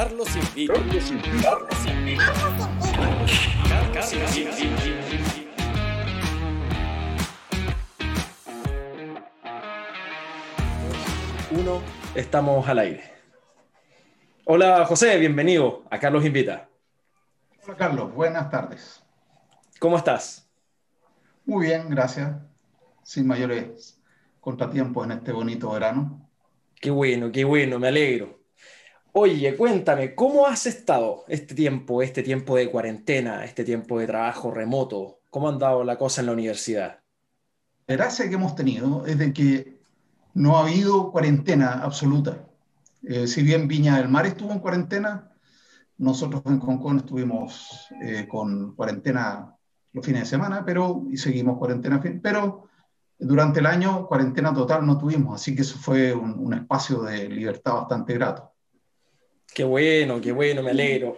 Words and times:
Carlos 0.00 0.34
invita. 0.34 0.72
Carlos 0.72 1.10
invita. 1.10 2.32
Carlos 3.92 4.14
invita. 4.16 4.56
Uno, 11.50 11.82
estamos 12.14 12.66
al 12.66 12.78
aire. 12.78 13.12
Hola 14.46 14.86
José, 14.86 15.18
bienvenido 15.18 15.84
a 15.90 15.98
Carlos 15.98 16.24
Invita. 16.24 16.70
Hola 17.64 17.76
Carlos, 17.76 18.14
buenas 18.14 18.50
tardes. 18.50 19.04
¿Cómo 19.78 19.98
estás? 19.98 20.50
Muy 21.44 21.66
bien, 21.66 21.90
gracias. 21.90 22.38
Sin 23.02 23.26
mayores 23.26 24.00
contratiempos 24.40 25.04
en 25.04 25.12
este 25.12 25.30
bonito 25.30 25.70
verano. 25.70 26.26
Qué 26.80 26.90
bueno, 26.90 27.30
qué 27.30 27.44
bueno, 27.44 27.78
me 27.78 27.88
alegro. 27.88 28.39
Oye, 29.12 29.56
cuéntame, 29.56 30.14
¿cómo 30.14 30.46
has 30.46 30.66
estado 30.66 31.24
este 31.26 31.52
tiempo, 31.56 32.00
este 32.00 32.22
tiempo 32.22 32.54
de 32.54 32.70
cuarentena, 32.70 33.44
este 33.44 33.64
tiempo 33.64 33.98
de 33.98 34.06
trabajo 34.06 34.52
remoto? 34.52 35.18
¿Cómo 35.30 35.48
ha 35.48 35.52
andado 35.52 35.82
la 35.82 35.98
cosa 35.98 36.20
en 36.20 36.26
la 36.26 36.32
universidad? 36.32 37.00
La 37.88 37.96
gracia 37.96 38.28
que 38.28 38.36
hemos 38.36 38.54
tenido 38.54 39.04
es 39.06 39.18
de 39.18 39.32
que 39.32 39.80
no 40.34 40.56
ha 40.56 40.68
habido 40.68 41.10
cuarentena 41.10 41.82
absoluta. 41.82 42.46
Eh, 43.02 43.26
si 43.26 43.42
bien 43.42 43.66
Viña 43.66 43.96
del 43.96 44.08
Mar 44.08 44.26
estuvo 44.26 44.52
en 44.52 44.60
cuarentena, 44.60 45.32
nosotros 45.98 46.42
en 46.46 46.60
Concón 46.60 46.98
estuvimos 46.98 47.88
eh, 48.00 48.28
con 48.28 48.76
cuarentena 48.76 49.56
los 49.92 50.06
fines 50.06 50.22
de 50.22 50.26
semana, 50.26 50.64
pero 50.64 51.02
y 51.10 51.16
seguimos 51.16 51.58
cuarentena, 51.58 52.00
pero 52.22 52.68
durante 53.18 53.58
el 53.58 53.66
año 53.66 54.06
cuarentena 54.06 54.54
total 54.54 54.86
no 54.86 54.96
tuvimos, 54.96 55.34
así 55.34 55.56
que 55.56 55.62
eso 55.62 55.78
fue 55.80 56.14
un, 56.14 56.38
un 56.38 56.54
espacio 56.54 57.02
de 57.02 57.28
libertad 57.28 57.74
bastante 57.74 58.14
grato. 58.14 58.49
Qué 59.54 59.64
bueno, 59.64 60.20
qué 60.20 60.32
bueno, 60.32 60.62
me 60.62 60.70
alegro. 60.70 61.16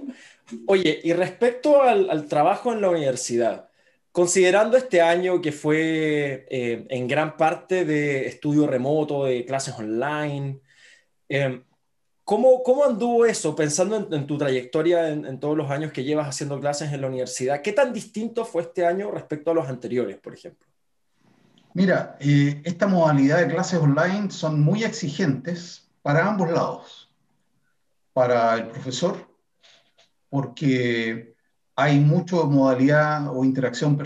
Oye, 0.67 1.01
y 1.03 1.13
respecto 1.13 1.83
al, 1.83 2.27
trabajo 2.27 2.73
en 2.73 2.81
la 2.81 2.91
universidad, 2.91 3.69
considerando 4.11 4.77
este 4.77 5.01
año 5.01 5.41
que 5.41 5.53
fue 5.53 6.47
eh, 6.51 6.87
en 6.89 7.09
gran 7.09 7.37
parte 7.37 7.85
de 7.85 8.27
estudio 8.27 8.67
remoto, 8.67 9.25
de 9.25 9.45
clases 9.45 9.75
online, 9.79 10.61
eh, 11.29 11.63
¿cómo, 12.25 12.63
¿cómo, 12.63 12.85
anduvo 12.85 13.25
eso? 13.25 13.55
Pensando 13.57 14.09
en, 14.11 14.27
tu 14.27 14.37
trayectoria 14.37 15.09
en, 15.09 15.25
en, 15.25 15.41
todos 15.41 15.57
los 15.57 15.71
años 15.71 15.93
que 15.93 16.05
llevas 16.05 16.29
haciendo 16.29 16.61
clases 16.61 16.93
en 16.93 17.01
la 17.01 17.07
universidad, 17.09 17.63
¿qué 17.63 17.73
tan 17.73 17.93
distinto 17.93 18.45
fue 18.45 18.63
este 18.63 18.85
año 18.85 19.11
respecto 19.11 19.51
a 19.51 19.55
los 19.55 19.69
anteriores, 19.69 20.19
por 20.19 20.35
ejemplo? 20.35 20.69
Mira, 21.75 22.17
eh, 22.21 22.61
esta 22.65 22.87
modalidad 22.87 23.39
de 23.39 23.49
clases 23.49 23.81
online 23.81 24.31
son 24.31 24.61
muy 24.61 24.85
exigentes 24.85 25.89
para 26.03 26.27
ambos 26.27 26.51
lados 26.51 27.02
para 28.13 28.55
el 28.57 28.69
profesor, 28.69 29.29
porque 30.29 31.35
hay 31.77 32.01
mucho 32.01 32.47
modalidad 32.47 33.29
o 33.35 33.45
interacción 33.45 33.99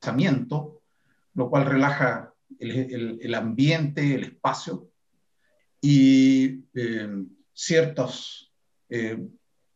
pensamiento, 0.00 0.82
lo 1.34 1.48
cual 1.48 1.66
relaja 1.66 2.32
el, 2.58 3.34
ambiente, 3.34 4.14
el 4.14 4.24
espacio, 4.24 4.88
y 5.80 6.64
eh, 6.74 7.24
ciertos 7.52 8.52
eh, 8.88 9.18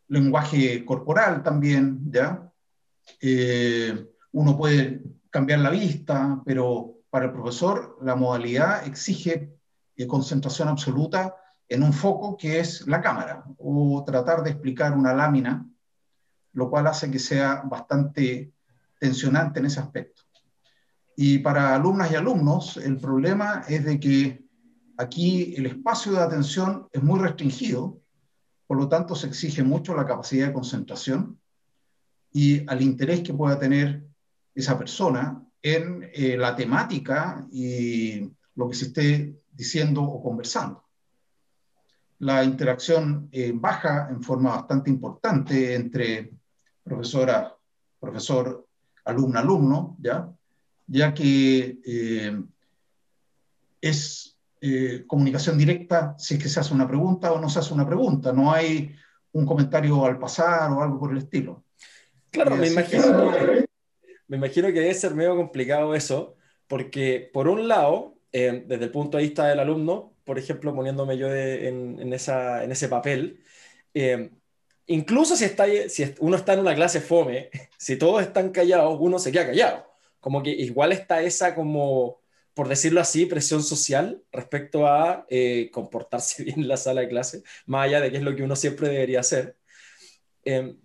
lenguaje 0.08 0.84
corporal 0.84 1.42
también, 1.42 2.00
¿ya? 2.12 2.52
Eh, 3.20 4.06
uno 4.32 4.56
puede 4.56 5.02
cambiar 5.30 5.60
la 5.60 5.70
vista, 5.70 6.40
pero 6.44 6.98
para 7.10 7.26
el 7.26 7.32
profesor 7.32 7.98
la 8.02 8.14
modalidad 8.14 8.86
exige 8.86 9.55
de 9.96 10.06
concentración 10.06 10.68
absoluta 10.68 11.34
en 11.68 11.82
un 11.82 11.92
foco 11.92 12.36
que 12.36 12.60
es 12.60 12.86
la 12.86 13.00
cámara, 13.00 13.44
o 13.58 14.04
tratar 14.04 14.42
de 14.42 14.50
explicar 14.50 14.92
una 14.96 15.14
lámina, 15.14 15.66
lo 16.52 16.70
cual 16.70 16.86
hace 16.86 17.10
que 17.10 17.18
sea 17.18 17.62
bastante 17.64 18.52
tensionante 18.98 19.60
en 19.60 19.66
ese 19.66 19.80
aspecto. 19.80 20.22
Y 21.16 21.38
para 21.38 21.74
alumnas 21.74 22.10
y 22.10 22.14
alumnos, 22.14 22.76
el 22.76 22.98
problema 22.98 23.64
es 23.68 23.84
de 23.84 23.98
que 23.98 24.44
aquí 24.96 25.54
el 25.56 25.66
espacio 25.66 26.12
de 26.12 26.20
atención 26.20 26.88
es 26.92 27.02
muy 27.02 27.18
restringido, 27.18 28.00
por 28.66 28.78
lo 28.78 28.88
tanto 28.88 29.14
se 29.14 29.26
exige 29.26 29.62
mucho 29.62 29.94
la 29.94 30.06
capacidad 30.06 30.48
de 30.48 30.52
concentración 30.52 31.38
y 32.32 32.68
al 32.68 32.82
interés 32.82 33.22
que 33.22 33.34
pueda 33.34 33.58
tener 33.58 34.04
esa 34.54 34.76
persona 34.78 35.42
en 35.62 36.10
eh, 36.12 36.36
la 36.36 36.54
temática 36.54 37.46
y 37.50 38.30
lo 38.54 38.68
que 38.68 38.74
se 38.74 38.86
esté 38.86 39.36
diciendo 39.56 40.02
o 40.02 40.22
conversando. 40.22 40.84
La 42.18 42.44
interacción 42.44 43.28
eh, 43.32 43.52
baja 43.54 44.08
en 44.10 44.22
forma 44.22 44.56
bastante 44.56 44.90
importante 44.90 45.74
entre 45.74 46.32
profesora, 46.82 47.54
profesor, 47.98 48.66
alumno, 49.04 49.38
alumno, 49.38 49.96
¿ya? 50.00 50.30
ya 50.86 51.12
que 51.12 51.78
eh, 51.84 52.42
es 53.80 54.36
eh, 54.60 55.04
comunicación 55.06 55.58
directa 55.58 56.14
si 56.18 56.34
es 56.34 56.42
que 56.42 56.48
se 56.48 56.60
hace 56.60 56.72
una 56.72 56.88
pregunta 56.88 57.32
o 57.32 57.40
no 57.40 57.48
se 57.48 57.58
hace 57.58 57.74
una 57.74 57.86
pregunta, 57.86 58.32
no 58.32 58.52
hay 58.52 58.94
un 59.32 59.44
comentario 59.44 60.04
al 60.04 60.18
pasar 60.18 60.70
o 60.70 60.82
algo 60.82 60.98
por 60.98 61.12
el 61.12 61.18
estilo. 61.18 61.64
Claro, 62.30 62.56
me 62.56 62.68
imagino, 62.68 63.32
que, 63.32 63.66
me 64.28 64.36
imagino 64.36 64.68
que 64.68 64.80
debe 64.80 64.94
ser 64.94 65.14
medio 65.14 65.36
complicado 65.36 65.94
eso, 65.94 66.36
porque 66.66 67.30
por 67.32 67.48
un 67.48 67.68
lado, 67.68 68.15
eh, 68.38 68.64
desde 68.66 68.84
el 68.84 68.90
punto 68.90 69.16
de 69.16 69.24
vista 69.24 69.46
del 69.46 69.60
alumno, 69.60 70.12
por 70.22 70.38
ejemplo, 70.38 70.74
poniéndome 70.74 71.16
yo 71.16 71.30
de, 71.30 71.68
en, 71.68 71.98
en, 71.98 72.12
esa, 72.12 72.62
en, 72.64 72.70
ese 72.70 72.86
papel, 72.86 73.42
eh, 73.94 74.30
incluso 74.88 75.36
si, 75.36 75.46
está, 75.46 75.64
si 75.88 76.14
uno 76.20 76.36
está 76.36 76.52
en 76.52 76.60
una 76.60 76.74
clase 76.74 77.00
fome, 77.00 77.48
si 77.78 77.96
todos 77.96 78.20
están 78.20 78.50
callados, 78.50 78.98
uno 79.00 79.18
se 79.18 79.32
queda 79.32 79.46
callado. 79.46 79.90
Como 80.20 80.42
que 80.42 80.50
igual 80.50 80.92
está 80.92 81.22
esa 81.22 81.54
como, 81.54 82.20
por 82.52 82.68
decirlo 82.68 83.00
así, 83.00 83.24
presión 83.24 83.62
social 83.62 84.22
respecto 84.30 84.86
a 84.86 85.24
eh, 85.30 85.70
comportarse 85.72 86.42
bien 86.44 86.60
en 86.60 86.68
la 86.68 86.76
sala 86.76 87.00
de 87.00 87.08
clase, 87.08 87.42
más 87.64 87.86
allá 87.86 88.02
de 88.02 88.10
que 88.10 88.18
es 88.18 88.22
lo 88.22 88.36
que 88.36 88.42
uno 88.42 88.54
siempre 88.54 88.90
debería 88.90 89.20
hacer. 89.20 89.56
Eh, 90.44 90.76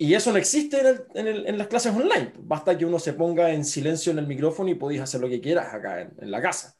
y 0.00 0.14
eso 0.14 0.30
no 0.30 0.38
existe 0.38 0.80
en, 1.14 1.58
las 1.58 1.66
clases 1.66 1.92
online. 1.92 2.32
Basta 2.38 2.78
que 2.78 2.86
uno 2.86 3.00
se 3.00 3.14
ponga 3.14 3.50
en 3.52 3.64
silencio 3.64 4.12
en 4.12 4.20
el 4.20 4.28
micrófono 4.28 4.70
y 4.70 4.76
podéis 4.76 5.00
hacer 5.00 5.20
lo 5.20 5.28
que 5.28 5.40
quieras 5.40 5.74
acá 5.74 6.02
en, 6.02 6.30
la 6.30 6.40
casa. 6.40 6.76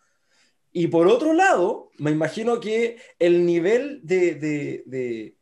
Y 0.71 0.87
por 0.87 1.09
otro 1.09 1.33
lado, 1.33 1.91
me 1.99 2.13
imagino 2.13 2.61
que 2.61 2.99
el 3.19 3.45
nivel 3.45 4.01
de 4.05 5.35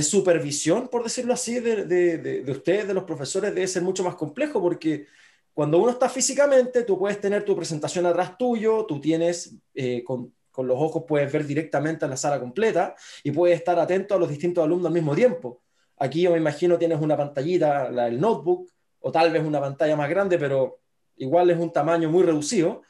supervisión, 0.00 0.88
por 0.88 1.04
decirlo 1.04 1.34
así, 1.34 1.60
de, 1.60 2.42
ustedes, 2.48 2.88
de 2.88 2.94
los 2.94 3.04
profesores, 3.04 3.54
debe 3.54 3.66
ser 3.68 3.82
mucho 3.82 4.02
más 4.02 4.14
complejo 4.14 4.62
porque 4.62 5.06
cuando 5.52 5.78
uno 5.78 5.90
está 5.90 6.08
físicamente, 6.08 6.84
tú 6.84 6.98
puedes 6.98 7.20
tener 7.20 7.44
tu 7.44 7.54
presentación 7.54 8.06
atrás 8.06 8.38
tuyo, 8.38 8.86
tú 8.86 8.98
tienes 8.98 9.56
eh, 9.74 10.02
con, 10.04 10.32
con 10.50 10.66
los 10.66 10.78
ojos, 10.80 11.04
puedes 11.06 11.30
ver 11.30 11.46
directamente 11.46 12.06
a 12.06 12.08
la 12.08 12.16
sala 12.16 12.40
completa 12.40 12.94
y 13.22 13.30
puedes 13.30 13.58
estar 13.58 13.78
atento 13.78 14.14
a 14.14 14.18
los 14.18 14.30
distintos 14.30 14.64
alumnos 14.64 14.86
al 14.86 14.94
mismo 14.94 15.14
tiempo 15.14 15.60
Aquí 15.98 16.22
yo 16.22 16.30
me 16.30 16.38
imagino 16.38 16.78
tienes 16.78 17.00
una 17.00 17.16
pantallita, 17.16 17.90
del 17.90 18.20
notebook, 18.20 18.70
o 19.00 19.12
tal 19.12 19.32
vez 19.32 19.44
una 19.44 19.60
pantalla 19.60 19.96
más 19.96 20.08
grande, 20.08 20.38
pero 20.38 20.80
igual 21.16 21.50
es 21.50 21.58
un 21.58 21.72
tamaño 21.72 22.10
muy 22.10 22.22
reducido. 22.22 22.82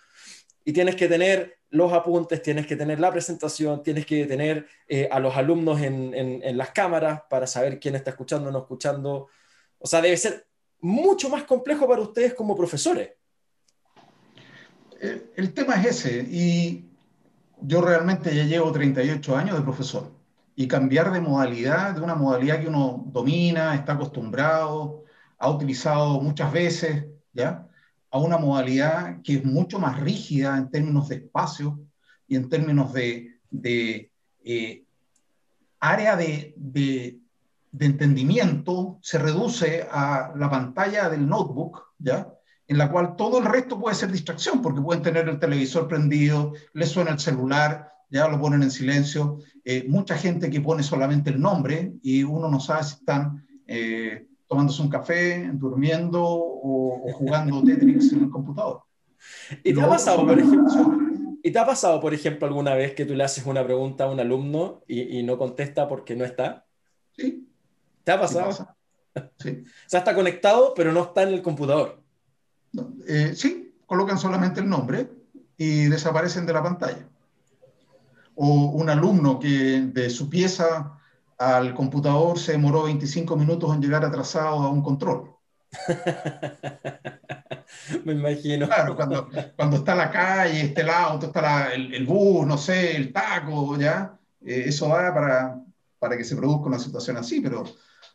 Y 0.64 0.72
tienes 0.72 0.96
que 0.96 1.08
tener 1.08 1.58
los 1.70 1.92
apuntes, 1.92 2.42
tienes 2.42 2.66
que 2.66 2.76
tener 2.76 3.00
la 3.00 3.10
presentación, 3.10 3.82
tienes 3.82 4.04
que 4.04 4.26
tener 4.26 4.66
eh, 4.86 5.08
a 5.10 5.18
los 5.20 5.36
alumnos 5.36 5.80
en, 5.80 6.56
las 6.56 6.70
cámaras 6.70 7.22
para 7.28 7.46
saber 7.46 7.78
quién 7.78 7.94
está 7.94 8.10
escuchando 8.10 8.48
o 8.48 8.52
no 8.52 8.60
escuchando. 8.60 9.28
O 9.78 9.86
sea, 9.86 10.00
debe 10.00 10.16
ser 10.16 10.46
mucho 10.80 11.28
más 11.30 11.44
complejo 11.44 11.88
para 11.88 12.02
ustedes 12.02 12.34
como 12.34 12.56
profesores. 12.56 13.10
El, 15.00 15.30
el 15.36 15.54
tema 15.54 15.80
es 15.80 16.04
ese, 16.04 16.22
y 16.22 16.84
yo 17.60 17.80
realmente 17.80 18.34
ya 18.34 18.44
llevo 18.44 18.72
38 18.72 19.36
años 19.36 19.56
de 19.56 19.62
profesor 19.62 20.17
y 20.58 20.66
cambiar 20.66 21.12
de 21.12 21.20
modalidad, 21.20 21.94
de 21.94 22.00
una 22.00 22.16
modalidad 22.16 22.60
que 22.60 22.66
uno 22.66 23.04
domina, 23.12 23.76
está 23.76 23.92
acostumbrado, 23.92 25.04
ha 25.38 25.48
utilizado 25.48 26.20
muchas 26.20 26.52
veces, 26.52 27.06
¿ya? 27.32 27.68
A 28.10 28.18
una 28.18 28.38
modalidad 28.38 29.22
que 29.22 29.36
es 29.36 29.44
mucho 29.44 29.78
más 29.78 30.00
rígida 30.00 30.58
en 30.58 30.68
términos 30.68 31.08
de 31.08 31.14
espacio 31.14 31.78
y 32.26 32.34
en 32.34 32.48
términos 32.48 32.92
de, 32.92 33.38
de 33.50 34.10
eh, 34.42 34.82
área 35.78 36.16
de, 36.16 36.54
de, 36.56 37.20
entendimiento, 37.78 38.98
se 39.00 39.18
reduce 39.18 39.86
a 39.88 40.32
la 40.34 40.50
pantalla 40.50 41.08
del 41.08 41.28
notebook, 41.28 41.92
¿ya? 42.00 42.34
En 42.66 42.78
la 42.78 42.90
cual 42.90 43.14
todo 43.14 43.38
el 43.38 43.44
resto 43.44 43.78
puede 43.78 43.94
ser 43.94 44.10
distracción, 44.10 44.60
porque 44.60 44.80
pueden 44.80 45.04
tener 45.04 45.28
el 45.28 45.38
televisor 45.38 45.86
prendido, 45.86 46.52
les 46.72 46.88
suena 46.88 47.12
el 47.12 47.20
celular, 47.20 47.92
ya 48.10 48.28
lo 48.28 48.40
ponen 48.40 48.62
en 48.62 48.70
silencio. 48.70 49.38
Eh, 49.64 49.84
mucha 49.88 50.16
gente 50.16 50.50
que 50.50 50.60
pone 50.60 50.82
solamente 50.82 51.30
el 51.30 51.40
nombre 51.40 51.92
y 52.02 52.22
uno 52.22 52.48
no 52.48 52.60
sabe 52.60 52.84
si 52.84 52.94
están 52.94 53.46
eh, 53.66 54.26
tomándose 54.46 54.82
un 54.82 54.88
café, 54.88 55.50
durmiendo 55.52 56.24
o, 56.24 57.08
o 57.08 57.12
jugando 57.12 57.62
Tetris 57.64 58.12
en 58.12 58.24
el 58.24 58.30
computador. 58.30 58.82
¿Y 59.64 59.74
te, 59.74 59.80
ha 59.80 59.88
pasado, 59.88 60.26
por 60.26 60.38
ejemplo, 60.38 60.64
¿Y 61.42 61.50
te 61.50 61.58
ha 61.58 61.66
pasado, 61.66 62.00
por 62.00 62.14
ejemplo, 62.14 62.46
alguna 62.46 62.74
vez 62.74 62.94
que 62.94 63.04
tú 63.04 63.14
le 63.14 63.24
haces 63.24 63.46
una 63.46 63.64
pregunta 63.64 64.04
a 64.04 64.10
un 64.10 64.20
alumno 64.20 64.82
y, 64.86 65.22
no 65.22 65.38
contesta 65.38 65.88
porque 65.88 66.16
no 66.16 66.24
está? 66.24 66.66
Sí. 67.16 67.48
¿Te 68.04 68.12
ha 68.12 68.20
pasado? 68.20 68.52
Sí. 69.38 69.64
o 69.86 69.88
sea, 69.88 70.00
está 70.00 70.14
conectado, 70.14 70.72
pero 70.74 70.92
no 70.92 71.02
está 71.02 71.22
en 71.22 71.30
el 71.30 71.42
computador. 71.42 72.02
Eh, 73.06 73.32
sí, 73.34 73.74
colocan 73.86 74.18
solamente 74.18 74.60
el 74.60 74.68
nombre 74.68 75.08
y 75.56 75.84
desaparecen 75.84 76.46
de 76.46 76.52
la 76.52 76.62
pantalla. 76.62 77.08
O 78.40 78.46
un 78.80 78.88
alumno 78.88 79.38
que 79.38 79.80
de 79.98 80.10
su 80.10 80.28
pieza 80.28 80.98
al 81.38 81.74
computador 81.74 82.38
se 82.38 82.52
demoró 82.52 82.84
25 82.84 83.36
minutos 83.36 83.74
en 83.74 83.82
llegar 83.82 84.04
atrasado 84.04 84.62
a 84.62 84.70
un 84.70 84.82
control. 84.82 85.34
Me 88.04 88.12
imagino. 88.12 88.66
Claro, 88.66 88.96
cuando, 88.96 89.28
cuando 89.56 89.76
está 89.78 89.94
la 89.94 90.10
calle, 90.10 90.62
está 90.62 90.80
el 90.82 90.90
auto, 90.90 91.26
está 91.26 91.72
el, 91.72 92.06
bus, 92.06 92.46
no 92.46 92.56
sé, 92.56 92.96
el 92.96 93.12
taco, 93.12 93.76
¿ya? 93.76 94.18
Eh, 94.44 94.64
eso 94.66 94.88
va 94.88 95.12
para, 95.12 95.60
para 95.98 96.16
que 96.16 96.24
se 96.24 96.36
produzca 96.36 96.68
una 96.68 96.78
situación 96.78 97.16
así, 97.16 97.40
pero 97.40 97.64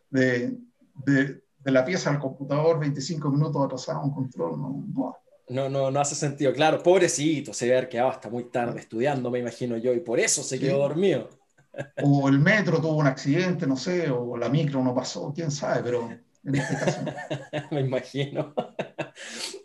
de, 0.09 0.57
de, 1.05 1.43
de 1.59 1.71
la 1.71 1.85
pieza 1.85 2.09
al 2.09 2.19
computador, 2.19 2.79
25 2.79 3.29
minutos 3.29 3.65
atrasado 3.65 4.01
un 4.01 4.13
control, 4.13 4.59
no, 4.59 4.83
no. 4.93 5.17
No, 5.49 5.69
no, 5.69 5.91
no 5.91 5.99
hace 5.99 6.15
sentido. 6.15 6.53
Claro, 6.53 6.81
pobrecito, 6.81 7.53
se 7.53 7.71
haber 7.71 7.89
quedado 7.89 8.09
hasta 8.09 8.29
muy 8.29 8.45
tarde 8.45 8.79
estudiando, 8.79 9.29
me 9.29 9.39
imagino 9.39 9.77
yo, 9.77 9.93
y 9.93 9.99
por 9.99 10.19
eso 10.19 10.41
se 10.41 10.59
quedó 10.59 10.77
dormido. 10.77 11.29
O 12.03 12.29
el 12.29 12.39
metro 12.39 12.79
tuvo 12.79 12.97
un 12.97 13.07
accidente, 13.07 13.67
no 13.67 13.75
sé, 13.75 14.09
o 14.09 14.37
la 14.37 14.47
micro 14.47 14.83
no 14.83 14.93
pasó, 14.93 15.33
quién 15.35 15.51
sabe, 15.51 15.81
pero 15.83 16.09
en 16.43 16.55
este 16.55 16.75
caso 16.75 17.01
Me 17.71 17.81
imagino. 17.81 18.53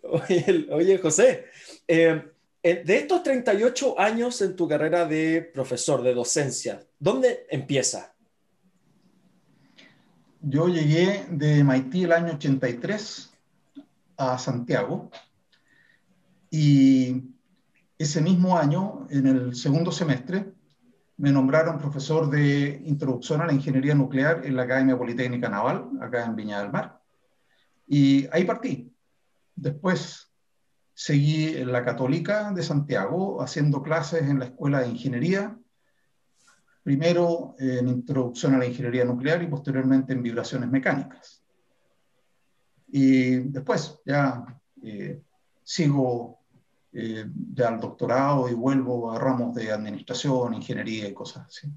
Oye, 0.02 0.98
José, 0.98 1.46
eh, 1.86 2.24
eh, 2.62 2.82
de 2.84 2.96
estos 2.96 3.22
38 3.22 3.98
años 3.98 4.40
en 4.42 4.56
tu 4.56 4.66
carrera 4.66 5.04
de 5.04 5.42
profesor, 5.54 6.02
de 6.02 6.14
docencia, 6.14 6.80
¿dónde 6.98 7.46
empieza? 7.50 8.14
Yo 10.40 10.68
llegué 10.68 11.26
de 11.30 11.64
Haití 11.68 12.04
el 12.04 12.12
año 12.12 12.34
83 12.34 13.32
a 14.16 14.38
Santiago 14.38 15.10
y 16.50 17.34
ese 17.98 18.20
mismo 18.20 18.56
año, 18.56 19.06
en 19.10 19.26
el 19.26 19.54
segundo 19.54 19.90
semestre, 19.92 20.52
me 21.16 21.32
nombraron 21.32 21.78
profesor 21.78 22.30
de 22.30 22.80
introducción 22.84 23.40
a 23.40 23.46
la 23.46 23.52
ingeniería 23.52 23.94
nuclear 23.94 24.46
en 24.46 24.54
la 24.54 24.62
Academia 24.62 24.96
Politécnica 24.96 25.48
Naval, 25.48 25.90
acá 26.00 26.24
en 26.24 26.36
Viña 26.36 26.60
del 26.60 26.70
Mar. 26.70 27.02
Y 27.88 28.28
ahí 28.30 28.44
partí. 28.44 28.94
Después 29.56 30.32
seguí 30.94 31.56
en 31.56 31.72
la 31.72 31.84
Católica 31.84 32.52
de 32.52 32.62
Santiago 32.62 33.42
haciendo 33.42 33.82
clases 33.82 34.22
en 34.22 34.38
la 34.38 34.44
Escuela 34.44 34.80
de 34.80 34.88
Ingeniería, 34.88 35.58
primero 36.84 37.56
en 37.58 37.88
introducción 37.88 38.54
a 38.54 38.58
la 38.58 38.66
ingeniería 38.66 39.04
nuclear 39.04 39.42
y 39.42 39.48
posteriormente 39.48 40.12
en 40.12 40.22
vibraciones 40.22 40.70
mecánicas. 40.70 41.42
Y 42.86 43.38
después 43.50 43.98
ya 44.06 44.60
eh, 44.82 45.20
sigo 45.64 46.37
eh, 47.00 47.26
ya 47.54 47.68
al 47.68 47.78
doctorado 47.78 48.48
y 48.48 48.54
vuelvo 48.54 49.12
a 49.12 49.20
ramos 49.20 49.54
de 49.54 49.70
administración, 49.70 50.54
ingeniería 50.54 51.06
y 51.06 51.14
cosas 51.14 51.46
así. 51.46 51.68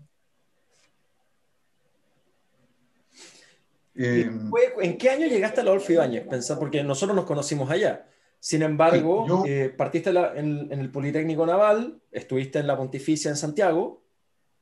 Eh, 3.94 4.32
¿En 4.80 4.98
qué 4.98 5.10
año 5.12 5.28
llegaste 5.28 5.62
a 5.62 5.64
la 5.64 5.70
Adolfo 5.70 5.92
Ibáñez? 5.92 6.26
Pensá, 6.28 6.58
porque 6.58 6.84
nosotros 6.84 7.16
nos 7.16 7.26
conocimos 7.26 7.70
allá. 7.70 8.08
Sin 8.40 8.64
embargo, 8.64 9.46
eh, 9.46 9.72
partiste 9.78 10.10
en, 10.10 10.72
el 10.72 10.90
Politécnico 10.90 11.46
Naval, 11.46 12.02
estuviste 12.12 12.58
en 12.58 12.66
la 12.66 12.76
Pontificia 12.76 13.30
en 13.30 13.38
Santiago. 13.38 14.02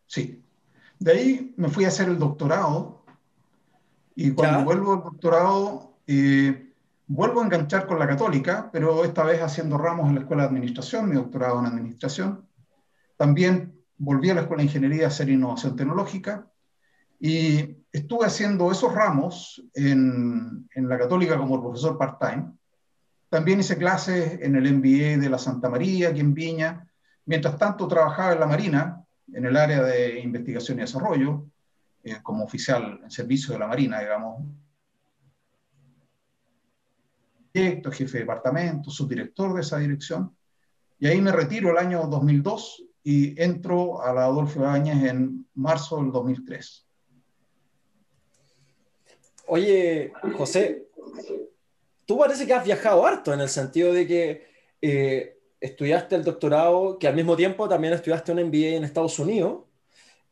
Sí. 0.07 0.44
De 1.00 1.13
ahí 1.13 1.53
me 1.55 1.69
fui 1.69 1.85
a 1.85 1.88
hacer 1.88 2.09
el 2.09 2.19
doctorado 2.19 3.05
y 4.13 4.31
cuando 4.31 4.65
vuelvo 4.65 4.91
al 4.91 5.03
doctorado 5.03 5.94
eh, 6.05 6.69
Vuelvo 7.11 7.41
a 7.41 7.45
enganchar 7.45 7.88
con 7.88 7.97
la 7.97 8.07
católica, 8.07 8.69
pero 8.71 9.03
esta 9.03 9.23
vez 9.23 9.41
haciendo 9.41 9.79
ramos 9.79 10.09
en 10.09 10.13
la 10.13 10.21
Escuela 10.21 10.44
de 10.44 10.50
Administración, 10.50 11.09
mi 11.09 11.15
doctorado 11.15 11.57
en 11.59 11.65
Administración. 11.65 12.47
También 13.17 13.73
volví 13.97 14.29
a 14.29 14.35
la 14.35 14.41
Escuela 14.41 14.61
de 14.61 14.67
Ingeniería 14.67 15.06
a 15.06 15.07
hacer 15.07 15.27
innovación 15.27 15.75
tecnológica 15.75 16.47
y 17.19 17.77
estuve 17.91 18.27
haciendo 18.27 18.71
esos 18.71 18.94
ramos 18.94 19.59
en, 19.73 20.69
en 20.75 20.88
la 20.88 21.00
católica 21.00 21.35
como 21.35 21.59
profesor 21.59 21.97
part-time. 21.97 22.51
También 23.27 23.59
hice 23.59 23.75
clases 23.75 24.39
en 24.44 24.55
el 24.55 24.71
MBA 24.71 25.19
de 25.19 25.29
la 25.31 25.39
Santa 25.39 25.67
María, 25.67 26.09
aquí 26.09 26.19
en 26.19 26.35
Viña. 26.35 26.88
Mientras 27.25 27.57
tanto, 27.57 27.88
trabajaba 27.88 28.33
en 28.33 28.39
la 28.39 28.45
Marina, 28.45 29.03
en 29.33 29.45
el 29.47 29.57
área 29.57 29.81
de 29.81 30.19
investigación 30.19 30.77
y 30.77 30.81
desarrollo, 30.81 31.47
eh, 32.03 32.17
como 32.21 32.44
oficial 32.44 33.00
en 33.03 33.09
servicio 33.09 33.53
de 33.53 33.59
la 33.62 33.67
Marina, 33.67 34.00
digamos, 34.00 34.44
jefe 37.54 38.13
de 38.13 38.19
departamento, 38.19 38.90
subdirector 38.90 39.54
de 39.54 39.62
esa 39.62 39.80
dirección. 39.80 40.36
Y 41.00 41.07
ahí 41.07 41.22
me 41.22 41.31
retiro 41.31 41.72
el 41.72 41.78
año 41.78 42.06
2002 42.07 42.84
y 43.04 43.42
entro 43.42 44.01
a 44.01 44.13
la 44.13 44.25
Adolfo 44.25 44.60
Ibáñez 44.60 45.10
en 45.10 45.48
marzo 45.56 45.98
del 45.98 46.12
2003. 46.12 46.86
Oye, 49.48 50.12
José, 50.38 50.90
tú 52.06 52.19
parece 52.19 52.46
que 52.46 52.54
has 52.54 52.63
viajado 52.63 53.06
harto 53.06 53.34
en 53.34 53.40
el 53.40 53.50
sentido 53.50 53.94
de 53.94 54.06
que 54.06 54.48
eh, 54.81 55.40
estudiaste 55.60 56.16
el 56.16 56.24
doctorado, 56.24 57.00
que 57.00 57.07
al 57.07 57.16
mismo 57.16 57.36
tiempo 57.36 57.68
también 57.68 57.94
estudiaste 57.94 58.31
un 58.31 58.44
MBA 58.44 58.75
en 58.75 58.84
Estados 58.84 59.18
Unidos, 59.18 59.63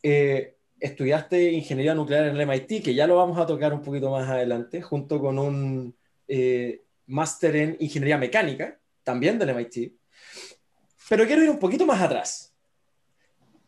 eh, 0.04 0.56
estudiaste 0.80 1.52
ingeniería 1.52 1.96
nuclear 1.96 2.28
en 2.28 2.36
el 2.38 2.48
MIT, 2.48 2.84
que 2.84 2.94
ya 2.94 3.08
lo 3.08 3.16
vamos 3.16 3.38
a 3.40 3.46
tocar 3.46 3.74
un 3.74 3.82
poquito 3.82 4.12
más 4.12 4.30
adelante, 4.30 4.82
junto 4.82 5.20
con 5.20 5.40
un 5.40 5.96
eh, 6.28 6.84
máster 7.08 7.56
en 7.56 7.78
ingeniería 7.80 8.18
mecánica, 8.18 8.78
también 9.04 9.40
del 9.40 9.50
MIT. 9.50 9.94
Pero 11.10 11.26
quiero 11.26 11.44
ir 11.44 11.50
un 11.50 11.60
poquito 11.60 11.86
más 11.86 12.02
atrás. 12.02 12.54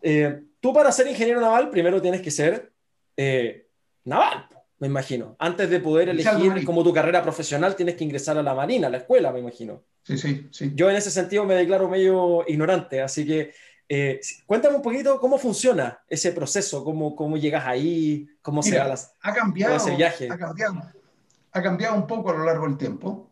Eh, 0.01 0.41
tú 0.59 0.73
para 0.73 0.91
ser 0.91 1.07
ingeniero 1.07 1.41
naval 1.41 1.69
primero 1.69 2.01
tienes 2.01 2.21
que 2.21 2.31
ser 2.31 2.71
eh, 3.17 3.67
naval, 4.05 4.47
me 4.79 4.87
imagino. 4.87 5.35
Antes 5.39 5.69
de 5.69 5.79
poder 5.79 6.09
elegir 6.09 6.65
como 6.65 6.83
tu 6.83 6.93
carrera 6.93 7.21
profesional 7.21 7.75
tienes 7.75 7.95
que 7.95 8.03
ingresar 8.03 8.37
a 8.37 8.43
la 8.43 8.53
marina, 8.53 8.87
a 8.87 8.89
la 8.89 8.97
escuela, 8.97 9.31
me 9.31 9.39
imagino. 9.39 9.83
Sí, 10.03 10.17
sí, 10.17 10.47
sí. 10.51 10.71
Yo 10.75 10.89
en 10.89 10.95
ese 10.95 11.11
sentido 11.11 11.45
me 11.45 11.55
declaro 11.55 11.89
medio 11.89 12.43
ignorante, 12.47 13.01
así 13.01 13.25
que 13.25 13.53
eh, 13.87 14.19
cuéntame 14.45 14.75
un 14.75 14.81
poquito 14.81 15.19
cómo 15.19 15.37
funciona 15.37 15.99
ese 16.07 16.31
proceso, 16.31 16.83
cómo, 16.83 17.15
cómo 17.15 17.37
llegas 17.37 17.65
ahí, 17.65 18.27
cómo 18.41 18.61
se 18.61 18.77
ha, 18.79 18.93
ha 19.21 19.33
cambiado, 19.33 19.75
ese 19.75 19.95
viaje. 19.95 20.29
Ha 20.31 20.37
cambiado, 20.37 20.91
ha 21.51 21.61
cambiado 21.61 21.95
un 21.95 22.07
poco 22.07 22.31
a 22.31 22.33
lo 22.33 22.45
largo 22.45 22.65
del 22.65 22.77
tiempo 22.77 23.29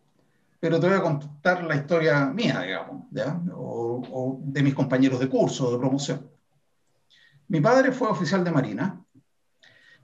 pero 0.59 0.79
te 0.79 0.87
voy 0.87 0.97
a 0.97 1.01
contar 1.01 1.63
la 1.63 1.75
historia 1.75 2.25
mía, 2.25 2.61
digamos, 2.61 3.03
O, 3.53 4.39
de 4.41 4.63
mis 4.63 4.73
compañeros 4.73 5.19
de 5.19 5.29
curso, 5.29 5.71
de 5.71 5.77
promoción. 5.77 6.29
Mi 7.47 7.61
padre 7.61 7.91
fue 7.91 8.09
oficial 8.09 8.43
de 8.43 8.51
Marina 8.51 9.01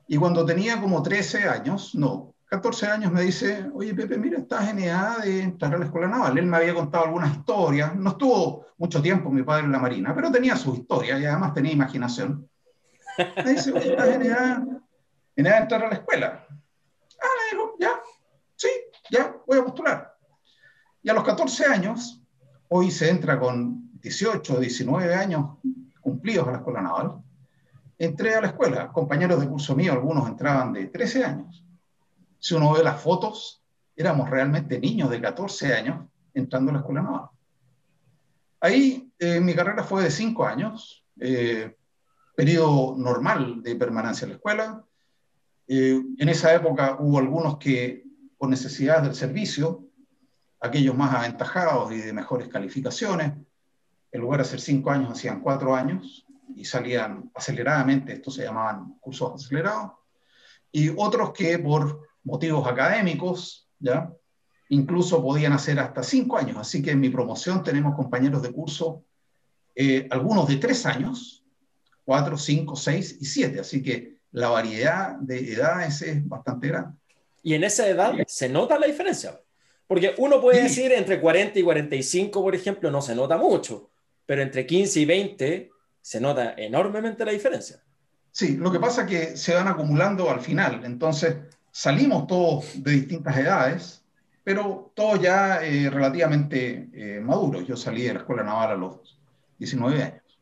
y 0.07 0.17
cuando 0.17 0.45
tenía 0.45 0.79
como 0.79 1.01
13 1.01 1.49
años, 1.49 1.95
no, 1.95 2.35
14 2.45 2.87
años, 2.87 3.11
me 3.11 3.21
dice, 3.23 3.69
oye 3.73 3.95
Pepe, 3.95 4.17
mira, 4.17 4.37
estás 4.37 4.69
en 4.69 4.79
edad 4.79 5.17
de 5.23 5.41
entrar 5.41 5.73
a 5.73 5.77
la 5.79 5.85
escuela 5.85 6.07
naval. 6.07 6.37
Él 6.37 6.45
me 6.45 6.57
había 6.57 6.73
contado 6.73 7.05
algunas 7.05 7.35
historias, 7.35 7.95
no 7.95 8.11
estuvo 8.11 8.67
mucho 8.77 9.01
tiempo 9.01 9.31
mi 9.31 9.43
padre 9.43 9.65
en 9.65 9.71
la 9.71 9.79
Marina, 9.79 10.13
pero 10.13 10.31
tenía 10.31 10.55
sus 10.55 10.77
historias 10.77 11.19
y 11.19 11.25
además 11.25 11.53
tenía 11.53 11.71
imaginación. 11.71 12.47
Me 13.43 13.53
dice, 13.53 13.71
oye, 13.71 13.91
estás 13.91 14.07
en 14.07 14.21
edad, 14.21 14.63
en 15.35 15.45
edad 15.45 15.55
de 15.55 15.61
entrar 15.61 15.83
a 15.83 15.89
la 15.89 15.95
escuela. 15.95 16.45
Ah, 16.49 17.27
le 17.37 17.57
digo, 17.57 17.75
ya, 17.79 17.99
ya, 19.09 19.35
voy 19.45 19.59
a 19.59 19.63
postular. 19.63 20.15
Y 21.01 21.09
a 21.09 21.13
los 21.13 21.23
14 21.23 21.65
años, 21.65 22.21
hoy 22.69 22.91
se 22.91 23.09
entra 23.09 23.39
con 23.39 23.91
18 23.99 24.55
o 24.55 24.59
19 24.59 25.13
años 25.13 25.57
cumplidos 26.01 26.47
a 26.47 26.51
la 26.51 26.57
escuela 26.57 26.81
naval, 26.81 27.23
entré 27.97 28.35
a 28.35 28.41
la 28.41 28.47
escuela. 28.47 28.91
Compañeros 28.91 29.39
de 29.39 29.47
curso 29.47 29.75
mío, 29.75 29.93
algunos 29.93 30.27
entraban 30.27 30.73
de 30.73 30.87
13 30.87 31.23
años. 31.23 31.65
Si 32.39 32.53
uno 32.53 32.73
ve 32.73 32.83
las 32.83 33.01
fotos, 33.01 33.63
éramos 33.95 34.29
realmente 34.29 34.79
niños 34.79 35.09
de 35.09 35.21
14 35.21 35.73
años 35.73 36.05
entrando 36.33 36.71
a 36.71 36.73
la 36.73 36.79
escuela 36.79 37.01
naval. 37.01 37.29
Ahí 38.59 39.11
eh, 39.19 39.39
mi 39.39 39.53
carrera 39.53 39.83
fue 39.83 40.03
de 40.03 40.11
5 40.11 40.45
años, 40.45 41.05
eh, 41.19 41.75
periodo 42.35 42.95
normal 42.97 43.61
de 43.61 43.75
permanencia 43.75 44.25
en 44.25 44.29
la 44.31 44.35
escuela. 44.35 44.83
Eh, 45.67 46.01
en 46.17 46.29
esa 46.29 46.53
época 46.53 46.97
hubo 46.99 47.19
algunos 47.19 47.57
que, 47.57 48.03
por 48.43 48.49
necesidades 48.49 49.03
del 49.03 49.15
servicio, 49.15 49.87
aquellos 50.59 50.97
más 50.97 51.15
aventajados 51.15 51.93
y 51.93 51.99
de 51.99 52.11
mejores 52.11 52.49
calificaciones, 52.49 53.31
en 54.11 54.19
lugar 54.19 54.41
de 54.41 54.45
hacer 54.45 54.59
cinco 54.59 54.91
años, 54.91 55.13
hacían 55.13 55.39
cuatro 55.39 55.73
años 55.73 56.27
y 56.53 56.65
salían 56.65 57.31
aceleradamente, 57.33 58.11
estos 58.11 58.35
se 58.35 58.43
llamaban 58.43 58.95
cursos 58.99 59.31
acelerados, 59.35 59.93
y 60.73 60.89
otros 60.89 61.31
que 61.31 61.57
por 61.57 62.09
motivos 62.25 62.67
académicos, 62.67 63.69
¿ya? 63.79 64.11
incluso 64.67 65.23
podían 65.23 65.53
hacer 65.53 65.79
hasta 65.79 66.03
cinco 66.03 66.37
años. 66.37 66.57
Así 66.57 66.81
que 66.81 66.91
en 66.91 66.99
mi 66.99 67.09
promoción 67.09 67.63
tenemos 67.63 67.95
compañeros 67.95 68.41
de 68.41 68.51
curso 68.51 69.05
eh, 69.73 70.05
algunos 70.11 70.49
de 70.49 70.57
tres 70.57 70.85
años, 70.85 71.45
cuatro, 72.03 72.37
cinco, 72.37 72.75
seis 72.75 73.15
y 73.21 73.25
siete. 73.25 73.61
Así 73.61 73.81
que 73.81 74.17
la 74.31 74.49
variedad 74.49 75.15
de 75.15 75.53
edades 75.53 76.01
es 76.01 76.27
bastante 76.27 76.67
grande. 76.67 77.02
Y 77.43 77.53
en 77.53 77.63
esa 77.65 77.87
edad 77.87 78.15
se 78.25 78.49
nota 78.49 78.79
la 78.79 78.87
diferencia. 78.87 79.39
Porque 79.85 80.15
uno 80.17 80.41
puede 80.41 80.63
decir 80.63 80.91
entre 80.93 81.19
40 81.19 81.59
y 81.59 81.63
45, 81.63 82.41
por 82.41 82.55
ejemplo, 82.55 82.89
no 82.89 83.01
se 83.01 83.13
nota 83.13 83.37
mucho, 83.37 83.91
pero 84.25 84.41
entre 84.41 84.65
15 84.65 85.01
y 85.01 85.05
20 85.05 85.71
se 86.01 86.21
nota 86.21 86.55
enormemente 86.57 87.25
la 87.25 87.31
diferencia. 87.33 87.83
Sí, 88.31 88.57
lo 88.57 88.71
que 88.71 88.79
pasa 88.79 89.01
es 89.01 89.07
que 89.07 89.37
se 89.37 89.53
van 89.53 89.67
acumulando 89.67 90.29
al 90.29 90.39
final. 90.39 90.83
Entonces, 90.85 91.35
salimos 91.69 92.25
todos 92.27 92.81
de 92.81 92.91
distintas 92.91 93.37
edades, 93.37 94.03
pero 94.43 94.91
todos 94.95 95.21
ya 95.21 95.63
eh, 95.63 95.89
relativamente 95.89 96.89
eh, 96.93 97.19
maduros. 97.19 97.67
Yo 97.67 97.75
salí 97.75 98.03
de 98.03 98.13
la 98.13 98.19
escuela 98.21 98.43
naval 98.43 98.71
a 98.71 98.75
los 98.75 99.19
19 99.59 100.01
años. 100.01 100.39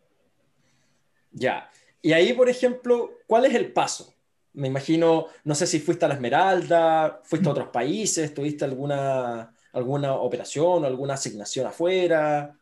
Ya. 1.31 1.69
Y 2.01 2.13
ahí, 2.13 2.33
por 2.33 2.47
ejemplo, 2.47 3.11
¿cuál 3.27 3.45
es 3.45 3.53
el 3.53 3.73
paso? 3.73 4.10
Me 4.53 4.67
imagino, 4.67 5.27
no 5.45 5.55
sé 5.55 5.65
si 5.65 5.79
fuiste 5.79 6.05
a 6.05 6.07
la 6.09 6.15
Esmeralda, 6.15 7.21
fuiste 7.23 7.47
a 7.47 7.51
otros 7.51 7.69
países, 7.69 8.33
tuviste 8.33 8.65
alguna, 8.65 9.53
alguna 9.73 10.13
operación 10.13 10.83
o 10.83 10.85
alguna 10.85 11.13
asignación 11.13 11.67
afuera. 11.67 12.53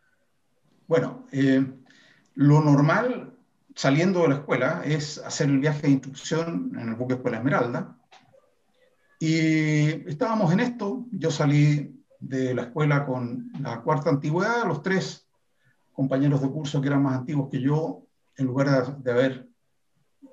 Bueno, 0.88 1.25
eh, 1.31 1.65
lo 2.36 2.62
normal 2.62 3.34
saliendo 3.75 4.22
de 4.22 4.29
la 4.29 4.36
escuela 4.36 4.81
es 4.86 5.17
hacer 5.19 5.50
el 5.50 5.60
viaje 5.60 5.84
de 5.84 5.93
instrucción 5.93 6.72
en 6.77 6.89
el 6.89 6.96
buque 6.96 7.15
Escuela 7.15 7.38
Esmeralda. 7.38 7.98
Y 9.19 10.10
estábamos 10.10 10.51
en 10.53 10.60
esto, 10.62 11.05
yo 11.12 11.31
salí 11.31 12.03
de 12.19 12.53
la 12.53 12.63
escuela 12.63 13.05
con 13.05 13.51
la 13.60 13.81
cuarta 13.81 14.10
antigüedad, 14.10 14.65
los 14.65 14.81
tres 14.81 15.27
compañeros 15.91 16.41
de 16.41 16.50
curso 16.50 16.81
que 16.81 16.88
eran 16.88 17.03
más 17.03 17.17
antiguos 17.17 17.50
que 17.50 17.62
yo, 17.62 18.03
en 18.38 18.46
lugar 18.46 18.86
de, 18.86 19.03
de 19.03 19.12
haber 19.12 19.49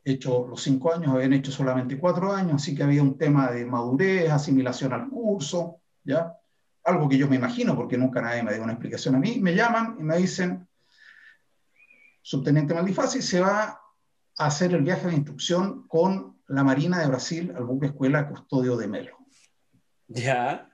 hecho 0.07 0.47
los 0.49 0.63
cinco 0.63 0.95
años, 0.95 1.13
habían 1.13 1.33
hecho 1.33 1.51
solamente 1.51 1.99
cuatro 1.99 2.33
años, 2.33 2.63
así 2.63 2.77
que 2.77 2.85
había 2.85 3.03
un 3.03 3.19
tema 3.19 3.51
de 3.51 3.67
madurez, 3.67 4.31
asimilación 4.31 4.93
al 4.93 5.09
curso, 5.09 5.81
¿ya? 6.05 6.33
Algo 6.85 7.09
que 7.09 7.19
yo 7.19 7.29
me 7.29 7.35
imagino, 7.35 7.75
porque 7.75 7.99
nunca 7.99 8.23
nadie 8.23 8.45
me 8.45 8.55
dio 8.55 8.63
una 8.63 8.75
explicación 8.75 9.17
a 9.17 9.19
mí. 9.19 9.41
Me 9.41 9.57
llaman 9.57 9.97
y 9.99 10.05
me 10.05 10.17
dicen, 10.17 10.69
subteniente 12.23 12.73
Maldifasi 12.73 13.21
se 13.21 13.41
va 13.41 13.81
a 14.39 14.47
hacer 14.47 14.75
el 14.75 14.83
viaje 14.83 15.09
de 15.09 15.17
instrucción 15.17 15.89
con 15.89 16.37
la 16.47 16.63
Marina 16.63 17.01
de 17.01 17.09
Brasil 17.09 17.53
al 17.57 17.65
buque 17.65 17.87
escuela 17.87 18.29
Custodio 18.29 18.77
de 18.77 18.87
Melo. 18.87 19.17
Ya. 20.07 20.71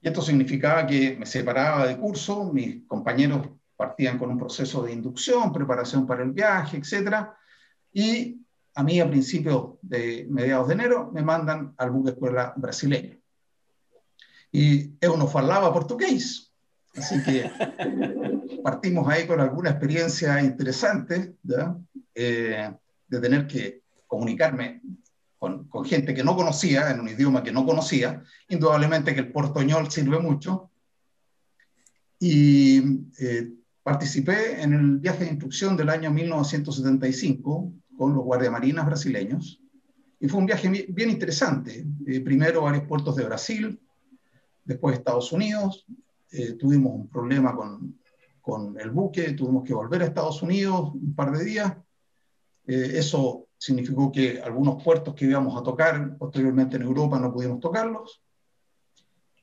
Y 0.00 0.06
esto 0.06 0.22
significaba 0.22 0.86
que 0.86 1.16
me 1.18 1.26
separaba 1.26 1.88
de 1.88 1.96
curso, 1.96 2.52
mis 2.52 2.86
compañeros 2.86 3.48
partían 3.74 4.16
con 4.16 4.30
un 4.30 4.38
proceso 4.38 4.84
de 4.84 4.92
inducción, 4.92 5.52
preparación 5.52 6.06
para 6.06 6.22
el 6.22 6.30
viaje, 6.30 6.76
etcétera 6.76 7.34
y 7.98 8.46
a 8.76 8.84
mí 8.84 9.00
a 9.00 9.10
principios 9.10 9.72
de 9.82 10.24
mediados 10.30 10.68
de 10.68 10.74
enero 10.74 11.10
me 11.12 11.20
mandan 11.20 11.74
al 11.76 11.90
buque 11.90 12.10
escuela 12.10 12.52
brasileño. 12.54 13.18
Y 14.52 14.96
yo 15.00 15.16
no 15.16 15.26
falaba 15.26 15.72
portugués, 15.72 16.52
así 16.96 17.20
que 17.24 17.50
partimos 18.62 19.08
ahí 19.08 19.26
con 19.26 19.40
alguna 19.40 19.70
experiencia 19.70 20.40
interesante 20.40 21.34
eh, 22.14 22.70
de 23.08 23.20
tener 23.20 23.48
que 23.48 23.82
comunicarme 24.06 24.80
con, 25.36 25.64
con, 25.68 25.84
gente 25.84 26.14
que 26.14 26.22
no 26.22 26.36
conocía, 26.36 26.92
en 26.92 27.00
un 27.00 27.08
idioma 27.08 27.42
que 27.42 27.50
no 27.50 27.66
conocía. 27.66 28.22
Indudablemente 28.48 29.12
que 29.12 29.20
el 29.20 29.32
portoñol 29.32 29.90
sirve 29.90 30.20
mucho. 30.20 30.70
Y 32.20 32.80
eh, 33.18 33.58
Participé 33.88 34.60
en 34.60 34.74
el 34.74 34.98
viaje 34.98 35.24
de 35.24 35.30
instrucción 35.30 35.74
del 35.74 35.88
año 35.88 36.10
1975 36.10 37.72
con 37.98 38.14
los 38.14 38.24
guardiamarinas 38.24 38.86
brasileños 38.86 39.60
y 40.20 40.28
fue 40.28 40.40
un 40.40 40.46
viaje 40.46 40.68
bien 40.88 41.10
interesante. 41.10 41.86
Eh, 42.06 42.20
primero 42.20 42.62
varios 42.62 42.84
puertos 42.84 43.14
de 43.16 43.24
Brasil, 43.24 43.80
después 44.64 44.96
Estados 44.96 45.32
Unidos. 45.32 45.86
Eh, 46.30 46.54
tuvimos 46.54 46.94
un 46.94 47.08
problema 47.08 47.54
con, 47.54 47.98
con, 48.40 48.78
el 48.80 48.90
buque, 48.90 49.32
tuvimos 49.32 49.64
que 49.64 49.74
volver 49.74 50.02
a 50.02 50.06
Estados 50.06 50.42
Unidos 50.42 50.92
un 50.94 51.14
par 51.14 51.36
de 51.36 51.44
días. 51.44 51.76
Eh, 52.66 52.92
eso 52.94 53.46
significó 53.56 54.10
que 54.10 54.40
algunos 54.40 54.82
puertos 54.82 55.14
que 55.14 55.24
íbamos 55.24 55.58
a 55.58 55.62
tocar 55.62 56.16
posteriormente 56.18 56.76
en 56.76 56.82
Europa 56.82 57.18
no 57.18 57.32
pudimos 57.32 57.60
tocarlos. 57.60 58.22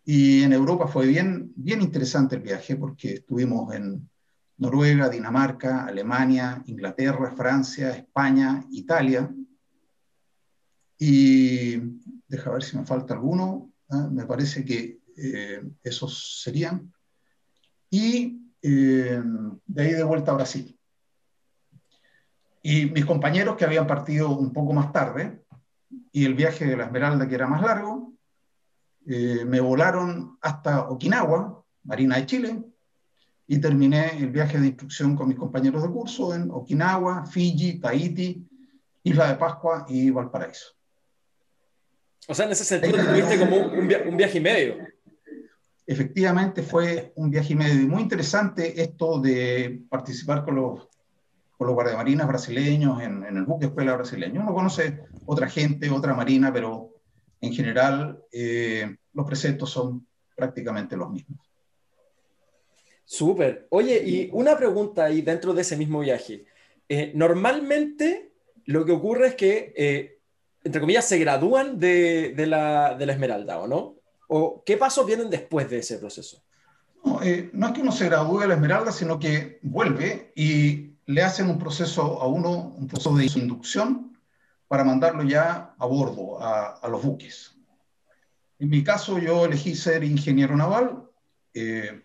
Y 0.03 0.43
en 0.43 0.53
Europa 0.53 0.87
fue 0.87 1.07
bien, 1.07 1.51
bien 1.55 1.81
interesante 1.81 2.35
el 2.35 2.41
viaje 2.41 2.75
porque 2.75 3.13
estuvimos 3.15 3.73
en, 3.73 4.07
Noruega, 4.57 5.09
Dinamarca, 5.09 5.85
Alemania, 5.85 6.63
Inglaterra, 6.67 7.31
Francia, 7.35 7.91
España, 7.91 8.63
Italia. 8.71 9.29
Y 10.97 11.77
deja 12.27 12.51
ver 12.51 12.63
si 12.63 12.77
me 12.77 12.85
falta 12.85 13.13
alguno. 13.13 13.71
¿ah? 13.89 14.07
Me 14.11 14.25
parece 14.25 14.63
que 14.63 14.99
eh, 15.17 15.61
esos 15.83 16.41
serían. 16.43 16.93
Y 17.89 18.51
eh, 18.61 19.21
de 19.65 19.83
ahí 19.83 19.91
de 19.91 20.03
vuelta 20.03 20.31
a 20.31 20.35
Brasil. 20.35 20.77
Y 22.61 22.87
mis 22.87 23.05
compañeros 23.05 23.57
que 23.57 23.65
habían 23.65 23.85
partido 23.85 24.29
un 24.29 24.51
poco 24.51 24.73
más 24.73 24.91
tarde, 24.91 25.43
y 26.11 26.25
el 26.25 26.33
viaje 26.33 26.65
de 26.65 26.77
la 26.77 26.85
Esmeralda 26.85 27.27
que 27.27 27.35
era 27.35 27.45
más 27.47 27.61
largo, 27.61 28.13
eh, 29.05 29.45
me 29.45 29.59
volaron 29.59 30.37
hasta 30.41 30.89
Okinawa, 30.89 31.63
Marina 31.83 32.15
de 32.15 32.25
Chile, 32.25 32.63
y 33.47 33.59
terminé 33.59 34.17
el 34.17 34.29
viaje 34.29 34.59
de 34.59 34.67
instrucción 34.67 35.15
con 35.15 35.27
mis 35.27 35.37
compañeros 35.37 35.83
de 35.83 35.89
curso 35.89 36.33
en 36.33 36.49
Okinawa, 36.49 37.25
Fiji, 37.25 37.79
Tahiti, 37.79 38.43
Isla 39.03 39.29
de 39.29 39.35
Pascua 39.35 39.85
y 39.87 40.09
Valparaíso. 40.09 40.73
O 42.27 42.33
sea, 42.33 42.45
en 42.45 42.53
ese 42.53 42.65
sentido 42.65 42.97
tuviste 42.97 43.37
como 43.37 43.57
un, 43.57 44.17
viaje 44.17 44.39
y 44.39 44.41
medio. 44.41 44.77
Efectivamente 45.85 46.63
fue 46.63 47.13
un 47.15 47.29
viaje 47.29 47.53
y 47.53 47.55
medio 47.55 47.81
y 47.81 47.85
muy 47.85 48.01
interesante 48.01 48.81
esto 48.81 49.19
de 49.19 49.83
participar 49.87 50.43
con 50.43 50.55
los, 50.55 50.87
con 51.55 51.67
los 51.67 51.75
guardiamarinas 51.75 52.27
brasileños 52.27 52.99
en, 53.03 53.23
en, 53.23 53.37
el 53.37 53.45
buque 53.45 53.67
escuela 53.67 53.95
brasileño. 53.95 54.41
Uno 54.41 54.55
conoce 54.55 55.01
otra 55.27 55.47
gente, 55.47 55.91
otra 55.91 56.15
marina, 56.15 56.51
pero 56.51 56.95
en 57.41 57.53
general 57.53 58.19
eh, 58.31 58.97
los 59.13 59.27
preceptos 59.27 59.69
son 59.69 60.07
prácticamente 60.35 60.97
los 60.97 61.11
mismos. 61.11 61.39
Súper. 63.05 63.67
Oye, 63.69 64.01
y 64.03 64.29
una 64.33 64.57
pregunta 64.57 65.05
ahí 65.05 65.21
dentro 65.21 65.53
de 65.53 65.61
ese 65.61 65.77
mismo 65.77 65.99
viaje. 65.99 66.45
Eh, 66.89 67.11
normalmente 67.15 68.31
lo 68.65 68.83
que 68.83 68.91
ocurre 68.91 69.27
es 69.27 69.35
que, 69.35 69.73
eh, 69.77 70.19
entre 70.63 70.81
comillas, 70.81 71.07
se 71.07 71.19
gradúan 71.19 71.79
de, 71.79 72.33
la, 72.47 72.97
Esmeralda, 72.99 73.59
¿o 73.59 73.67
no? 73.67 73.95
¿O 74.27 74.63
qué 74.65 74.75
pasos 74.75 75.05
vienen 75.05 75.29
después 75.29 75.69
de 75.69 75.79
ese 75.79 75.99
proceso? 75.99 76.41
No, 77.03 77.21
eh, 77.21 77.51
no 77.53 77.67
es 77.67 77.73
que 77.73 77.81
uno 77.81 77.91
se 77.91 78.05
gradúe 78.05 78.39
de 78.39 78.47
la 78.47 78.55
Esmeralda, 78.55 78.91
sino 78.91 79.19
que 79.19 79.59
vuelve 79.61 80.31
y 80.35 80.95
le 81.05 81.21
hacen 81.21 81.47
un 81.47 81.59
proceso 81.59 82.19
a 82.19 82.27
uno, 82.27 82.73
un 82.75 82.87
proceso 82.87 83.15
de 83.15 83.25
inducción 83.35 84.17
para 84.67 84.83
mandarlo 84.83 85.21
ya 85.23 85.75
a 85.77 85.85
bordo, 85.85 86.41
a, 86.41 86.77
a 86.77 86.87
los 86.87 87.03
buques. 87.03 87.55
En 88.57 88.69
mi 88.69 88.83
caso, 88.83 89.19
yo 89.19 89.45
elegí 89.45 89.75
ser 89.75 90.03
ingeniero 90.03 90.55
naval. 90.55 91.03
Eh, 91.53 92.04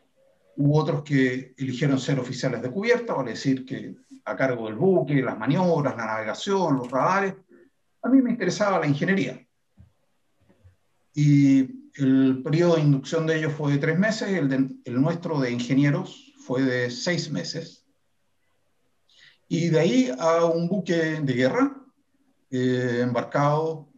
Hubo 0.56 0.78
otros 0.78 1.02
que 1.02 1.54
eligieron 1.56 1.98
ser 1.98 2.18
oficiales 2.18 2.62
de 2.62 2.70
cubierta, 2.70 3.14
vale 3.14 3.30
decir 3.30 3.64
que 3.64 3.94
a 4.24 4.36
cargo 4.36 4.66
del 4.66 4.74
buque, 4.74 5.22
las 5.22 5.38
maniobras, 5.38 5.96
la 5.96 6.06
navegación, 6.06 6.76
los 6.76 6.90
radares. 6.90 7.34
A 8.02 8.08
mí 8.08 8.20
me 8.20 8.30
interesaba 8.30 8.78
la 8.78 8.86
ingeniería. 8.86 9.46
Y 11.14 11.60
el 11.94 12.42
periodo 12.42 12.76
de 12.76 12.82
inducción 12.82 13.26
de 13.26 13.38
ellos 13.38 13.52
fue 13.52 13.72
de 13.72 13.78
tres 13.78 13.98
meses, 13.98 14.28
el, 14.28 14.80
el 14.84 15.00
nuestro 15.00 15.40
de 15.40 15.50
ingenieros 15.50 16.34
fue 16.38 16.62
de 16.62 16.90
seis 16.90 17.30
meses. 17.30 17.84
Y 19.48 19.68
de 19.68 19.80
ahí 19.80 20.12
a 20.18 20.44
un 20.44 20.68
buque 20.68 21.20
de 21.20 21.32
guerra, 21.32 21.76
eh, 22.50 23.00
embarcado 23.02 23.88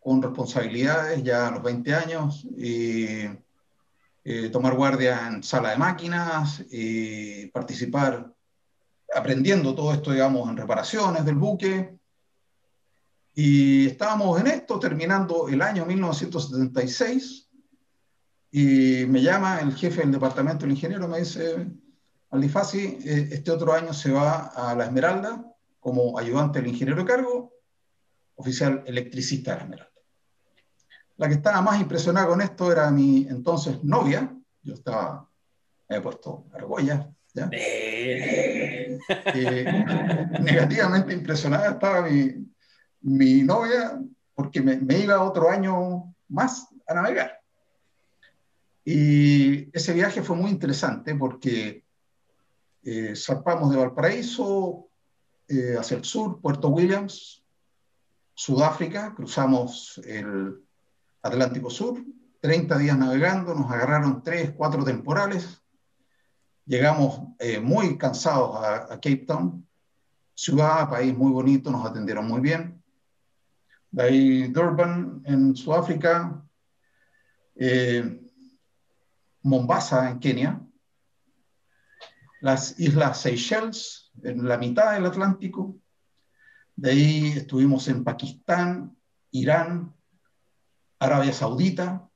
con 0.00 0.22
responsabilidades 0.22 1.22
ya 1.22 1.48
a 1.48 1.50
los 1.50 1.62
20 1.62 1.94
años, 1.94 2.46
y 2.56 3.24
eh, 4.30 4.50
tomar 4.50 4.74
guardia 4.74 5.26
en 5.26 5.42
sala 5.42 5.70
de 5.70 5.78
máquinas, 5.78 6.62
participar 7.52 8.30
aprendiendo 9.14 9.74
todo 9.74 9.92
esto, 9.92 10.12
digamos, 10.12 10.48
en 10.48 10.56
reparaciones 10.56 11.24
del 11.24 11.36
buque. 11.36 11.96
Y 13.34 13.86
estábamos 13.86 14.40
en 14.40 14.48
esto 14.48 14.78
terminando 14.78 15.48
el 15.48 15.62
año 15.62 15.86
1976 15.86 17.48
y 18.50 19.04
me 19.06 19.22
llama 19.22 19.60
el 19.60 19.74
jefe 19.74 20.00
del 20.00 20.12
departamento, 20.12 20.64
el 20.64 20.72
ingeniero, 20.72 21.06
me 21.06 21.20
dice, 21.20 21.66
Aldifasi, 22.30 22.98
eh, 23.04 23.28
este 23.32 23.50
otro 23.50 23.72
año 23.72 23.92
se 23.92 24.10
va 24.10 24.46
a 24.48 24.74
la 24.74 24.84
Esmeralda 24.84 25.44
como 25.80 26.18
ayudante 26.18 26.58
del 26.58 26.68
ingeniero 26.68 27.00
de 27.00 27.08
cargo, 27.08 27.54
oficial 28.34 28.82
electricista 28.86 29.52
de 29.52 29.56
la 29.56 29.62
Esmeralda. 29.64 29.97
La 31.18 31.28
que 31.28 31.34
estaba 31.34 31.60
más 31.60 31.80
impresionada 31.80 32.28
con 32.28 32.40
esto 32.40 32.70
era 32.72 32.90
mi 32.90 33.26
entonces 33.28 33.82
novia. 33.82 34.34
Yo 34.62 34.74
estaba, 34.74 35.28
me 35.88 35.96
he 35.96 36.00
puesto 36.00 36.46
argollas, 36.52 37.06
Eh, 37.34 38.98
negativamente 40.40 41.12
impresionada 41.12 41.70
estaba 41.70 42.02
mi, 42.02 42.46
mi 43.02 43.42
novia 43.42 44.00
porque 44.34 44.60
me, 44.60 44.76
me, 44.76 44.98
iba 44.98 45.22
otro 45.22 45.50
año 45.50 46.14
más 46.28 46.68
a 46.86 46.94
navegar. 46.94 47.40
Y 48.84 49.76
ese 49.76 49.92
viaje 49.92 50.22
fue 50.22 50.36
muy 50.36 50.50
interesante 50.50 51.14
porque 51.14 51.84
eh, 52.82 53.14
zarpamos 53.14 53.70
de 53.70 53.76
Valparaíso 53.76 54.88
eh, 55.48 55.76
hacia 55.78 55.96
el 55.96 56.04
sur, 56.04 56.40
Puerto 56.40 56.68
Williams, 56.68 57.44
Sudáfrica, 58.34 59.14
cruzamos 59.14 60.00
el 60.04 60.67
Atlántico 61.22 61.70
Sur, 61.70 62.04
30 62.40 62.78
días 62.78 62.96
navegando, 62.96 63.54
nos 63.54 63.70
agarraron 63.70 64.22
3, 64.22 64.52
4 64.52 64.84
temporales, 64.84 65.62
llegamos 66.64 67.20
eh, 67.38 67.58
muy 67.58 67.98
cansados 67.98 68.56
a, 68.56 68.88
Cape 68.88 69.24
Town, 69.26 69.66
ciudad, 70.34 70.88
país 70.88 71.16
muy 71.16 71.32
bonito, 71.32 71.70
nos 71.70 71.84
atendieron 71.84 72.26
muy 72.28 72.40
bien. 72.40 72.82
De 73.90 74.02
ahí 74.02 74.48
Durban 74.48 75.22
en 75.24 75.56
Sudáfrica, 75.56 76.44
eh, 77.56 78.20
Mombasa 79.42 80.10
en 80.10 80.20
Kenia, 80.20 80.60
las 82.40 82.78
Islas 82.78 83.20
Seychelles 83.20 84.12
en 84.22 84.46
la 84.46 84.58
mitad 84.58 84.92
del 84.92 85.06
Atlántico, 85.06 85.76
de 86.76 86.90
ahí 86.90 87.26
estuvimos 87.36 87.88
en 87.88 88.04
Pakistán, 88.04 88.96
Irán, 89.32 89.92
Arabia 90.98 91.32
Saudita. 91.32 92.08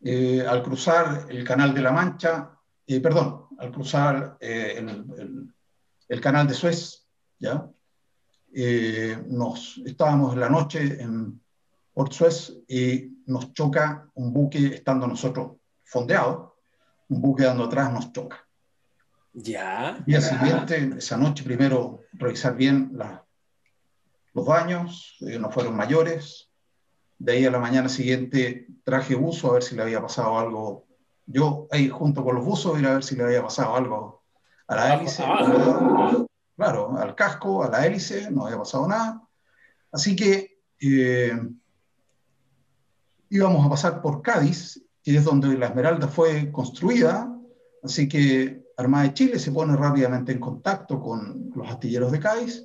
Eh, 0.00 0.44
al 0.46 0.62
cruzar 0.62 1.26
el 1.28 1.44
Canal 1.44 1.74
de 1.74 1.82
la 1.82 1.90
Mancha, 1.90 2.50
eh, 2.86 3.00
perdón, 3.00 3.46
al 3.58 3.72
cruzar 3.72 4.36
eh, 4.40 4.74
el, 4.76 5.52
el, 6.08 6.20
Canal 6.20 6.46
de 6.46 6.54
Suez, 6.54 7.04
¿ya? 7.38 7.68
nos, 9.26 9.78
estábamos 9.84 10.34
en 10.34 10.40
la 10.40 10.48
noche 10.48 11.02
en 11.02 11.40
Port 11.92 12.12
Suez 12.12 12.56
y 12.68 13.18
nos 13.26 13.52
choca 13.52 14.08
un 14.14 14.32
buque, 14.32 14.68
estando 14.68 15.06
nosotros 15.06 15.56
fondeados, 15.84 16.52
un 17.08 17.20
buque 17.20 17.42
dando 17.42 17.64
atrás 17.64 17.92
nos 17.92 18.12
choca. 18.12 18.46
Ya. 19.32 19.98
Día 20.06 20.20
siguiente, 20.20 20.94
esa 20.98 21.16
noche, 21.16 21.44
primero 21.44 22.00
revisar 22.12 22.56
bien 22.56 22.90
la, 22.94 23.24
los 24.32 24.46
daños, 24.46 25.16
eh, 25.20 25.38
no 25.38 25.50
fueron 25.50 25.76
mayores. 25.76 26.47
De 27.18 27.32
ahí 27.32 27.44
a 27.44 27.50
la 27.50 27.58
mañana 27.58 27.88
siguiente 27.88 28.68
traje 28.84 29.14
buzo 29.14 29.50
a 29.50 29.54
ver 29.54 29.62
si 29.62 29.74
le 29.74 29.82
había 29.82 30.00
pasado 30.00 30.38
algo. 30.38 30.86
Yo 31.26 31.66
ahí 31.70 31.88
junto 31.88 32.24
con 32.24 32.36
los 32.36 32.44
buzos 32.44 32.78
ir 32.78 32.86
a 32.86 32.94
ver 32.94 33.04
si 33.04 33.16
le 33.16 33.24
había 33.24 33.42
pasado 33.42 33.74
algo 33.74 34.22
a 34.66 34.76
la 34.76 34.94
hélice. 34.94 35.22
Ah. 35.26 36.24
Claro, 36.56 36.96
al 36.98 37.14
casco, 37.14 37.62
a 37.62 37.68
la 37.68 37.86
hélice, 37.86 38.30
no 38.30 38.46
había 38.46 38.58
pasado 38.58 38.88
nada. 38.88 39.22
Así 39.92 40.16
que 40.16 40.60
eh, 40.80 41.32
íbamos 43.30 43.66
a 43.66 43.70
pasar 43.70 44.02
por 44.02 44.22
Cádiz, 44.22 44.82
que 45.02 45.16
es 45.16 45.24
donde 45.24 45.56
la 45.56 45.66
Esmeralda 45.66 46.08
fue 46.08 46.50
construida. 46.52 47.32
Así 47.82 48.08
que 48.08 48.62
Armada 48.76 49.04
de 49.04 49.14
Chile 49.14 49.38
se 49.38 49.52
pone 49.52 49.76
rápidamente 49.76 50.32
en 50.32 50.40
contacto 50.40 51.00
con 51.00 51.50
los 51.54 51.68
astilleros 51.68 52.12
de 52.12 52.20
Cádiz 52.20 52.64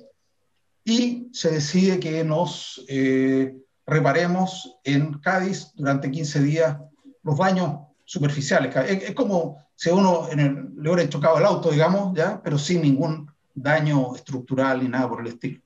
y 0.84 1.30
se 1.32 1.50
decide 1.50 1.98
que 1.98 2.22
nos 2.24 2.84
eh, 2.88 3.56
reparemos 3.86 4.78
en 4.84 5.18
Cádiz 5.18 5.72
durante 5.74 6.10
15 6.10 6.42
días 6.42 6.76
los 7.22 7.38
daños 7.38 7.80
superficiales. 8.04 8.74
Es, 8.76 9.14
como 9.14 9.64
si 9.76 9.90
uno 9.90 10.28
en 10.30 10.40
el, 10.40 10.68
le 10.76 10.90
hubiera 10.90 11.08
chocado 11.08 11.38
el 11.38 11.44
auto, 11.44 11.70
digamos, 11.70 12.14
¿ya? 12.16 12.40
pero 12.42 12.58
sin 12.58 12.82
ningún 12.82 13.30
daño 13.54 14.14
estructural 14.14 14.82
ni 14.82 14.88
nada 14.88 15.08
por 15.08 15.20
el 15.20 15.28
estilo. 15.28 15.60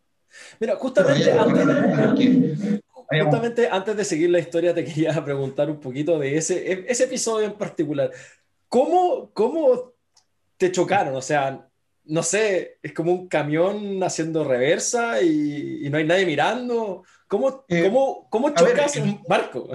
Mira, 0.60 0.76
justamente 0.76 1.33
antes, 1.33 2.83
justamente 3.22 3.68
antes 3.68 3.96
de 3.96 4.04
seguir 4.04 4.31
la 4.31 4.38
historia 4.38 4.74
te 4.74 4.85
quería 4.85 5.12
preguntar 5.24 5.70
un 5.70 5.81
poquito 5.81 6.18
de 6.18 6.37
ese, 6.37 6.85
ese 6.88 7.04
episodio 7.04 7.46
en 7.46 7.54
particular. 7.54 8.11
¿Cómo, 8.68 9.31
cómo 9.33 9.92
te 10.59 10.70
chocaron, 10.72 11.14
o 11.14 11.22
sea, 11.22 11.67
no 12.09 12.23
sé, 12.23 12.79
es 12.83 12.92
como 12.92 13.12
un 13.12 13.29
camión 13.29 14.03
haciendo 14.03 14.42
reversa 14.42 15.23
y, 15.23 15.88
no 15.90 15.99
hay 15.99 16.05
nadie 16.05 16.27
mirando. 16.27 17.05
¿Cómo, 17.27 17.64
eh, 17.68 17.85
cómo, 17.85 18.29
cómo 18.31 18.51
chocas 18.51 18.97
en 18.97 19.05
un 19.05 19.23
barco? 19.29 19.68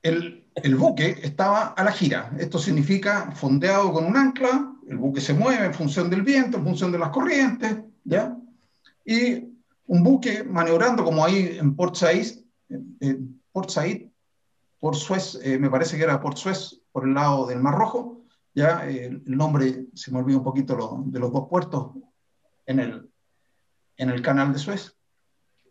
El, 0.00 0.46
el, 0.54 0.76
buque 0.76 1.18
estaba 1.22 1.68
a 1.68 1.84
la 1.84 1.90
gira. 1.90 2.30
Esto 2.38 2.58
significa 2.58 3.32
fondeado 3.32 3.92
con 3.92 4.06
un 4.06 4.16
ancla, 4.16 4.72
el 4.88 4.96
buque 4.96 5.20
se 5.20 5.34
mueve 5.34 5.66
en 5.66 5.74
función 5.74 6.08
del 6.08 6.22
viento, 6.22 6.58
en 6.58 6.64
función 6.64 6.92
de 6.92 6.98
las 6.98 7.10
corrientes, 7.10 7.78
¿ya? 8.04 8.36
Y 9.04 9.48
un 9.86 10.02
buque 10.04 10.44
maniobrando 10.44 11.04
como 11.04 11.24
ahí 11.24 11.58
en 11.60 11.74
Port 11.74 11.96
Said, 11.96 12.38
Port 13.52 13.70
Said, 13.70 14.08
Port 14.78 14.96
Suez, 14.96 15.40
eh, 15.42 15.58
me 15.58 15.70
parece 15.70 15.96
que 15.96 16.04
era 16.04 16.20
Port 16.20 16.36
Suez, 16.36 16.80
por 16.92 17.04
el 17.04 17.14
lado 17.14 17.46
del 17.46 17.58
Mar 17.58 17.74
Rojo, 17.74 18.22
ya 18.58 18.84
el 18.84 19.22
nombre, 19.24 19.86
se 19.94 20.10
me 20.10 20.18
olvidó 20.18 20.38
un 20.38 20.44
poquito 20.44 21.04
de 21.06 21.20
los 21.20 21.32
dos 21.32 21.48
puertos 21.48 21.92
en 22.66 22.80
el, 22.80 23.10
en 23.96 24.10
el 24.10 24.20
canal 24.20 24.52
de 24.52 24.58
Suez. 24.58 24.96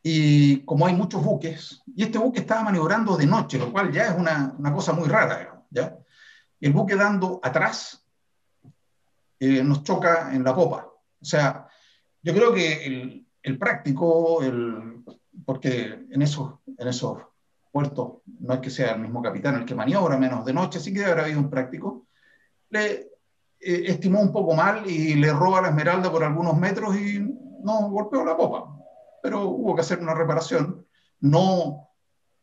Y 0.01 0.63
como 0.63 0.87
hay 0.87 0.95
muchos 0.95 1.21
buques, 1.21 1.81
y 1.93 2.03
este 2.03 2.17
buque 2.17 2.39
estaba 2.39 2.63
maniobrando 2.63 3.17
de 3.17 3.25
noche, 3.25 3.57
lo 3.57 3.73
cual 3.73 3.91
ya 3.91 4.07
es 4.07 4.17
una, 4.17 4.55
una 4.57 4.73
cosa 4.73 4.93
muy 4.93 5.09
rara, 5.09 5.65
¿ya? 5.69 5.97
El 6.61 6.71
buque 6.71 6.95
dando 6.95 7.41
atrás 7.43 8.05
eh, 9.37 9.61
nos 9.63 9.83
choca 9.83 10.33
en 10.33 10.45
la 10.45 10.55
popa. 10.55 10.87
O 11.19 11.25
sea, 11.25 11.67
yo 12.21 12.33
creo 12.33 12.53
que 12.53 12.85
el, 12.85 13.27
el 13.43 13.57
práctico, 13.57 14.41
el, 14.43 15.03
porque 15.45 16.05
en 16.09 16.21
esos, 16.21 16.53
en 16.65 16.87
esos 16.87 17.17
puertos 17.69 18.19
no 18.39 18.53
es 18.53 18.59
que 18.61 18.69
sea 18.69 18.93
el 18.93 19.01
mismo 19.01 19.21
capitán 19.21 19.55
el 19.55 19.65
que 19.65 19.75
maniobra, 19.75 20.17
menos 20.17 20.45
de 20.45 20.53
noche, 20.53 20.79
sí 20.79 20.93
que 20.93 20.99
debe 20.99 21.11
haber 21.11 21.25
habido 21.25 21.41
un 21.41 21.49
práctico, 21.49 22.06
le 22.69 22.91
eh, 23.59 23.83
estimó 23.85 24.21
un 24.21 24.31
poco 24.31 24.53
mal 24.53 24.89
y 24.89 25.15
le 25.15 25.31
roba 25.33 25.61
la 25.61 25.69
esmeralda 25.69 26.11
por 26.11 26.23
algunos 26.23 26.57
metros 26.57 26.95
y 26.95 27.19
no 27.63 27.89
golpeó 27.89 28.23
la 28.23 28.37
popa. 28.37 28.75
Pero 29.21 29.45
hubo 29.45 29.75
que 29.75 29.81
hacer 29.81 29.99
una 29.99 30.13
reparación, 30.13 30.85
no, 31.19 31.89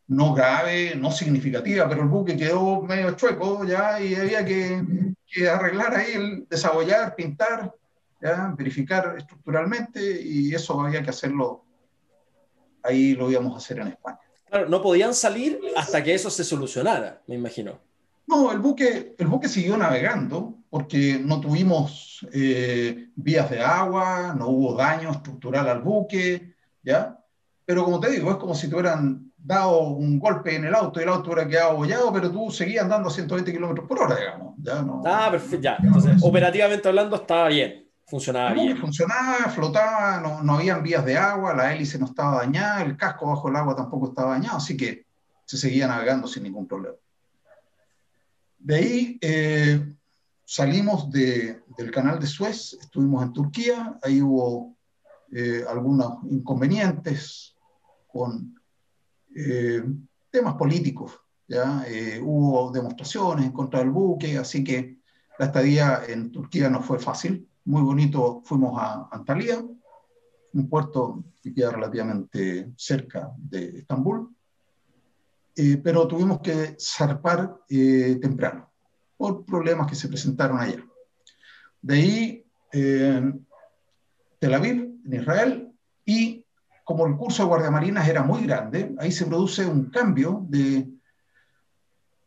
no 0.08 0.34
grave, 0.34 0.94
no 0.96 1.10
significativa, 1.10 1.88
pero 1.88 2.02
el 2.02 2.08
buque 2.08 2.36
quedó 2.36 2.82
medio 2.82 3.12
chueco 3.12 3.64
ya 3.64 4.00
y 4.00 4.14
había 4.14 4.44
que, 4.44 4.82
que 5.26 5.48
arreglar 5.48 5.94
ahí, 5.94 6.12
el, 6.12 6.46
desabollar, 6.48 7.14
pintar, 7.14 7.72
¿ya? 8.20 8.52
verificar 8.56 9.14
estructuralmente 9.16 10.20
y 10.20 10.54
eso 10.54 10.80
había 10.80 11.02
que 11.02 11.10
hacerlo, 11.10 11.64
ahí 12.82 13.14
lo 13.14 13.30
íbamos 13.30 13.54
a 13.54 13.58
hacer 13.58 13.78
en 13.78 13.88
España. 13.88 14.18
Claro, 14.48 14.68
no 14.68 14.82
podían 14.82 15.14
salir 15.14 15.58
hasta 15.76 16.02
que 16.02 16.14
eso 16.14 16.30
se 16.30 16.44
solucionara, 16.44 17.22
me 17.26 17.34
imagino. 17.34 17.80
No, 18.26 18.52
el 18.52 18.58
buque, 18.58 19.14
el 19.18 19.26
buque 19.26 19.48
siguió 19.48 19.76
navegando 19.76 20.58
porque 20.70 21.20
no 21.22 21.40
tuvimos 21.40 22.26
eh, 22.32 23.08
vías 23.14 23.50
de 23.50 23.60
agua, 23.60 24.34
no 24.36 24.48
hubo 24.48 24.74
daño 24.74 25.10
estructural 25.10 25.68
al 25.68 25.82
buque, 25.82 26.54
¿ya? 26.82 27.18
Pero 27.64 27.84
como 27.84 28.00
te 28.00 28.10
digo, 28.10 28.30
es 28.30 28.36
como 28.36 28.54
si 28.54 28.68
te 28.68 28.74
hubieran 28.74 29.32
dado 29.36 29.80
un 29.80 30.18
golpe 30.18 30.56
en 30.56 30.64
el 30.64 30.74
auto 30.74 31.00
y 31.00 31.02
el 31.02 31.10
auto 31.10 31.30
hubiera 31.30 31.48
quedado 31.48 31.70
abollado, 31.70 32.12
pero 32.12 32.30
tú 32.30 32.50
seguías 32.50 32.84
andando 32.84 33.08
a 33.08 33.12
120 33.12 33.52
kilómetros 33.52 33.86
por 33.86 34.00
hora, 34.00 34.16
digamos. 34.16 34.54
¿ya? 34.58 34.82
No, 34.82 35.02
ah, 35.04 35.28
perfecto, 35.30 35.62
ya. 35.62 35.76
Entonces, 35.82 36.22
operativamente 36.22 36.88
hablando, 36.88 37.16
estaba 37.16 37.48
bien, 37.48 37.86
funcionaba 38.06 38.50
el 38.50 38.54
bien. 38.54 38.76
Funcionaba, 38.78 39.50
flotaba, 39.50 40.20
no, 40.20 40.42
no 40.42 40.54
habían 40.54 40.82
vías 40.82 41.04
de 41.04 41.16
agua, 41.16 41.54
la 41.54 41.74
hélice 41.74 41.98
no 41.98 42.06
estaba 42.06 42.38
dañada, 42.38 42.82
el 42.82 42.96
casco 42.96 43.26
bajo 43.26 43.48
el 43.48 43.56
agua 43.56 43.76
tampoco 43.76 44.08
estaba 44.08 44.32
dañado, 44.32 44.56
así 44.56 44.76
que 44.76 45.06
se 45.44 45.58
seguía 45.58 45.86
navegando 45.86 46.26
sin 46.26 46.42
ningún 46.42 46.66
problema. 46.66 46.96
De 48.64 48.76
ahí 48.76 49.18
eh, 49.20 49.94
salimos 50.42 51.10
del 51.10 51.90
canal 51.92 52.18
de 52.18 52.26
Suez, 52.26 52.72
estuvimos 52.80 53.22
en 53.22 53.34
Turquía, 53.34 53.98
ahí 54.02 54.22
hubo 54.22 54.78
eh, 55.32 55.62
algunos 55.68 56.24
inconvenientes 56.30 57.54
con 58.06 58.58
eh, 59.36 59.84
temas 60.30 60.54
políticos, 60.54 61.12
¿ya? 61.46 61.84
hubo 62.22 62.72
demostraciones 62.72 63.44
en 63.44 63.52
contra 63.52 63.80
del 63.80 63.90
buque, 63.90 64.38
así 64.38 64.64
que 64.64 64.96
la 65.38 65.44
estadía 65.44 66.00
en 66.08 66.32
Turquía 66.32 66.70
no 66.70 66.82
fue 66.82 66.98
fácil, 66.98 67.46
muy 67.66 67.82
bonito, 67.82 68.40
fuimos 68.46 68.80
a 68.80 69.10
Antalya, 69.12 69.62
un 70.54 70.68
puerto 70.70 71.22
que 71.42 71.52
queda 71.52 71.70
relativamente 71.70 72.72
cerca 72.78 73.30
de 73.36 73.80
Estambul, 73.80 74.33
eh, 75.56 75.80
pero 75.82 76.08
tuvimos 76.08 76.40
que 76.40 76.76
zarpar 76.80 77.56
eh, 77.68 78.18
temprano 78.20 78.72
por 79.16 79.44
problemas 79.44 79.88
que 79.88 79.94
se 79.94 80.08
presentaron 80.08 80.58
allá. 80.58 80.84
De 81.80 81.94
ahí, 81.94 82.46
eh, 82.72 83.32
Tel 84.38 84.54
Aviv, 84.54 85.00
en 85.04 85.14
Israel, 85.14 85.72
y 86.04 86.44
como 86.84 87.06
el 87.06 87.16
curso 87.16 87.42
de 87.42 87.48
guardiamarinas 87.48 88.08
era 88.08 88.22
muy 88.22 88.42
grande, 88.44 88.94
ahí 88.98 89.12
se 89.12 89.26
produce 89.26 89.64
un 89.64 89.90
cambio 89.90 90.44
de, 90.48 90.88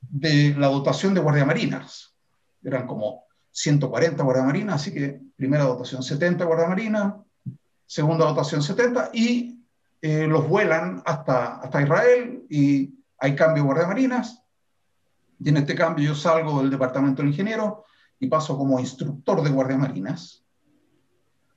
de 0.02 0.56
la 0.58 0.68
dotación 0.68 1.14
de 1.14 1.22
guardiamarinas. 1.22 2.16
Eran 2.64 2.88
como 2.88 3.26
140 3.52 4.24
guardiamarinas, 4.24 4.76
así 4.76 4.94
que 4.94 5.20
primera 5.36 5.64
dotación 5.64 6.02
70 6.02 6.46
guardiamarinas, 6.46 7.16
segunda 7.86 8.26
dotación 8.26 8.62
70, 8.62 9.12
y 9.14 9.64
eh, 10.02 10.28
los 10.28 10.48
vuelan 10.48 11.02
hasta, 11.06 11.58
hasta 11.58 11.82
Israel 11.82 12.46
y 12.50 12.94
hay 13.20 13.36
cambio 13.36 13.64
de 13.64 13.68
guardiamarinas. 13.68 14.44
Y 15.40 15.50
en 15.50 15.58
este 15.58 15.76
cambio 15.76 16.06
yo 16.06 16.16
salgo 16.16 16.62
del 16.62 16.70
departamento 16.70 17.22
de 17.22 17.30
ingeniero 17.30 17.86
y 18.20 18.28
paso 18.28 18.58
como 18.58 18.80
instructor 18.80 19.44
de 19.44 19.50
guardiamarinas 19.50 20.48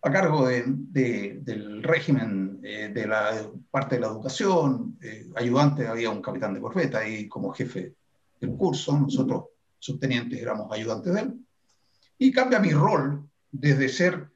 a 0.02 0.10
cargo 0.10 0.48
del 0.48 1.82
régimen 1.82 2.60
eh, 2.62 2.90
de 2.92 3.06
la 3.06 3.50
parte 3.70 3.96
de 3.96 4.00
la 4.00 4.06
educación, 4.08 4.98
eh, 5.02 5.28
ayudante 5.36 5.86
había 5.86 6.10
un 6.10 6.22
capitán 6.22 6.54
de 6.54 6.60
corbeta 6.60 7.06
y 7.06 7.28
como 7.28 7.52
jefe 7.52 7.94
del 8.40 8.56
curso, 8.56 8.98
nosotros 8.98 9.44
subtenientes 9.78 10.40
éramos 10.40 10.72
ayudantes 10.72 11.12
de 11.12 11.20
él, 11.20 11.34
y 12.18 12.32
cambia 12.32 12.60
mi 12.60 12.70
rol 12.70 13.28
desde 13.50 13.88
ser 13.88 14.30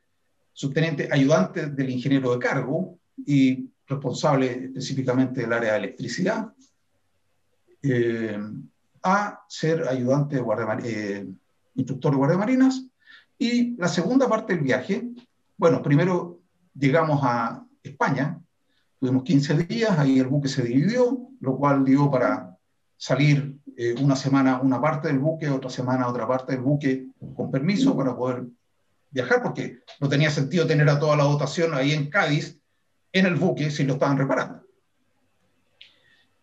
subteniente 0.52 1.08
ayudante 1.10 1.66
del 1.66 1.90
ingeniero 1.90 2.32
de 2.32 2.38
cargo 2.38 2.98
y 3.16 3.70
responsable 3.86 4.66
específicamente 4.66 5.42
del 5.42 5.52
área 5.52 5.72
de 5.72 5.78
electricidad, 5.78 6.52
eh, 7.84 8.38
a 9.02 9.44
ser 9.48 9.86
ayudante 9.86 10.36
de 10.36 11.28
instructor 11.74 12.12
de 12.12 12.18
guardiamarinas. 12.18 12.86
Y 13.38 13.76
la 13.76 13.88
segunda 13.88 14.28
parte 14.28 14.54
del 14.54 14.62
viaje 14.62 15.10
bueno, 15.56 15.82
primero 15.82 16.40
llegamos 16.74 17.20
a 17.22 17.64
España, 17.82 18.40
tuvimos 18.98 19.22
15 19.22 19.54
días, 19.54 19.98
ahí 19.98 20.18
el 20.18 20.26
buque 20.26 20.48
se 20.48 20.62
dividió, 20.62 21.28
lo 21.40 21.56
cual 21.56 21.84
dio 21.84 22.10
para 22.10 22.58
salir 22.96 23.56
eh, 23.76 23.94
una 24.00 24.16
semana 24.16 24.60
una 24.60 24.80
parte 24.80 25.08
del 25.08 25.20
buque, 25.20 25.48
otra 25.48 25.70
semana 25.70 26.08
otra 26.08 26.26
parte 26.26 26.52
del 26.52 26.62
buque 26.62 27.06
con 27.36 27.50
permiso 27.50 27.96
para 27.96 28.16
poder 28.16 28.44
viajar, 29.10 29.42
porque 29.42 29.78
no 30.00 30.08
tenía 30.08 30.30
sentido 30.30 30.66
tener 30.66 30.88
a 30.88 30.98
toda 30.98 31.16
la 31.16 31.24
dotación 31.24 31.72
ahí 31.72 31.92
en 31.92 32.10
Cádiz, 32.10 32.58
en 33.12 33.26
el 33.26 33.36
buque, 33.36 33.70
si 33.70 33.84
lo 33.84 33.94
estaban 33.94 34.18
reparando. 34.18 34.63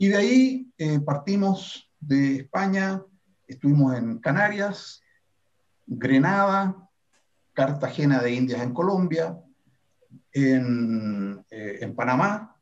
Y 0.02 0.08
de 0.08 0.18
ahí 0.18 0.74
eh, 0.80 1.00
partimos 1.00 1.88
de 2.00 2.38
España, 2.38 3.04
estuvimos 3.48 3.96
en 3.96 4.18
Canarias, 4.18 5.04
Grenada, 5.86 6.90
Cartagena 7.54 8.20
de 8.20 8.34
Indias 8.34 8.64
en 8.64 8.74
Colombia, 8.74 9.40
en, 10.34 11.46
eh, 11.52 11.94
Panamá, 11.96 12.58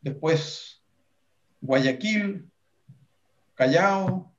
después 0.00 0.82
Guayaquil, 1.60 2.50
Callao, 3.54 4.34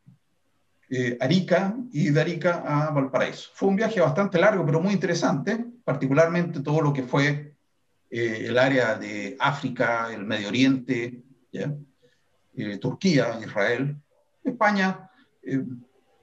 eh, 0.90 1.16
Arica 1.22 1.78
y 1.92 2.10
de 2.10 2.22
Arica 2.22 2.64
a 2.66 2.90
Valparaíso. 2.90 3.52
Fue 3.54 3.70
un 3.70 3.76
viaje 3.76 4.02
bastante 4.02 4.40
largo, 4.40 4.66
pero 4.66 4.82
muy 4.82 4.94
interesante, 4.94 5.64
particularmente 5.84 6.62
todo 6.62 6.82
lo 6.82 6.92
que 6.92 7.04
fue 7.04 7.49
eh, 8.10 8.46
el 8.48 8.58
área 8.58 8.96
de 8.96 9.36
África, 9.40 10.12
el 10.12 10.26
Medio 10.26 10.50
Oriente, 10.50 11.24
Turquía, 12.80 13.40
Israel, 13.42 13.96
España 14.44 15.10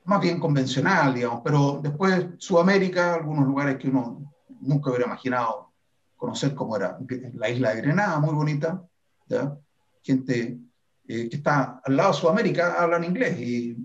más 0.06 0.20
bien 0.20 0.38
convencional, 0.38 1.14
digamos, 1.14 1.40
pero 1.42 1.80
después 1.82 2.26
Sudamérica, 2.38 3.14
algunos 3.14 3.46
lugares 3.46 3.76
que 3.76 3.88
uno 3.88 4.32
nunca 4.60 4.90
hubiera 4.90 5.06
imaginado 5.06 5.72
conocer, 6.16 6.54
como 6.54 6.76
era 6.76 6.98
la 7.34 7.50
isla 7.50 7.74
de 7.74 7.82
Grenada, 7.82 8.20
muy 8.20 8.34
bonita, 8.34 8.82
¿ya? 9.28 9.56
gente 10.02 10.58
eh, 11.08 11.28
que 11.28 11.36
está 11.36 11.80
al 11.84 11.96
lado 11.96 12.12
de 12.12 12.18
Sudamérica, 12.18 12.80
hablan 12.80 13.04
inglés 13.04 13.38
y, 13.38 13.76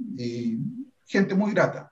gente 1.08 1.36
muy 1.36 1.52
grata. 1.52 1.91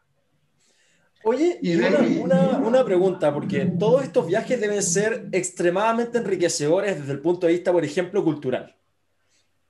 Oye, 1.23 1.60
y 1.62 1.75
una, 1.75 2.60
una, 2.60 2.86
pregunta, 2.86 3.34
porque 3.34 3.65
todos 3.65 4.03
estos 4.03 4.25
viajes 4.25 4.60
deben 4.60 4.82
ser 4.82 5.27
extremadamente 5.32 6.17
enriquecedores 6.17 6.99
desde 6.99 7.12
el 7.12 7.19
punto 7.19 7.45
de 7.45 7.53
vista, 7.53 7.73
por 7.73 7.84
ejemplo, 7.84 8.23
cultural. 8.23 8.75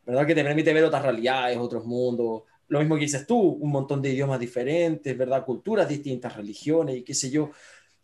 ¿Verdad? 0.05 0.27
Que 0.27 0.35
te 0.35 0.43
permite 0.43 0.73
ver 0.73 0.83
otras 0.83 1.03
realidades, 1.03 1.57
otros 1.57 1.85
mundos, 1.85 2.43
lo 2.69 2.79
mismo 2.79 2.95
que 2.95 3.01
dices 3.01 3.25
tú, 3.25 3.38
un 3.38 3.71
montón 3.71 4.01
de 4.01 4.12
idiomas 4.12 4.39
diferentes, 4.39 5.17
¿verdad? 5.17 5.43
Culturas 5.43 5.89
distintas, 5.89 6.35
religiones 6.35 6.97
y 6.97 7.03
qué 7.03 7.15
sé 7.15 7.31
yo. 7.31 7.49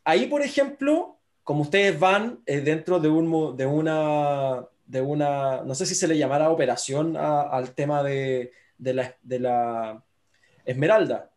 Ahí, 0.03 0.25
por 0.25 0.41
ejemplo, 0.41 1.19
como 1.43 1.62
ustedes 1.62 1.97
van 1.99 2.41
eh, 2.47 2.62
dentro 2.62 2.99
de, 2.99 3.08
un, 3.08 3.55
de, 3.55 3.65
una, 3.67 4.65
de 4.88 5.01
una, 5.01 5.62
no 5.63 5.75
sé 5.75 5.86
si 5.86 5.93
se 5.93 6.08
le 6.08 6.17
llamará 6.17 6.49
operación 6.49 7.15
al 7.15 7.75
tema 7.75 8.01
de, 8.01 8.51
de, 8.79 8.93
la, 8.95 9.15
de 9.21 9.39
la 9.39 10.03
Esmeralda, 10.65 11.31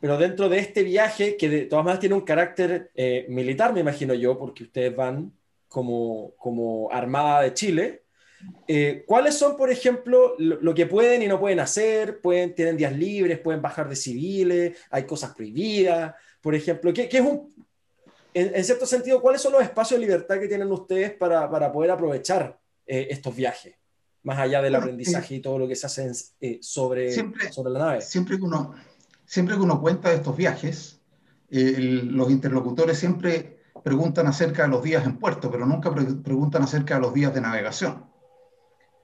pero 0.00 0.18
dentro 0.18 0.48
de 0.48 0.58
este 0.58 0.82
viaje, 0.82 1.36
que 1.36 1.48
de 1.48 1.66
todas 1.66 1.84
maneras 1.84 2.00
tiene 2.00 2.14
un 2.14 2.22
carácter 2.22 2.90
eh, 2.94 3.26
militar, 3.28 3.72
me 3.72 3.80
imagino 3.80 4.14
yo, 4.14 4.38
porque 4.38 4.64
ustedes 4.64 4.94
van 4.94 5.32
como, 5.68 6.34
como 6.36 6.90
Armada 6.92 7.42
de 7.42 7.54
Chile, 7.54 8.02
eh, 8.66 9.04
¿Cuáles 9.06 9.36
son, 9.36 9.56
por 9.56 9.70
ejemplo, 9.70 10.34
lo, 10.38 10.74
que 10.74 10.86
pueden 10.86 11.22
y 11.22 11.26
no 11.26 11.40
pueden 11.40 11.60
hacer? 11.60 12.20
Pueden, 12.20 12.54
¿Tienen 12.54 12.76
días 12.76 12.96
libres? 12.96 13.38
¿Pueden 13.40 13.62
bajar 13.62 13.88
de 13.88 13.96
civiles? 13.96 14.76
¿Hay 14.90 15.04
cosas 15.04 15.34
prohibidas? 15.34 16.14
Por 16.40 16.54
ejemplo, 16.54 16.92
¿qué, 16.92 17.08
es 17.10 17.20
un, 17.20 17.52
en, 18.34 18.64
cierto 18.64 18.86
sentido, 18.86 19.20
cuáles 19.20 19.42
son 19.42 19.52
los 19.52 19.62
espacios 19.62 19.98
de 19.98 20.06
libertad 20.06 20.38
que 20.38 20.48
tienen 20.48 20.70
ustedes 20.70 21.12
para, 21.12 21.50
para 21.50 21.72
poder 21.72 21.90
aprovechar 21.90 22.58
eh, 22.86 23.08
estos 23.10 23.34
viajes? 23.34 23.74
Más 24.22 24.38
allá 24.38 24.60
del 24.62 24.74
aprendizaje 24.74 25.36
y 25.36 25.40
todo 25.40 25.58
lo 25.58 25.66
que 25.66 25.74
se 25.74 25.86
hace 25.86 26.12
eh, 26.40 26.58
sobre, 26.60 27.12
sobre 27.50 27.72
la 27.72 27.78
nave. 27.78 28.00
Siempre 28.02 28.36
que, 28.36 28.42
uno, 28.42 28.74
siempre 29.28 29.54
que 29.54 29.60
uno 29.60 29.80
cuenta 29.80 30.08
de 30.08 30.16
estos 30.16 30.36
viajes, 30.36 31.00
los 31.50 32.30
interlocutores 32.30 32.98
siempre 32.98 33.60
preguntan 33.84 34.26
acerca 34.26 34.62
de 34.62 34.68
los 34.68 34.82
días 34.82 35.04
en 35.04 35.18
puerto, 35.18 35.50
pero 35.50 35.66
nunca 35.66 35.94
preguntan 35.94 36.62
acerca 36.62 36.94
de 36.94 37.00
los 37.02 37.12
días 37.12 37.34
de 37.34 37.42
navegación. 37.42 38.06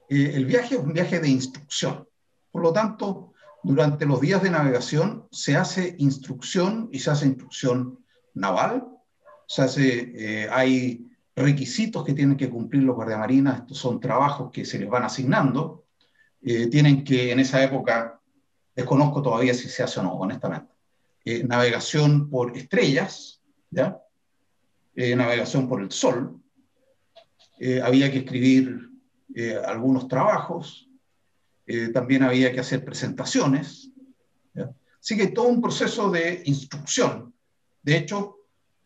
Eh, 0.09 0.31
el 0.33 0.45
viaje 0.45 0.75
es 0.75 0.81
un 0.81 0.93
viaje 0.93 1.19
de 1.19 1.29
instrucción. 1.29 2.07
Por 2.51 2.61
lo 2.63 2.73
tanto, 2.73 3.33
durante 3.63 4.05
los 4.05 4.19
días 4.19 4.41
de 4.41 4.49
navegación 4.49 5.27
se 5.31 5.55
hace 5.55 5.95
instrucción 5.99 6.89
y 6.91 6.99
se 6.99 7.11
hace 7.11 7.27
instrucción 7.27 7.99
naval, 8.33 8.87
se 9.47 9.61
hace, 9.61 10.43
eh, 10.43 10.49
hay 10.51 11.07
requisitos 11.35 12.03
que 12.03 12.13
tienen 12.13 12.37
que 12.37 12.49
cumplir 12.49 12.83
los 12.83 12.95
guardiamarinas, 12.95 13.61
estos 13.61 13.77
son 13.77 13.99
trabajos 13.99 14.51
que 14.51 14.65
se 14.65 14.79
les 14.79 14.89
van 14.89 15.03
asignando, 15.03 15.85
eh, 16.41 16.67
tienen 16.67 17.03
que 17.03 17.31
en 17.31 17.39
esa 17.39 17.63
época, 17.63 18.21
desconozco 18.75 19.21
todavía 19.21 19.53
si 19.53 19.69
se 19.69 19.83
hace 19.83 19.99
o 19.99 20.03
no, 20.03 20.13
honestamente, 20.13 20.73
navegación 21.45 22.29
por 22.29 22.55
estrellas, 22.57 23.41
¿ya? 23.71 24.01
navegación 24.95 25.67
por 25.67 25.81
el 25.81 25.91
sol, 25.91 26.39
había 27.83 28.11
que 28.11 28.19
escribir 28.19 28.89
eh, 29.33 29.59
algunos 29.65 30.07
trabajos, 30.07 30.89
eh, 31.67 31.89
también 31.89 32.23
había 32.23 32.53
que 32.53 32.61
hacer 32.61 32.85
presentaciones. 32.85 33.91
Así 34.97 35.17
que 35.17 35.27
todo 35.27 35.47
un 35.49 35.61
proceso 35.61 36.09
de 36.09 36.41
instrucción. 36.45 37.33
De 37.83 37.97
hecho, 37.97 38.37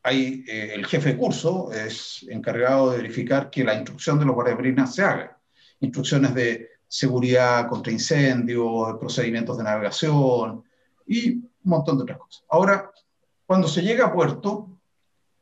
hay, 0.04 0.44
eh, 0.48 0.72
el 0.74 0.86
jefe 0.86 1.10
de 1.10 1.18
curso 1.18 1.72
es 1.72 2.26
encargado 2.30 2.92
de 2.92 2.98
verificar 2.98 3.50
que 3.50 3.64
la 3.64 3.76
instrucción 3.76 4.20
de 4.20 4.26
los 4.26 4.36
guardiamarinas 4.36 4.96
se 4.96 5.04
haga. 5.04 5.40
Instrucciones 5.80 6.34
de 6.34 6.68
seguridad 6.90 7.70
contra 7.70 7.94
incendios, 7.94 8.98
procedimientos 9.00 9.58
de 9.58 9.64
navegación 9.64 10.64
y 11.08 11.36
un 11.36 11.50
montón 11.64 11.98
de 11.98 12.04
otras 12.04 12.18
cosas. 12.18 12.44
Ahora, 12.50 12.92
cuando 13.46 13.70
se 13.70 13.82
llega 13.82 14.08
a 14.08 14.14
puerto, 14.14 14.70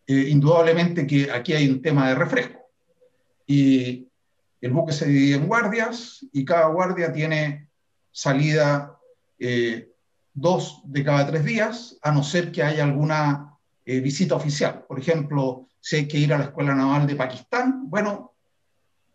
indudablemente 0.06 1.08
que 1.08 1.32
aquí 1.32 1.54
hay 1.54 1.68
un 1.68 1.82
tema 1.82 2.08
de 2.10 2.16
refresco. 2.16 2.60
Y 3.46 4.08
el 4.62 4.72
buque 4.72 4.94
se 4.94 5.08
divide 5.08 5.36
en 5.36 5.48
guardias 5.48 6.26
y 6.32 6.44
cada 6.46 6.68
guardia 6.68 7.12
tiene 7.12 7.70
salida 8.12 8.98
eh, 9.40 9.92
dos 10.34 10.82
de 10.86 11.04
cada 11.04 11.28
tres 11.28 11.46
días, 11.46 11.98
a 12.02 12.12
no 12.12 12.24
ser 12.24 12.52
que 12.52 12.64
haya 12.64 12.84
alguna 12.84 13.58
eh, 13.86 14.00
visita 14.00 14.36
oficial. 14.36 14.86
Por 14.88 15.00
ejemplo, 15.00 15.68
si 15.80 15.98
hay 15.98 16.08
que 16.08 16.18
ir 16.18 16.34
a 16.34 16.38
la 16.38 16.46
Escuela 16.46 16.76
Naval 16.76 17.08
de 17.08 17.16
Pakistán, 17.16 17.90
bueno, 17.90 18.34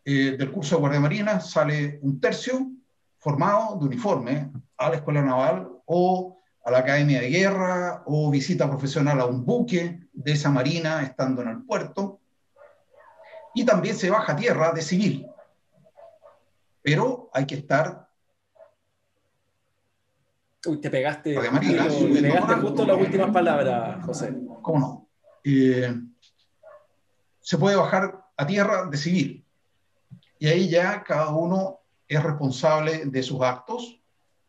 eh, 0.05 0.37
del 0.39 0.51
curso 0.51 0.77
de 0.77 0.81
Guardia 0.81 1.01
Marina 1.01 1.41
sale 1.41 1.99
un 2.03 2.21
tercio 2.21 2.71
formado 3.19 3.79
de 3.79 3.87
uniforme 3.87 4.53
a 4.77 4.89
la 4.91 4.97
Escuela 4.97 5.23
Naval 5.23 5.69
o 5.87 6.41
a 6.65 6.71
la 6.71 6.79
Academia 6.79 7.21
de 7.21 7.31
Guerra 7.31 8.03
o 8.07 8.31
visita 8.31 8.69
profesional 8.69 9.21
a 9.21 9.27
un 9.27 9.45
buque 9.45 10.01
de 10.13 10.33
esa 10.33 10.51
marina 10.51 11.03
estando 11.03 11.43
en 11.43 11.49
el 11.49 11.63
puerto. 11.65 12.21
Y 13.55 13.65
también 13.65 13.97
se 13.97 14.11
baja 14.11 14.33
a 14.33 14.37
tierra 14.37 14.73
de 14.73 14.83
civil 14.83 15.29
pero 16.83 17.31
hay 17.33 17.47
que 17.47 17.55
estar... 17.55 18.09
Uy, 20.67 20.81
te 20.81 20.91
pegaste, 20.91 21.35
te 21.35 22.23
pegaste 22.23 22.55
justo 22.55 22.85
las 22.87 22.97
últimas 22.97 23.31
palabras, 23.31 24.05
José. 24.05 24.33
¿Cómo 24.61 24.79
no? 24.79 25.09
Eh, 25.43 25.93
se 27.41 27.59
puede 27.59 27.75
bajar 27.75 28.25
a 28.37 28.47
tierra 28.47 28.87
de 28.87 28.97
civil. 28.97 29.42
Y 30.43 30.49
ahí 30.49 30.69
ya 30.69 31.05
cada 31.05 31.31
uno 31.31 31.83
es 32.09 32.21
responsable 32.21 33.05
de 33.07 33.23
sus 33.23 33.41
actos. 33.43 34.01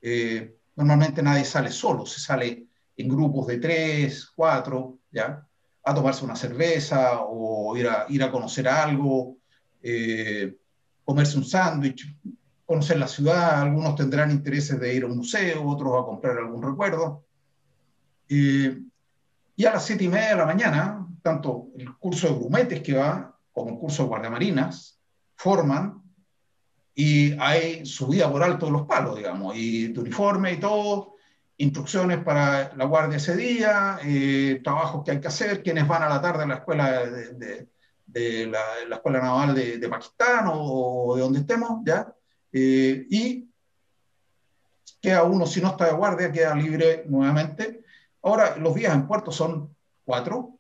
Eh, 0.02 0.58
normalmente 0.76 1.22
nadie 1.22 1.46
sale 1.46 1.70
solo, 1.70 2.08
se 2.08 2.20
sale 2.20 2.66
en 2.98 3.08
grupos 3.08 3.46
de 3.46 3.60
tres, 3.60 4.26
cuatro, 4.36 4.98
¿ya? 5.12 5.48
A 5.84 5.94
tomarse 5.94 6.26
una 6.26 6.36
cerveza 6.36 7.22
o 7.22 7.78
ir 7.78 7.88
a, 7.88 8.08
ir 8.10 8.24
a 8.24 8.32
conocer 8.32 8.68
algo, 8.68 9.38
eh, 9.84 10.58
comerse 11.06 11.38
un 11.38 11.46
sándwich, 11.46 12.12
conocer 12.66 12.98
la 12.98 13.08
ciudad, 13.08 13.62
algunos 13.62 13.96
tendrán 13.96 14.32
intereses 14.32 14.80
de 14.80 14.96
ir 14.96 15.04
a 15.04 15.06
un 15.06 15.18
museo, 15.18 15.64
otros 15.64 15.94
a 15.94 16.06
comprar 16.08 16.40
algún 16.40 16.64
recuerdo. 16.64 17.24
Eh, 18.28 18.82
y 19.56 19.66
a 19.66 19.74
las 19.74 19.86
siete 19.86 20.06
y 20.06 20.10
media 20.10 20.30
de 20.30 20.38
la 20.38 20.48
mañana, 20.48 21.08
tanto 21.22 21.68
el 21.78 21.96
curso 22.00 22.30
de 22.30 22.34
grumetes 22.34 22.82
que 22.82 22.94
va 22.94 23.38
como 23.52 23.70
el 23.70 23.78
curso 23.78 24.02
de 24.02 24.10
guardiamarinas 24.10 24.94
forman 25.36 26.02
y 26.96 27.34
hay 27.40 27.86
subida 27.86 28.32
por 28.32 28.44
alto 28.44 28.70
los 28.70 28.86
palos, 28.86 29.18
digamos, 29.18 29.56
y 29.56 29.88
de 29.88 30.00
uniforme 30.00 30.54
y 30.54 30.60
todo, 30.60 31.16
instrucciones 31.58 32.24
para 32.24 32.76
la 32.76 32.86
guardia 32.86 33.18
ese 33.18 33.36
día, 33.36 34.00
eh, 34.04 34.62
trabajos 34.64 35.04
que 35.04 35.12
hay 35.12 35.20
que 35.20 35.28
hacer, 35.28 35.64
quienes 35.64 35.88
van 35.88 36.04
a 36.04 36.10
la 36.10 36.22
tarde 36.22 36.44
a 36.44 36.48
la 36.48 36.56
escuela 36.56 37.06
de, 37.06 37.68
de, 38.06 38.48
la, 38.48 38.96
escuela 38.96 39.22
naval 39.22 39.56
de, 39.56 39.78
de, 39.80 39.90
Pakistán 39.90 40.46
o 40.52 41.16
de 41.16 41.22
donde 41.22 41.40
estemos, 41.40 41.82
¿ya? 41.84 42.14
Eh, 42.52 43.08
y 43.10 43.50
queda 45.02 45.24
uno, 45.24 45.46
si 45.46 45.62
no 45.62 45.70
está 45.70 45.86
de 45.86 45.94
guardia, 45.94 46.32
queda 46.32 46.56
libre 46.56 47.04
nuevamente. 47.08 47.84
Ahora, 48.22 48.56
los 48.58 48.76
días 48.76 48.94
en 48.94 49.08
puerto 49.08 49.32
son 49.32 49.76
cuatro. 50.06 50.53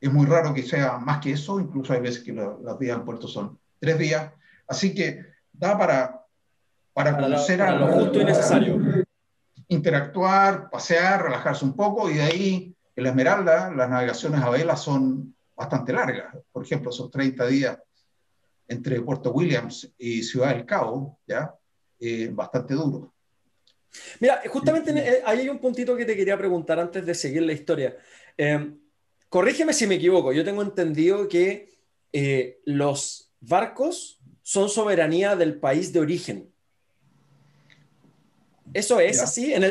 Es 0.00 0.12
muy 0.12 0.26
raro 0.26 0.52
que 0.52 0.62
sea 0.62 0.98
más 0.98 1.20
que 1.20 1.32
eso, 1.32 1.58
incluso 1.58 1.92
hay 1.92 2.00
veces 2.00 2.22
que 2.22 2.32
los 2.32 2.78
días 2.78 2.98
en 2.98 3.04
puerto 3.04 3.28
son 3.28 3.58
tres 3.78 3.98
días. 3.98 4.32
Así 4.66 4.94
que 4.94 5.24
da 5.52 5.78
para, 5.78 6.24
para, 6.92 7.16
conocer 7.16 7.62
a 7.62 7.72
lo 7.72 7.88
justo 7.88 8.20
y 8.20 8.24
necesario. 8.24 9.04
Interactuar, 9.68 10.70
pasear, 10.70 11.22
relajarse 11.22 11.64
un 11.64 11.74
poco 11.74 12.10
y 12.10 12.14
de 12.14 12.22
ahí 12.22 12.76
en 12.94 13.04
la 13.04 13.10
Esmeralda 13.10 13.70
las 13.70 13.88
navegaciones 13.88 14.42
a 14.42 14.50
vela 14.50 14.76
son 14.76 15.34
bastante 15.54 15.92
largas. 15.92 16.36
Por 16.52 16.64
ejemplo, 16.64 16.90
esos 16.90 17.10
30 17.10 17.46
días 17.46 17.78
entre 18.68 19.00
Puerto 19.00 19.32
Williams 19.32 19.92
y 19.98 20.22
Ciudad 20.22 20.54
del 20.54 20.66
Cabo, 20.66 21.18
¿ya? 21.26 21.54
Eh, 21.98 22.28
bastante 22.32 22.74
duro. 22.74 23.14
Mira, 24.20 24.42
justamente 24.48 24.90
eh, 24.90 25.22
ahí 25.24 25.40
hay 25.40 25.48
un 25.48 25.58
puntito 25.58 25.96
que 25.96 26.04
te 26.04 26.16
quería 26.16 26.36
preguntar 26.36 26.78
antes 26.78 27.06
de 27.06 27.14
seguir 27.14 27.42
la 27.42 27.52
historia. 27.52 27.96
Eh, 28.36 28.74
corrígeme 29.28 29.72
si 29.72 29.86
me 29.86 29.96
equivoco, 29.96 30.32
yo 30.32 30.44
tengo 30.44 30.62
entendido 30.62 31.28
que 31.28 31.74
los 32.64 33.32
barcos 33.40 34.20
son 34.42 34.68
soberanía 34.68 35.36
del 35.36 35.58
país 35.58 35.92
de 35.92 36.00
origen. 36.00 36.50
¿Eso 38.72 39.00
es 39.00 39.20
así? 39.20 39.52
En 39.52 39.64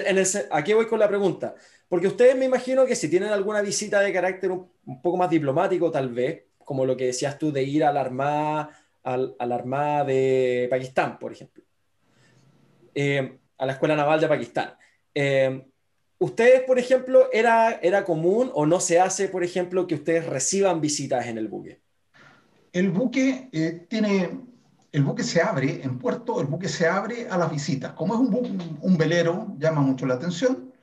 aquí 0.51 0.73
voy 0.73 0.87
con 0.87 0.99
la 0.99 1.07
pregunta. 1.07 1.55
Porque 1.87 2.07
ustedes 2.07 2.35
me 2.35 2.45
imagino 2.45 2.85
que 2.85 2.95
si 2.95 3.09
tienen 3.09 3.29
alguna 3.29 3.61
visita 3.61 3.99
de 3.99 4.11
carácter 4.11 4.51
un, 4.51 4.69
un 4.85 5.01
poco 5.01 5.17
más 5.17 5.29
diplomático, 5.29 5.91
tal 5.91 6.09
vez, 6.09 6.45
como 6.57 6.85
lo 6.85 6.97
que 6.97 7.05
decías 7.05 7.37
tú 7.37 7.51
de 7.51 7.63
ir 7.63 7.83
a 7.83 7.93
la 7.93 8.01
Armada 8.01 8.69
al, 9.03 9.35
a 9.37 9.45
la 9.45 9.55
Armada 9.55 10.03
de 10.03 10.67
Pakistán, 10.69 11.19
por 11.19 11.31
ejemplo, 11.31 11.63
eh, 12.95 13.37
a 13.57 13.65
la 13.65 13.73
Escuela 13.73 13.95
Naval 13.95 14.19
de 14.19 14.27
Pakistán. 14.27 14.75
Eh, 15.13 15.67
¿Ustedes, 16.25 16.63
por 16.63 16.79
ejemplo, 16.79 17.29
era, 17.31 17.73
era 17.83 18.03
común 18.03 18.49
o 18.55 18.65
no 18.65 18.79
se 18.79 18.99
hace, 18.99 19.27
por 19.27 19.43
ejemplo, 19.43 19.85
que 19.85 19.93
ustedes 19.93 20.25
reciban 20.25 20.81
visitas 20.81 21.27
en 21.27 21.37
el 21.37 21.47
buque? 21.47 21.81
El 22.73 22.89
buque 22.89 23.47
eh, 23.51 23.85
tiene, 23.87 24.31
el 24.91 25.03
buque 25.03 25.21
se 25.21 25.39
abre 25.43 25.83
en 25.83 25.99
puerto, 25.99 26.41
el 26.41 26.47
buque 26.47 26.67
se 26.67 26.87
abre 26.87 27.27
a 27.29 27.37
las 27.37 27.51
visitas. 27.51 27.93
Como 27.93 28.15
es 28.15 28.19
un, 28.21 28.79
un 28.81 28.97
velero, 28.97 29.55
llama 29.59 29.81
mucho 29.81 30.07
la 30.07 30.15
atención. 30.15 30.73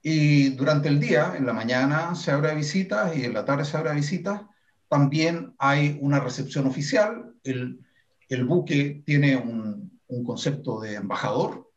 Y 0.00 0.50
durante 0.50 0.86
el 0.86 1.00
día, 1.00 1.34
en 1.36 1.44
la 1.44 1.52
mañana 1.52 2.14
se 2.14 2.30
abre 2.30 2.52
a 2.52 2.54
visitas 2.54 3.16
y 3.16 3.24
en 3.24 3.34
la 3.34 3.44
tarde 3.44 3.64
se 3.64 3.76
abre 3.76 3.90
a 3.90 3.94
visitas. 3.94 4.42
También 4.86 5.56
hay 5.58 5.98
una 6.00 6.20
recepción 6.20 6.68
oficial. 6.68 7.34
El, 7.42 7.80
el 8.28 8.44
buque 8.44 9.02
tiene 9.04 9.36
un, 9.36 10.00
un, 10.06 10.22
concepto 10.22 10.78
de 10.78 10.94
embajador 10.94 11.68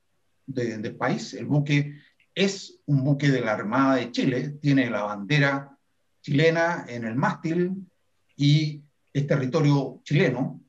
de 0.46 0.92
país. 0.92 1.34
El 1.34 1.48
buque 1.48 1.96
es 2.34 2.80
un 2.86 3.04
buque 3.04 3.30
de 3.30 3.42
la 3.42 3.54
Armada 3.54 3.96
de 3.96 4.12
Chile, 4.12 4.58
tiene 4.62 4.90
la 4.90 5.04
bandera 5.04 5.78
chilena 6.22 6.86
en 6.88 7.06
el 7.06 7.16
mástil 7.16 7.88
y 8.36 8.82
es 9.14 9.28
territorio 9.28 10.00
chileno, 10.04 10.62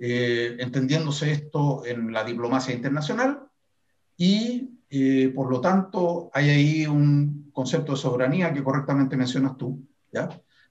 eh, 0.00 0.56
entendiéndose 0.58 1.32
esto 1.32 1.84
en 1.84 2.12
la 2.12 2.24
diplomacia 2.24 2.74
internacional, 2.74 3.48
y 4.16 4.70
eh, 4.90 5.32
por 5.34 5.50
lo 5.50 5.60
tanto 5.60 6.30
hay 6.32 6.50
ahí 6.50 6.86
un 6.86 7.50
concepto 7.52 7.92
de 7.92 7.98
soberanía 7.98 8.52
que 8.52 8.62
correctamente 8.62 9.16
mencionas 9.16 9.56
tú, 9.56 9.80
¿ya? 10.12 10.28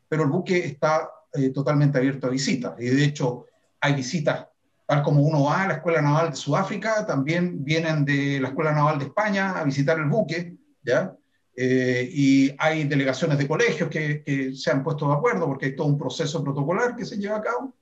pero 0.07 0.23
el 0.23 0.29
buque 0.29 0.65
está 0.65 1.09
eh, 1.33 1.49
totalmente 1.49 1.97
abierto 1.97 2.27
a 2.27 2.31
visitas. 2.31 2.79
Y 2.79 2.85
de 2.85 3.03
hecho, 3.03 3.45
hay 3.79 3.93
visitas, 3.93 4.47
tal 4.87 5.03
como 5.03 5.21
uno 5.21 5.43
va 5.43 5.63
a 5.63 5.67
la 5.67 5.73
Escuela 5.75 6.01
Naval 6.01 6.29
de 6.29 6.37
Sudáfrica, 6.37 7.05
también 7.05 7.63
vienen 7.63 8.05
de 8.05 8.39
la 8.39 8.47
Escuela 8.47 8.71
Naval 8.71 8.97
de 8.97 9.05
España 9.05 9.51
a 9.51 9.63
visitar 9.65 9.99
el 9.99 10.05
buque, 10.05 10.55
¿ya? 10.81 11.13
Eh, 11.55 12.09
y 12.09 12.55
hay 12.57 12.85
delegaciones 12.85 13.37
de 13.37 13.47
colegios 13.47 13.89
que, 13.89 14.23
que, 14.23 14.55
se 14.55 14.71
han 14.71 14.83
puesto 14.83 15.07
de 15.07 15.15
acuerdo 15.15 15.45
porque 15.45 15.65
hay 15.65 15.75
todo 15.75 15.87
un 15.87 15.97
proceso 15.97 16.41
protocolar 16.41 16.95
que 16.95 17.03
se 17.03 17.17
lleva 17.17 17.37
a 17.37 17.41
cabo. 17.41 17.75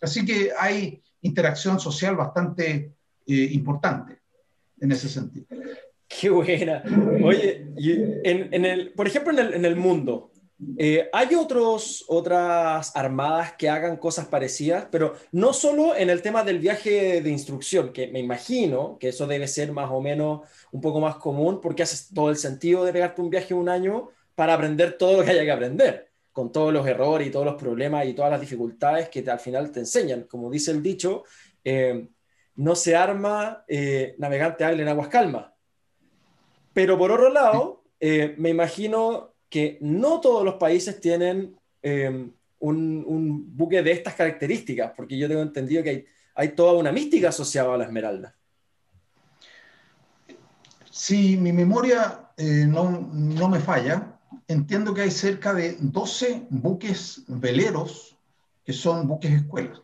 Así 0.00 0.24
que 0.24 0.50
hay 0.56 1.02
interacción 1.22 1.80
social 1.80 2.14
bastante 2.14 2.92
eh, 3.26 3.48
importante 3.52 4.18
en 4.80 4.92
ese 4.92 5.08
sentido. 5.08 5.46
Qué 6.06 6.28
buena. 6.30 6.84
Oye, 7.24 7.66
en, 7.76 8.54
en 8.54 8.64
el, 8.64 8.92
por 8.92 9.08
ejemplo, 9.08 9.32
en 9.32 9.38
el, 9.38 9.54
en 9.54 9.64
el 9.64 9.74
mundo, 9.74 10.30
eh, 10.76 11.08
hay 11.12 11.34
otros, 11.34 12.04
otras 12.08 12.94
armadas 12.96 13.54
que 13.54 13.68
hagan 13.68 13.96
cosas 13.96 14.26
parecidas, 14.26 14.86
pero 14.90 15.14
no 15.32 15.52
solo 15.52 15.96
en 15.96 16.10
el 16.10 16.22
tema 16.22 16.42
del 16.44 16.58
viaje 16.58 17.20
de 17.20 17.30
instrucción, 17.30 17.92
que 17.92 18.08
me 18.08 18.20
imagino 18.20 18.98
que 18.98 19.08
eso 19.08 19.26
debe 19.26 19.48
ser 19.48 19.72
más 19.72 19.90
o 19.90 20.00
menos 20.00 20.42
un 20.72 20.80
poco 20.80 21.00
más 21.00 21.16
común, 21.16 21.60
porque 21.60 21.82
hace 21.82 22.14
todo 22.14 22.30
el 22.30 22.36
sentido 22.36 22.84
de 22.84 22.92
pegarte 22.92 23.20
un 23.20 23.30
viaje 23.30 23.54
un 23.54 23.68
año 23.68 24.10
para 24.34 24.54
aprender 24.54 24.98
todo 24.98 25.18
lo 25.18 25.24
que 25.24 25.30
haya 25.30 25.44
que 25.44 25.52
aprender, 25.52 26.10
con 26.32 26.50
todos 26.50 26.72
los 26.72 26.86
errores 26.86 27.28
y 27.28 27.30
todos 27.30 27.46
los 27.46 27.56
problemas 27.56 28.06
y 28.06 28.14
todas 28.14 28.30
las 28.30 28.40
dificultades 28.40 29.08
que 29.08 29.28
al 29.28 29.40
final 29.40 29.70
te 29.70 29.80
enseñan. 29.80 30.24
Como 30.24 30.50
dice 30.50 30.70
el 30.70 30.82
dicho, 30.82 31.24
eh, 31.62 32.08
no 32.56 32.74
se 32.74 32.96
arma 32.96 33.64
eh, 33.68 34.14
navegante 34.18 34.64
hábil 34.64 34.80
en 34.80 34.88
aguas 34.88 35.08
calmas. 35.08 35.46
Pero 36.72 36.98
por 36.98 37.12
otro 37.12 37.30
lado, 37.30 37.84
me 38.36 38.50
imagino 38.50 39.33
que 39.54 39.78
no 39.82 40.20
todos 40.20 40.44
los 40.44 40.54
países 40.54 41.00
tienen 41.00 41.56
eh, 41.80 42.28
un, 42.58 43.56
buque 43.56 43.84
de 43.84 43.92
estas 43.92 44.14
características, 44.14 44.90
porque 44.96 45.16
yo 45.16 45.28
tengo 45.28 45.42
entendido 45.42 45.80
que 45.84 45.90
hay, 45.90 46.06
hay 46.34 46.48
toda 46.56 46.72
una 46.72 46.90
mística 46.90 47.28
asociada 47.28 47.72
a 47.72 47.78
la 47.78 47.84
Esmeralda. 47.84 48.34
Si 50.90 51.36
mi 51.36 51.52
memoria 51.52 52.30
eh, 52.36 52.66
no, 52.66 52.90
no, 53.12 53.48
me 53.48 53.60
falla, 53.60 54.18
entiendo 54.48 54.92
que 54.92 55.02
hay 55.02 55.12
cerca 55.12 55.54
de 55.54 55.76
12 55.78 56.48
buques 56.50 57.22
veleros 57.28 58.16
que 58.64 58.72
son 58.72 59.06
buques 59.06 59.30
escuelas. 59.30 59.80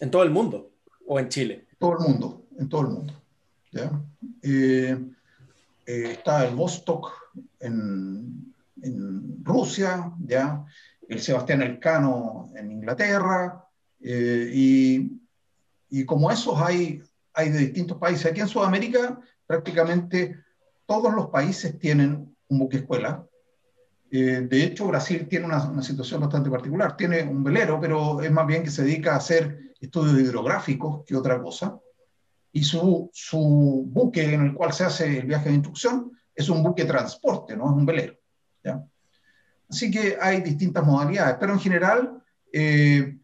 ¿En 0.00 0.10
todo 0.10 0.22
el 0.22 0.30
mundo 0.30 0.70
o 1.06 1.18
en 1.18 1.28
Chile? 1.28 1.66
Todo 1.78 1.98
el 1.98 2.08
mundo, 2.08 2.46
en 2.58 2.68
todo 2.70 2.80
el 2.80 2.88
mundo. 2.88 3.12
Eh, 4.40 4.98
está 5.84 6.46
el 6.46 6.54
Vostok 6.54 7.12
en, 7.60 8.48
en 8.82 9.44
Rusia, 9.44 10.12
¿ya? 10.20 10.64
el 11.08 11.20
Sebastián 11.20 11.62
Elcano 11.62 12.50
en 12.54 12.70
Inglaterra, 12.70 13.64
eh, 14.00 14.50
y, 14.52 15.20
y, 15.90 16.04
como 16.04 16.30
esos 16.30 16.60
hay, 16.60 17.02
hay 17.32 17.50
de 17.50 17.58
distintos 17.58 17.98
países. 17.98 18.26
Aquí 18.26 18.40
en 18.40 18.48
Sudamérica 18.48 19.18
prácticamente 19.46 20.36
todos 20.86 21.12
los 21.14 21.28
países 21.28 21.78
tienen 21.78 22.36
un 22.48 22.58
buque 22.58 22.78
escuela. 22.78 23.24
Eh, 24.10 24.46
de 24.48 24.64
hecho, 24.64 24.86
Brasil 24.86 25.26
tiene 25.28 25.46
una, 25.46 25.68
una, 25.68 25.82
situación 25.82 26.20
bastante 26.20 26.50
particular. 26.50 26.96
Tiene 26.96 27.22
un 27.24 27.42
velero, 27.42 27.80
pero 27.80 28.20
es 28.20 28.30
más 28.30 28.46
bien 28.46 28.62
que 28.62 28.70
se 28.70 28.84
dedica 28.84 29.14
a 29.14 29.18
hacer 29.18 29.74
estudios 29.80 30.20
hidrográficos 30.20 31.04
que 31.04 31.16
otra 31.16 31.40
cosa. 31.40 31.78
Y 32.52 32.64
su, 32.64 33.10
su 33.12 33.84
buque 33.86 34.34
en 34.34 34.46
el 34.46 34.54
cual 34.54 34.72
se 34.72 34.84
hace 34.84 35.18
el 35.18 35.26
viaje 35.26 35.48
de 35.48 35.56
instrucción 35.56 36.12
es 36.34 36.48
un 36.48 36.62
buque 36.62 36.84
transporte, 36.84 37.56
no 37.56 37.66
es 37.66 37.72
un 37.72 37.84
velero. 37.84 38.17
Así 39.68 39.90
que 39.90 40.16
hay 40.20 40.40
distintas 40.40 40.84
modalidades, 40.84 41.36
pero 41.38 41.52
en 41.52 41.60
general 41.60 42.22
eh, 42.52 43.18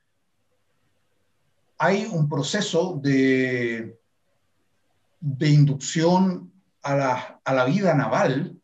hay 1.78 2.06
un 2.10 2.28
proceso 2.28 3.00
de, 3.02 3.98
inducción 5.40 6.52
a 6.82 7.40
la, 7.46 7.64
vida 7.64 7.94
naval 7.94 8.60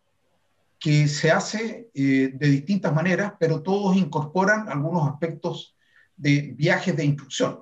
que 0.78 1.08
se 1.08 1.30
hace 1.30 1.90
eh, 1.94 2.30
de 2.34 2.48
distintas 2.48 2.92
maneras, 2.94 3.34
pero 3.38 3.62
todos 3.62 3.96
incorporan 3.96 4.68
algunos 4.68 5.08
aspectos 5.08 5.74
de 6.16 6.54
viajes 6.56 6.96
de 6.96 7.04
instrucción. 7.04 7.60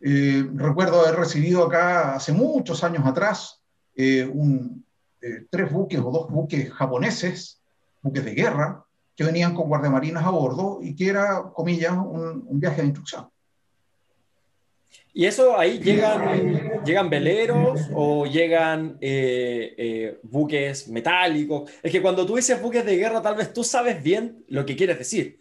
Eh, 0.00 0.46
recuerdo 0.54 1.00
haber 1.00 1.16
recibido 1.16 1.64
acá 1.64 2.14
hace 2.14 2.32
muchos 2.32 2.84
años 2.84 3.06
atrás 3.06 3.60
tres 5.50 5.72
buques 5.72 6.00
o 6.00 6.10
dos 6.10 6.30
buques 6.30 6.72
japoneses, 6.72 7.63
buques 8.04 8.24
de 8.24 8.34
guerra, 8.34 8.84
que 9.16 9.24
venían 9.24 9.54
con 9.54 9.68
guardiamarinas 9.68 10.24
a 10.24 10.30
bordo 10.30 10.78
y 10.82 10.94
que 10.94 11.08
era, 11.08 11.42
comillas, 11.52 11.92
un, 11.92 12.60
viaje 12.60 12.82
de 12.82 12.88
instrucción. 12.88 13.28
¿Y 15.12 15.26
eso 15.26 15.56
ahí 15.58 15.78
llegan, 15.78 16.82
llegan 16.84 17.08
veleros 17.08 17.88
o 17.94 18.26
llegan 18.26 18.98
eh, 19.00 19.74
eh, 19.78 20.18
buques 20.22 20.88
metálicos? 20.88 21.70
Es 21.82 21.90
que 21.90 22.02
cuando 22.02 22.26
tú 22.26 22.36
dices 22.36 22.60
buques 22.60 22.84
de 22.84 22.96
guerra, 22.96 23.22
tal 23.22 23.36
vez 23.36 23.52
tú 23.52 23.64
sabes 23.64 24.02
bien 24.02 24.44
lo 24.48 24.66
que 24.66 24.76
quieres 24.76 24.98
decir. 24.98 25.40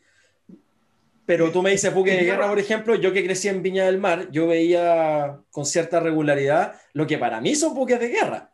Pero 1.26 1.52
tú 1.52 1.62
me 1.62 1.72
dices 1.72 1.94
buques 1.94 2.18
de 2.18 2.26
guerra, 2.26 2.48
por 2.48 2.60
ejemplo, 2.60 2.96
yo 2.96 3.12
que 3.14 3.24
crecí 3.24 3.48
en 3.48 3.64
Viña 3.64 3.86
del 3.86 3.98
Mar, 3.98 4.30
yo 4.32 4.48
veía 4.48 5.40
con 5.52 5.66
cierta 5.66 6.00
regularidad 6.00 6.76
lo 6.94 7.08
que 7.08 7.18
para 7.18 7.42
mí 7.42 7.56
son 7.56 7.74
buques 7.74 8.00
de 8.00 8.10
guerra. 8.10 8.54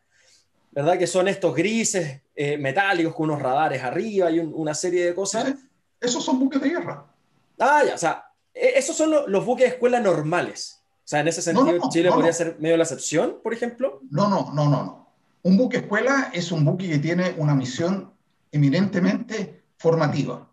¿verdad? 0.71 0.97
Que 0.97 1.07
son 1.07 1.27
estos 1.27 1.55
grises 1.55 2.21
eh, 2.41 2.57
metálicos 2.57 3.13
con 3.13 3.29
unos 3.29 3.41
radares 3.41 3.83
arriba 3.83 4.31
y 4.31 4.39
una 4.39 4.73
serie 4.73 5.03
de 5.03 5.13
cosas. 5.13 5.55
Esos 5.99 6.23
son 6.23 6.39
buques 6.39 6.61
de 6.61 6.69
guerra. 6.69 7.05
Ah, 7.59 7.83
ya, 7.85 7.95
o 7.95 7.97
sea, 7.97 8.31
e, 8.53 8.79
esos 8.79 8.95
son 8.95 9.13
los 9.27 9.45
buques 9.45 9.65
de 9.65 9.71
escuela 9.71 9.99
normales. 9.99 10.81
O 10.99 11.01
sea, 11.03 11.19
en 11.19 11.27
ese 11.27 11.41
sentido, 11.41 11.89
Chile 11.89 12.09
podría 12.09 12.31
ser 12.31 12.55
medio 12.57 12.77
la 12.77 12.83
excepción, 12.83 13.39
por 13.43 13.51
ejemplo. 13.51 13.99
No, 14.09 14.29
no, 14.29 14.53
no, 14.53 14.69
no, 14.69 14.83
no. 14.85 15.13
Un 15.43 15.57
buque 15.57 15.79
escuela 15.79 16.31
es 16.33 16.53
un 16.53 16.63
buque 16.63 16.87
que 16.87 16.99
tiene 16.99 17.35
una 17.35 17.53
misión 17.53 18.13
eminentemente 18.53 19.65
formativa. 19.77 20.47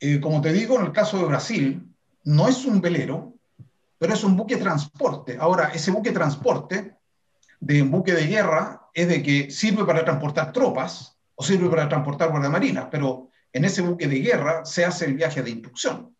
Eh, 0.00 0.20
como 0.20 0.42
te 0.42 0.52
digo, 0.52 0.78
en 0.78 0.84
el 0.84 0.92
caso 0.92 1.16
de 1.16 1.24
Brasil, 1.24 1.82
no 2.24 2.46
es 2.46 2.66
un 2.66 2.82
velero, 2.82 3.32
pero 3.96 4.12
es 4.12 4.22
un 4.22 4.36
buque 4.36 4.58
transporte. 4.58 5.38
Ahora, 5.40 5.70
ese 5.72 5.90
buque 5.90 6.12
transporte 6.12 6.94
de 7.64 7.80
un 7.80 7.90
buque 7.90 8.12
de 8.12 8.26
guerra 8.26 8.88
es 8.92 9.08
de 9.08 9.22
que 9.22 9.50
sirve 9.50 9.84
para 9.84 10.04
transportar 10.04 10.52
tropas 10.52 11.16
o 11.34 11.42
sirve 11.42 11.68
para 11.70 11.88
transportar 11.88 12.30
guardamarinas, 12.30 12.88
pero 12.90 13.30
en 13.52 13.64
ese 13.64 13.80
buque 13.80 14.06
de 14.06 14.20
guerra 14.20 14.64
se 14.66 14.84
hace 14.84 15.06
el 15.06 15.14
viaje 15.14 15.42
de 15.42 15.50
instrucción. 15.50 16.14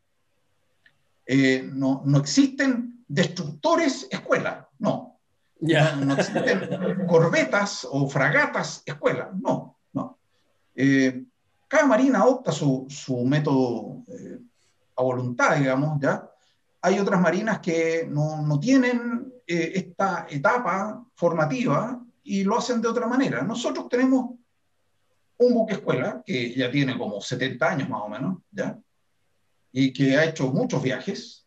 Eh, 1.26 1.68
no, 1.70 2.02
no, 2.04 2.18
existen 2.18 3.04
destructores 3.06 4.08
escuela, 4.10 4.68
no. 4.78 5.18
no. 5.60 6.14
existen 6.14 7.06
corbetas 7.06 7.86
o 7.90 8.08
fragatas 8.08 8.82
escuela, 8.86 9.30
no, 9.38 9.76
no. 9.92 10.18
Eh, 10.74 11.24
cada 11.68 11.86
marina 11.86 12.20
adopta 12.20 12.52
su, 12.52 12.86
su 12.88 13.22
método 13.24 14.02
eh, 14.08 14.38
a 14.96 15.02
voluntad, 15.02 15.56
digamos, 15.56 16.00
¿ya? 16.00 16.26
Hay 16.80 16.98
otras 16.98 17.20
marinas 17.20 17.60
que 17.60 18.06
no, 18.08 18.42
no 18.42 18.58
tienen 18.58 19.33
eh, 19.46 19.72
esta 19.74 20.26
etapa 20.30 21.04
formativa 21.14 22.02
y 22.22 22.44
lo 22.44 22.56
hacen 22.56 22.80
de 22.80 22.88
otra 22.88 23.06
manera. 23.06 23.42
Nosotros 23.42 23.88
tenemos 23.88 24.30
un 25.36 25.54
buque 25.54 25.74
escuela 25.74 26.22
que 26.24 26.54
ya 26.54 26.70
tiene 26.70 26.96
como 26.96 27.20
70 27.20 27.70
años 27.70 27.88
más 27.88 28.02
o 28.02 28.08
menos, 28.08 28.38
¿ya? 28.50 28.78
Y 29.72 29.92
que 29.92 30.16
ha 30.16 30.24
hecho 30.24 30.50
muchos 30.52 30.82
viajes, 30.82 31.46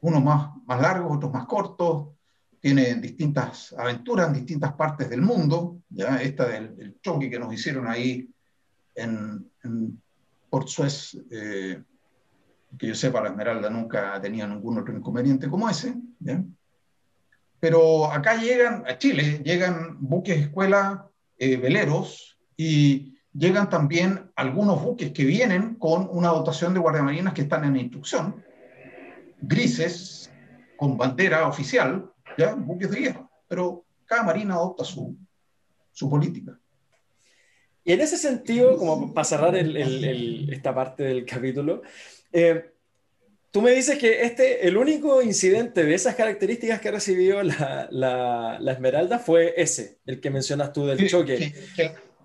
unos 0.00 0.22
más, 0.22 0.50
más 0.66 0.80
largos, 0.80 1.16
otros 1.16 1.32
más 1.32 1.46
cortos, 1.46 2.08
tiene 2.60 2.94
distintas 2.94 3.74
aventuras 3.76 4.28
en 4.28 4.34
distintas 4.34 4.72
partes 4.74 5.10
del 5.10 5.22
mundo, 5.22 5.78
¿ya? 5.88 6.22
Esta 6.22 6.46
del, 6.46 7.00
choque 7.00 7.28
que 7.28 7.38
nos 7.38 7.52
hicieron 7.52 7.88
ahí 7.88 8.28
en, 8.94 9.50
Port 10.48 10.68
Suez, 10.68 11.16
eh, 11.30 11.82
que 12.78 12.86
yo 12.86 12.94
sepa, 12.94 13.22
la 13.22 13.30
Esmeralda 13.30 13.70
nunca 13.70 14.20
tenido 14.20 14.46
ningún 14.46 14.78
otro 14.78 14.94
inconveniente 14.94 15.48
como 15.48 15.68
ese, 15.68 15.94
¿ya? 16.20 16.44
Pero 17.62 18.10
acá 18.10 18.34
llegan, 18.34 18.82
a 18.88 18.98
Chile, 18.98 19.40
llegan 19.44 19.96
buques 20.00 20.36
escuela 20.36 21.08
eh, 21.38 21.56
veleros 21.56 22.36
y 22.56 23.14
llegan 23.32 23.70
también 23.70 24.32
algunos 24.34 24.82
buques 24.82 25.12
que 25.12 25.24
vienen 25.24 25.76
con 25.76 26.08
una 26.10 26.30
dotación 26.30 26.74
de 26.74 26.80
guardiamarinas 26.80 27.34
que 27.34 27.42
están 27.42 27.62
en 27.62 27.76
instrucción, 27.76 28.44
grises, 29.40 30.32
con 30.76 30.96
bandera 30.96 31.46
oficial, 31.46 32.10
¿ya? 32.36 32.52
buques 32.56 32.90
de 32.90 32.98
guerra, 32.98 33.30
pero 33.46 33.84
cada 34.06 34.24
marina 34.24 34.54
adopta 34.54 34.82
su, 34.82 35.16
su 35.92 36.10
política. 36.10 36.58
Y 37.84 37.92
en 37.92 38.00
ese 38.00 38.18
sentido, 38.18 38.76
como 38.76 39.14
para 39.14 39.24
cerrar 39.24 39.54
esta 39.54 40.74
parte 40.74 41.04
del 41.04 41.24
capítulo, 41.24 41.82
eh, 42.32 42.71
Tú 43.52 43.60
me 43.60 43.72
dices 43.72 43.98
que 43.98 44.22
este, 44.22 44.66
el 44.66 44.78
único 44.78 45.20
incidente 45.20 45.84
de 45.84 45.94
esas 45.94 46.14
características 46.14 46.80
que 46.80 46.90
recibió 46.90 47.42
la, 47.42 47.86
la, 47.90 48.72
Esmeralda 48.72 49.18
fue 49.18 49.52
ese, 49.58 49.98
el 50.06 50.22
que 50.22 50.30
mencionas 50.30 50.72
tú 50.72 50.86
del 50.86 51.06
choque. 51.06 51.52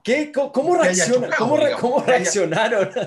¿Qué, 0.02 0.32
cómo, 0.32 0.82
reacciona, 0.82 1.30
cómo, 1.38 1.60
cómo, 1.80 2.04
reaccionaron? 2.04 2.90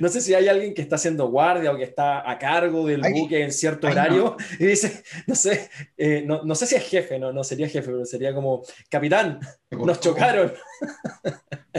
No 0.00 0.08
sé 0.08 0.22
si 0.22 0.32
hay 0.32 0.48
alguien 0.48 0.72
que 0.72 0.80
está 0.80 0.96
haciendo 0.96 1.28
guardia 1.28 1.70
o 1.70 1.76
que 1.76 1.82
está 1.82 2.30
a 2.30 2.38
cargo 2.38 2.86
del 2.86 3.02
buque 3.02 3.42
en 3.42 3.52
cierto 3.52 3.86
horario 3.86 4.34
y 4.58 4.64
dice, 4.64 5.04
no 5.26 5.34
sé, 5.34 5.68
eh, 5.98 6.22
no, 6.24 6.42
no, 6.42 6.54
sé 6.54 6.66
si 6.66 6.74
es 6.76 6.84
jefe, 6.84 7.18
no, 7.18 7.34
no 7.34 7.44
sería 7.44 7.68
jefe, 7.68 7.90
pero 7.90 8.06
sería 8.06 8.32
como, 8.32 8.62
capitán, 8.88 9.40
nos 9.70 10.00
chocaron. 10.00 10.54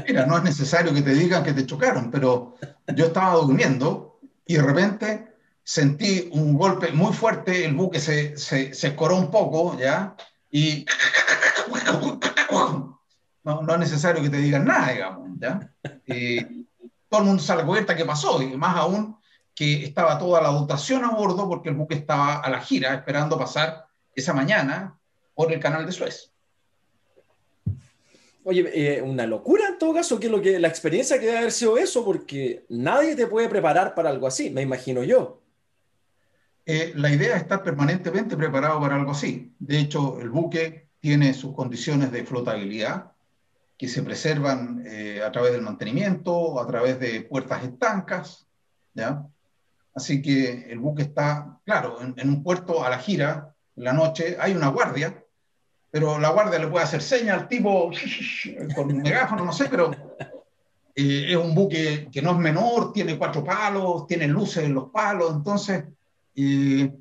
Mira, 0.07 0.27
no 0.27 0.37
es 0.37 0.43
necesario 0.43 0.93
que 0.93 1.01
te 1.01 1.15
digan 1.15 1.43
que 1.43 1.53
te 1.53 1.65
chocaron, 1.65 2.11
pero 2.11 2.55
yo 2.95 3.07
estaba 3.07 3.33
durmiendo 3.37 4.19
y 4.45 4.53
de 4.53 4.61
repente 4.61 5.34
sentí 5.65 6.29
un 6.31 6.53
golpe 6.53 6.91
muy 6.91 7.11
fuerte, 7.11 7.65
el 7.65 7.73
buque 7.73 7.99
se, 7.99 8.37
se, 8.37 8.73
se 8.73 8.87
escoró 8.87 9.17
un 9.17 9.31
poco, 9.31 9.77
¿ya? 9.77 10.15
Y 10.51 10.85
no, 13.43 13.61
no, 13.61 13.73
es 13.73 13.79
necesario 13.79 14.21
que 14.21 14.29
te 14.29 14.37
digan 14.37 14.65
nada, 14.65 14.93
digamos, 14.93 15.29
¿ya? 15.39 15.59
todo 17.09 17.21
el 17.21 17.27
mundo 17.27 17.41
se 17.41 17.55
da 17.55 17.95
qué 17.95 18.05
pasó, 18.05 18.41
y 18.41 18.55
más 18.55 18.75
aún 18.77 19.17
que 19.55 19.85
estaba 19.85 20.19
toda 20.19 20.41
la 20.41 20.49
dotación 20.49 21.03
a 21.03 21.11
bordo 21.11 21.47
porque 21.47 21.69
el 21.69 21.75
buque 21.75 21.95
estaba 21.95 22.35
a 22.37 22.49
la 22.49 22.59
gira 22.59 22.93
esperando 22.93 23.37
pasar 23.37 23.87
esa 24.13 24.33
mañana 24.33 24.99
por 25.33 25.51
el 25.51 25.59
canal 25.59 25.85
de 25.85 25.91
Suez. 25.91 26.31
Oye, 28.43 28.69
eh, 28.73 29.01
una 29.01 29.25
locura 29.25 29.69
en 29.69 29.79
todo 29.79 29.95
caso, 29.95 30.19
que 30.19 30.29
lo 30.29 30.41
que 30.41 30.59
la 30.59 30.67
experiencia 30.67 31.19
que 31.19 31.25
debe 31.25 31.39
haber 31.39 31.51
sido 31.51 31.77
eso, 31.77 32.05
porque 32.05 32.65
nadie 32.69 33.15
te 33.15 33.25
puede 33.25 33.49
preparar 33.49 33.95
para 33.95 34.09
algo 34.09 34.27
así, 34.27 34.51
me 34.51 34.61
imagino 34.61 35.03
yo. 35.03 35.41
Eh, 36.65 36.93
la 36.95 37.11
idea 37.11 37.35
es 37.35 37.43
estar 37.43 37.61
permanentemente 37.61 38.35
preparado 38.35 38.81
para 38.81 38.95
algo 38.95 39.11
así. 39.11 39.53
De 39.59 39.79
hecho, 39.79 40.19
el 40.19 40.29
buque 40.29 40.89
tiene 40.99 41.33
sus 41.35 41.53
condiciones 41.53 42.11
de 42.11 42.25
flotabilidad 42.25 43.11
que 43.77 43.87
se 43.87 44.01
preservan 44.01 44.83
eh, 44.85 45.21
a 45.23 45.31
través 45.31 45.51
del 45.51 45.61
mantenimiento, 45.61 46.59
a 46.59 46.65
través 46.65 46.99
de 46.99 47.21
puertas 47.21 47.63
estancas, 47.63 48.47
¿ya? 48.93 49.27
Así 49.93 50.21
que 50.21 50.71
el 50.71 50.79
buque 50.79 51.03
está, 51.03 51.59
claro, 51.63 51.99
en, 52.01 52.29
un 52.29 52.43
puerto 52.43 52.83
a 52.83 52.89
la 52.89 52.97
gira, 52.97 53.53
en 53.75 53.83
la 53.83 53.93
noche, 53.93 54.35
hay 54.39 54.53
una 54.53 54.69
guardia, 54.69 55.23
pero 55.91 56.19
la 56.19 56.29
guardia 56.29 56.59
le 56.59 56.67
puede 56.67 56.85
hacer 56.85 57.01
señas 57.01 57.41
al 57.41 57.47
tipo 57.47 57.91
con 58.75 58.91
un 58.91 59.01
megáfono, 59.01 59.45
no 59.45 59.53
sé, 59.53 59.67
pero 59.69 59.91
eh, 60.95 61.27
es 61.29 61.37
un 61.37 61.53
buque 61.53 62.09
que 62.11 62.21
no 62.21 62.31
es 62.31 62.37
menor, 62.37 62.91
tiene 62.91 63.17
cuatro 63.17 63.43
palos, 63.43 64.07
tiene 64.07 64.27
luces 64.27 64.63
en 64.63 64.73
los 64.73 64.89
palos, 64.89 65.31
entonces 65.33 65.83
y 66.35 66.91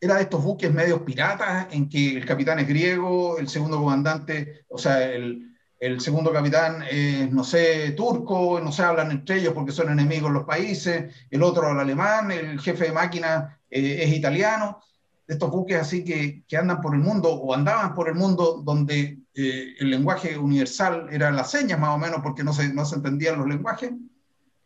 era 0.00 0.16
de 0.16 0.22
estos 0.22 0.42
buques 0.42 0.72
medios 0.72 1.02
piratas 1.02 1.68
en 1.72 1.88
que 1.88 2.16
el 2.16 2.26
capitán 2.26 2.58
es 2.58 2.68
griego, 2.68 3.38
el 3.38 3.48
segundo 3.48 3.78
comandante, 3.78 4.64
o 4.68 4.78
sea, 4.78 5.02
el, 5.02 5.54
el 5.80 6.00
segundo 6.00 6.32
capitán 6.32 6.82
es, 6.90 7.30
no 7.30 7.44
sé, 7.44 7.92
turco, 7.92 8.60
no 8.60 8.72
se 8.72 8.82
hablan 8.82 9.10
entre 9.10 9.38
ellos 9.38 9.52
porque 9.52 9.72
son 9.72 9.90
enemigos 9.90 10.32
los 10.32 10.44
países, 10.44 11.14
el 11.30 11.42
otro 11.42 11.70
el 11.70 11.78
alemán, 11.78 12.30
el 12.30 12.60
jefe 12.60 12.86
de 12.86 12.92
máquina 12.92 13.60
eh, 13.70 14.00
es 14.02 14.12
italiano, 14.12 14.80
de 15.26 15.34
estos 15.34 15.50
buques 15.50 15.78
así 15.78 16.04
que, 16.04 16.44
que, 16.46 16.56
andan 16.56 16.80
por 16.80 16.94
el 16.94 17.00
mundo 17.00 17.30
o 17.30 17.54
andaban 17.54 17.94
por 17.94 18.08
el 18.08 18.14
mundo 18.14 18.62
donde 18.62 19.18
eh, 19.34 19.74
el 19.78 19.90
lenguaje 19.90 20.36
universal 20.38 21.08
era 21.10 21.30
las 21.30 21.50
señas 21.50 21.78
más 21.78 21.90
o 21.90 21.98
menos 21.98 22.20
porque 22.22 22.44
no 22.44 22.52
se, 22.52 22.72
no 22.72 22.84
se 22.84 22.96
entendían 22.96 23.38
los 23.38 23.48
lenguajes, 23.48 23.90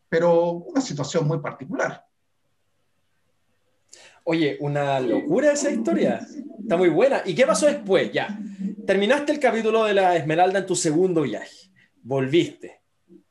pero 0.08 0.50
una 0.50 0.80
situación 0.80 1.26
muy 1.26 1.38
particular. 1.38 2.07
Oye, 4.30 4.58
una 4.60 5.00
locura 5.00 5.52
esa 5.52 5.70
historia. 5.70 6.20
Está 6.60 6.76
muy 6.76 6.90
buena. 6.90 7.22
¿Y 7.24 7.34
qué 7.34 7.46
pasó 7.46 7.64
después? 7.64 8.12
Ya. 8.12 8.38
Terminaste 8.86 9.32
el 9.32 9.40
capítulo 9.40 9.84
de 9.84 9.94
la 9.94 10.16
Esmeralda 10.16 10.58
en 10.58 10.66
tu 10.66 10.76
segundo 10.76 11.22
viaje. 11.22 11.70
Volviste. 12.02 12.82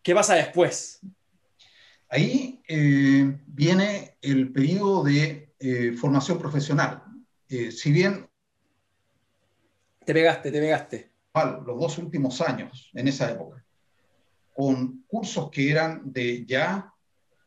¿Qué 0.02 0.16
pasa 0.16 0.34
después? 0.34 1.00
Ahí 2.10 2.64
eh, 2.68 3.32
viene 3.46 4.18
el 4.24 4.52
periodo 4.52 5.04
de 5.04 5.54
eh, 5.60 5.92
formación 5.92 6.40
profesional. 6.40 7.04
Eh, 7.48 7.72
si 7.72 7.92
bien... 7.92 8.28
Te 10.04 10.16
pegaste, 10.16 10.52
te 10.52 10.60
pegaste. 10.60 11.12
Los 11.64 11.80
dos 11.80 12.00
últimos 12.00 12.42
años, 12.42 12.90
en 12.96 13.08
esa 13.08 13.30
época, 13.30 13.64
con 14.52 15.04
cursos 15.06 15.52
que 15.52 15.70
eran 15.70 16.12
de 16.12 16.44
ya 16.44 16.92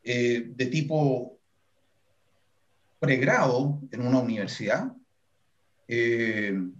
de 0.05 0.68
tipo 0.70 1.39
pregrado 3.01 3.80
en 3.90 4.07
una 4.07 4.20
universidad, 4.20 4.92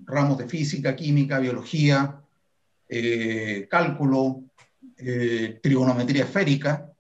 ramos 0.05 0.39
de 0.39 0.47
física, 0.47 0.95
química, 0.95 1.41
biología, 1.41 2.21
cálculo, 3.69 4.43
trigonometría 5.63 6.25
esférica. 6.25 6.93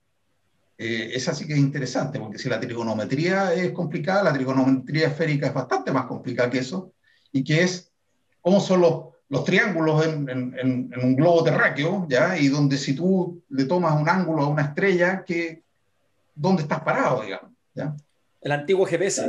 esa 0.77 1.35
sí 1.35 1.47
que 1.47 1.53
es 1.53 1.59
interesante, 1.59 2.19
porque 2.19 2.39
si 2.39 2.49
la 2.49 2.59
trigonometría 2.59 3.55
es 3.55 3.71
complicada, 3.71 4.25
la 4.25 4.33
trigonometría 4.33 5.09
esférica 5.09 5.47
es 5.47 5.55
bastante 5.55 5.93
más 5.93 6.07
complicada 6.07 6.51
que 6.51 6.59
eso, 6.59 6.93
y 7.31 7.45
que 7.45 7.63
es 7.63 7.93
cómo 8.41 8.59
son 8.61 8.81
los, 8.81 9.05
los 9.29 9.45
triángulos 9.45 10.05
en, 10.07 10.29
en, 10.29 10.91
un 11.03 11.15
globo 11.15 11.45
terráqueo, 11.45 12.07
¿ya? 12.09 12.37
Y 12.37 12.49
donde 12.49 12.77
si 12.77 12.95
tú 12.95 13.43
le 13.51 13.65
tomas 13.65 14.01
un 14.01 14.09
ángulo 14.09 14.43
a 14.43 14.49
una 14.49 14.63
estrella, 14.63 15.25
que, 15.25 15.63
¿dónde 16.35 16.63
estás 16.63 16.81
parado, 16.81 17.23
digamos? 17.23 17.51
¿ya? 17.75 17.95
El 18.41 18.53
antiguo 18.53 18.87
GPS. 18.87 19.29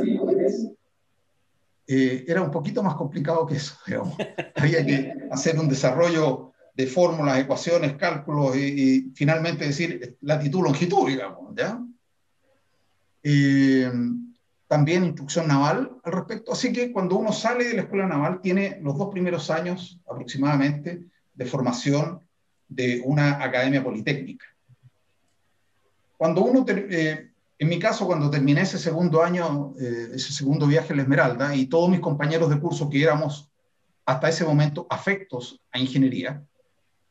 Eh, 1.86 2.24
era 2.26 2.42
un 2.42 2.50
poquito 2.50 2.82
más 2.82 2.94
complicado 2.94 3.46
que 3.46 3.56
eso. 3.56 3.76
Había 4.56 4.84
que 4.84 5.14
hacer 5.30 5.58
un 5.58 5.68
desarrollo 5.68 6.52
de 6.74 6.86
fórmulas, 6.86 7.38
ecuaciones, 7.38 7.94
cálculos 7.96 8.56
y, 8.56 9.12
finalmente 9.14 9.66
decir 9.66 10.16
latitud, 10.22 10.62
longitud, 10.62 11.06
digamos, 11.06 11.54
¿ya? 11.54 11.78
Eh, 13.22 13.92
también 14.66 15.04
instrucción 15.04 15.46
naval 15.48 15.98
al 16.02 16.12
respecto. 16.12 16.52
Así 16.52 16.72
que 16.72 16.92
cuando 16.92 17.16
uno 17.16 17.30
sale 17.30 17.64
de 17.64 17.74
la 17.74 17.82
escuela 17.82 18.06
naval, 18.06 18.40
tiene 18.40 18.78
los 18.80 18.96
dos 18.96 19.10
primeros 19.10 19.50
años 19.50 20.00
aproximadamente 20.08 21.04
de 21.34 21.44
formación 21.44 22.20
de 22.68 23.02
una 23.04 23.44
academia 23.44 23.84
politécnica. 23.84 24.46
Cuando 26.16 26.42
uno, 26.42 26.64
eh, 26.68 27.31
en 27.62 27.68
mi 27.68 27.78
caso, 27.78 28.06
cuando 28.06 28.28
terminé 28.28 28.62
ese 28.62 28.76
segundo 28.76 29.22
año, 29.22 29.74
eh, 29.78 30.08
ese 30.14 30.32
segundo 30.32 30.66
viaje 30.66 30.92
a 30.92 30.96
la 30.96 31.02
Esmeralda, 31.02 31.54
y 31.54 31.66
todos 31.66 31.88
mis 31.88 32.00
compañeros 32.00 32.50
de 32.50 32.58
curso 32.58 32.90
que 32.90 33.00
éramos 33.00 33.52
hasta 34.04 34.28
ese 34.28 34.44
momento 34.44 34.84
afectos 34.90 35.60
a 35.70 35.78
ingeniería, 35.78 36.42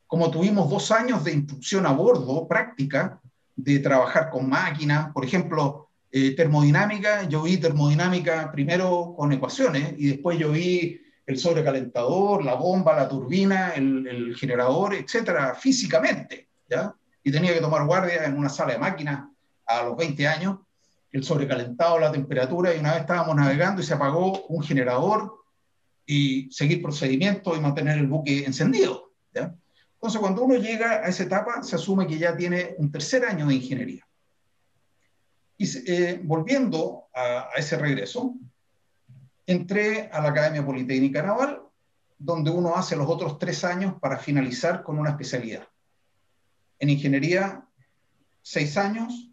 como 0.08 0.30
tuvimos 0.30 0.70
dos 0.70 0.91
años 0.91 1.24
de 1.24 1.32
instrucción 1.32 1.86
a 1.86 1.93
bordo, 1.93 2.49
práctica, 2.49 3.22
de 3.56 3.80
trabajar 3.80 4.30
con 4.30 4.49
máquinas, 4.49 5.14
por 5.14 5.24
ejemplo, 5.24 5.88
eh, 6.12 6.36
termodinámica, 6.36 7.30
yo 7.30 7.43
vi 7.43 7.56
termodinámica 7.56 8.52
primero 8.52 9.14
con 9.16 9.32
ecuaciones 9.32 9.93
y 9.97 10.08
después 10.08 10.38
yo 10.38 10.52
vi 10.52 10.99
el 11.28 11.38
sobrecalentador, 11.38 12.43
la 12.43 12.56
bomba, 12.56 12.93
la 12.93 13.08
turbina, 13.08 13.70
el, 13.70 14.36
generador, 14.38 14.95
etcétera, 14.95 15.56
físicamente, 15.56 16.49
¿ya? 16.70 16.93
Y 17.24 17.32
tenía 17.32 17.54
que 17.54 17.62
tomar 17.62 17.86
guardia 17.86 18.26
en 18.26 18.38
una 18.38 18.49
sala 18.49 18.74
de 18.74 18.80
máquinas 18.80 19.31
a 19.80 19.84
los 19.84 19.98
20 19.98 20.28
años, 20.28 20.60
el 21.12 21.24
sobrecalentado, 21.24 22.00
la 22.00 22.12
temperatura, 22.12 22.74
y 22.74 22.80
una 22.80 22.94
vez 22.94 23.02
estábamos 23.02 23.36
navegando 23.36 23.82
y 23.82 23.86
se 23.86 23.94
apagó 23.94 24.46
un 24.48 24.64
generador 24.64 25.42
y 26.06 26.50
seguir 26.52 26.82
procedimientos 26.82 27.58
y 27.58 27.62
mantener 27.62 27.98
el 27.98 28.08
buque 28.08 28.46
encendido, 28.46 29.12
¿ya? 29.34 29.56
Entonces, 30.02 30.20
cuando 30.20 30.44
uno 30.44 30.56
llega 30.56 30.94
a 30.94 31.08
esa 31.08 31.22
etapa, 31.24 31.62
se 31.62 31.76
asume 31.76 32.08
que 32.08 32.18
ya 32.18 32.36
tiene 32.36 32.74
un 32.80 32.92
tercer 32.92 33.24
año 33.24 33.46
de 33.46 33.54
ingeniería. 33.54 34.04
Y 35.58 35.92
eh, 35.92 36.20
volviendo 36.24 37.04
a, 37.14 37.50
ese 37.56 37.78
regreso, 37.78 38.34
entré 39.46 40.10
a 40.12 40.20
la 40.20 40.30
Academia 40.30 40.66
Politécnica 40.66 41.22
Naval, 41.22 41.62
donde 42.18 42.50
uno 42.50 42.76
hace 42.76 42.96
los 42.96 43.08
otros 43.08 43.38
tres 43.38 43.64
años 43.64 43.94
para 44.02 44.18
finalizar 44.18 44.82
con 44.82 44.98
una 44.98 45.12
especialidad. 45.12 45.68
En 46.80 46.90
ingeniería, 46.90 47.64
seis 48.42 48.78
años 48.78 49.31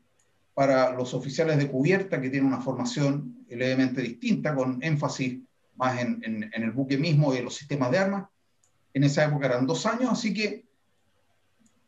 para 0.59 0.93
los 0.93 1.15
oficiales 1.15 1.57
de 1.57 1.69
cubierta, 1.69 2.21
que 2.21 2.31
tienen 2.31 2.49
una 2.49 2.61
formación 2.61 3.45
levemente 3.49 4.03
distinta, 4.03 4.57
con 4.57 4.83
énfasis 4.83 5.39
más 5.77 6.01
en, 6.01 6.21
en 6.25 6.63
el 6.65 6.73
buque 6.73 6.99
mismo 6.99 7.33
y 7.33 7.37
en 7.37 7.45
los 7.45 7.55
sistemas 7.55 7.93
de 7.93 7.99
armas. 7.99 8.29
En 8.93 9.05
esa 9.05 9.25
época 9.25 9.47
eran 9.47 9.69
dos 9.69 9.87
años, 9.87 10.11
así 10.11 10.35
que 10.35 10.65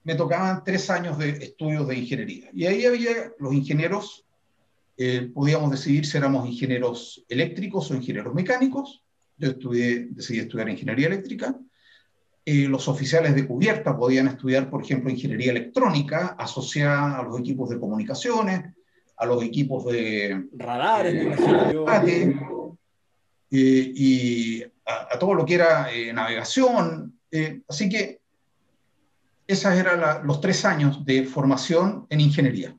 me 0.04 0.14
tocaban 0.14 0.62
tres 0.62 0.88
años 0.88 1.18
de 1.18 1.30
estudios 1.30 1.88
de 1.88 1.96
ingeniería. 1.96 2.48
Y 2.52 2.66
ahí 2.66 2.86
había 2.86 3.32
los 3.40 3.52
ingenieros 3.52 4.24
eh, 4.96 5.28
podíamos 5.34 5.72
decidir 5.72 6.06
si 6.06 6.16
éramos 6.16 6.48
ingenieros 6.48 7.24
eléctricos 7.28 7.90
o 7.90 7.96
ingenieros 7.96 8.34
mecánicos. 8.34 9.02
Yo 9.36 9.48
estudié, 9.48 10.06
decidí 10.10 10.38
estudiar 10.38 10.68
ingeniería 10.68 11.08
eléctrica. 11.08 11.58
Eh, 12.44 12.66
los 12.68 12.88
oficiales 12.88 13.34
de 13.34 13.46
cubierta 13.46 13.96
podían 13.96 14.28
estudiar, 14.28 14.70
por 14.70 14.82
ejemplo, 14.82 15.10
ingeniería 15.10 15.52
electrónica 15.52 16.36
asociada 16.38 17.18
a 17.18 17.22
los 17.22 17.38
equipos 17.38 17.68
de 17.70 17.78
comunicaciones, 17.78 18.74
a 19.16 19.26
los 19.26 19.42
equipos 19.42 19.84
de 19.86 20.48
radares, 20.54 21.38
eh, 23.50 23.92
y 23.94 24.62
a, 24.62 25.18
todo 25.18 25.34
lo 25.34 25.44
que 25.44 25.54
era 25.54 25.88
navegación. 26.14 27.18
así 27.68 27.88
que 27.88 28.20
esos 29.46 29.72
eran 29.74 30.26
los 30.26 30.40
tres 30.40 30.64
años 30.64 31.04
de 31.04 31.24
formación 31.24 32.06
en 32.08 32.20
ingeniería. 32.20 32.74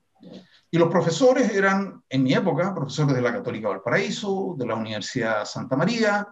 Y 0.73 0.77
los 0.77 0.89
profesores 0.89 1.53
eran, 1.53 2.01
en 2.07 2.23
mi 2.23 2.33
época, 2.33 2.73
profesores 2.73 3.13
de 3.13 3.21
la 3.21 3.33
Católica 3.33 3.67
Valparaíso, 3.67 4.55
de 4.57 4.65
la 4.65 4.75
Universidad 4.75 5.43
Santa 5.43 5.75
María, 5.75 6.25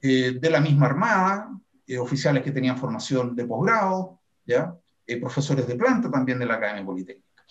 eh, 0.00 0.38
de 0.40 0.50
la 0.50 0.60
misma 0.60 0.86
Armada, 0.86 1.50
eh, 1.90 1.98
oficiales 1.98 2.44
que 2.44 2.52
tenían 2.52 2.78
formación 2.78 3.34
de 3.34 3.44
posgrado, 3.44 4.20
¿ya? 4.46 4.76
Eh, 5.04 5.16
profesores 5.16 5.66
de 5.66 5.74
planta 5.74 6.08
también 6.08 6.38
de 6.38 6.46
la 6.46 6.54
Academia 6.54 6.84
Politécnica. 6.84 7.44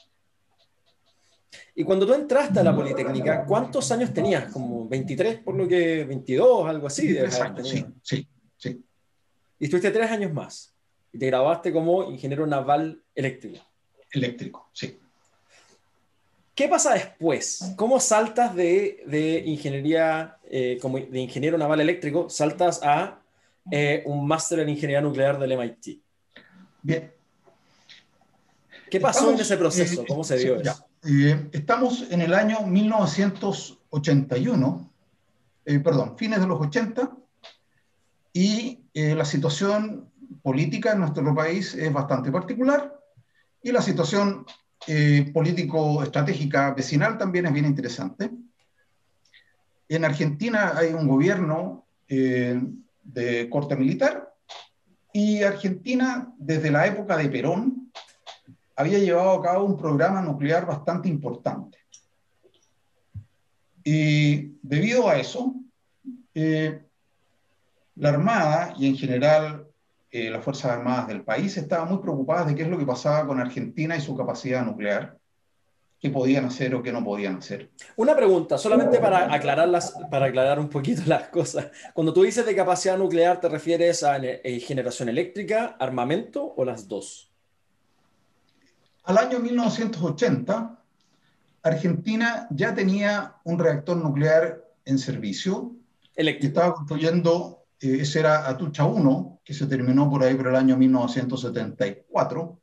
Y 1.76 1.84
cuando 1.84 2.08
tú 2.08 2.14
entraste 2.14 2.62
a 2.62 2.64
la 2.64 2.74
Politécnica, 2.74 3.44
¿cuántos 3.44 3.92
años 3.92 4.14
tenías? 4.14 4.50
¿Como 4.54 4.88
23, 4.88 5.40
por 5.40 5.56
lo 5.56 5.68
que 5.68 6.06
22, 6.06 6.70
algo 6.70 6.88
así? 6.88 7.18
años, 7.18 7.68
sí, 7.68 7.86
sí, 8.02 8.26
sí. 8.56 8.82
Y 9.60 9.66
estuviste 9.66 9.92
tres 9.92 10.10
años 10.10 10.32
más. 10.32 10.74
Y 11.12 11.20
te 11.20 11.26
grabaste 11.26 11.74
como 11.74 12.10
ingeniero 12.10 12.48
naval 12.48 13.04
eléctrico. 13.14 13.60
Eléctrico, 14.10 14.70
sí. 14.72 14.98
¿Qué 16.56 16.70
pasa 16.70 16.94
después? 16.94 17.74
¿Cómo 17.76 18.00
saltas 18.00 18.56
de, 18.56 19.44
ingeniería, 19.46 20.38
eh, 20.50 20.78
como 20.82 20.98
de 20.98 21.20
ingeniero 21.20 21.58
naval 21.58 21.82
eléctrico, 21.82 22.30
saltas 22.30 22.80
a 22.84 23.20
eh, 23.72 24.04
un 24.06 24.28
máster 24.28 24.60
en 24.60 24.70
ingeniería 24.70 25.02
nuclear 25.02 25.40
del 25.40 25.54
MIT? 25.54 26.02
Bien. 26.82 27.14
¿Qué 28.90 29.00
pasó 29.00 29.32
en 29.32 29.40
ese 29.40 29.56
proceso? 29.58 30.04
¿Cómo 30.08 30.24
se 30.24 30.38
dio 30.38 30.60
eso? 30.60 30.84
Eh, 31.06 31.50
estamos 31.52 32.08
en 32.10 32.22
el 32.22 32.34
año 32.34 32.62
1981, 32.62 34.92
perdón, 35.84 36.18
fines 36.18 36.40
de 36.40 36.48
los 36.48 36.60
80, 36.60 37.16
y 38.34 38.80
la 38.94 39.26
situación 39.26 40.10
política 40.42 40.94
en 40.94 41.00
nuestro 41.00 41.36
país 41.36 41.76
es 41.76 41.94
bastante 41.94 42.32
particular, 42.32 43.00
y 43.62 43.72
la 43.72 43.82
situación 43.82 44.46
eh, 44.88 45.30
político-estratégica 45.34 46.74
vecinal 46.74 47.18
también 47.18 47.46
es 47.46 47.54
bien 47.54 47.66
interesante. 47.66 48.32
En 49.88 50.06
Argentina 50.06 50.74
hay 50.76 50.94
un 50.94 51.08
gobierno 51.08 51.86
eh, 52.08 52.62
de 53.14 53.50
corte 53.50 53.76
militar 53.76 54.34
y 55.12 55.44
Argentina, 55.44 56.34
desde 56.38 56.72
la 56.72 56.88
época 56.88 57.18
de 57.18 57.30
Perón, 57.30 57.92
había 58.76 59.00
llevado 59.00 59.32
a 59.32 59.42
cabo 59.42 59.66
un 59.66 59.78
programa 59.78 60.22
nuclear 60.22 60.66
bastante 60.66 61.10
importante. 61.10 61.78
Y 63.84 64.58
debido 64.62 65.10
a 65.10 65.18
eso, 65.18 65.54
eh, 66.34 66.84
la 67.96 68.10
Armada 68.10 68.74
y 68.78 68.88
en 68.88 68.96
general 68.96 69.68
eh, 70.12 70.30
las 70.30 70.44
Fuerzas 70.44 70.72
Armadas 70.72 71.08
del 71.08 71.24
país 71.24 71.58
estaban 71.58 71.90
muy 71.90 72.00
preocupadas 72.00 72.48
de 72.48 72.56
qué 72.56 72.64
es 72.64 72.70
lo 72.70 72.78
que 72.78 72.86
pasaba 72.86 73.28
con 73.28 73.40
Argentina 73.40 73.96
y 73.96 74.02
su 74.02 74.16
capacidad 74.16 74.66
nuclear, 74.66 75.19
qué 76.00 76.10
podían 76.10 76.46
hacer 76.46 76.74
o 76.76 76.82
qué 76.82 76.92
no 76.92 77.04
podían 77.04 77.38
hacer. 77.38 77.70
Una 77.98 78.16
pregunta, 78.16 78.58
solamente 78.58 79.00
para, 79.00 79.34
aclararlas, 79.34 79.94
para 80.10 80.28
aclarar 80.28 80.60
un 80.60 80.70
poquito 80.70 81.02
las 81.08 81.28
cosas. 81.28 81.68
Cuando 81.94 82.14
tú 82.14 82.24
dices 82.24 82.46
de 82.46 82.56
capacidad 82.56 82.98
nuclear, 82.98 83.42
¿te 83.42 83.50
refieres 83.50 84.04
a 84.04 84.18
eh, 84.18 84.60
generación 84.62 85.10
eléctrica, 85.10 85.76
armamento 85.80 86.54
o 86.56 86.64
las 86.64 86.88
dos? 86.88 87.30
Al 89.04 89.18
año 89.18 89.40
1980, 89.40 90.80
Argentina 91.64 92.48
ya 92.52 92.74
tenía 92.74 93.36
un 93.44 93.60
reactor 93.60 93.98
nuclear 93.98 94.64
en 94.86 94.98
servicio. 94.98 95.76
Eléctrico. 96.16 96.60
Estaba 96.60 96.76
construyendo 96.76 97.66
eh, 97.82 97.98
ese 98.02 98.20
era 98.20 98.48
Atucha 98.48 98.86
1, 98.86 99.42
que 99.44 99.54
se 99.54 99.66
terminó 99.68 100.10
por 100.10 100.24
ahí 100.24 100.36
por 100.36 100.48
el 100.48 100.56
año 100.56 100.78
1974. 100.78 102.60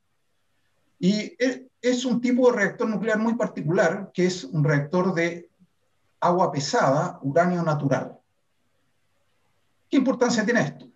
Y 0.98 1.34
es 1.82 2.04
un 2.04 2.20
tipo 2.20 2.50
de 2.50 2.56
reactor 2.56 2.88
nuclear 2.88 3.18
muy 3.18 3.34
particular, 3.34 4.10
que 4.12 4.26
es 4.26 4.44
un 4.44 4.64
reactor 4.64 5.14
de 5.14 5.50
agua 6.20 6.50
pesada, 6.50 7.18
uranio 7.22 7.62
natural. 7.62 8.18
¿Qué 9.88 9.96
importancia 9.96 10.44
tiene 10.44 10.62
esto? 10.62 10.86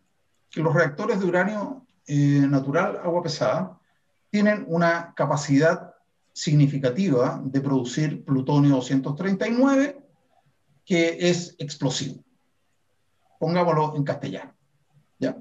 Que 0.50 0.62
los 0.62 0.74
reactores 0.74 1.20
de 1.20 1.26
uranio 1.26 1.86
eh, 2.06 2.46
natural, 2.48 3.00
agua 3.04 3.22
pesada, 3.22 3.78
tienen 4.30 4.64
una 4.68 5.14
capacidad 5.14 5.94
significativa 6.32 7.40
de 7.44 7.60
producir 7.60 8.24
plutonio 8.24 8.76
239, 8.76 10.00
que 10.84 11.16
es 11.28 11.54
explosivo. 11.58 12.22
pongámoslo 13.38 13.96
en 13.96 14.04
castellano. 14.04 14.52
¿ya? 15.18 15.36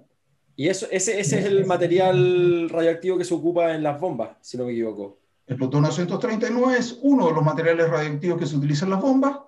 Y 0.55 0.67
eso, 0.67 0.87
ese, 0.91 1.19
ese 1.19 1.39
es 1.39 1.45
el 1.45 1.65
material 1.65 2.69
radioactivo 2.69 3.17
que 3.17 3.25
se 3.25 3.33
ocupa 3.33 3.73
en 3.73 3.81
las 3.83 3.99
bombas, 3.99 4.37
si 4.41 4.57
no 4.57 4.65
me 4.65 4.71
equivoco. 4.73 5.18
El 5.49 5.55
plutonio 5.55 5.87
239 5.89 6.77
es 6.77 6.99
uno 7.01 7.27
de 7.27 7.33
los 7.33 7.43
materiales 7.43 7.89
radioactivos 7.89 8.37
que 8.37 8.45
se 8.45 8.55
utilizan 8.55 8.85
en 8.87 8.91
las 8.91 9.01
bombas 9.01 9.39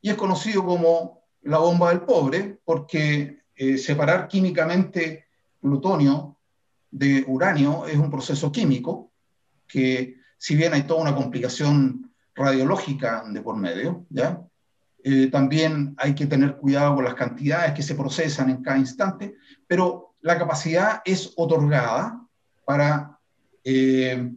y 0.00 0.08
es 0.08 0.16
conocido 0.16 0.64
como 0.64 1.20
la 1.42 1.58
bomba 1.58 1.90
del 1.90 2.00
pobre 2.00 2.58
porque 2.64 3.42
eh, 3.54 3.76
separar 3.76 4.26
químicamente 4.26 5.26
plutonio 5.60 6.38
de 6.90 7.26
uranio 7.28 7.86
es 7.86 7.96
un 7.96 8.10
proceso 8.10 8.50
químico 8.50 9.12
que, 9.68 10.16
si 10.38 10.56
bien 10.56 10.72
hay 10.72 10.84
toda 10.84 11.02
una 11.02 11.14
complicación 11.14 12.10
radiológica 12.34 13.22
de 13.30 13.42
por 13.42 13.56
medio. 13.56 14.06
Eh, 15.04 15.26
también 15.26 15.94
hay 15.98 16.14
que 16.14 16.26
tener 16.26 16.56
cuidado 16.56 16.94
con 16.94 17.04
las 17.04 17.14
cantidades 17.14 17.74
que 17.74 17.82
se 17.82 17.94
procesan 17.94 18.48
en 18.48 18.62
cada 18.62 18.78
instante, 18.78 19.36
pero 19.66 20.14
la 20.22 20.38
capacidad 20.38 21.02
es 21.04 21.34
otorgada 21.36 22.26
para 22.64 23.18
eh, 23.62 24.32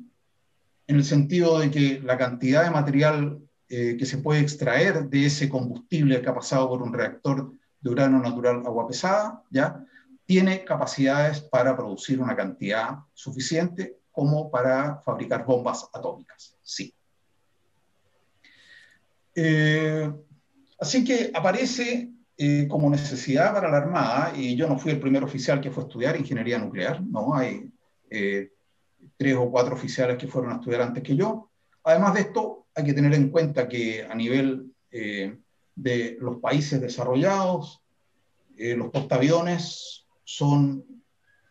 en 0.93 0.99
el 0.99 1.05
sentido 1.05 1.59
de 1.59 1.71
que 1.71 1.99
la 2.03 2.19
cantidad 2.19 2.63
de 2.63 2.69
material 2.69 3.39
eh, 3.67 3.97
que 3.97 4.05
se 4.05 4.19
puede 4.19 4.41
extraer 4.41 5.09
de 5.09 5.25
ese 5.25 5.49
combustible 5.49 6.21
que 6.21 6.29
ha 6.29 6.35
pasado 6.35 6.69
por 6.69 6.83
un 6.83 6.93
reactor 6.93 7.51
de 7.81 7.89
uranio 7.89 8.19
natural 8.19 8.61
agua 8.63 8.87
pesada, 8.87 9.41
¿ya? 9.49 9.83
tiene 10.23 10.63
capacidades 10.63 11.41
para 11.41 11.75
producir 11.75 12.21
una 12.21 12.35
cantidad 12.35 12.99
suficiente 13.11 13.97
como 14.11 14.51
para 14.51 15.01
fabricar 15.03 15.43
bombas 15.45 15.89
atómicas. 15.91 16.55
Sí. 16.61 16.93
Eh, 19.33 20.13
así 20.79 21.03
que 21.03 21.31
aparece 21.33 22.11
eh, 22.37 22.67
como 22.69 22.87
necesidad 22.91 23.51
para 23.51 23.71
la 23.71 23.77
Armada, 23.77 24.33
y 24.35 24.55
yo 24.55 24.67
no 24.67 24.77
fui 24.77 24.91
el 24.91 24.99
primer 24.99 25.23
oficial 25.23 25.59
que 25.59 25.71
fue 25.71 25.83
a 25.83 25.87
estudiar 25.87 26.15
ingeniería 26.15 26.59
nuclear, 26.59 27.01
no, 27.01 27.33
hay 27.33 27.67
tres 29.17 29.35
o 29.35 29.49
cuatro 29.49 29.75
oficiales 29.75 30.17
que 30.17 30.27
fueron 30.27 30.51
a 30.51 30.55
estudiar 30.55 30.81
antes 30.81 31.03
que 31.03 31.15
yo. 31.15 31.49
Además 31.83 32.13
de 32.13 32.21
esto, 32.21 32.67
hay 32.75 32.83
que 32.83 32.93
tener 32.93 33.13
en 33.13 33.29
cuenta 33.29 33.67
que 33.67 34.03
a 34.03 34.15
nivel 34.15 34.71
eh, 34.91 35.37
de 35.75 36.17
los 36.19 36.37
países 36.37 36.79
desarrollados, 36.79 37.81
eh, 38.57 38.75
los 38.75 38.89
portaaviones 38.89 40.05
son 40.23 40.85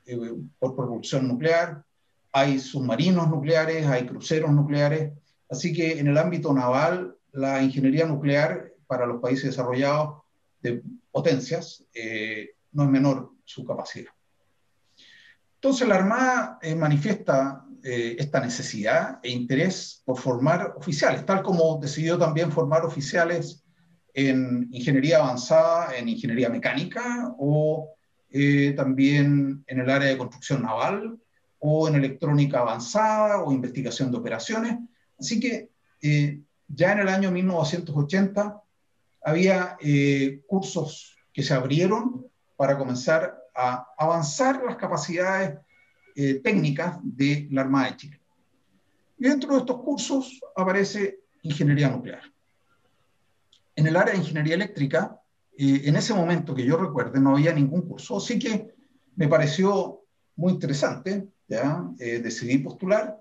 eh, 0.07 0.35
por 0.59 0.75
propulsión 0.75 1.29
nuclear, 1.29 1.85
hay 2.33 2.59
submarinos 2.59 3.29
nucleares, 3.29 3.87
hay 3.87 4.07
cruceros 4.07 4.51
nucleares, 4.53 5.13
así 5.51 5.73
que 5.73 5.99
en 5.99 6.07
el 6.07 6.17
ámbito 6.17 6.53
naval, 6.55 7.17
la 7.33 7.63
ingeniería 7.63 8.07
nuclear 8.07 8.73
para 8.87 9.07
los 9.07 9.21
países 9.21 9.45
desarrollados 9.45 10.23
de 10.61 10.83
potencias 11.11 11.85
no 12.73 12.85
es 12.85 12.89
menor 12.89 13.33
su 13.45 13.65
capacidad. 13.65 14.13
Entonces 15.63 15.87
la 15.87 15.95
Armada 15.95 16.59
eh, 16.61 16.75
manifiesta 16.75 17.65
eh, 17.85 18.17
esta 18.19 18.41
necesidad 18.41 19.21
e 19.23 19.31
interés 19.31 20.03
por 20.05 20.19
formar 20.19 20.75
oficiales, 20.77 21.25
tal 21.25 21.41
como 21.41 21.79
decidió 21.81 22.19
también 22.19 22.51
formar 22.51 22.85
oficiales 22.85 23.63
en 24.13 24.67
ingeniería 24.73 25.19
avanzada, 25.19 25.97
en 25.97 26.09
ingeniería 26.09 26.49
mecánica 26.49 27.33
o 27.39 27.91
eh, 28.29 28.73
también 28.77 29.63
en 29.69 29.79
el 29.79 29.89
área 29.89 30.09
de 30.09 30.19
construcción 30.19 30.63
naval 30.63 31.17
o 31.61 31.87
en 31.87 31.95
electrónica 31.95 32.59
avanzada 32.59 33.45
o 33.45 33.53
investigación 33.53 34.11
de 34.11 34.19
operaciones. 34.19 34.79
Así 35.17 35.39
que 35.39 35.71
ya 36.67 36.93
en 36.93 36.99
el 36.99 37.09
año 37.09 37.31
1980 37.31 38.61
había 39.23 39.79
cursos 40.49 41.17
que 41.33 41.45
se 41.45 41.55
abrieron 41.55 42.27
para 42.57 42.77
comenzar 42.77 43.42
a 43.55 43.87
avanzar 43.99 44.63
las 44.65 44.77
capacidades 44.77 45.59
eh, 46.15 46.41
técnicas 46.43 46.99
de 47.03 47.49
la 47.51 47.63
Armada 47.63 47.91
de 47.91 47.97
Chile. 47.97 48.21
Y 49.19 49.25
dentro 49.29 49.53
de 49.53 49.61
estos 49.61 49.81
cursos 49.83 50.41
aparece 50.57 51.21
ingeniería 51.43 51.89
nuclear. 51.89 52.23
En 53.75 53.87
el 53.87 53.97
área 53.97 54.13
de 54.13 54.21
ingeniería 54.21 54.55
eléctrica, 54.55 55.19
eh, 55.57 55.83
en 55.85 55.97
ese 55.97 56.13
momento 56.13 56.55
que 56.55 56.65
yo 56.65 56.77
recuerde, 56.77 57.21
no 57.21 57.37
había 57.37 57.53
ningún 57.53 57.83
curso, 57.83 58.19
así 58.19 58.39
que 58.39 58.75
me 59.17 59.29
pareció 59.29 60.03
muy 60.37 60.53
interesante, 60.53 61.29
¿ya? 61.49 61.85
Eh, 61.99 62.19
decidí 62.19 62.59
postular 62.59 63.17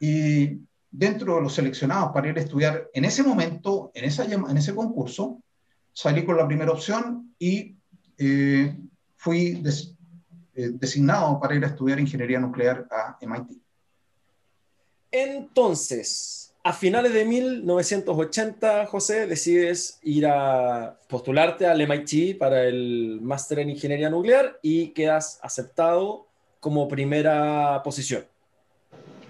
y 0.00 0.60
dentro 0.90 1.36
de 1.36 1.42
los 1.42 1.54
seleccionados 1.54 2.10
para 2.12 2.28
ir 2.28 2.38
a 2.38 2.40
estudiar 2.40 2.88
en 2.92 3.04
ese 3.04 3.22
momento, 3.22 3.92
en, 3.94 4.04
esa, 4.04 4.24
en 4.24 4.56
ese 4.56 4.74
concurso, 4.74 5.42
salí 5.92 6.24
con 6.24 6.36
la 6.36 6.46
primera 6.46 6.72
opción 6.72 7.34
y 7.38 7.76
fui 9.20 9.62
eh, 10.54 10.70
designado 10.72 11.38
para 11.38 11.54
ir 11.54 11.62
a 11.62 11.66
estudiar 11.66 12.00
ingeniería 12.00 12.40
nuclear 12.40 12.88
a 12.90 13.18
MIT. 13.20 13.50
Entonces, 15.10 16.54
a 16.64 16.72
finales 16.72 17.12
de 17.12 17.26
1980, 17.26 18.86
José, 18.86 19.26
decides 19.26 19.98
ir 20.04 20.26
a 20.26 20.98
postularte 21.06 21.66
al 21.66 21.86
MIT 21.86 22.38
para 22.38 22.64
el 22.64 23.20
máster 23.20 23.58
en 23.58 23.68
ingeniería 23.68 24.08
nuclear 24.08 24.58
y 24.62 24.88
quedas 24.88 25.38
aceptado 25.42 26.26
como 26.58 26.88
primera 26.88 27.82
posición. 27.84 28.24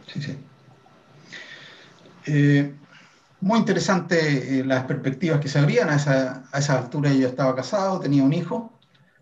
Sí, 0.07 0.22
sí. 0.22 0.38
Eh, 2.26 2.72
muy 3.41 3.59
interesante 3.59 4.61
eh, 4.61 4.64
las 4.64 4.84
perspectivas 4.84 5.41
que 5.41 5.49
se 5.49 5.59
abrían. 5.59 5.91
A 5.91 5.97
esa, 5.97 6.45
a 6.53 6.59
esa 6.61 6.78
altura 6.78 7.12
yo 7.12 7.26
estaba 7.26 7.57
casado, 7.57 7.99
tenía 7.99 8.22
un 8.22 8.32
hijo 8.32 8.80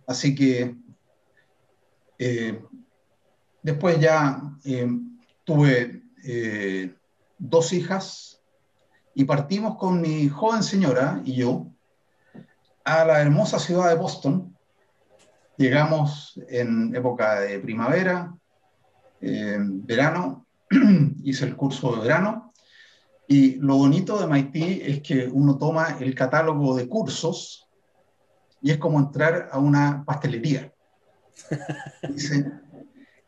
Así 0.08 0.34
que 0.34 0.74
eh, 2.18 2.64
después 3.62 4.00
ya 4.00 4.40
eh, 4.64 4.88
tuve 5.44 6.02
eh, 6.24 6.94
dos 7.36 7.74
hijas 7.74 8.40
y 9.14 9.24
partimos 9.24 9.76
con 9.76 10.00
mi 10.00 10.26
joven 10.30 10.62
señora 10.62 11.20
y 11.26 11.34
yo 11.34 11.66
a 12.84 13.04
la 13.04 13.20
hermosa 13.20 13.58
ciudad 13.58 13.90
de 13.90 13.96
Boston. 13.96 14.56
Llegamos 15.58 16.40
en 16.48 16.96
época 16.96 17.40
de 17.40 17.58
primavera, 17.58 18.34
verano, 19.20 20.46
hice 21.22 21.44
el 21.44 21.54
curso 21.54 21.96
de 21.96 22.02
verano. 22.02 22.54
Y 23.26 23.56
lo 23.56 23.76
bonito 23.76 24.18
de 24.18 24.26
MIT 24.26 24.56
es 24.88 25.02
que 25.02 25.26
uno 25.26 25.58
toma 25.58 25.98
el 26.00 26.14
catálogo 26.14 26.74
de 26.76 26.88
cursos 26.88 27.67
y 28.60 28.70
es 28.70 28.78
como 28.78 28.98
entrar 28.98 29.48
a 29.52 29.58
una 29.58 30.04
pastelería. 30.04 30.72
Dice, 32.08 32.50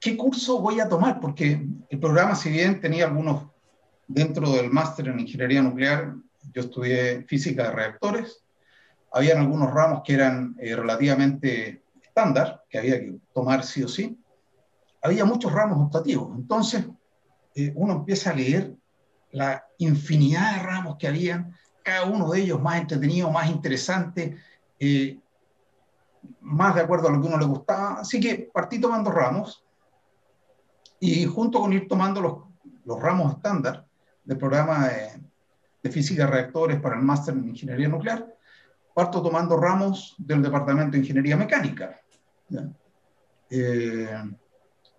¿qué 0.00 0.16
curso 0.16 0.60
voy 0.60 0.80
a 0.80 0.88
tomar? 0.88 1.20
Porque 1.20 1.66
el 1.88 2.00
programa, 2.00 2.34
si 2.34 2.50
bien 2.50 2.80
tenía 2.80 3.06
algunos 3.06 3.48
dentro 4.06 4.50
del 4.52 4.70
máster 4.70 5.08
en 5.08 5.20
ingeniería 5.20 5.62
nuclear, 5.62 6.14
yo 6.52 6.62
estudié 6.62 7.22
física 7.22 7.64
de 7.64 7.72
reactores, 7.72 8.44
habían 9.12 9.38
algunos 9.38 9.72
ramos 9.72 10.02
que 10.04 10.14
eran 10.14 10.56
eh, 10.58 10.74
relativamente 10.74 11.82
estándar, 12.02 12.64
que 12.68 12.78
había 12.78 13.00
que 13.00 13.18
tomar 13.32 13.64
sí 13.64 13.82
o 13.82 13.88
sí. 13.88 14.18
Había 15.02 15.24
muchos 15.24 15.52
ramos 15.52 15.86
optativos. 15.86 16.36
Entonces, 16.36 16.86
eh, 17.54 17.72
uno 17.74 17.94
empieza 17.94 18.30
a 18.30 18.34
leer 18.34 18.74
la 19.32 19.64
infinidad 19.78 20.56
de 20.56 20.62
ramos 20.62 20.96
que 20.96 21.08
había, 21.08 21.48
cada 21.82 22.04
uno 22.04 22.30
de 22.30 22.40
ellos 22.40 22.60
más 22.60 22.80
entretenido, 22.80 23.30
más 23.30 23.48
interesante, 23.50 24.36
eh, 24.80 25.20
más 26.40 26.74
de 26.74 26.80
acuerdo 26.80 27.08
a 27.08 27.12
lo 27.12 27.20
que 27.20 27.28
uno 27.28 27.38
le 27.38 27.44
gustaba. 27.44 28.00
Así 28.00 28.18
que 28.18 28.50
partí 28.52 28.80
tomando 28.80 29.10
ramos 29.10 29.64
y 30.98 31.24
junto 31.26 31.60
con 31.60 31.72
ir 31.72 31.86
tomando 31.86 32.20
los, 32.20 32.34
los 32.84 33.00
ramos 33.00 33.36
estándar 33.36 33.86
del 34.24 34.38
programa 34.38 34.88
de, 35.82 35.90
física 35.90 36.24
de 36.24 36.30
reactores 36.30 36.80
para 36.80 36.96
el 36.96 37.02
máster 37.02 37.34
en 37.34 37.48
ingeniería 37.48 37.88
nuclear, 37.88 38.26
parto 38.94 39.22
tomando 39.22 39.56
ramos 39.56 40.14
del 40.18 40.42
departamento 40.42 40.92
de 40.92 40.98
ingeniería 40.98 41.36
mecánica. 41.36 42.00
Eh, 43.48 44.22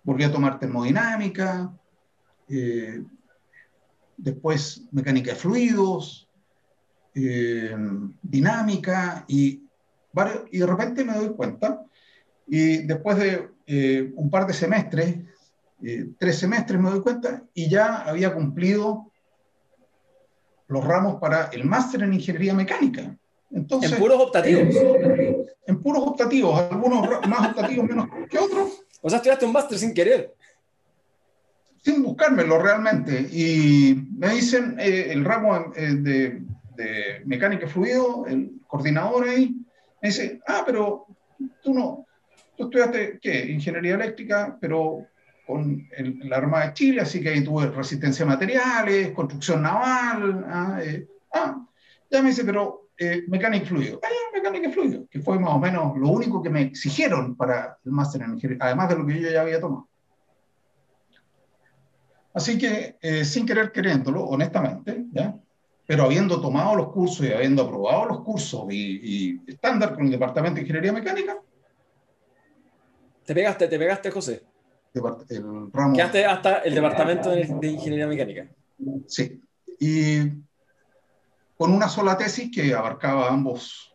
volví 0.04 0.24
a 0.24 0.32
tomar 0.32 0.60
termodinámica, 0.60 1.72
eh, 2.50 3.04
después 4.18 4.88
mecánica 4.92 5.32
de 5.32 5.38
fluidos, 5.38 6.28
dinámica 7.14 9.26
y 9.28 9.62
y 10.52 10.60
de 10.60 10.66
repente 10.66 11.04
me 11.04 11.14
doy 11.14 11.30
cuenta, 11.30 11.86
y 12.48 12.80
después 12.80 13.18
de 13.18 13.50
eh, 13.66 14.12
un 14.16 14.30
par 14.30 14.46
de 14.46 14.54
semestres, 14.54 15.16
eh, 15.84 16.10
tres 16.18 16.38
semestres 16.38 16.80
me 16.80 16.90
doy 16.90 17.02
cuenta, 17.02 17.44
y 17.54 17.70
ya 17.70 18.02
había 18.02 18.34
cumplido 18.34 19.12
los 20.68 20.84
ramos 20.84 21.20
para 21.20 21.46
el 21.48 21.66
máster 21.66 22.04
en 22.04 22.14
ingeniería 22.14 22.54
mecánica. 22.54 23.16
Entonces, 23.52 23.92
en 23.92 24.00
puros 24.00 24.22
optativos. 24.22 24.76
En 25.68 25.82
puros 25.82 26.04
optativos, 26.06 26.60
algunos 26.60 27.28
más 27.28 27.50
optativos 27.50 27.86
menos 27.86 28.08
que 28.30 28.38
otros. 28.38 28.84
O 29.02 29.10
sea, 29.10 29.18
estudiaste 29.18 29.46
un 29.46 29.52
máster 29.52 29.78
sin 29.78 29.94
querer. 29.94 30.34
Sin 31.84 32.04
buscármelo 32.04 32.62
realmente. 32.62 33.28
Y 33.32 34.08
me 34.18 34.30
dicen 34.30 34.78
eh, 34.80 35.12
el 35.12 35.26
ramo 35.26 35.72
de, 35.76 36.42
de, 36.76 37.22
mecánica 37.26 37.68
fluido, 37.68 38.26
el 38.28 38.52
coordinador 38.68 39.28
ahí, 39.28 39.56
me 40.02 40.10
dice, 40.10 40.42
ah, 40.48 40.64
pero 40.66 41.06
tú 41.62 41.74
no, 41.74 42.06
tú 42.58 42.66
estudiaste, 42.66 43.20
¿qué? 43.22 43.52
Ingeniería 43.52 43.96
eléctrica, 43.96 44.58
pero 44.60 45.08
con 45.46 45.88
la 46.24 46.38
Armada 46.38 46.68
de 46.68 46.74
Chile, 46.74 47.02
así 47.02 47.22
que 47.22 47.30
ahí 47.30 47.44
tuve 47.44 47.68
resistencia 47.68 48.24
a 48.26 48.30
materiales, 48.30 49.12
construcción 49.12 49.62
naval. 49.62 50.46
Ah, 50.48 50.80
eh, 50.84 51.08
ah 51.34 51.68
ya 52.10 52.22
me 52.22 52.30
dice, 52.30 52.44
pero 52.44 52.90
eh, 52.98 53.24
mecánica 53.28 53.66
fluido. 53.66 54.00
Ah, 54.04 54.10
mecánica 54.34 54.70
fluido, 54.70 55.08
que 55.10 55.20
fue 55.20 55.40
más 55.40 55.54
o 55.54 55.60
menos 55.60 55.98
lo 55.98 56.10
único 56.10 56.42
que 56.42 56.50
me 56.50 56.62
exigieron 56.62 57.36
para 57.36 57.78
el 57.84 57.92
máster 57.92 58.22
en 58.22 58.34
ingeniería, 58.34 58.66
además 58.66 58.90
de 58.90 58.96
lo 58.98 59.06
que 59.06 59.22
yo 59.22 59.30
ya 59.30 59.42
había 59.42 59.60
tomado. 59.60 59.88
Así 62.34 62.58
que, 62.58 62.98
eh, 63.02 63.26
sin 63.26 63.46
querer 63.46 63.72
queriéndolo, 63.72 64.24
honestamente, 64.24 65.06
¿ya? 65.12 65.36
Pero 65.92 66.06
habiendo 66.06 66.40
tomado 66.40 66.74
los 66.74 66.88
cursos 66.94 67.26
y 67.26 67.34
habiendo 67.34 67.64
aprobado 67.64 68.06
los 68.06 68.22
cursos 68.22 68.64
y, 68.72 69.42
estándar 69.46 69.94
con 69.94 70.06
el 70.06 70.12
Departamento 70.12 70.56
de 70.56 70.62
Ingeniería 70.62 70.94
Mecánica. 70.94 71.38
Te 73.26 73.34
pegaste, 73.36 73.68
te 73.68 73.78
pegaste, 73.78 74.10
José. 74.10 74.42
El 74.94 75.70
ramo. 75.70 75.94
Quedaste 75.94 76.26
hasta 76.26 76.60
el 76.60 76.76
Departamento 76.76 77.32
de, 77.32 77.68
Ingeniería 77.68 78.08
Mecánica. 78.08 78.48
Sí. 79.06 79.42
Y 79.82 80.30
con 81.58 81.74
una 81.74 81.90
sola 81.90 82.18
tesis 82.18 82.50
que 82.50 82.74
abarcaba 82.74 83.28
ambos, 83.28 83.94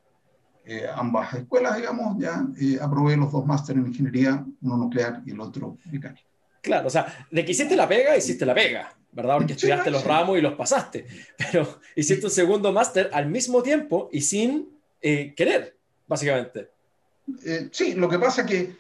eh, 0.66 0.86
ambas 0.94 1.32
escuelas, 1.32 1.78
digamos, 1.78 2.18
ya 2.18 2.44
eh, 2.61 2.76
aprobé 2.78 3.16
los 3.16 3.32
dos 3.32 3.47
másteres 3.47 3.82
en 3.82 3.88
ingeniería, 3.88 4.44
uno 4.61 4.76
nuclear 4.76 5.22
y 5.24 5.30
el 5.30 5.40
otro 5.40 5.78
mecánica. 5.90 6.26
Claro, 6.61 6.88
o 6.88 6.90
sea, 6.90 7.26
de 7.30 7.42
que 7.42 7.53
hiciste 7.53 7.74
la 7.74 7.88
pega, 7.88 8.14
hiciste 8.14 8.44
la 8.44 8.53
pega. 8.53 8.94
¿Verdad? 9.16 9.38
Porque 9.38 9.54
estudiaste 9.54 9.90
los 9.90 10.04
ramos 10.04 10.36
y 10.36 10.42
los 10.42 10.52
pasaste, 10.54 11.06
pero 11.38 11.80
hiciste 11.96 12.26
un 12.26 12.30
segundo 12.30 12.70
máster 12.70 13.08
al 13.14 13.26
mismo 13.28 13.62
tiempo 13.62 14.10
y 14.12 14.20
sin 14.20 14.68
eh, 15.00 15.34
querer, 15.34 15.74
básicamente. 16.06 16.68
Eh, 17.44 17.70
sí, 17.72 17.94
lo 17.94 18.10
que 18.10 18.18
pasa 18.18 18.42
es 18.42 18.46
que 18.46 18.76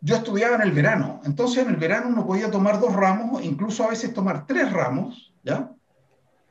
yo 0.00 0.16
estudiaba 0.16 0.56
en 0.56 0.62
el 0.62 0.72
verano, 0.72 1.22
entonces 1.24 1.62
en 1.62 1.70
el 1.70 1.76
verano 1.76 2.08
uno 2.08 2.26
podía 2.26 2.50
tomar 2.50 2.80
dos 2.80 2.92
ramos, 2.92 3.44
incluso 3.44 3.84
a 3.84 3.90
veces 3.90 4.12
tomar 4.12 4.44
tres 4.44 4.70
ramos, 4.72 5.32
¿ya? 5.44 5.70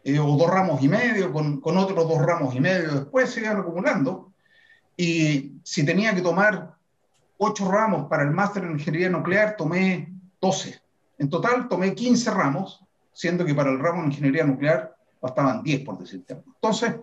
Eh, 0.05 0.17
o 0.17 0.37
dos 0.37 0.49
ramos 0.49 0.81
y 0.81 0.87
medio, 0.87 1.31
con, 1.33 1.59
con, 1.59 1.77
otros 1.77 2.07
dos 2.07 2.21
ramos 2.21 2.55
y 2.55 2.61
medio 2.61 2.93
después 2.93 3.29
se 3.29 3.41
iban 3.41 3.57
acumulando. 3.57 4.31
Y 4.95 5.53
si 5.63 5.85
tenía 5.85 6.15
que 6.15 6.21
tomar 6.21 6.75
ocho 7.37 7.69
ramos 7.69 8.07
para 8.07 8.23
el 8.23 8.31
máster 8.31 8.63
en 8.63 8.71
ingeniería 8.71 9.09
nuclear, 9.09 9.55
tomé 9.57 10.13
12. 10.39 10.81
En 11.17 11.29
total 11.29 11.67
tomé 11.67 11.93
15 11.93 12.31
ramos 12.31 12.83
siendo 13.13 13.45
que 13.45 13.55
para 13.55 13.71
el 13.71 13.79
ramo 13.79 14.01
de 14.01 14.07
ingeniería 14.07 14.43
nuclear 14.43 14.95
bastaban 15.21 15.63
10, 15.63 15.85
por 15.85 15.97
decirte 15.97 16.41
Entonces, 16.45 16.95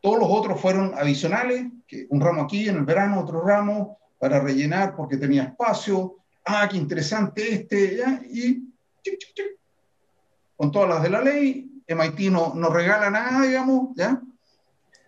todos 0.00 0.18
los 0.18 0.28
otros 0.28 0.60
fueron 0.60 0.92
adicionales, 0.94 1.66
que 1.86 2.06
un 2.10 2.20
ramo 2.20 2.42
aquí 2.42 2.68
en 2.68 2.76
el 2.76 2.84
verano, 2.84 3.20
otro 3.20 3.40
ramo 3.40 3.98
para 4.18 4.40
rellenar 4.40 4.96
porque 4.96 5.16
tenía 5.16 5.44
espacio. 5.44 6.16
Ah, 6.44 6.68
qué 6.70 6.76
interesante 6.76 7.54
este, 7.54 7.96
¿ya? 7.96 8.20
Y 8.30 8.70
con 10.56 10.70
todas 10.70 10.88
las 10.88 11.02
de 11.02 11.10
la 11.10 11.22
ley, 11.22 11.82
MIT 11.86 12.30
no, 12.30 12.54
no 12.54 12.68
regala 12.70 13.10
nada, 13.10 13.46
digamos, 13.46 13.94
¿ya? 13.96 14.20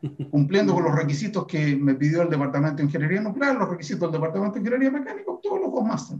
Cumpliendo 0.30 0.74
con 0.74 0.84
los 0.84 0.94
requisitos 0.94 1.46
que 1.46 1.76
me 1.76 1.94
pidió 1.94 2.22
el 2.22 2.30
Departamento 2.30 2.76
de 2.76 2.84
Ingeniería 2.84 3.20
Nuclear, 3.20 3.56
los 3.56 3.68
requisitos 3.68 4.00
del 4.00 4.12
Departamento 4.12 4.54
de 4.54 4.60
Ingeniería 4.60 4.90
Mecánica, 4.90 5.32
todos 5.42 5.60
los 5.60 5.72
dos 5.72 5.84
más. 5.84 6.14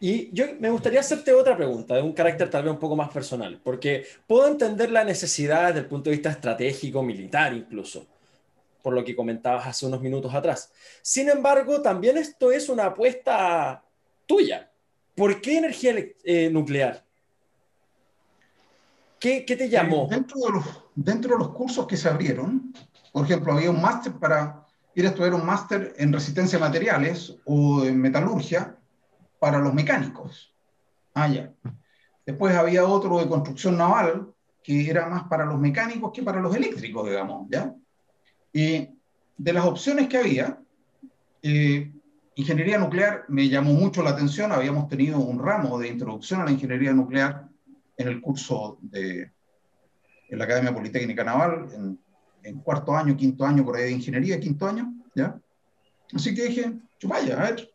Y 0.00 0.32
yo 0.32 0.46
me 0.58 0.70
gustaría 0.70 1.00
hacerte 1.00 1.32
otra 1.32 1.56
pregunta, 1.56 1.94
de 1.94 2.02
un 2.02 2.12
carácter 2.12 2.48
tal 2.48 2.64
vez 2.64 2.72
un 2.72 2.78
poco 2.78 2.96
más 2.96 3.10
personal, 3.10 3.60
porque 3.62 4.06
puedo 4.26 4.48
entender 4.48 4.90
la 4.90 5.04
necesidad 5.04 5.68
desde 5.68 5.80
el 5.80 5.86
punto 5.86 6.10
de 6.10 6.16
vista 6.16 6.30
estratégico, 6.30 7.02
militar 7.02 7.52
incluso, 7.52 8.06
por 8.82 8.94
lo 8.94 9.04
que 9.04 9.16
comentabas 9.16 9.66
hace 9.66 9.86
unos 9.86 10.00
minutos 10.00 10.32
atrás. 10.34 10.72
Sin 11.02 11.28
embargo, 11.28 11.82
también 11.82 12.16
esto 12.16 12.52
es 12.52 12.68
una 12.68 12.86
apuesta 12.86 13.82
tuya. 14.26 14.70
¿Por 15.14 15.40
qué 15.40 15.58
energía 15.58 15.94
eh, 16.24 16.48
nuclear? 16.50 17.04
¿Qué, 19.18 19.44
¿Qué, 19.44 19.56
te 19.56 19.68
llamó? 19.68 20.06
Dentro 20.08 20.40
de, 20.40 20.52
los, 20.52 20.64
dentro 20.94 21.32
de 21.32 21.38
los 21.38 21.50
cursos 21.50 21.86
que 21.86 21.98
se 21.98 22.08
abrieron, 22.08 22.72
por 23.12 23.26
ejemplo, 23.26 23.52
había 23.52 23.70
un 23.70 23.82
máster 23.82 24.12
para 24.14 24.66
ir 24.94 25.04
a 25.04 25.10
estudiar 25.10 25.34
un 25.34 25.44
máster 25.44 25.94
en 25.98 26.12
resistencia 26.12 26.58
a 26.58 26.60
materiales 26.60 27.36
o 27.44 27.84
en 27.84 28.00
metalurgia, 28.00 28.76
para 29.40 29.58
los 29.58 29.74
mecánicos. 29.74 30.54
Ah, 31.14 31.26
ya. 31.26 31.52
Después 32.24 32.54
había 32.54 32.84
otro 32.84 33.18
de 33.18 33.26
construcción 33.26 33.76
naval, 33.76 34.32
que 34.62 34.88
era 34.88 35.08
más 35.08 35.24
para 35.24 35.44
los 35.44 35.58
mecánicos 35.58 36.12
que 36.14 36.22
para 36.22 36.40
los 36.40 36.54
eléctricos, 36.54 37.08
digamos, 37.08 37.48
¿ya? 37.50 37.74
Y 38.52 38.88
de 39.36 39.52
las 39.52 39.64
opciones 39.64 40.06
que 40.06 40.18
había, 40.18 40.60
eh, 41.42 41.90
ingeniería 42.34 42.78
nuclear 42.78 43.24
me 43.28 43.48
llamó 43.48 43.72
mucho 43.72 44.02
la 44.02 44.10
atención, 44.10 44.52
habíamos 44.52 44.88
tenido 44.88 45.18
un 45.18 45.42
ramo 45.42 45.78
de 45.78 45.88
introducción 45.88 46.42
a 46.42 46.44
la 46.44 46.52
ingeniería 46.52 46.92
nuclear 46.92 47.48
en 47.96 48.08
el 48.08 48.20
curso 48.20 48.78
de 48.82 49.32
en 50.28 50.38
la 50.38 50.44
Academia 50.44 50.72
Politécnica 50.72 51.24
Naval, 51.24 51.68
en, 51.72 51.98
en 52.44 52.60
cuarto 52.60 52.94
año, 52.94 53.16
quinto 53.16 53.44
año, 53.44 53.64
por 53.64 53.76
ahí 53.76 53.84
de 53.84 53.92
ingeniería, 53.92 54.38
quinto 54.38 54.66
año, 54.68 54.94
¿ya? 55.12 55.36
Así 56.14 56.34
que 56.34 56.44
dije, 56.44 56.72
vaya, 57.04 57.36
a 57.36 57.50
ver, 57.50 57.70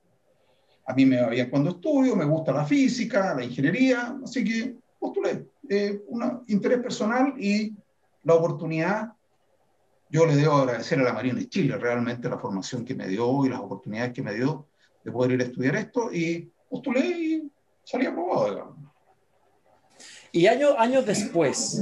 a 0.85 0.93
mí 0.93 1.05
me 1.05 1.21
va 1.21 1.29
bien 1.29 1.49
cuando 1.49 1.71
estudio, 1.71 2.15
me 2.15 2.25
gusta 2.25 2.51
la 2.51 2.65
física, 2.65 3.33
la 3.33 3.43
ingeniería, 3.43 4.17
así 4.23 4.43
que 4.43 4.75
postulé. 4.99 5.47
Eh, 5.67 6.03
un 6.07 6.43
interés 6.47 6.79
personal 6.79 7.33
y 7.39 7.73
la 8.23 8.35
oportunidad. 8.35 9.13
Yo 10.09 10.27
le 10.27 10.35
debo 10.35 10.53
agradecer 10.53 10.99
a 10.99 11.03
la 11.03 11.13
Marina 11.13 11.39
de 11.39 11.49
Chile 11.49 11.75
realmente 11.77 12.29
la 12.29 12.37
formación 12.37 12.85
que 12.85 12.93
me 12.93 13.07
dio 13.07 13.45
y 13.45 13.49
las 13.49 13.59
oportunidades 13.59 14.13
que 14.13 14.21
me 14.21 14.33
dio 14.35 14.67
de 15.03 15.11
poder 15.11 15.31
ir 15.31 15.41
a 15.41 15.45
estudiar 15.45 15.75
esto 15.75 16.13
y 16.13 16.51
postulé 16.69 16.99
y 16.99 17.51
salí 17.83 18.05
aprobado, 18.05 18.49
digamos. 18.51 18.77
Y 20.31 20.47
años, 20.47 20.75
años 20.77 21.05
después, 21.05 21.81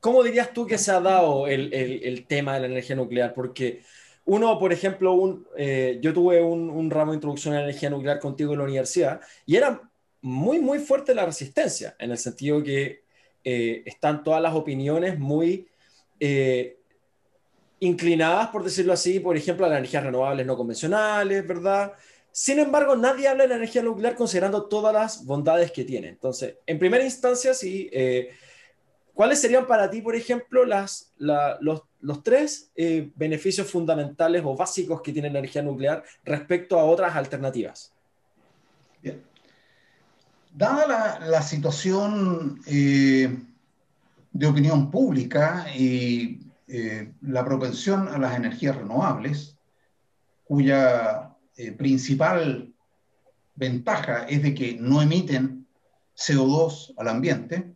¿cómo 0.00 0.22
dirías 0.22 0.52
tú 0.54 0.66
que 0.66 0.78
se 0.78 0.92
ha 0.92 1.00
dado 1.00 1.46
el, 1.46 1.74
el, 1.74 2.04
el 2.04 2.26
tema 2.26 2.54
de 2.54 2.60
la 2.60 2.66
energía 2.66 2.96
nuclear? 2.96 3.34
Porque 3.34 3.82
uno, 4.24 4.58
por 4.58 4.72
ejemplo, 4.72 5.44
eh, 5.56 5.98
yo 6.00 6.12
tuve 6.12 6.40
un, 6.42 6.90
ramo 6.90 7.12
de 7.12 7.16
introducción 7.16 7.54
a 7.54 7.58
la 7.58 7.64
energía 7.64 7.90
nuclear 7.90 8.20
contigo 8.20 8.52
en 8.52 8.58
la 8.58 8.64
universidad 8.64 9.20
y 9.44 9.56
era 9.56 9.80
muy, 10.20 10.60
muy 10.60 10.78
fuerte 10.78 11.14
la 11.14 11.26
resistencia, 11.26 11.96
en 11.98 12.12
el 12.12 12.18
sentido 12.18 12.62
que 12.62 13.02
eh, 13.42 13.82
están 13.84 14.22
todas 14.22 14.40
las 14.40 14.54
opiniones 14.54 15.18
muy 15.18 15.66
eh, 16.20 16.78
inclinadas, 17.80 18.48
por 18.48 18.62
decirlo 18.62 18.92
así, 18.92 19.18
por 19.18 19.36
ejemplo, 19.36 19.66
a 19.66 19.68
las 19.68 19.78
energías 19.78 20.04
renovables 20.04 20.46
no 20.46 20.56
convencionales, 20.56 21.44
¿verdad? 21.44 21.92
Sin 22.30 22.60
embargo, 22.60 22.94
nadie 22.94 23.26
habla 23.26 23.42
de 23.42 23.48
la 23.48 23.56
energía 23.56 23.82
nuclear 23.82 24.14
considerando 24.14 24.66
todas 24.66 24.94
las 24.94 25.26
bondades 25.26 25.72
que 25.72 25.84
tiene. 25.84 26.08
Entonces, 26.08 26.54
en 26.64 26.78
primera 26.78 27.02
instancia, 27.02 27.52
sí, 27.52 27.90
¿cuáles 29.14 29.40
serían 29.40 29.66
para 29.66 29.90
ti, 29.90 30.00
por 30.00 30.14
ejemplo, 30.14 30.64
los 30.64 31.12
los 32.02 32.22
tres 32.22 32.70
eh, 32.74 33.10
beneficios 33.14 33.70
fundamentales 33.70 34.42
o 34.44 34.56
básicos 34.56 35.00
que 35.00 35.12
tiene 35.12 35.30
la 35.30 35.38
energía 35.38 35.62
nuclear 35.62 36.04
respecto 36.24 36.78
a 36.78 36.84
otras 36.84 37.14
alternativas. 37.16 37.92
Bien. 39.00 39.22
Dada 40.52 41.20
la, 41.20 41.42
situación 41.42 42.60
eh, 42.66 43.34
de 44.32 44.46
opinión 44.46 44.90
pública 44.90 45.66
y 45.74 46.40
eh, 46.66 47.12
la 47.22 47.44
propensión 47.44 48.08
a 48.08 48.18
las 48.18 48.36
energías 48.36 48.76
renovables, 48.76 49.56
cuya 50.44 51.30
principal 51.78 52.72
ventaja 53.54 54.24
es 54.24 54.42
de 54.42 54.54
que 54.54 54.76
no 54.78 55.00
emiten 55.00 55.66
CO2 56.16 56.94
al 56.96 57.08
ambiente, 57.08 57.72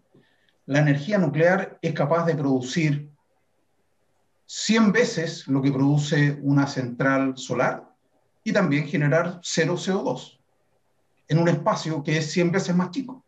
la 0.67 0.81
energía 0.81 1.19
nuclear 1.19 1.79
es 1.81 1.93
capaz 1.93 2.27
de 2.27 2.35
producir 2.35 3.09
100 4.47 4.93
veces 4.93 5.47
lo 5.49 5.63
que 5.63 5.73
produce 5.73 6.39
una 6.43 6.67
central 6.67 7.37
solar 7.37 7.89
y 8.45 8.53
también 8.53 8.87
generar 8.87 9.41
cero 9.43 9.77
CO2 9.77 10.39
en 11.29 11.39
un 11.39 11.49
espacio 11.49 12.03
que 12.03 12.19
es 12.19 12.31
100 12.31 12.53
veces 12.53 12.75
más 12.75 12.91
chico. 12.91 13.25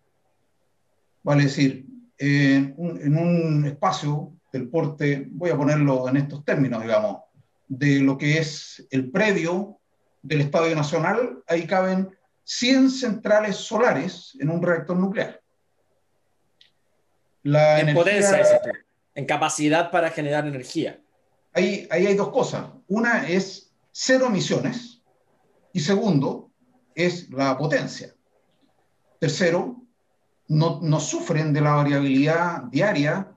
Vale 1.22 1.44
decir, 1.44 1.86
en 2.18 2.74
un, 2.76 3.64
espacio 3.66 4.32
del 4.52 4.68
porte, 4.68 5.28
voy 5.30 5.50
a 5.50 5.56
ponerlo 5.56 6.08
en 6.08 6.16
estos 6.16 6.44
términos, 6.44 6.82
digamos, 6.82 7.18
de 7.66 8.00
lo 8.00 8.16
que 8.16 8.38
es 8.38 8.86
el 8.90 9.10
predio 9.10 9.78
del 10.22 10.40
Estadio 10.40 10.74
Nacional, 10.74 11.42
ahí 11.46 11.66
caben 11.66 12.08
100 12.44 12.90
centrales 12.90 13.56
solares 13.56 14.36
en 14.40 14.50
un 14.50 14.62
reactor 14.62 14.96
nuclear. 14.96 15.40
La 17.50 17.80
en 17.80 17.94
potencia, 17.94 18.60
en 19.14 19.24
capacidad 19.26 19.90
para 19.90 20.10
generar 20.10 20.46
energía 20.46 20.98
ahí, 21.58 21.88
hay 21.90 22.14
dos 22.14 22.30
cosas. 22.30 22.66
Una 22.86 23.28
es 23.28 23.72
cero 23.92 24.26
emisiones 24.26 25.02
y 25.72 25.80
segundo 25.80 26.50
es 26.94 27.30
la 27.30 27.56
potencia. 27.56 28.14
Tercero, 29.18 29.82
no, 30.48 31.00
sufren 31.00 31.52
de 31.52 31.60
la 31.60 31.74
variabilidad 31.74 32.62
diaria 32.64 33.32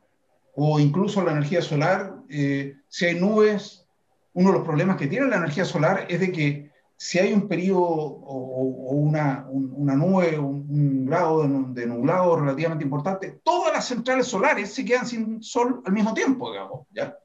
o 0.55 0.80
incluso 0.80 1.24
la 1.24 1.32
energía 1.32 1.62
solar. 1.62 2.16
Eh, 2.30 2.76
si 2.88 3.05
hay 3.05 3.20
nubes, 3.20 3.86
uno 4.34 4.51
de 4.51 4.57
los 4.57 4.66
problemas 4.66 4.97
que 4.97 5.07
tiene 5.07 5.28
la 5.28 5.38
energía 5.38 5.66
solar 5.66 6.05
es 6.09 6.20
de 6.20 6.32
que 6.32 6.70
si 7.04 7.18
hay 7.18 7.34
un 7.34 7.47
periodo 7.47 7.82
o, 7.82 8.91
una, 8.91 9.47
una, 9.49 9.95
nube, 9.95 10.38
un, 10.38 11.08
grado 11.08 11.41
de, 11.41 11.88
nublado 11.88 12.36
relativamente 12.36 12.84
importante, 12.84 13.39
todas 13.43 13.74
las 13.74 13.88
centrales 13.88 14.28
solares 14.28 14.72
se 14.72 14.86
quedan 14.86 15.08
sin 15.08 15.41
sol 15.41 15.82
al 15.84 15.93
mismo 15.93 16.14
tiempo, 16.14 16.52
digamos, 16.52 16.86
¿ya? 16.91 17.18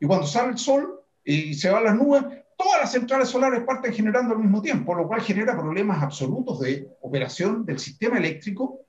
Y 0.00 0.06
cuando 0.06 0.26
sale 0.26 0.48
el 0.48 0.58
sol 0.58 1.00
y 1.22 1.54
se 1.54 1.70
van 1.70 1.84
las 1.84 1.94
nubes, 1.94 2.24
todas 2.56 2.80
las 2.80 2.90
centrales 2.90 3.28
solares 3.28 3.62
parten 3.62 3.92
generando 3.92 4.34
al 4.34 4.40
mismo 4.40 4.60
tiempo, 4.60 4.96
lo 4.96 5.06
cual 5.06 5.20
genera 5.20 5.56
problemas 5.56 6.02
absolutos 6.02 6.58
de 6.58 6.88
operación 7.00 7.64
del 7.64 7.78
sistema 7.78 8.18
eléctrico, 8.18 8.80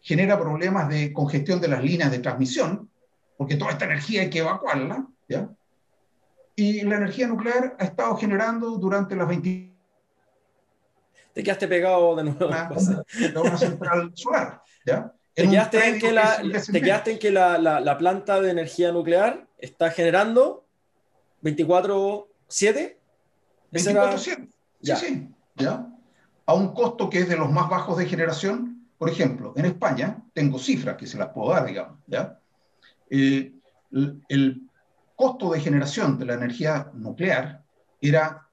genera 0.00 0.40
problemas 0.40 0.88
de 0.88 1.12
congestión 1.12 1.60
de 1.60 1.68
las 1.68 1.84
líneas 1.84 2.10
de 2.10 2.20
transmisión, 2.20 2.88
porque 3.36 3.56
toda 3.56 3.72
esta 3.72 3.84
energía 3.84 4.22
hay 4.22 4.30
que 4.30 4.38
evacuarla, 4.38 5.06
¿ya? 5.28 5.50
Y 6.56 6.80
la 6.84 6.96
energía 6.96 7.26
nuclear 7.26 7.76
ha 7.78 7.84
estado 7.84 8.16
generando 8.16 8.78
durante 8.78 9.14
las 9.14 9.28
20 9.28 9.73
te 11.34 11.42
quedaste 11.42 11.68
pegado 11.68 12.16
de 12.16 12.24
nuevo. 12.24 12.46
Una, 12.46 12.70
una 13.40 13.58
central 13.58 14.12
solar, 14.14 14.62
¿ya? 14.86 15.12
Te 15.34 15.48
quedaste, 15.48 15.88
en 15.88 15.98
que, 15.98 16.12
la, 16.12 16.40
te 16.72 16.80
quedaste 16.80 17.12
en 17.12 17.18
que 17.18 17.32
la, 17.32 17.58
la, 17.58 17.98
planta 17.98 18.40
de 18.40 18.52
energía 18.52 18.92
nuclear 18.92 19.48
está 19.58 19.90
generando 19.90 20.64
24-7. 21.42 22.96
24-7. 23.72 24.48
Sí, 24.80 24.92
sí. 24.94 25.28
¿ya? 25.56 25.88
A 26.46 26.54
un 26.54 26.72
costo 26.72 27.10
que 27.10 27.18
es 27.18 27.28
de 27.28 27.36
los 27.36 27.50
más 27.50 27.68
bajos 27.68 27.98
de 27.98 28.06
generación. 28.06 28.86
Por 28.96 29.10
ejemplo, 29.10 29.52
en 29.56 29.64
España, 29.64 30.22
tengo 30.34 30.56
cifras 30.60 30.96
que 30.96 31.08
se 31.08 31.18
las 31.18 31.30
puedo 31.30 31.50
dar, 31.50 31.66
digamos. 31.66 31.98
¿ya? 32.06 32.38
Eh, 33.10 33.52
el, 33.90 34.22
el 34.28 34.70
costo 35.16 35.50
de 35.50 35.60
generación 35.60 36.16
de 36.16 36.26
la 36.26 36.34
energía 36.34 36.92
nuclear 36.94 37.64
era 38.00 38.46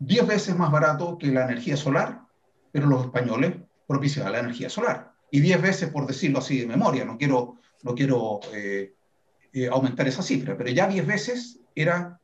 10 0.00 0.26
veces 0.26 0.56
más 0.56 0.72
barato 0.72 1.16
que 1.18 1.28
la 1.28 1.44
energía 1.44 1.76
solar, 1.76 2.22
pero 2.72 2.86
los 2.86 3.04
españoles 3.04 3.54
propiciaban 3.86 4.32
la 4.32 4.40
energía 4.40 4.70
solar. 4.70 5.12
Y 5.30 5.40
10 5.40 5.62
veces, 5.62 5.90
por 5.90 6.06
decirlo 6.06 6.38
así 6.38 6.60
de 6.60 6.66
memoria, 6.66 7.04
no 7.04 7.16
quiero, 7.16 7.58
no 7.82 7.94
quiero 7.94 8.40
eh, 8.52 8.94
eh, 9.52 9.68
aumentar 9.68 10.08
esa 10.08 10.22
cifra, 10.22 10.56
pero 10.56 10.70
ya 10.70 10.88
10 10.88 11.06
veces 11.06 11.60
era 11.74 12.18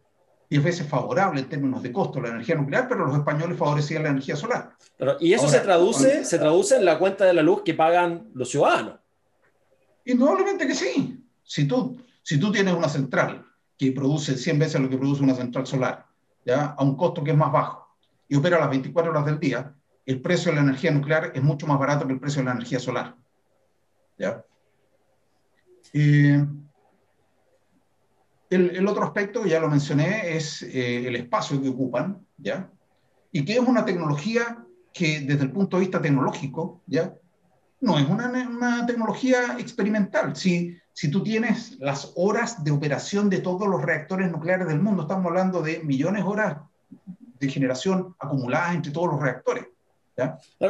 10 0.49 0.65
veces 0.65 0.87
favorable 0.87 1.41
en 1.41 1.49
términos 1.49 1.83
de 1.83 1.93
costo 1.93 2.21
la 2.21 2.31
energía 2.31 2.55
nuclear, 2.55 2.89
pero 2.89 3.05
los 3.05 3.17
españoles 3.17 3.59
favorecían 3.59 4.05
la 4.05 4.11
energía 4.11 4.37
solar. 4.37 4.71
Pero, 4.97 5.17
y 5.21 5.35
eso 5.35 5.49
se, 5.49 5.61
traduce, 5.61 6.25
se 6.25 6.39
traduce 6.39 6.77
en 6.77 6.85
la 6.85 6.99
cuenta 6.99 7.25
de 7.25 7.35
la 7.35 7.43
luz 7.43 7.63
que 7.63 7.75
pagan 7.75 8.31
los 8.33 8.51
ciudadanos. 8.51 9.01
Indudablemente 10.05 10.67
que 10.67 10.75
sí. 10.75 11.23
Si 11.43 11.67
tú, 11.67 12.01
si 12.23 12.39
tú 12.39 12.51
tienes 12.51 12.75
una 12.75 12.89
central 12.89 13.45
que 13.77 13.93
produce 13.93 14.37
100 14.37 14.59
veces 14.59 14.81
lo 14.81 14.89
que 14.89 14.97
produce 14.97 15.23
una 15.23 15.35
central 15.35 15.67
solar 15.67 16.06
a 16.55 16.83
un 16.83 16.97
costo 16.97 17.25
que 17.25 17.33
es 17.33 17.37
más 17.37 17.53
bajo 17.53 17.87
y 18.29 18.37
opera 18.37 18.59
las 18.59 18.71
24 18.71 19.11
horas 19.11 19.27
del 19.27 19.39
día, 19.39 19.75
el 20.05 20.21
precio 20.21 20.51
de 20.51 20.57
la 20.57 20.63
energía 20.63 20.91
nuclear 20.91 21.33
es 21.35 21.43
mucho 21.43 21.67
más 21.67 21.79
barato 21.79 22.07
que 22.07 22.13
el 22.13 22.21
precio 22.21 22.41
de 22.41 22.47
la 22.47 22.53
energía 22.53 22.79
solar. 22.79 23.17
¿ya? 24.19 24.45
el, 25.93 26.49
el, 28.51 28.87
otro 28.87 29.05
aspecto, 29.05 29.45
ya 29.47 29.61
lo 29.61 29.69
mencioné, 29.69 30.37
es 30.37 30.63
eh, 30.63 31.07
el 31.07 31.17
espacio 31.17 31.61
que 31.61 31.69
ocupan, 31.69 32.25
¿ya? 32.37 32.71
Y 33.33 33.45
que 33.45 33.55
es 33.55 33.61
una 33.61 33.85
tecnología 33.85 34.65
que 34.93 35.21
desde 35.21 35.45
el 35.45 35.53
punto 35.53 35.77
de 35.77 35.83
vista 35.83 36.01
tecnológico, 36.01 36.83
¿ya? 36.87 37.15
No 37.81 37.99
es 37.99 38.09
una, 38.09 38.29
una 38.29 38.87
tecnología 38.87 39.57
experimental. 39.59 40.35
Si, 40.35 40.77
si 40.93 41.11
tú 41.11 41.23
tienes 41.23 41.79
las 41.79 42.13
horas 42.17 42.65
de 42.65 42.71
operación 42.71 43.29
de 43.29 43.39
todos 43.39 43.69
los 43.69 43.83
reactores 43.83 44.31
nucleares 44.31 44.67
del 44.67 44.81
mundo, 44.81 45.03
estamos 45.03 45.27
hablando 45.27 45.63
de 45.63 45.81
millones 45.81 46.25
de 46.25 46.29
horas 46.29 46.57
de 47.39 47.49
generación 47.49 48.15
acumuladas 48.19 48.75
entre 48.75 48.93
todos 48.93 49.13
los 49.13 49.21
reactores. 49.21 49.67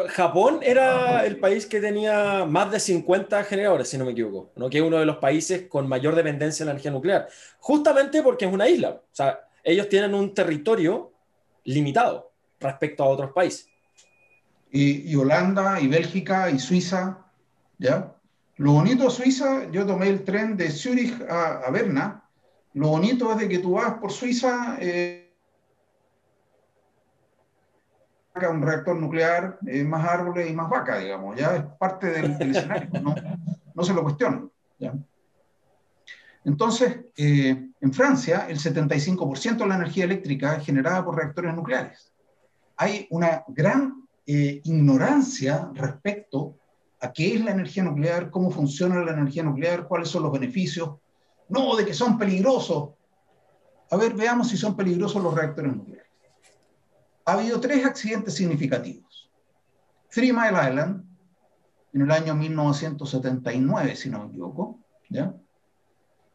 Japón 0.09 0.59
era 0.62 1.24
el 1.24 1.38
país 1.38 1.66
que 1.66 1.80
tenía 1.80 2.44
más 2.44 2.70
de 2.72 2.80
50 2.80 3.44
generadores, 3.44 3.88
si 3.88 3.96
no 3.96 4.04
me 4.04 4.11
equivoco, 4.11 4.50
¿no? 4.57 4.68
que 4.68 4.78
es 4.78 4.82
uno 4.82 4.98
de 4.98 5.07
los 5.07 5.18
países 5.18 5.68
con 5.68 5.88
mayor 5.88 6.16
dependencia 6.16 6.64
en 6.64 6.66
la 6.66 6.72
energía 6.72 6.90
nuclear, 6.90 7.28
justamente 7.61 8.22
porque 8.22 8.44
es 8.44 8.52
una 8.52 8.68
isla. 8.68 8.90
O 8.90 9.14
sea, 9.14 9.40
ellos 9.62 9.88
tienen 9.88 10.14
un 10.14 10.34
territorio 10.34 11.12
limitado 11.64 12.32
respecto 12.59 13.04
a 13.04 13.09
otros 13.09 13.30
países. 13.32 13.68
Y, 14.77 15.11
y 15.11 15.16
Holanda, 15.16 15.81
y 15.81 15.89
Bélgica, 15.89 16.51
y 16.51 16.59
Suiza, 16.59 17.24
¿ya? 17.79 18.12
Lo 18.57 18.72
bonito 18.72 19.05
de 19.05 19.11
Suiza, 19.11 19.70
yo 19.70 19.87
tomé 19.87 20.09
el 20.09 20.22
tren 20.22 20.55
de 20.55 20.70
Zurich 20.70 21.18
a, 21.29 21.70
Berna. 21.70 22.22
Lo 22.74 22.89
bonito 22.89 23.33
es 23.33 23.39
de 23.39 23.49
que 23.49 23.59
tú 23.59 23.72
vas 23.72 23.95
por 23.95 24.12
Suiza, 24.12 24.77
eh, 24.81 25.35
un 28.51 28.61
reactor 28.61 28.97
nuclear, 28.97 29.59
eh, 29.66 29.83
más 29.83 30.07
árboles 30.07 30.51
y 30.51 30.53
más 30.53 30.68
vaca, 30.68 30.99
digamos. 30.99 31.37
Ya 31.37 31.57
es 31.57 31.64
parte 31.79 32.09
del, 32.09 32.33
escenario, 32.51 32.91
no, 33.74 33.83
se 33.83 33.95
lo 33.95 34.03
cuestionan. 34.03 34.51
Entonces, 36.45 37.01
eh, 37.16 37.70
en 37.81 37.93
Francia, 37.95 38.47
el 38.47 38.59
75% 38.59 39.57
de 39.57 39.66
la 39.66 39.77
energía 39.77 40.05
eléctrica 40.05 40.57
es 40.57 40.66
generada 40.66 41.03
por 41.03 41.16
reactores 41.16 41.55
nucleares. 41.55 42.12
Hay 42.77 43.07
una 43.11 43.43
gran 43.49 44.05
ignorancia 44.27 45.70
respecto 45.74 46.59
a 47.01 47.12
qué 47.12 47.35
es 47.35 47.45
la 47.45 47.53
energía 47.53 47.85
nuclear, 47.85 48.31
cómo 48.31 48.51
funciona 48.51 49.03
la 49.05 49.12
energía 49.12 49.43
nuclear, 49.43 49.87
cuáles 49.87 50.09
son 50.09 50.24
los 50.24 50.33
beneficios. 50.33 50.97
No, 51.49 51.77
de 51.77 51.85
que 51.85 51.95
son 51.95 52.18
peligrosos. 52.18 52.91
A 53.91 53.97
ver, 53.97 54.14
veamos 54.14 54.49
si 54.49 54.57
son 54.57 54.77
peligrosos 54.77 55.22
los 55.22 55.35
reactores 55.35 55.74
nucleares. 55.74 56.11
Ha 57.24 57.35
habido 57.35 57.61
tres 57.61 57.85
accidentes 57.85 58.35
significativos. 58.35 59.31
Three 60.11 60.33
Mile 60.33 60.70
Island, 60.70 61.05
en 61.93 62.01
el 62.03 62.11
año 62.11 62.35
1979, 62.35 63.97
si 63.97 64.11
no 64.11 64.20
me 64.20 64.27
equivoco, 64.29 64.81
¿ya? 65.09 65.35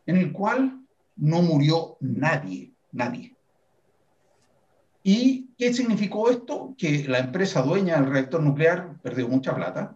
en 0.06 0.18
el 0.18 0.32
cual 0.32 0.86
no 1.16 1.42
murió 1.42 1.98
nadie, 2.00 2.74
nadie. 2.92 3.36
¿Y 5.04 5.50
qué 5.58 5.74
significó 5.74 6.30
esto? 6.30 6.76
Que 6.78 7.06
la 7.08 7.20
empresa 7.20 7.62
dueña 7.62 7.96
del 7.96 8.12
reactor 8.12 8.44
nuclear 8.44 9.00
perdió 9.02 9.28
mucha 9.28 9.56
plata, 9.56 9.96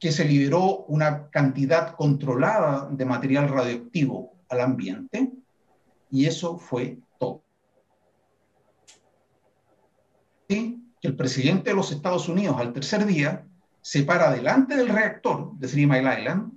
que 0.00 0.12
se 0.12 0.24
liberó 0.24 0.84
una 0.88 1.28
cantidad 1.30 1.94
controlada 1.94 2.88
de 2.90 3.04
material 3.04 3.48
radioactivo 3.48 4.34
al 4.48 4.60
ambiente 4.60 5.32
y 6.10 6.26
eso 6.26 6.58
fue 6.58 6.98
todo. 7.18 7.44
Y 10.48 10.78
que 11.00 11.08
el 11.08 11.16
presidente 11.16 11.70
de 11.70 11.76
los 11.76 11.92
Estados 11.92 12.28
Unidos 12.28 12.56
al 12.58 12.72
tercer 12.72 13.06
día 13.06 13.46
se 13.80 14.02
para 14.02 14.32
delante 14.32 14.76
del 14.76 14.88
reactor 14.88 15.56
de 15.58 15.68
Three 15.68 15.86
Mile 15.86 16.18
Island, 16.18 16.52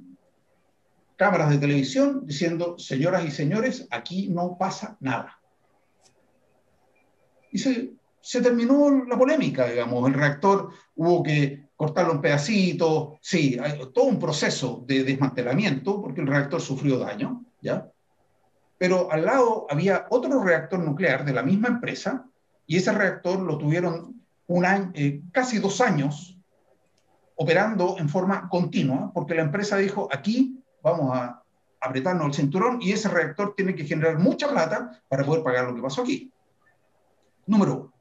cámaras 1.16 1.50
de 1.50 1.58
televisión 1.58 2.26
diciendo, 2.26 2.80
señoras 2.80 3.26
y 3.26 3.32
señores, 3.32 3.88
aquí 3.92 4.30
no 4.30 4.58
pasa 4.58 4.98
nada. 5.00 5.39
Y 7.52 7.58
se, 7.58 8.42
terminó 8.42 9.06
la 9.06 9.18
polémica, 9.18 9.66
digamos, 9.66 10.08
el 10.08 10.14
reactor 10.14 10.72
hubo 10.96 11.24
que 11.24 11.70
cortarlo 11.76 12.14
en 12.14 12.22
pedacitos, 12.22 13.18
sí, 13.22 13.58
todo 13.94 14.06
un 14.06 14.20
proceso 14.20 14.84
de 14.86 15.04
desmantelamiento 15.04 16.02
porque 16.02 16.22
el 16.22 16.28
reactor 16.28 16.62
sufrió 16.62 17.00
daño, 17.00 17.46
¿ya? 17.62 17.90
Pero 18.78 19.12
al 19.12 19.26
lado 19.26 19.68
había 19.70 20.06
otro 20.10 20.44
reactor 20.44 20.80
nuclear 20.80 21.26
de 21.26 21.34
la 21.34 21.44
misma 21.44 21.68
empresa 21.68 22.26
y 22.66 22.78
ese 22.78 22.92
reactor 22.92 23.40
lo 23.40 23.58
tuvieron 23.58 24.22
un 24.48 24.66
año, 24.66 24.92
eh, 24.94 25.22
casi 25.32 25.60
dos 25.60 25.80
años 25.82 26.38
operando 27.36 27.96
en 27.98 28.10
forma 28.10 28.50
continua 28.50 29.12
porque 29.14 29.36
la 29.36 29.44
empresa 29.44 29.78
dijo, 29.78 30.10
aquí 30.12 30.62
vamos 30.82 31.16
a 31.16 31.42
apretarnos 31.82 32.28
el 32.28 32.34
cinturón 32.34 32.82
y 32.82 32.92
ese 32.92 33.10
reactor 33.10 33.54
tiene 33.56 33.76
que 33.76 33.86
generar 33.86 34.20
mucha 34.20 34.50
plata 34.50 35.02
para 35.08 35.26
poder 35.26 35.44
pagar 35.44 35.66
lo 35.66 35.76
que 35.76 35.82
pasó 35.82 36.02
aquí. 36.02 36.32
Número 37.50 37.74
uno. 37.74 37.94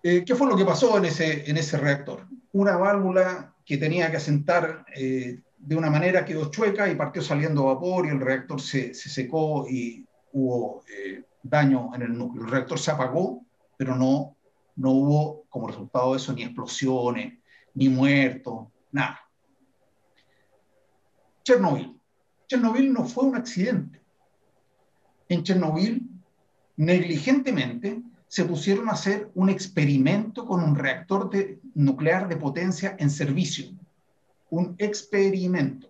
Eh, 0.00 0.24
¿Qué 0.24 0.36
fue 0.36 0.46
lo 0.46 0.56
que 0.56 0.64
pasó 0.64 0.96
en 0.96 1.06
ese, 1.06 1.50
en 1.50 1.56
ese 1.56 1.76
reactor? 1.76 2.24
Una 2.52 2.76
válvula 2.76 3.52
que 3.64 3.78
tenía 3.78 4.08
que 4.12 4.18
asentar 4.18 4.86
eh, 4.94 5.40
de 5.58 5.76
una 5.76 5.90
manera 5.90 6.24
quedó 6.24 6.52
chueca 6.52 6.88
y 6.88 6.94
partió 6.94 7.20
saliendo 7.22 7.64
vapor 7.64 8.06
y 8.06 8.10
el 8.10 8.20
reactor 8.20 8.60
se, 8.60 8.94
se 8.94 9.08
secó 9.08 9.66
y 9.68 10.06
hubo 10.34 10.84
eh, 10.88 11.24
daño 11.42 11.92
en 11.96 12.02
el 12.02 12.16
núcleo. 12.16 12.44
El 12.44 12.50
reactor 12.52 12.78
se 12.78 12.92
apagó, 12.92 13.44
pero 13.76 13.96
no, 13.96 14.36
no 14.76 14.92
hubo 14.92 15.46
como 15.48 15.66
resultado 15.66 16.12
de 16.12 16.18
eso 16.18 16.32
ni 16.32 16.44
explosiones, 16.44 17.40
ni 17.74 17.88
muertos, 17.88 18.68
nada. 18.92 19.20
Chernobyl. 21.42 22.00
Chernobyl 22.46 22.92
no 22.92 23.04
fue 23.04 23.24
un 23.24 23.34
accidente. 23.34 24.00
En 25.28 25.42
Chernobyl, 25.42 26.15
negligentemente, 26.76 28.02
se 28.28 28.44
pusieron 28.44 28.88
a 28.88 28.92
hacer 28.92 29.30
un 29.34 29.48
experimento 29.48 30.44
con 30.44 30.62
un 30.62 30.74
reactor 30.74 31.30
nuclear 31.74 32.28
de 32.28 32.36
potencia 32.36 32.96
en 32.98 33.10
servicio. 33.10 33.66
Un 34.50 34.74
experimento. 34.78 35.88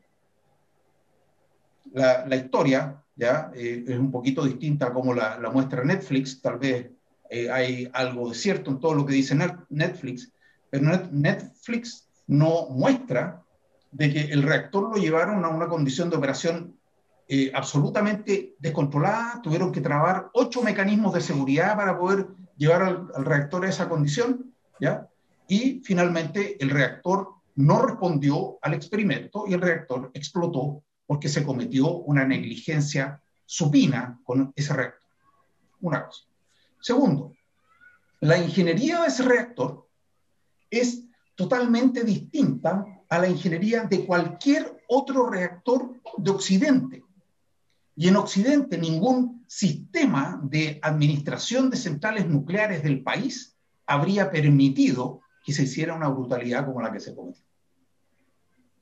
la, 1.92 2.36
historia 2.36 3.02
ya 3.16 3.50
eh, 3.54 3.84
es 3.88 3.98
un 3.98 4.10
poquito 4.10 4.44
distinta 4.44 4.92
como 4.92 5.14
la, 5.14 5.38
muestra 5.52 5.82
Netflix, 5.82 6.40
tal 6.40 6.58
vez 6.58 6.90
eh, 7.30 7.50
hay 7.50 7.88
algo 7.92 8.28
de 8.28 8.34
cierto 8.34 8.70
en 8.70 8.80
todo 8.80 8.94
lo 8.94 9.06
que 9.06 9.14
dice 9.14 9.34
Netflix, 9.70 10.30
pero 10.70 10.84
Netflix 11.10 12.08
no 12.26 12.68
muestra 12.70 13.42
de 13.90 14.12
que 14.12 14.20
el 14.32 14.42
reactor 14.42 14.94
lo 14.94 15.02
llevaron 15.02 15.44
a 15.44 15.48
una 15.48 15.68
condición 15.68 16.10
de 16.10 16.16
operación 16.16 16.76
eh, 17.28 17.50
absolutamente 17.54 18.54
descontrolada, 18.58 19.40
tuvieron 19.42 19.72
que 19.72 19.80
trabar 19.80 20.30
ocho 20.32 20.62
mecanismos 20.62 21.12
de 21.14 21.20
seguridad 21.20 21.76
para 21.76 21.98
poder 21.98 22.28
llevar 22.56 22.82
al, 22.82 23.08
al, 23.14 23.24
reactor 23.24 23.64
a 23.64 23.68
esa 23.68 23.88
condición, 23.88 24.54
¿ya? 24.80 25.08
Y 25.48 25.80
finalmente 25.84 26.56
el 26.62 26.70
reactor 26.70 27.34
no 27.56 27.82
respondió 27.82 28.58
al 28.62 28.74
experimento 28.74 29.44
y 29.46 29.54
el 29.54 29.60
reactor 29.60 30.10
explotó 30.14 30.82
porque 31.06 31.28
se 31.28 31.44
cometió 31.44 31.98
una 31.98 32.24
negligencia 32.24 33.20
supina 33.44 34.20
con 34.24 34.52
ese 34.56 34.74
reactor. 34.74 35.08
Una 35.80 36.06
cosa. 36.06 36.24
Segundo, 36.80 37.32
la 38.20 38.38
ingeniería 38.38 39.02
de 39.02 39.08
ese 39.08 39.22
reactor 39.22 39.88
es 40.70 41.04
totalmente 41.34 42.02
distinta 42.02 42.84
a 43.08 43.18
la 43.18 43.28
ingeniería 43.28 43.84
de 43.84 44.04
cualquier 44.04 44.82
otro 44.88 45.28
reactor 45.28 46.00
de 46.16 46.30
Occidente. 46.30 47.05
Y 47.96 48.08
en 48.08 48.16
Occidente 48.16 48.76
ningún 48.76 49.44
sistema 49.48 50.38
de 50.42 50.78
administración 50.82 51.70
de 51.70 51.78
centrales 51.78 52.28
nucleares 52.28 52.82
del 52.82 53.02
país 53.02 53.56
habría 53.86 54.30
permitido 54.30 55.22
que 55.44 55.52
se 55.52 55.62
hiciera 55.62 55.94
una 55.94 56.08
brutalidad 56.08 56.66
como 56.66 56.82
la 56.82 56.92
que 56.92 57.00
se 57.00 57.14
cometió. 57.14 57.42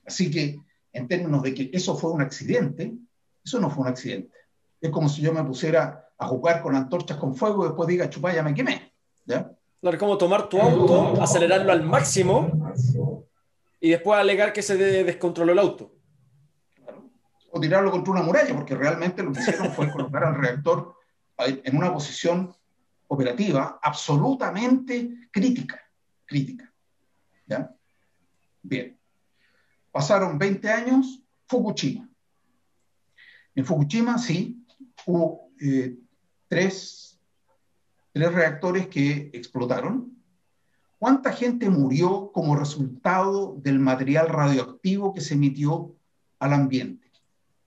Así 0.04 0.30
que, 0.30 0.58
en 0.92 1.08
términos 1.08 1.42
de 1.42 1.54
que 1.54 1.70
eso 1.72 1.96
fue 1.96 2.10
un 2.10 2.22
accidente, 2.22 2.92
eso 3.44 3.60
no 3.60 3.70
fue 3.70 3.82
un 3.82 3.88
accidente. 3.88 4.36
Es 4.80 4.90
como 4.90 5.08
si 5.08 5.22
yo 5.22 5.32
me 5.32 5.44
pusiera 5.44 6.08
a 6.18 6.26
jugar 6.26 6.62
con 6.62 6.74
antorchas 6.74 7.16
con 7.16 7.34
fuego 7.34 7.64
y 7.64 7.68
después 7.68 7.88
diga, 7.88 8.10
chupá, 8.10 8.34
ya 8.34 8.42
me 8.42 8.54
quemé. 8.54 8.92
¿Ya? 9.26 9.50
Tomar 10.18 10.48
tu 10.48 10.58
auto, 10.58 11.22
acelerarlo 11.22 11.70
al 11.70 11.82
máximo 11.82 12.74
y 13.80 13.90
después 13.90 14.18
alegar 14.18 14.52
que 14.52 14.62
se 14.62 14.76
descontroló 14.76 15.52
el 15.52 15.58
auto. 15.58 15.93
O 17.56 17.60
tirarlo 17.60 17.92
contra 17.92 18.12
una 18.12 18.22
muralla, 18.22 18.52
porque 18.52 18.74
realmente 18.74 19.22
lo 19.22 19.32
que 19.32 19.38
hicieron 19.38 19.70
fue 19.70 19.88
colocar 19.88 20.24
al 20.24 20.34
reactor 20.34 20.96
en 21.38 21.76
una 21.76 21.92
posición 21.92 22.52
operativa 23.06 23.78
absolutamente 23.80 25.28
crítica. 25.30 25.80
Crítica. 26.26 26.72
¿Ya? 27.46 27.72
Bien. 28.60 28.98
Pasaron 29.92 30.36
20 30.36 30.68
años, 30.68 31.22
Fukushima. 31.46 32.08
En 33.54 33.64
Fukushima, 33.64 34.18
sí, 34.18 34.66
hubo 35.06 35.52
eh, 35.60 35.96
tres, 36.48 37.20
tres 38.12 38.32
reactores 38.32 38.88
que 38.88 39.30
explotaron. 39.32 40.12
¿Cuánta 40.98 41.32
gente 41.32 41.70
murió 41.70 42.32
como 42.32 42.56
resultado 42.56 43.54
del 43.62 43.78
material 43.78 44.28
radioactivo 44.28 45.14
que 45.14 45.20
se 45.20 45.34
emitió 45.34 45.94
al 46.40 46.54
ambiente? 46.54 47.03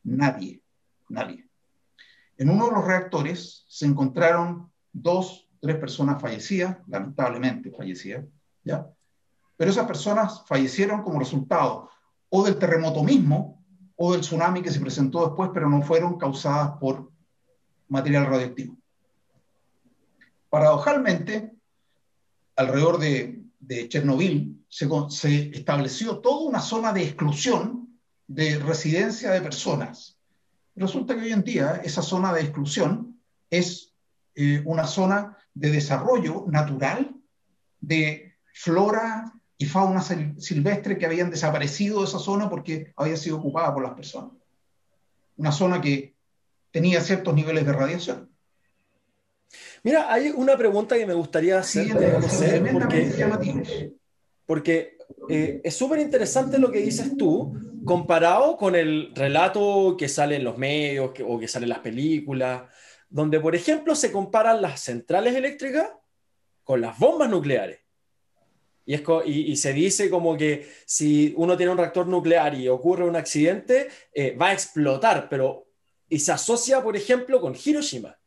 Nadie, 0.08 0.64
nadie. 1.10 1.50
En 2.38 2.50
uno 2.50 2.68
de 2.68 2.72
los 2.72 2.86
reactores 2.86 3.66
se 3.68 3.86
encontraron 3.86 4.72
dos, 4.94 5.50
tres 5.60 5.76
personas 5.76 6.22
fallecidas, 6.22 6.78
lamentablemente 6.88 7.72
fallecidas, 7.72 8.24
¿ya? 8.64 8.88
Pero 9.58 9.70
esas 9.70 9.86
personas 9.86 10.46
fallecieron 10.46 11.04
como 11.04 11.20
resultado 11.20 11.90
o 12.30 12.46
del 12.46 12.58
terremoto 12.58 13.04
mismo 13.04 13.66
o 13.98 14.14
del 14.14 14.22
tsunami 14.22 14.62
que 14.62 14.72
se 14.72 14.80
presentó 14.80 15.26
después, 15.26 15.50
pero 15.54 15.68
no 15.68 15.82
fueron 15.82 16.18
causadas 16.18 16.78
por 16.80 17.12
material 17.90 18.28
radioactivo. 18.28 18.78
Paradojalmente, 20.50 21.54
alrededor 22.56 22.98
de, 22.98 23.44
Chernobyl 23.90 24.64
se, 24.70 24.88
se, 25.10 25.50
estableció 25.50 26.20
toda 26.20 26.48
una 26.48 26.62
zona 26.62 26.94
de 26.94 27.04
exclusión 27.04 27.87
de 28.28 28.60
residencia 28.60 29.32
de 29.32 29.42
personas. 29.42 30.18
Resulta 30.76 31.16
que 31.16 31.22
hoy 31.22 31.32
en 31.32 31.44
día 31.44 31.82
esa 31.84 32.02
zona 32.02 32.34
de 32.34 32.42
exclusión 32.42 33.20
es 33.50 33.94
eh, 34.36 34.62
una 34.66 34.86
zona 34.86 35.38
de 35.54 35.72
desarrollo 35.72 36.46
natural 36.48 37.16
de 37.80 38.36
flora 38.54 39.34
y 39.58 39.66
fauna 39.66 40.02
silvestre 40.02 40.98
que 40.98 41.06
habían 41.06 41.32
desaparecido 41.32 42.00
de 42.00 42.06
esa 42.06 42.20
zona 42.20 42.50
porque 42.50 42.94
había 42.96 43.18
sido 43.18 43.38
ocupada 43.38 43.74
por 43.74 43.84
las 43.84 43.94
personas. 43.94 44.32
Una 45.38 45.52
zona 45.52 45.82
que 45.82 46.16
tenía 46.72 47.02
ciertos 47.02 47.34
niveles 47.34 47.66
de 47.66 47.74
radiación. 47.74 48.30
Mira, 49.84 50.12
hay 50.12 50.30
una 50.30 50.58
pregunta 50.58 50.98
que 50.98 51.06
me 51.06 51.14
gustaría 51.14 51.60
hacer, 51.60 51.94
porque, 52.72 53.96
porque 54.46 54.97
eh, 55.30 55.62
es 55.64 55.76
súper 55.76 56.00
interesante 56.00 56.58
lo 56.58 56.72
que 56.72 56.80
dices 56.80 57.16
tú, 57.18 57.54
comparado 57.86 58.58
con 58.58 58.76
el 58.76 59.12
relato 59.16 59.96
que 59.98 60.10
sale 60.10 60.36
en 60.36 60.44
los 60.44 60.58
medios 60.58 61.12
o 61.26 61.40
que 61.40 61.48
sale 61.48 61.66
en 61.66 61.70
las 61.70 61.80
películas, 61.80 62.64
donde, 63.10 63.40
por 63.40 63.56
ejemplo, 63.56 63.96
se 63.96 64.12
comparan 64.12 64.62
las 64.62 64.82
centrales 64.82 65.36
eléctricas 65.36 65.90
con 66.64 66.82
las 66.82 66.98
bombas 67.00 67.30
nucleares. 67.30 67.80
Y, 68.86 69.56
se 69.58 69.74
dice 69.74 70.10
como 70.10 70.38
que 70.38 70.66
si 70.86 71.34
uno 71.36 71.58
tiene 71.58 71.74
un 71.74 71.78
reactor 71.78 72.08
nuclear 72.08 72.56
y 72.56 72.70
ocurre 72.70 73.04
un 73.04 73.18
accidente, 73.18 73.90
eh, 74.14 74.36
va 74.36 74.48
a 74.48 74.54
explotar, 74.54 75.28
pero 75.30 75.68
y 76.10 76.20
se 76.20 76.32
asocia, 76.32 76.82
por 76.82 76.96
ejemplo, 76.96 77.42
con 77.42 77.54
Hiroshima, 77.54 78.18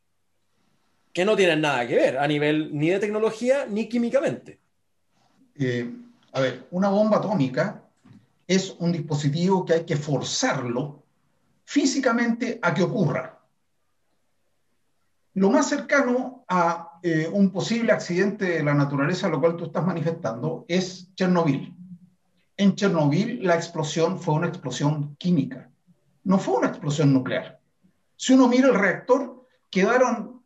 que 1.14 1.24
no 1.24 1.34
tienen 1.34 1.62
nada 1.62 1.86
que 1.86 1.94
ver 1.96 2.18
a 2.18 2.28
nivel 2.28 2.76
ni 2.76 2.90
de 2.90 2.98
tecnología 2.98 3.66
ni 3.66 3.88
químicamente. 3.88 4.60
Eh, 5.58 5.90
a 6.32 6.40
ver, 6.40 6.68
una 6.70 6.88
bomba 6.88 7.18
atómica 7.18 7.84
es 8.46 8.74
un 8.78 8.92
dispositivo 8.92 9.64
que 9.64 9.74
hay 9.74 9.84
que 9.84 9.96
forzarlo 9.96 11.04
físicamente 11.64 12.58
a 12.62 12.74
que 12.74 12.82
ocurra. 12.82 13.38
Lo 15.34 15.50
más 15.50 15.68
cercano 15.68 16.44
a 16.48 16.98
eh, 17.02 17.30
un 17.32 17.50
posible 17.50 17.92
accidente 17.92 18.44
de 18.44 18.62
la 18.64 18.74
naturaleza, 18.74 19.28
lo 19.28 19.40
cual 19.40 19.56
tú 19.56 19.66
estás 19.66 19.86
manifestando, 19.86 20.64
es 20.66 21.14
Chernobyl. 21.14 21.74
En 22.56 22.74
Chernobyl 22.74 23.44
la 23.44 23.54
explosión 23.54 24.18
fue 24.18 24.34
una 24.34 24.48
explosión 24.48 25.14
química, 25.16 25.70
no 26.24 26.38
fue 26.38 26.58
una 26.58 26.68
explosión 26.68 27.12
nuclear. 27.12 27.60
Si 28.16 28.34
uno 28.34 28.48
mira 28.48 28.68
el 28.68 28.74
reactor, 28.74 29.46
quedaron, 29.70 30.39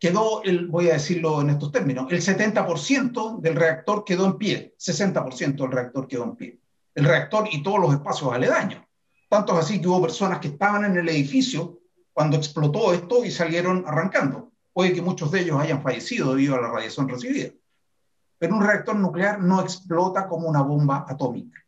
quedó, 0.00 0.42
el, 0.42 0.66
voy 0.66 0.88
a 0.88 0.94
decirlo 0.94 1.42
en 1.42 1.50
estos 1.50 1.70
términos, 1.70 2.10
el 2.10 2.22
70% 2.22 3.38
del 3.40 3.54
reactor 3.54 4.02
quedó 4.02 4.24
en 4.26 4.38
pie, 4.38 4.74
60% 4.78 5.56
del 5.56 5.70
reactor 5.70 6.08
quedó 6.08 6.24
en 6.24 6.36
pie. 6.36 6.58
El 6.94 7.04
reactor 7.04 7.48
y 7.52 7.62
todos 7.62 7.78
los 7.78 7.92
espacios 7.92 8.32
aledaños. 8.32 8.82
Tanto 9.28 9.52
es 9.52 9.58
así 9.64 9.80
que 9.80 9.86
hubo 9.86 10.02
personas 10.02 10.40
que 10.40 10.48
estaban 10.48 10.84
en 10.86 10.96
el 10.96 11.08
edificio 11.08 11.78
cuando 12.12 12.38
explotó 12.38 12.92
esto 12.92 13.24
y 13.24 13.30
salieron 13.30 13.84
arrancando. 13.86 14.50
Puede 14.72 14.94
que 14.94 15.02
muchos 15.02 15.30
de 15.30 15.42
ellos 15.42 15.60
hayan 15.60 15.82
fallecido 15.82 16.30
debido 16.30 16.56
a 16.56 16.60
la 16.60 16.70
radiación 16.70 17.08
recibida. 17.08 17.50
Pero 18.38 18.56
un 18.56 18.64
reactor 18.64 18.96
nuclear 18.96 19.40
no 19.40 19.60
explota 19.60 20.26
como 20.26 20.48
una 20.48 20.62
bomba 20.62 21.04
atómica. 21.06 21.62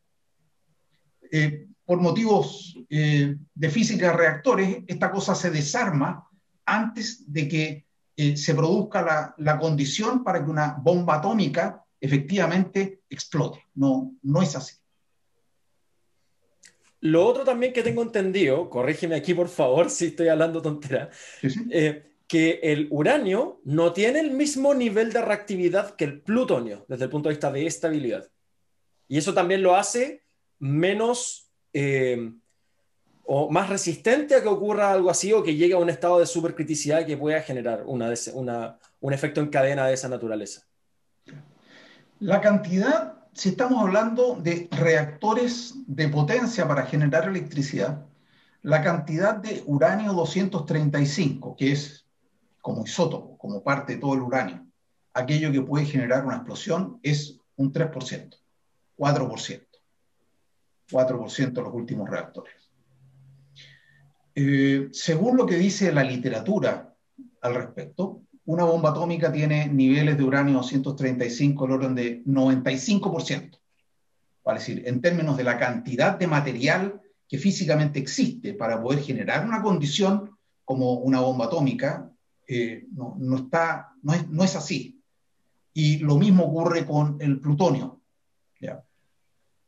Eh, 1.31 1.67
por 1.85 2.01
motivos 2.01 2.79
eh, 2.89 3.37
de 3.55 3.69
física 3.69 4.07
de 4.07 4.17
reactores, 4.17 4.79
esta 4.87 5.11
cosa 5.11 5.35
se 5.35 5.51
desarma 5.51 6.27
antes 6.65 7.31
de 7.31 7.49
que 7.49 7.87
eh, 8.17 8.37
se 8.37 8.55
produzca 8.55 9.03
la, 9.03 9.35
la, 9.39 9.59
condición 9.59 10.23
para 10.23 10.45
que 10.45 10.51
una 10.51 10.77
bomba 10.81 11.17
atómica 11.17 11.85
efectivamente 12.01 13.01
explote. 13.09 13.65
No, 13.75 14.15
no 14.23 14.43
es 14.43 14.55
así. 14.57 14.77
Lo 17.01 17.27
otro 17.27 17.43
también 17.43 17.73
que 17.73 17.83
tengo 17.83 18.03
entendido, 18.03 18.71
corrígeme 18.71 19.17
aquí 19.17 19.35
por 19.35 19.49
favor 19.49 19.91
si 19.91 20.07
estoy 20.07 20.29
hablando 20.29 20.63
tontera, 20.63 21.11
eh, 21.71 22.13
que 22.29 22.61
el 22.63 22.89
uranio 22.91 23.61
no 23.65 23.93
tiene 23.93 24.21
el 24.21 24.31
mismo 24.31 24.73
nivel 24.73 25.13
de 25.13 25.21
reactividad 25.21 25.97
que 25.97 26.05
el 26.05 26.23
plutonio 26.23 26.87
desde 26.89 27.05
el 27.05 27.11
punto 27.11 27.29
de 27.29 27.35
vista 27.35 27.51
de 27.51 27.67
estabilidad. 27.67 28.31
Y 29.09 29.19
eso 29.19 29.35
también 29.35 29.63
lo 29.63 29.77
hace 29.77 30.23
menos 30.59 31.51
eh, 31.73 32.33
o 33.35 33.51
más 33.51 33.71
resistente 33.71 34.35
a 34.35 34.43
que 34.43 34.49
ocurra 34.49 34.93
algo 34.93 35.09
así 35.09 35.33
o 35.33 35.43
que 35.43 35.55
llegue 35.55 35.73
a 35.73 35.79
un 35.79 35.89
estado 35.89 36.19
de 36.19 36.27
supercriticidad 36.27 37.07
que 37.07 37.17
pueda 37.17 37.41
generar 37.41 37.83
una, 37.87 38.13
un 39.01 39.13
efecto 39.15 39.41
en 39.41 39.49
cadena 39.49 39.87
de 39.87 39.95
esa 39.95 40.11
naturaleza. 40.11 40.67
La 42.21 42.43
cantidad 42.43 43.23
si 43.33 43.49
estamos 43.49 43.83
hablando 43.83 44.35
de 44.35 44.69
reactores 44.71 45.75
de 45.87 46.09
potencia 46.09 46.69
para 46.69 46.85
generar 46.85 47.27
electricidad, 47.27 48.05
la 48.61 48.83
cantidad 48.83 49.37
de 49.37 49.63
uranio 49.65 50.13
235, 50.13 51.57
que 51.57 51.73
es 51.73 52.07
como 52.61 52.85
isótopo, 52.85 53.39
como 53.39 53.63
parte 53.63 53.95
de 53.95 53.99
todo 53.99 54.13
el 54.13 54.21
uranio, 54.21 54.67
aquello 55.15 55.51
que 55.51 55.63
puede 55.63 55.87
generar 55.87 56.27
una 56.27 56.37
explosión, 56.37 57.01
es 57.03 57.39
un 57.57 57.73
3%, 57.73 58.37
4%, 58.99 59.67
4% 60.91 61.53
de 61.53 61.63
los 61.63 61.75
últimos 61.75 62.11
reactores. 62.11 62.62
Eh, 64.35 64.89
según 64.93 65.37
lo 65.37 65.47
que 65.47 65.57
dice 65.57 65.93
la 65.93 66.05
literatura 66.05 66.95
al 67.43 67.55
respecto, 67.55 68.23
una 68.45 68.65
bomba 68.65 68.91
atómica 68.91 69.31
tiene 69.31 69.69
niveles 69.69 70.17
de 70.17 70.25
uranio 70.25 70.55
235 70.55 71.65
del 71.65 71.75
orden 71.75 71.95
de 71.95 72.25
95%. 72.25 73.59
Es 74.45 74.55
decir, 74.55 74.83
en 74.87 75.01
términos 75.01 75.37
de 75.37 75.45
la 75.45 75.59
cantidad 75.59 76.19
de 76.19 76.27
material 76.27 77.01
que 77.29 77.39
físicamente 77.39 77.99
existe 77.99 78.55
para 78.55 78.83
poder 78.83 79.01
generar 79.01 79.47
una 79.47 79.63
condición 79.63 80.37
como 80.65 80.95
una 80.95 81.21
bomba 81.21 81.47
atómica, 81.47 82.11
eh, 82.49 82.87
no, 82.93 83.17
no, 83.19 83.37
está, 83.37 83.93
no, 84.03 84.15
es, 84.15 84.29
no 84.29 84.43
es 84.43 84.57
así. 84.57 85.01
Y 85.73 85.99
lo 85.99 86.17
mismo 86.17 86.45
ocurre 86.45 86.85
con 86.85 87.17
el 87.21 87.41
plutonio. 87.41 88.01
¿ya? 88.61 88.85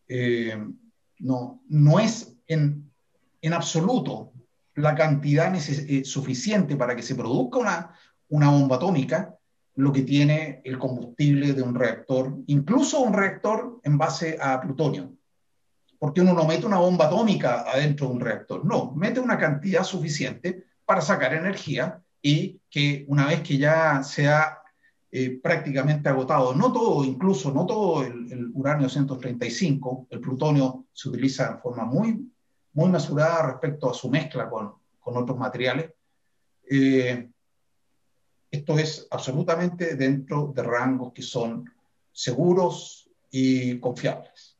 Eh, 0.09 0.59
no, 1.21 1.63
no 1.69 1.99
es 2.01 2.37
en, 2.47 2.91
en 3.41 3.53
absoluto 3.53 4.34
la 4.75 4.95
cantidad 4.95 5.55
eh, 5.55 6.05
suficiente 6.05 6.77
para 6.77 6.97
que 6.97 7.03
se 7.03 7.15
produzca 7.15 7.59
una, 7.59 7.95
una 8.29 8.51
bomba 8.51 8.77
atómica 8.77 9.37
lo 9.77 9.93
que 9.93 10.03
tiene 10.03 10.61
el 10.65 10.79
combustible 10.79 11.53
de 11.53 11.63
un 11.63 11.75
reactor, 11.75 12.37
incluso 12.47 13.01
un 13.01 13.13
reactor 13.13 13.81
en 13.83 13.99
base 13.99 14.39
a 14.41 14.61
plutonio. 14.61 15.13
Porque 15.99 16.21
uno 16.21 16.33
no 16.33 16.45
mete 16.45 16.67
una 16.67 16.79
bomba 16.79 17.07
atómica 17.07 17.63
adentro 17.63 18.09
de 18.09 18.15
un 18.15 18.21
reactor, 18.21 18.65
no, 18.65 18.93
mete 18.95 19.21
una 19.21 19.39
cantidad 19.39 19.83
suficiente 19.83 20.65
para 20.85 21.01
sacar 21.01 21.35
energía 21.35 22.01
y 22.23 22.61
que 22.71 23.05
una 23.09 23.27
vez 23.27 23.41
que 23.41 23.59
ya 23.59 24.03
se 24.03 24.29
ha 24.29 24.59
eh, 25.11 25.39
prácticamente 25.43 26.09
agotado, 26.09 26.55
no 26.55 26.73
todo, 26.73 27.05
incluso 27.05 27.53
no 27.53 27.67
todo 27.67 28.03
el, 28.03 28.51
uranio 28.55 28.89
135, 28.89 30.09
el 30.11 30.21
plutonio 30.21 30.87
se 30.93 31.09
utiliza 31.09 31.53
en 31.53 31.59
forma 31.61 31.85
muy, 31.85 32.33
muy 32.75 32.91
mesurada 32.91 33.47
respecto 33.47 33.91
a 33.91 33.95
su 33.95 34.11
mezcla 34.11 34.51
con, 34.51 34.75
con 35.01 35.17
otros 35.17 35.39
materiales. 35.39 35.93
Eh, 36.69 37.29
esto 38.51 38.79
es 38.79 39.07
absolutamente 39.11 39.97
dentro 39.97 40.53
de 40.55 40.63
rangos 40.63 41.13
que 41.13 41.23
son 41.23 41.71
seguros 42.13 43.11
y 43.31 43.79
confiables. 43.79 44.57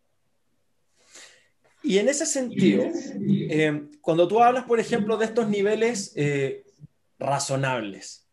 Y 1.83 1.99
en 1.99 2.09
ese 2.09 2.25
sentido, 2.25 2.85
eh, 2.85 3.89
cuando 4.01 4.27
tú 4.27 4.43
hablas, 4.43 4.65
por 4.65 4.81
ejemplo, 4.81 5.17
de 5.17 5.27
estos 5.27 5.49
niveles 5.49 6.13
eh, 6.17 6.65
razonables, 7.19 8.27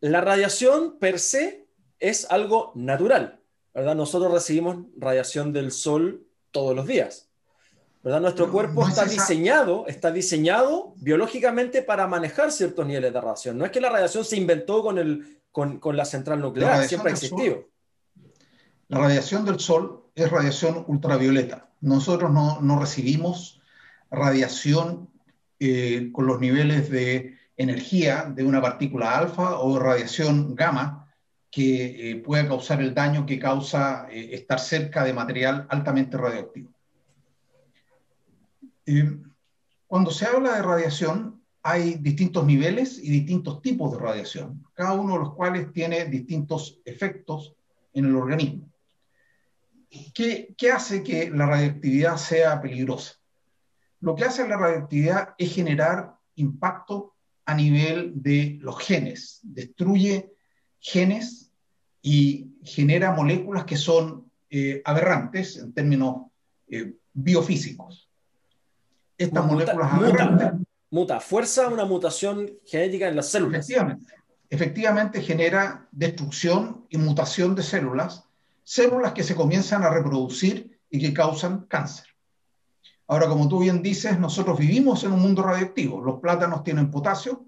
la 0.00 0.20
radiación 0.22 0.98
per 0.98 1.18
se 1.18 1.66
es 2.00 2.30
algo 2.30 2.72
natural, 2.74 3.40
¿verdad? 3.74 3.94
Nosotros 3.94 4.32
recibimos 4.32 4.86
radiación 4.96 5.52
del 5.52 5.70
sol 5.70 6.26
todos 6.50 6.74
los 6.74 6.86
días. 6.86 7.30
¿Verdad? 8.04 8.20
Nuestro 8.20 8.52
cuerpo 8.52 8.86
está 8.86 9.06
diseñado, 9.06 9.86
está 9.88 10.12
diseñado 10.12 10.92
biológicamente 10.96 11.80
para 11.80 12.06
manejar 12.06 12.52
ciertos 12.52 12.86
niveles 12.86 13.14
de 13.14 13.20
radiación. 13.20 13.56
No 13.56 13.64
es 13.64 13.70
que 13.70 13.80
la 13.80 13.88
radiación 13.88 14.26
se 14.26 14.36
inventó 14.36 14.82
con, 14.82 14.98
el, 14.98 15.40
con, 15.50 15.78
con 15.78 15.96
la 15.96 16.04
central 16.04 16.42
nuclear, 16.42 16.86
siempre 16.86 17.10
ha 17.10 17.14
existido. 17.14 17.66
la 18.88 18.98
radiación 18.98 19.46
del 19.46 19.58
sol 19.58 20.04
es 20.14 20.30
radiación 20.30 20.84
ultravioleta. 20.86 21.70
Nosotros 21.80 22.30
no, 22.30 22.60
no 22.60 22.78
recibimos 22.78 23.62
radiación 24.10 25.08
eh, 25.58 26.10
con 26.12 26.26
los 26.26 26.38
niveles 26.40 26.90
de 26.90 27.38
energía 27.56 28.24
de 28.24 28.44
una 28.44 28.60
partícula 28.60 29.16
alfa 29.16 29.58
o 29.60 29.78
radiación 29.78 30.54
gamma 30.54 31.10
que 31.50 32.10
eh, 32.10 32.16
puede 32.16 32.46
causar 32.48 32.82
el 32.82 32.92
daño 32.92 33.24
que 33.24 33.38
causa 33.38 34.08
eh, 34.10 34.30
estar 34.32 34.60
cerca 34.60 35.04
de 35.04 35.14
material 35.14 35.66
altamente 35.70 36.18
radioactivo. 36.18 36.73
Eh, 38.86 39.18
cuando 39.86 40.10
se 40.10 40.26
habla 40.26 40.56
de 40.56 40.62
radiación, 40.62 41.42
hay 41.62 41.94
distintos 41.94 42.44
niveles 42.44 42.98
y 42.98 43.10
distintos 43.10 43.62
tipos 43.62 43.92
de 43.92 43.98
radiación, 43.98 44.62
cada 44.74 44.92
uno 44.92 45.14
de 45.14 45.20
los 45.20 45.34
cuales 45.34 45.72
tiene 45.72 46.04
distintos 46.06 46.80
efectos 46.84 47.54
en 47.94 48.04
el 48.04 48.16
organismo. 48.16 48.70
¿Qué, 50.12 50.54
¿Qué, 50.58 50.72
hace 50.72 51.02
que 51.02 51.30
la 51.30 51.46
radioactividad 51.46 52.16
sea 52.16 52.60
peligrosa? 52.60 53.14
Lo 54.00 54.14
que 54.14 54.24
hace 54.24 54.46
la 54.46 54.58
radioactividad 54.58 55.34
es 55.38 55.54
generar 55.54 56.16
impacto 56.34 57.14
a 57.46 57.54
nivel 57.54 58.12
de 58.22 58.58
los 58.60 58.78
genes, 58.78 59.40
destruye 59.42 60.32
genes 60.80 61.52
y 62.02 62.56
genera 62.62 63.12
moléculas 63.12 63.64
que 63.64 63.76
son 63.76 64.30
eh, 64.50 64.82
aberrantes 64.84 65.56
en 65.56 65.72
términos 65.72 66.26
eh, 66.68 66.94
biofísicos 67.12 68.03
estas 69.16 69.46
moléculas 69.46 69.92
muta, 69.92 70.58
muta, 70.90 71.20
fuerza 71.20 71.68
una 71.68 71.84
mutación 71.84 72.50
genética 72.64 73.08
en 73.08 73.16
las 73.16 73.28
células. 73.28 73.60
Efectivamente, 73.60 74.14
efectivamente 74.50 75.22
genera 75.22 75.88
destrucción 75.92 76.86
y 76.88 76.98
mutación 76.98 77.54
de 77.54 77.62
células, 77.62 78.24
células 78.62 79.12
que 79.12 79.22
se 79.22 79.34
comienzan 79.34 79.82
a 79.82 79.90
reproducir 79.90 80.78
y 80.90 81.00
que 81.00 81.12
causan 81.12 81.66
cáncer. 81.66 82.06
Ahora, 83.06 83.28
como 83.28 83.48
tú 83.48 83.60
bien 83.60 83.82
dices, 83.82 84.18
nosotros 84.18 84.58
vivimos 84.58 85.04
en 85.04 85.12
un 85.12 85.20
mundo 85.20 85.42
radioactivo. 85.42 86.00
Los 86.00 86.20
plátanos 86.20 86.64
tienen 86.64 86.90
potasio, 86.90 87.44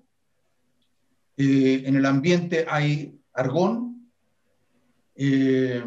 eh, 1.37 1.83
en 1.85 1.97
el 1.97 2.07
ambiente 2.07 2.67
hay 2.69 3.21
argón, 3.35 4.11
eh, 5.15 5.85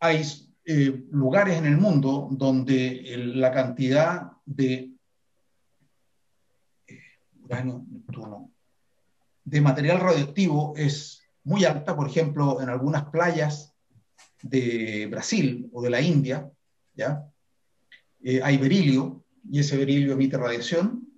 hay 0.00 0.22
eh, 0.64 1.04
lugares 1.10 1.58
en 1.58 1.66
el 1.66 1.78
mundo 1.78 2.28
donde 2.30 3.14
la 3.34 3.50
cantidad 3.52 4.31
de 4.44 4.90
eh, 6.86 7.00
de 9.44 9.60
material 9.60 10.00
radioactivo 10.00 10.74
es 10.76 11.22
muy 11.44 11.64
alta, 11.64 11.96
por 11.96 12.08
ejemplo, 12.08 12.60
en 12.60 12.68
algunas 12.68 13.04
playas 13.06 13.74
de 14.42 15.06
Brasil 15.10 15.68
o 15.72 15.82
de 15.82 15.90
la 15.90 16.00
India, 16.00 16.50
¿ya? 16.94 17.28
Eh, 18.22 18.40
hay 18.42 18.56
berilio 18.56 19.24
y 19.50 19.60
ese 19.60 19.76
berilio 19.76 20.12
emite 20.12 20.38
radiación. 20.38 21.08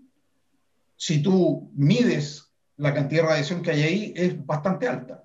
Si 0.96 1.22
tú 1.22 1.70
mides 1.74 2.50
la 2.76 2.94
cantidad 2.94 3.22
de 3.22 3.28
radiación 3.28 3.62
que 3.62 3.72
hay 3.72 3.82
ahí, 3.82 4.12
es 4.16 4.44
bastante 4.44 4.88
alta. 4.88 5.24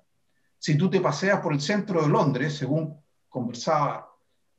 Si 0.58 0.76
tú 0.76 0.90
te 0.90 1.00
paseas 1.00 1.40
por 1.40 1.54
el 1.54 1.60
centro 1.60 2.02
de 2.02 2.08
Londres, 2.08 2.54
según 2.54 3.00
conversaba 3.28 4.09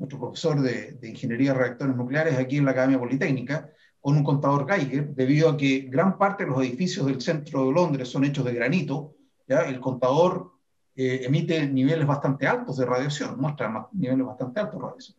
nuestro 0.02 0.20
profesor 0.20 0.60
de, 0.60 0.98
Ingeniería 1.04 1.54
de 1.54 1.60
Reactores 1.60 1.96
Nucleares 1.96 2.38
aquí 2.40 2.58
en 2.58 2.66
la 2.66 2.72
Academia 2.72 2.98
Politécnica, 2.98 3.70
con 4.00 4.18
un 4.18 4.24
contador 4.24 4.68
Geiger, 4.68 5.14
debido 5.14 5.48
a 5.48 5.56
que 5.56 5.82
gran 5.82 6.18
parte 6.18 6.44
de 6.44 6.50
los 6.50 6.60
edificios 6.62 7.06
del 7.06 7.22
centro 7.22 7.68
de 7.68 7.72
Londres 7.72 8.10
son 8.10 8.26
hechos 8.26 8.44
de 8.44 8.56
granito, 8.56 9.14
el 9.48 9.80
contador 9.80 10.54
eh, 10.96 11.22
emite 11.24 11.68
niveles 11.68 12.08
bastante 12.08 12.48
altos 12.48 12.78
de 12.78 12.86
radiación, 12.86 13.40
muestra 13.40 13.88
niveles 13.92 14.26
bastante 14.26 14.60
altos 14.60 14.82
de 14.82 14.88
radiación. 14.88 15.18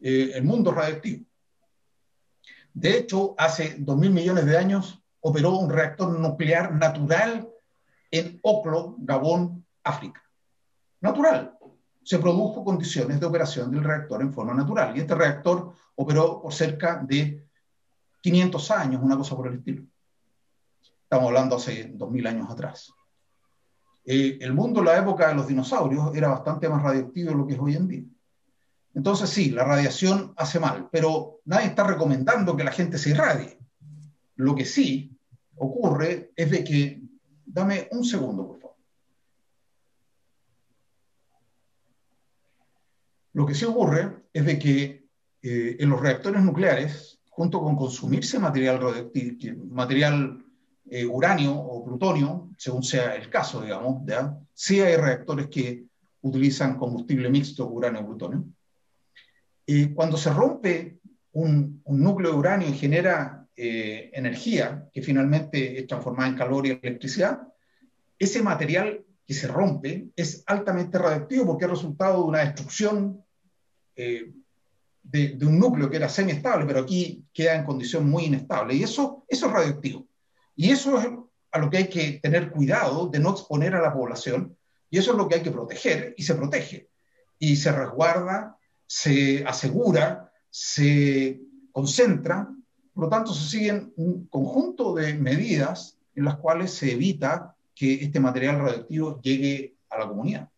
Eh, 0.00 0.30
el 0.34 0.44
mundo 0.44 0.72
radioactivo. 0.72 1.26
De 2.72 2.96
hecho, 2.96 3.34
hace 3.36 3.76
2.000 3.78 4.10
millones 4.10 4.46
de 4.46 4.56
años 4.56 5.02
operó 5.20 5.58
un 5.58 5.68
reactor 5.68 6.18
nuclear 6.18 6.72
natural 6.74 7.50
en 8.10 8.38
Oklo, 8.42 8.96
Gabón, 8.98 9.66
África. 9.84 10.22
Natural, 11.02 11.58
se 12.02 12.18
produjo 12.18 12.64
condiciones 12.64 13.20
de 13.20 13.26
operación 13.26 13.70
del 13.70 13.84
reactor 13.84 14.22
en 14.22 14.32
forma 14.32 14.54
natural. 14.54 14.96
Y 14.96 15.00
este 15.00 15.14
reactor 15.14 15.72
operó 15.94 16.40
por 16.40 16.52
cerca 16.52 16.96
de 16.96 17.46
500 18.20 18.70
años, 18.70 19.02
una 19.02 19.16
cosa 19.16 19.36
por 19.36 19.48
el 19.48 19.54
estilo. 19.54 19.84
Estamos 21.02 21.26
hablando 21.26 21.56
hace 21.56 21.90
2000 21.94 22.26
años 22.26 22.50
atrás. 22.50 22.92
Eh, 24.04 24.38
el 24.40 24.54
mundo 24.54 24.80
en 24.80 24.86
la 24.86 24.98
época 24.98 25.28
de 25.28 25.34
los 25.34 25.46
dinosaurios 25.46 26.14
era 26.14 26.28
bastante 26.28 26.68
más 26.68 26.82
radioactivo 26.82 27.30
de 27.30 27.36
lo 27.36 27.46
que 27.46 27.54
es 27.54 27.60
hoy 27.60 27.76
en 27.76 27.88
día. 27.88 28.04
Entonces 28.94 29.30
sí, 29.30 29.50
la 29.50 29.64
radiación 29.64 30.32
hace 30.36 30.58
mal, 30.58 30.88
pero 30.90 31.40
nadie 31.44 31.66
está 31.66 31.84
recomendando 31.84 32.56
que 32.56 32.64
la 32.64 32.72
gente 32.72 32.98
se 32.98 33.10
irradie. 33.10 33.58
Lo 34.36 34.54
que 34.54 34.64
sí 34.64 35.16
ocurre 35.56 36.32
es 36.34 36.50
de 36.50 36.64
que, 36.64 37.02
dame 37.44 37.88
un 37.92 38.04
segundo, 38.04 38.46
por 38.46 38.60
Lo 43.32 43.46
que 43.46 43.54
sí 43.54 43.64
ocurre 43.64 44.24
es 44.32 44.44
de 44.44 44.58
que 44.58 45.04
eh, 45.42 45.76
en 45.78 45.90
los 45.90 46.00
reactores 46.00 46.42
nucleares, 46.42 47.20
junto 47.30 47.60
con 47.60 47.76
consumirse 47.76 48.38
material, 48.38 48.78
eh, 50.90 51.06
uranio 51.06 51.54
o 51.54 51.84
plutonio, 51.84 52.50
según 52.58 52.82
sea 52.82 53.14
el 53.14 53.30
caso, 53.30 53.62
digamos, 53.62 54.02
¿ya? 54.06 54.36
sí 54.52 54.80
hay 54.80 54.96
reactores 54.96 55.48
que 55.48 55.84
utilizan 56.22 56.76
combustible 56.76 57.30
mixto 57.30 57.68
uranio-plutonio. 57.68 58.44
Y 59.64 59.94
cuando 59.94 60.16
se 60.16 60.30
rompe 60.30 60.98
un, 61.32 61.80
un, 61.84 62.02
núcleo 62.02 62.32
de 62.32 62.36
uranio 62.36 62.68
y 62.68 62.72
genera 62.72 63.46
eh, 63.56 64.10
energía 64.12 64.88
que 64.92 65.00
finalmente 65.00 65.78
es 65.78 65.86
transformada 65.86 66.28
en 66.28 66.36
calor 66.36 66.66
y 66.66 66.70
electricidad, 66.70 67.40
ese 68.18 68.42
material 68.42 69.04
que 69.30 69.34
se 69.34 69.46
rompe 69.46 70.08
es 70.16 70.42
altamente 70.44 70.98
radioactivo 70.98 71.46
porque 71.46 71.64
es 71.64 71.70
resultado 71.70 72.16
de 72.16 72.28
una 72.30 72.40
destrucción 72.40 73.24
eh, 73.94 74.32
de, 75.04 75.38
un 75.42 75.56
núcleo 75.56 75.88
que 75.88 75.98
era 75.98 76.08
semiestable, 76.08 76.66
pero 76.66 76.80
aquí 76.80 77.24
queda 77.32 77.54
en 77.54 77.64
condición 77.64 78.10
muy 78.10 78.24
inestable. 78.24 78.74
Y 78.74 78.82
eso, 78.82 79.24
eso 79.28 79.46
es 79.46 79.52
radioactivo. 79.52 80.08
Y 80.56 80.72
eso 80.72 80.98
es 80.98 81.06
a 81.52 81.58
lo 81.60 81.70
que 81.70 81.76
hay 81.76 81.88
que 81.88 82.18
tener 82.20 82.50
cuidado 82.50 83.06
de 83.06 83.20
no 83.20 83.30
exponer 83.30 83.76
a 83.76 83.80
la 83.80 83.92
población. 83.92 84.56
Y 84.90 84.98
eso 84.98 85.12
es 85.12 85.16
lo 85.16 85.28
que 85.28 85.36
hay 85.36 85.42
que 85.42 85.52
proteger 85.52 86.12
y 86.16 86.24
se 86.24 86.34
protege. 86.34 86.88
Y 87.38 87.54
se 87.54 87.70
resguarda, 87.70 88.58
se 88.84 89.44
asegura, 89.46 90.32
se 90.50 91.40
concentra. 91.70 92.48
Por 92.92 93.04
lo 93.04 93.08
tanto, 93.08 93.32
se 93.32 93.48
siguen 93.48 93.92
un 93.94 94.26
conjunto 94.26 94.92
de 94.92 95.14
medidas 95.14 96.00
en 96.16 96.24
las 96.24 96.34
cuales 96.38 96.72
se 96.72 96.90
evita 96.90 97.54
que 97.80 97.94
este 97.94 98.20
material 98.20 98.58
radioactivo 98.58 99.18
llegue 99.22 99.76
a 99.88 100.00
la 100.00 100.06
comunidad. 100.06 100.50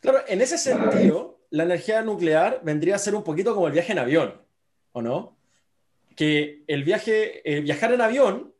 Claro, 0.00 0.18
en 0.28 0.42
ese 0.42 0.58
sentido, 0.58 1.40
la 1.48 1.62
energía 1.62 2.02
nuclear 2.02 2.60
vendría 2.62 2.96
a 2.96 2.98
ser 2.98 3.14
un 3.14 3.24
poquito 3.24 3.54
como 3.54 3.66
el 3.66 3.72
viaje 3.72 3.92
en 3.92 3.98
avión, 3.98 4.42
¿o 4.92 5.00
no? 5.00 5.38
Que 6.14 6.62
el 6.66 6.84
viaje, 6.84 7.40
viajar 7.62 7.94
en 7.94 8.02
avión 8.02 8.52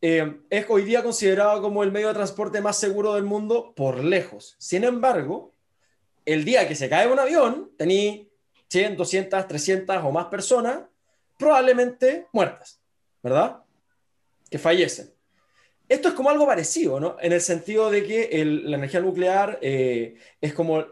eh, 0.00 0.40
es 0.48 0.64
hoy 0.70 0.84
día 0.84 1.02
considerado 1.02 1.60
como 1.60 1.82
el 1.82 1.92
medio 1.92 2.08
de 2.08 2.14
transporte 2.14 2.62
más 2.62 2.78
seguro 2.78 3.12
del 3.12 3.24
mundo 3.24 3.74
por 3.76 4.02
lejos. 4.02 4.56
Sin 4.56 4.84
embargo, 4.84 5.52
el 6.24 6.42
día 6.42 6.66
que 6.66 6.74
se 6.74 6.88
cae 6.88 7.06
un 7.06 7.18
avión, 7.18 7.70
tení 7.76 8.30
100, 8.68 8.96
200, 8.96 9.46
300 9.46 9.98
o 10.02 10.10
más 10.10 10.24
personas 10.26 10.84
probablemente 11.38 12.28
muertas, 12.32 12.80
¿verdad? 13.22 13.58
Que 14.48 14.58
fallecen. 14.58 15.15
Esto 15.88 16.08
es 16.08 16.14
como 16.14 16.30
algo 16.30 16.46
parecido, 16.46 16.98
¿no? 16.98 17.16
En 17.20 17.32
el 17.32 17.40
sentido 17.40 17.90
de 17.90 18.04
que 18.04 18.44
la 18.44 18.76
energía 18.76 19.00
nuclear 19.00 19.58
eh, 19.62 20.16
es 20.40 20.52
como 20.52 20.84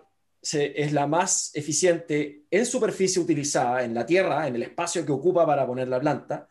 es 0.52 0.92
la 0.92 1.06
más 1.06 1.50
eficiente 1.54 2.44
en 2.50 2.66
superficie 2.66 3.20
utilizada 3.20 3.82
en 3.82 3.94
la 3.94 4.04
Tierra, 4.04 4.46
en 4.46 4.56
el 4.56 4.62
espacio 4.62 5.04
que 5.04 5.12
ocupa 5.12 5.46
para 5.46 5.66
poner 5.66 5.88
la 5.88 6.00
planta. 6.00 6.48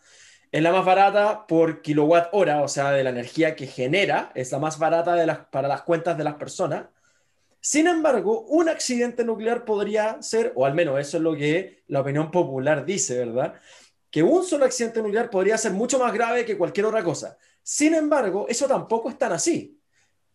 Es 0.51 0.61
la 0.61 0.71
más 0.71 0.85
barata 0.85 1.45
por 1.47 1.81
kilowatt 1.81 2.29
hora, 2.31 2.61
o 2.63 2.67
sea, 2.67 2.91
de 2.91 3.03
la 3.03 3.11
energía 3.11 3.55
que 3.55 3.67
genera, 3.67 4.31
es 4.35 4.51
la 4.51 4.59
más 4.59 4.77
barata 4.79 5.47
para 5.51 5.67
las 5.67 5.81
cuentas 5.83 6.17
de 6.17 6.23
las 6.23 6.35
personas. 6.35 6.85
Sin 7.59 7.87
embargo, 7.87 8.41
un 8.49 8.67
accidente 8.69 9.23
nuclear 9.23 9.63
podría 9.63 10.21
ser, 10.21 10.51
o 10.55 10.65
al 10.65 10.73
menos 10.73 10.99
eso 10.99 11.17
es 11.17 11.23
lo 11.23 11.35
que 11.35 11.83
la 11.87 12.01
opinión 12.01 12.29
popular 12.29 12.85
dice, 12.85 13.19
¿verdad? 13.25 13.53
Que 14.11 14.21
un 14.21 14.43
solo 14.43 14.65
accidente 14.65 15.01
nuclear 15.01 15.29
podría 15.29 15.57
ser 15.57 15.71
mucho 15.71 15.97
más 15.97 16.13
grave 16.13 16.45
que 16.45 16.57
cualquier 16.57 16.87
otra 16.87 17.03
cosa. 17.03 17.37
Sin 17.63 17.95
embargo, 17.95 18.45
eso 18.49 18.67
tampoco 18.67 19.09
es 19.09 19.17
tan 19.17 19.31
así. 19.31 19.79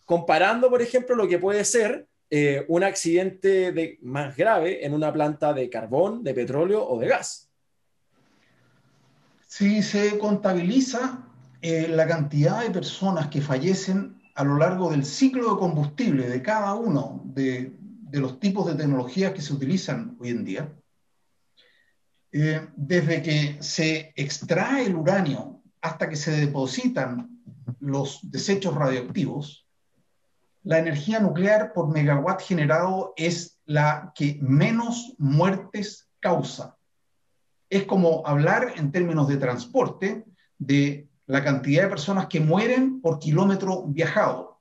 Comparando, 0.06 0.70
por 0.70 0.80
ejemplo, 0.80 1.14
lo 1.14 1.28
que 1.28 1.38
puede 1.38 1.64
ser 1.64 2.08
eh, 2.30 2.64
un 2.68 2.82
accidente 2.82 3.72
de, 3.72 3.98
más 4.02 4.36
grave 4.36 4.84
en 4.84 4.94
una 4.94 5.12
planta 5.12 5.52
de 5.52 5.68
carbón, 5.68 6.24
de 6.24 6.34
petróleo 6.34 6.86
o 6.86 6.98
de 6.98 7.08
gas. 7.08 7.50
Si 9.46 9.82
se 9.82 10.18
contabiliza 10.18 11.26
eh, 11.60 11.88
la 11.88 12.06
cantidad 12.06 12.62
de 12.62 12.70
personas 12.70 13.28
que 13.28 13.40
fallecen 13.40 14.20
a 14.34 14.44
lo 14.44 14.56
largo 14.56 14.90
del 14.90 15.04
ciclo 15.04 15.54
de 15.54 15.58
combustible 15.58 16.28
de 16.28 16.42
cada 16.42 16.74
uno 16.74 17.22
de, 17.24 17.72
los 18.12 18.38
tipos 18.38 18.66
de 18.66 18.74
tecnologías 18.74 19.32
que 19.32 19.42
se 19.42 19.52
utilizan 19.52 20.16
hoy 20.20 20.28
en 20.28 20.44
día, 20.44 20.72
eh, 22.30 22.68
desde 22.76 23.22
que 23.22 23.56
se 23.60 24.12
extrae 24.16 24.86
el 24.86 24.94
uranio 24.94 25.57
hasta 25.80 26.08
que 26.08 26.16
se 26.16 26.32
depositan 26.32 27.42
los 27.80 28.20
desechos 28.22 28.74
radioactivos, 28.74 29.66
la 30.62 30.78
energía 30.78 31.20
nuclear 31.20 31.72
por 31.72 31.88
megawatt 31.88 32.42
generado 32.42 33.14
es 33.16 33.58
la 33.64 34.12
que 34.14 34.38
menos 34.42 35.14
muertes 35.18 36.10
causa. 36.20 36.76
Es 37.70 37.84
como 37.84 38.26
hablar 38.26 38.74
en 38.76 38.92
términos 38.92 39.28
de 39.28 39.36
transporte 39.36 40.24
de 40.58 41.08
la 41.26 41.44
cantidad 41.44 41.82
de 41.84 41.88
personas 41.88 42.26
que 42.26 42.40
mueren 42.40 43.00
por 43.00 43.18
kilómetro 43.18 43.84
viajado. 43.86 44.60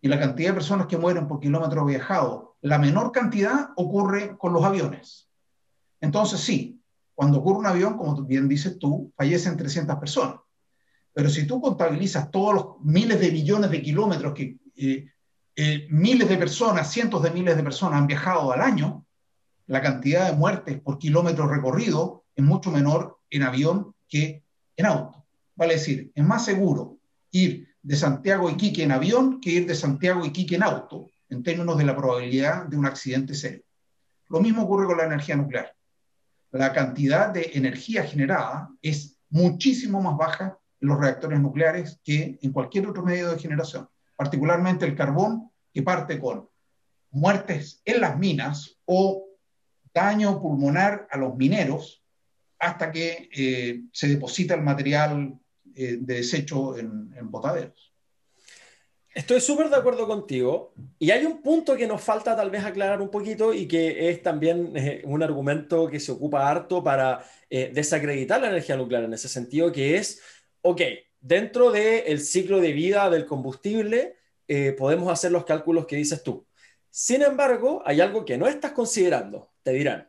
Y 0.00 0.08
la 0.08 0.18
cantidad 0.18 0.50
de 0.50 0.54
personas 0.54 0.86
que 0.86 0.98
mueren 0.98 1.28
por 1.28 1.40
kilómetro 1.40 1.84
viajado, 1.84 2.56
la 2.60 2.78
menor 2.78 3.12
cantidad 3.12 3.70
ocurre 3.76 4.36
con 4.38 4.52
los 4.52 4.64
aviones. 4.64 5.30
Entonces, 6.00 6.40
sí, 6.40 6.82
cuando 7.14 7.38
ocurre 7.38 7.60
un 7.60 7.66
avión, 7.66 7.96
como 7.96 8.14
bien 8.22 8.48
dices 8.48 8.78
tú, 8.78 9.12
fallecen 9.16 9.56
300 9.56 9.96
personas. 9.96 10.40
Pero 11.16 11.30
si 11.30 11.46
tú 11.46 11.62
contabilizas 11.62 12.30
todos 12.30 12.54
los 12.54 12.66
miles 12.82 13.18
de 13.18 13.32
millones 13.32 13.70
de 13.70 13.80
kilómetros 13.80 14.34
que 14.34 14.58
eh, 14.76 15.06
eh, 15.56 15.86
miles 15.88 16.28
de 16.28 16.36
personas, 16.36 16.92
cientos 16.92 17.22
de 17.22 17.30
miles 17.30 17.56
de 17.56 17.62
personas 17.62 18.00
han 18.00 18.06
viajado 18.06 18.52
al 18.52 18.60
año, 18.60 19.06
la 19.66 19.80
cantidad 19.80 20.30
de 20.30 20.36
muertes 20.36 20.78
por 20.78 20.98
kilómetro 20.98 21.48
recorrido 21.48 22.26
es 22.34 22.44
mucho 22.44 22.70
menor 22.70 23.18
en 23.30 23.44
avión 23.44 23.94
que 24.06 24.44
en 24.76 24.84
auto. 24.84 25.24
Vale 25.54 25.76
decir, 25.76 26.12
es 26.14 26.22
más 26.22 26.44
seguro 26.44 26.98
ir 27.30 27.66
de 27.80 27.96
Santiago 27.96 28.48
a 28.48 28.52
Iquique 28.52 28.82
en 28.82 28.92
avión 28.92 29.40
que 29.40 29.52
ir 29.52 29.66
de 29.66 29.74
Santiago 29.74 30.22
a 30.22 30.26
Iquique 30.26 30.56
en 30.56 30.64
auto, 30.64 31.08
en 31.30 31.42
términos 31.42 31.78
de 31.78 31.84
la 31.84 31.96
probabilidad 31.96 32.66
de 32.66 32.76
un 32.76 32.84
accidente 32.84 33.34
serio. 33.34 33.64
Lo 34.28 34.40
mismo 34.40 34.64
ocurre 34.64 34.84
con 34.84 34.98
la 34.98 35.06
energía 35.06 35.36
nuclear. 35.36 35.74
La 36.50 36.74
cantidad 36.74 37.30
de 37.30 37.52
energía 37.54 38.04
generada 38.04 38.68
es 38.82 39.16
muchísimo 39.30 40.02
más 40.02 40.18
baja 40.18 40.58
los 40.80 40.98
reactores 40.98 41.40
nucleares 41.40 42.00
que 42.04 42.38
en 42.42 42.52
cualquier 42.52 42.86
otro 42.86 43.02
medio 43.02 43.30
de 43.30 43.38
generación 43.38 43.88
particularmente 44.16 44.86
el 44.86 44.96
carbón, 44.96 45.50
que 45.72 45.82
parte 45.82 46.18
con 46.18 46.48
muertes 47.10 47.80
en 47.84 48.00
las 48.00 48.18
minas 48.18 48.78
o 48.86 49.26
daño 49.94 50.40
pulmonar 50.40 51.06
a 51.10 51.18
los 51.18 51.36
mineros 51.36 52.02
hasta 52.58 52.90
que 52.90 53.28
eh, 53.32 53.82
se 53.92 54.08
deposita 54.08 54.54
el 54.54 54.62
material 54.62 55.38
eh, 55.74 55.98
de 56.00 56.14
desecho 56.14 56.76
en, 56.76 57.30
botaderos. 57.30 57.92
Estoy 59.14 59.40
súper 59.40 59.70
de 59.70 59.76
acuerdo 59.76 60.06
contigo. 60.06 60.74
Y 60.98 61.10
hay 61.10 61.24
un 61.24 61.40
punto 61.42 61.76
que 61.76 61.86
nos 61.86 62.02
falta 62.02 62.36
tal 62.36 62.50
vez 62.50 62.64
aclarar 62.64 63.00
un 63.00 63.10
poquito 63.10 63.52
y 63.54 63.66
que 63.66 64.10
es 64.10 64.22
también 64.22 64.72
eh, 64.74 65.02
un 65.04 65.22
argumento 65.22 65.88
que 65.88 66.00
se 66.00 66.12
ocupa 66.12 66.48
harto 66.48 66.82
para 66.82 67.24
desacreditar 67.48 68.40
la 68.40 68.48
energía 68.48 68.76
nuclear 68.76 69.04
en 69.04 69.14
ese 69.14 69.28
sentido, 69.28 69.70
que 69.70 69.96
es, 69.96 70.20
ok, 70.66 70.82
dentro 71.20 71.70
del 71.70 72.20
ciclo 72.20 72.60
de 72.60 72.72
vida 72.72 73.08
del 73.08 73.24
combustible 73.24 74.16
eh, 74.48 74.72
podemos 74.72 75.12
hacer 75.12 75.30
los 75.30 75.44
cálculos 75.44 75.86
que 75.86 75.94
dices 75.94 76.24
tú. 76.24 76.44
Sin 76.90 77.22
embargo, 77.22 77.82
hay 77.84 78.00
algo 78.00 78.24
que 78.24 78.36
no 78.36 78.48
estás 78.48 78.72
considerando, 78.72 79.52
te 79.62 79.72
dirán. 79.72 80.08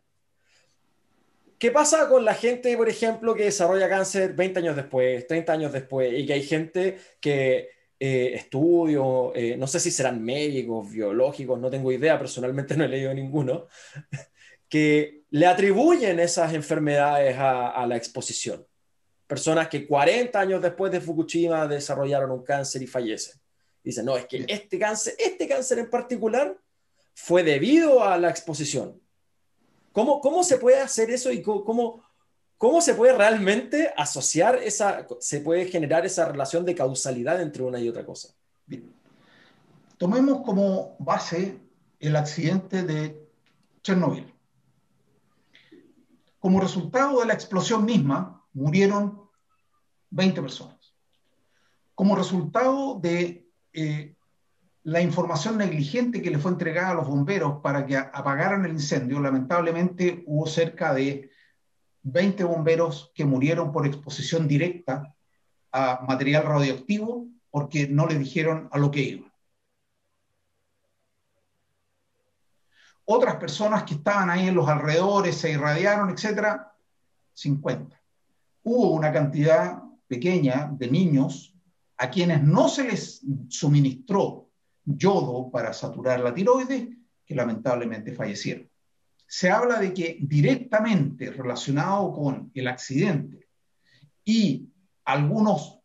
¿Qué 1.59 1.69
pasa 1.69 2.09
con 2.09 2.25
la 2.25 2.33
gente, 2.33 2.75
por 2.75 2.89
ejemplo, 2.89 3.35
que 3.35 3.43
desarrolla 3.43 3.87
cáncer 3.87 4.33
20 4.33 4.59
años 4.59 4.75
después, 4.75 5.27
30 5.27 5.53
años 5.53 5.73
después, 5.73 6.11
y 6.17 6.25
que 6.25 6.33
hay 6.33 6.43
gente 6.43 6.97
que 7.19 7.69
eh, 7.99 8.31
estudio, 8.33 9.33
eh, 9.35 9.57
no 9.57 9.67
sé 9.67 9.79
si 9.79 9.91
serán 9.91 10.23
médicos, 10.23 10.89
biológicos, 10.89 11.59
no 11.59 11.69
tengo 11.69 11.91
idea, 11.91 12.17
personalmente 12.17 12.75
no 12.75 12.83
he 12.83 12.87
leído 12.87 13.13
ninguno, 13.13 13.67
que 14.69 15.23
le 15.29 15.45
atribuyen 15.45 16.19
esas 16.19 16.53
enfermedades 16.53 17.35
a 17.37 17.85
la 17.87 17.95
exposición? 17.95 18.66
Personas 19.27 19.67
que 19.67 19.85
40 19.85 20.39
años 20.39 20.61
después 20.61 20.91
de 20.91 21.01
Fukushima 21.01 21.67
desarrollaron 21.67 22.31
un 22.31 22.43
cáncer 22.43 22.81
y 22.81 22.87
fallecen. 22.87 23.39
Dicen, 23.83 24.05
no, 24.05 24.17
es 24.17 24.25
que 24.25 24.45
este 24.47 24.79
cáncer, 24.79 25.15
este 25.19 25.47
cáncer 25.47 25.79
en 25.79 25.89
particular 25.89 26.57
fue 27.13 27.43
debido 27.43 28.03
a 28.03 28.17
la 28.17 28.29
exposición. 28.29 28.99
¿Cómo, 29.91 30.21
cómo 30.21 30.43
se 30.43 30.57
puede 30.57 30.79
hacer 30.79 31.09
eso 31.09 31.31
y 31.31 31.41
cómo, 31.41 32.03
cómo 32.57 32.81
se 32.81 32.93
puede 32.93 33.13
realmente 33.13 33.93
asociar 33.97 34.55
esa, 34.57 35.07
se 35.19 35.41
puede 35.41 35.65
generar 35.65 36.05
esa 36.05 36.25
relación 36.25 36.63
de 36.65 36.75
causalidad 36.75 37.41
entre 37.41 37.63
una 37.63 37.79
y 37.79 37.89
otra 37.89 38.05
cosa? 38.05 38.29
Bien. 38.65 38.93
Tomemos 39.97 40.43
como 40.45 40.95
base 40.99 41.57
el 41.99 42.15
accidente 42.15 42.83
de 42.83 43.27
Chernobyl. 43.81 44.31
Como 46.39 46.61
resultado 46.61 47.19
de 47.19 47.25
la 47.25 47.33
explosión 47.33 47.83
misma, 47.83 48.36
murieron 48.57 49.21
20 50.09 50.41
personas. 50.41 50.95
Como 51.93 52.15
resultado 52.15 52.99
de 52.99 53.47
eh, 53.73 54.15
la 54.83 55.01
información 55.01 55.57
negligente 55.57 56.21
que 56.21 56.31
le 56.31 56.39
fue 56.39 56.51
entregada 56.51 56.91
a 56.91 56.93
los 56.95 57.07
bomberos 57.07 57.61
para 57.61 57.85
que 57.85 57.97
apagaran 57.97 58.65
el 58.65 58.71
incendio, 58.71 59.19
lamentablemente 59.19 60.23
hubo 60.25 60.47
cerca 60.47 60.93
de 60.93 61.29
20 62.01 62.43
bomberos 62.45 63.11
que 63.13 63.25
murieron 63.25 63.71
por 63.71 63.85
exposición 63.85 64.47
directa 64.47 65.15
a 65.71 66.03
material 66.07 66.43
radioactivo 66.43 67.27
porque 67.51 67.87
no 67.87 68.07
le 68.07 68.17
dijeron 68.17 68.69
a 68.71 68.77
lo 68.79 68.89
que 68.89 69.01
iba. 69.01 69.33
Otras 73.05 73.35
personas 73.35 73.83
que 73.83 73.93
estaban 73.93 74.29
ahí 74.29 74.47
en 74.47 74.55
los 74.55 74.67
alrededores 74.67 75.37
se 75.37 75.51
irradiaron, 75.51 76.09
etcétera, 76.09 76.73
50 77.33 77.96
hubo 78.67 78.91
una 78.91 79.13
cantidad 79.13 79.81
pequeña 80.07 80.69
de 80.77 80.91
niños 80.91 81.55
a 81.95 82.09
quienes 82.09 82.43
no 82.43 82.67
se 82.67 82.83
les 82.83 83.21
suministró 83.47 84.49
yodo 84.83 85.49
para 85.49 85.71
saturar 85.71 86.19
la 86.19 86.33
tiroides, 86.33 86.89
que 87.25 87.35
lamentablemente 87.35 88.11
fallecieron. 88.11 88.69
se 89.25 89.49
habla 89.49 89.79
de 89.79 89.93
que 89.93 90.17
directamente 90.21 91.31
relacionado 91.31 92.13
con 92.13 92.51
el 92.53 92.67
accidente 92.67 93.47
y 94.23 94.69
algunos, 95.05 95.79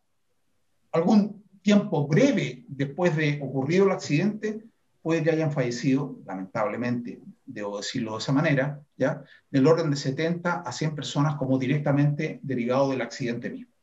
algún 0.91 1.43
tiempo 1.61 2.07
breve 2.07 2.65
después 2.67 3.15
de 3.15 3.39
ocurrido 3.41 3.85
el 3.85 3.91
accidente, 3.91 4.63
puede 5.03 5.21
que 5.21 5.31
hayan 5.31 5.51
fallecido, 5.51 6.17
lamentablemente, 6.25 7.21
debo 7.45 7.77
decirlo 7.77 8.13
de 8.13 8.19
esa 8.19 8.31
manera, 8.31 8.81
¿ya? 8.95 9.21
del 9.51 9.67
orden 9.67 9.91
de 9.91 9.97
70 9.97 10.61
a 10.61 10.71
100 10.71 10.95
personas 10.95 11.35
como 11.35 11.59
directamente 11.59 12.39
derivado 12.41 12.89
del 12.89 13.01
accidente 13.01 13.49
mismo. 13.49 13.73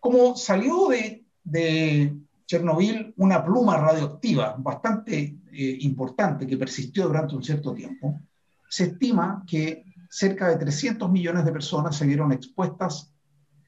Como 0.00 0.36
salió 0.36 0.88
de, 0.88 1.24
de 1.44 2.16
Chernobyl 2.46 3.14
una 3.16 3.44
pluma 3.44 3.76
radioactiva 3.76 4.56
bastante 4.58 5.38
eh, 5.52 5.78
importante 5.80 6.48
que 6.48 6.56
persistió 6.56 7.06
durante 7.06 7.36
un 7.36 7.44
cierto 7.44 7.72
tiempo, 7.72 8.20
se 8.68 8.84
estima 8.84 9.44
que 9.46 9.84
cerca 10.10 10.48
de 10.48 10.56
300 10.56 11.08
millones 11.10 11.44
de 11.44 11.52
personas 11.52 11.96
se 11.96 12.06
vieron 12.06 12.32
expuestas 12.32 13.12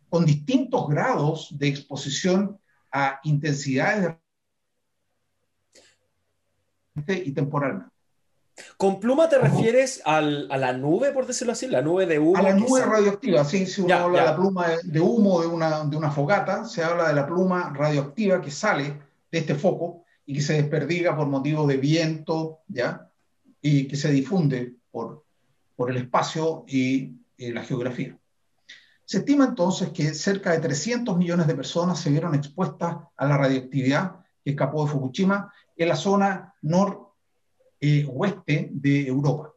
con 0.08 0.24
distintos 0.24 0.88
grados 0.88 1.56
de 1.56 1.68
exposición 1.68 2.58
a 2.90 3.20
intensidades 3.22 4.02
de 4.02 4.27
y 7.06 7.32
temporalmente. 7.32 7.90
¿Con 8.76 9.00
pluma 9.00 9.28
te 9.28 9.38
refieres 9.38 10.02
al, 10.04 10.48
a 10.50 10.56
la 10.56 10.72
nube, 10.72 11.12
por 11.12 11.26
decirlo 11.26 11.52
así? 11.52 11.66
La 11.66 11.82
nube 11.82 12.06
de 12.06 12.18
humo. 12.18 12.36
A 12.36 12.42
la 12.42 12.54
nube 12.54 12.84
radioactiva, 12.84 13.44
sí. 13.44 13.66
Si 13.66 13.80
uno 13.80 13.94
habla 13.94 14.20
de 14.20 14.26
la 14.26 14.36
pluma 14.36 14.66
de 14.82 15.00
humo 15.00 15.40
de 15.40 15.46
una, 15.46 15.84
de 15.84 15.96
una 15.96 16.10
fogata, 16.10 16.64
se 16.64 16.82
habla 16.82 17.08
de 17.08 17.14
la 17.14 17.26
pluma 17.26 17.72
radioactiva 17.74 18.40
que 18.40 18.50
sale 18.50 19.00
de 19.30 19.38
este 19.38 19.54
foco 19.54 20.04
y 20.26 20.34
que 20.34 20.42
se 20.42 20.54
desperdiga 20.54 21.16
por 21.16 21.26
motivo 21.26 21.66
de 21.66 21.76
viento, 21.76 22.60
¿ya? 22.68 23.08
Y 23.60 23.86
que 23.86 23.96
se 23.96 24.10
difunde 24.10 24.74
por, 24.90 25.24
por 25.76 25.90
el 25.90 25.96
espacio 25.96 26.64
y 26.66 27.14
la 27.38 27.62
geografía. 27.62 28.16
Se 29.04 29.18
estima 29.18 29.46
entonces 29.46 29.88
que 29.88 30.12
cerca 30.12 30.52
de 30.52 30.58
300 30.58 31.16
millones 31.16 31.46
de 31.46 31.54
personas 31.54 31.98
se 31.98 32.10
vieron 32.10 32.34
expuestas 32.34 32.96
a 33.16 33.26
la 33.26 33.38
radioactividad 33.38 34.16
que 34.44 34.50
escapó 34.50 34.84
de 34.84 34.90
Fukushima 34.90 35.50
en 35.78 35.88
la 35.88 35.96
zona 35.96 36.54
nor 36.62 37.14
eh, 37.80 38.06
de 38.70 39.06
Europa. 39.06 39.52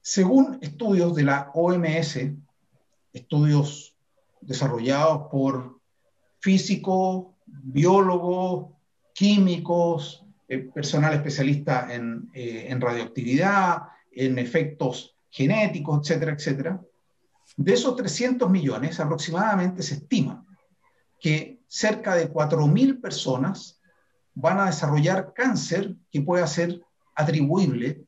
Según 0.00 0.58
estudios 0.62 1.14
de 1.14 1.24
la 1.24 1.50
OMS, 1.54 2.18
estudios 3.12 3.96
desarrollados 4.40 5.28
por 5.30 5.80
físicos, 6.40 7.26
biólogos, 7.46 8.72
químicos, 9.14 10.24
eh, 10.48 10.58
personal 10.58 11.14
especialista 11.14 11.92
en, 11.92 12.30
eh, 12.32 12.66
en, 12.68 12.80
radioactividad, 12.80 13.82
en 14.10 14.38
efectos 14.38 15.16
genéticos, 15.30 16.00
etcétera, 16.00 16.32
etcétera, 16.32 16.80
de 17.56 17.72
esos 17.72 17.96
300 17.96 18.50
millones 18.50 18.98
aproximadamente 19.00 19.82
se 19.82 19.94
estima 19.94 20.44
que 21.20 21.51
cerca 21.72 22.16
de 22.16 22.30
4.000 22.30 23.00
personas 23.00 23.80
van 24.34 24.60
a 24.60 24.66
desarrollar 24.66 25.32
cáncer 25.32 25.96
que 26.10 26.20
pueda 26.20 26.46
ser 26.46 26.82
atribuible 27.14 28.04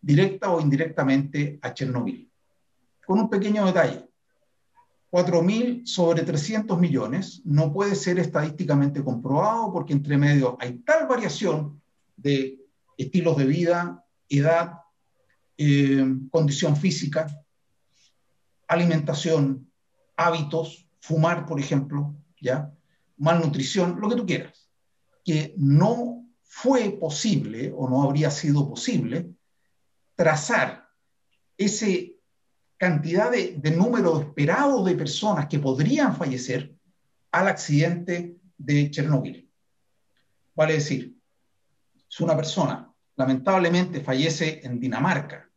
directa 0.00 0.52
o 0.52 0.60
indirectamente 0.60 1.58
a 1.62 1.74
Chernobyl. 1.74 2.30
Con 3.04 3.18
un 3.18 3.28
pequeño 3.28 3.66
detalle. 3.66 4.08
4.000 5.10 5.84
sobre 5.84 6.22
300 6.22 6.78
millones 6.78 7.42
no 7.44 7.72
puede 7.72 7.96
ser 7.96 8.20
estadísticamente 8.20 9.02
comprobado 9.02 9.72
porque 9.72 9.94
entre 9.94 10.16
medio 10.16 10.56
hay 10.60 10.78
tal 10.78 11.08
variación 11.08 11.82
de 12.16 12.60
estilos 12.96 13.36
de 13.36 13.46
vida, 13.46 14.06
edad, 14.28 14.78
eh, 15.58 16.06
condición 16.30 16.76
física, 16.76 17.26
alimentación, 18.68 19.68
hábitos, 20.16 20.86
fumar, 21.00 21.46
por 21.46 21.58
ejemplo, 21.58 22.14
¿ya? 22.40 22.72
Malnutrición, 23.22 24.00
lo 24.00 24.08
que 24.08 24.16
tú 24.16 24.26
quieras 24.26 24.62
que 25.24 25.54
no 25.56 26.26
fue 26.42 26.90
posible 26.90 27.72
o 27.74 27.88
no 27.88 28.02
habría 28.02 28.30
sido 28.30 28.68
posible 28.68 29.30
trazar 30.14 30.88
ese 31.56 32.16
cantidad 32.76 33.30
de, 33.30 33.58
número 33.70 34.20
esperado 34.20 34.84
de 34.84 34.96
personas 34.96 35.46
que 35.46 35.60
podrían 35.60 36.16
fallecer 36.16 36.74
al 37.30 37.46
accidente 37.46 38.36
de 38.58 38.90
Chernobyl. 38.90 39.48
Vale 40.54 40.74
decir, 40.74 41.16
si 42.08 42.24
una 42.24 42.36
persona 42.36 42.92
lamentablemente 43.16 44.00
fallece 44.00 44.60
en 44.64 44.80
Dinamarca 44.80 45.48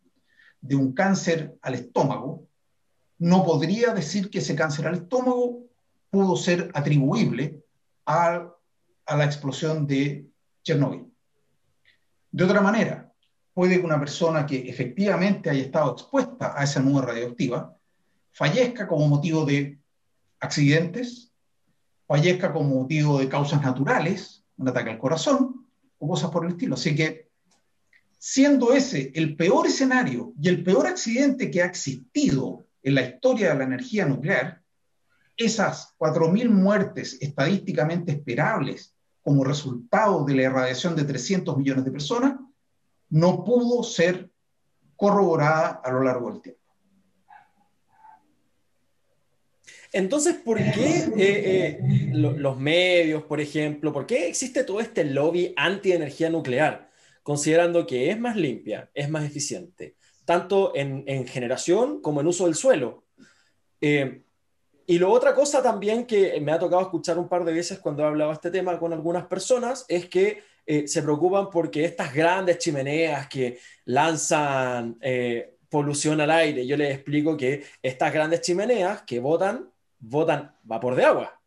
de 0.62 0.76
un 0.76 0.94
cáncer 0.94 1.58
al 1.62 1.74
estómago, 1.74 2.48
no 3.18 3.44
podría 3.44 3.94
decir 3.94 4.30
que 4.30 4.38
ese 4.38 4.56
cáncer 4.56 4.88
al 4.88 4.96
estómago 4.96 5.65
pudo 6.16 6.38
ser 6.38 6.72
atribuible 6.74 7.62
a 8.06 8.50
la 9.06 9.26
explosión 9.26 9.86
de 9.86 10.26
Chernobyl. 10.64 11.12
De 12.32 12.44
otra 12.46 12.62
manera, 12.62 13.12
puede 13.54 13.80
que 13.80 13.86
una 13.86 14.00
persona 14.00 14.46
que 14.46 14.70
efectivamente 14.70 15.50
haya 15.50 15.64
estado 15.64 15.92
expuesta 15.92 16.58
a 16.58 16.64
esa 16.64 16.80
nube 16.80 17.02
radioactiva 17.02 17.76
fallezca 18.32 18.88
como 18.88 19.10
motivo 19.10 19.44
de 19.44 19.78
accidentes, 20.40 21.34
fallezca 22.08 22.54
como 22.54 22.84
motivo 22.84 23.20
de 23.20 23.28
causas 23.28 23.62
naturales, 23.62 24.46
un 24.56 24.70
ataque 24.70 24.92
al 24.92 25.00
corazón 25.00 25.68
o 25.98 26.08
cosas 26.08 26.32
por 26.32 26.46
el 26.46 26.54
estilo. 26.54 26.76
Así 26.76 26.96
que, 26.96 27.28
siendo 28.18 28.72
ese 28.72 29.12
el 29.16 29.36
peor 29.36 29.68
escenario 29.68 30.32
y 30.42 30.48
el 30.48 30.64
peor 30.64 30.88
accidente 30.88 31.52
que 31.52 31.62
ha 31.62 31.66
existido 31.66 32.68
en 32.84 32.96
la 32.96 33.02
historia 33.02 33.50
de 33.50 33.58
la 33.58 33.66
energía 33.66 34.06
nuclear, 34.06 34.64
esas 35.38 35.96
4.000 35.98 36.50
muertes 36.50 37.18
estadísticamente 37.22 38.14
esperables 38.14 38.96
como 39.22 39.44
resultado 39.44 40.24
de 40.24 40.36
la 40.36 40.44
irradiación 40.44 40.96
de 40.96 41.04
300 41.04 41.58
millones 41.58 41.84
de 41.84 41.92
personas, 41.92 42.36
no 43.10 43.44
pudo 43.44 43.84
ser 43.84 44.30
corroborada 44.96 45.82
a 45.84 45.92
lo 45.92 46.04
largo 46.04 46.32
del 46.32 46.42
tiempo. 46.42 46.62
Entonces, 49.92 50.36
¿por 50.36 50.58
qué 50.58 51.06
eh, 51.16 51.80
eh, 51.80 51.80
los 52.12 52.60
medios, 52.60 53.24
por 53.24 53.40
ejemplo, 53.40 53.94
por 53.94 54.06
qué 54.06 54.28
existe 54.28 54.66
todo 54.66 54.82
este 54.82 55.06
lobby 55.06 55.54
anti-energía 55.56 56.30
nuclear, 56.30 56.92
considerando 57.24 57.88
que 57.88 58.12
es 58.12 58.20
más 58.20 58.36
limpia, 58.36 58.92
es 58.94 59.10
más 59.10 59.24
eficiente, 59.24 59.96
tanto 60.26 60.74
en, 60.76 61.26
generación 61.28 62.02
como 62.02 62.20
en 62.20 62.28
uso 62.28 62.46
del 62.46 62.56
suelo? 62.56 63.06
Eh, 63.80 64.25
y 64.88 65.00
lo 65.00 65.12
otra 65.12 65.34
cosa 65.34 65.64
también 65.64 66.06
que 66.06 66.40
me 66.42 66.52
ha 66.52 66.60
tocado 66.60 66.82
escuchar 66.84 67.18
un 67.18 67.28
par 67.28 67.44
de 67.44 67.54
veces 67.54 67.80
cuando 67.80 68.04
he 68.04 68.06
hablado 68.06 68.32
este 68.32 68.52
tema 68.52 68.78
con 68.78 68.94
algunas 68.94 69.26
personas 69.26 69.86
es 69.88 70.08
que 70.08 70.44
eh, 70.66 70.88
se 70.88 71.02
preocupan 71.02 71.50
porque 71.50 71.86
estas 71.86 72.14
grandes 72.14 72.60
chimeneas 72.60 73.28
que 73.28 73.60
lanzan 73.86 74.98
eh, 75.02 75.58
polución 75.70 76.22
al 76.22 76.32
aire, 76.32 76.66
yo 76.66 76.78
les 76.78 76.94
explico 76.94 77.36
que 77.36 77.64
estas 77.82 78.14
grandes 78.14 78.42
chimeneas 78.42 79.02
que 79.04 79.20
botan, 79.20 79.70
botan 80.00 80.56
vapor 80.64 80.96
de 80.96 81.06
agua, 81.06 81.42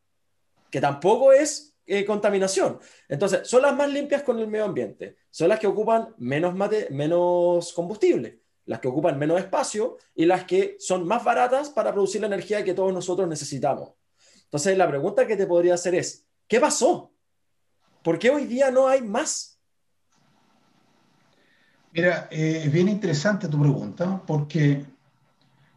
que 0.71 0.81
tampoco 0.81 1.33
es 1.33 1.77
eh, 1.87 2.05
contaminación. 2.05 2.79
Entonces, 3.09 3.49
son 3.49 3.63
las 3.63 3.75
más 3.75 3.91
limpias 3.91 4.23
con 4.23 4.39
el 4.39 4.49
medio 4.49 4.65
ambiente, 4.65 5.17
son 5.31 5.49
las 5.49 5.59
que 5.59 5.67
ocupan 5.67 6.15
menos, 6.19 6.55
menos 6.91 7.73
combustible 7.73 8.41
las 8.69 8.81
que 8.81 8.89
ocupan 8.89 9.19
menos 9.19 9.41
espacio 9.41 9.97
y 10.15 10.27
las 10.27 10.45
que 10.45 10.77
son 10.79 11.07
más 11.07 11.25
baratas 11.25 11.71
para 11.71 11.91
producir 11.91 12.21
la 12.21 12.27
energía 12.27 12.63
que 12.63 12.75
todos 12.75 12.93
nosotros 12.93 13.27
necesitamos. 13.27 13.93
Entonces, 14.45 14.77
la 14.77 14.87
pregunta 14.87 15.27
que 15.27 15.37
te 15.37 15.47
podría 15.47 15.75
hacer 15.75 15.95
es, 15.95 16.27
¿qué 16.47 16.61
pasó? 16.61 17.11
¿Por 18.03 18.19
qué 18.19 18.29
hoy 18.29 18.45
día 18.45 18.71
no 18.71 18.87
hay 18.87 19.01
más? 19.01 19.59
Mira, 21.93 22.29
eh, 22.31 22.63
es 22.67 22.73
bien 22.73 22.89
interesante 22.89 23.49
tu 23.49 23.59
pregunta 23.59 24.23
porque 24.27 24.85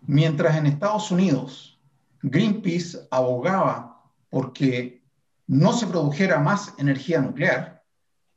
mientras 0.02 0.58
en 0.58 0.66
Estados 0.68 1.12
Unidos 1.12 1.80
Greenpeace 2.22 3.08
abogaba 3.10 4.04
porque 4.30 5.02
no 5.48 5.72
se 5.72 5.88
produjera 5.88 6.40
más 6.40 6.74
energía 6.78 7.22
nuclear, 7.22 7.84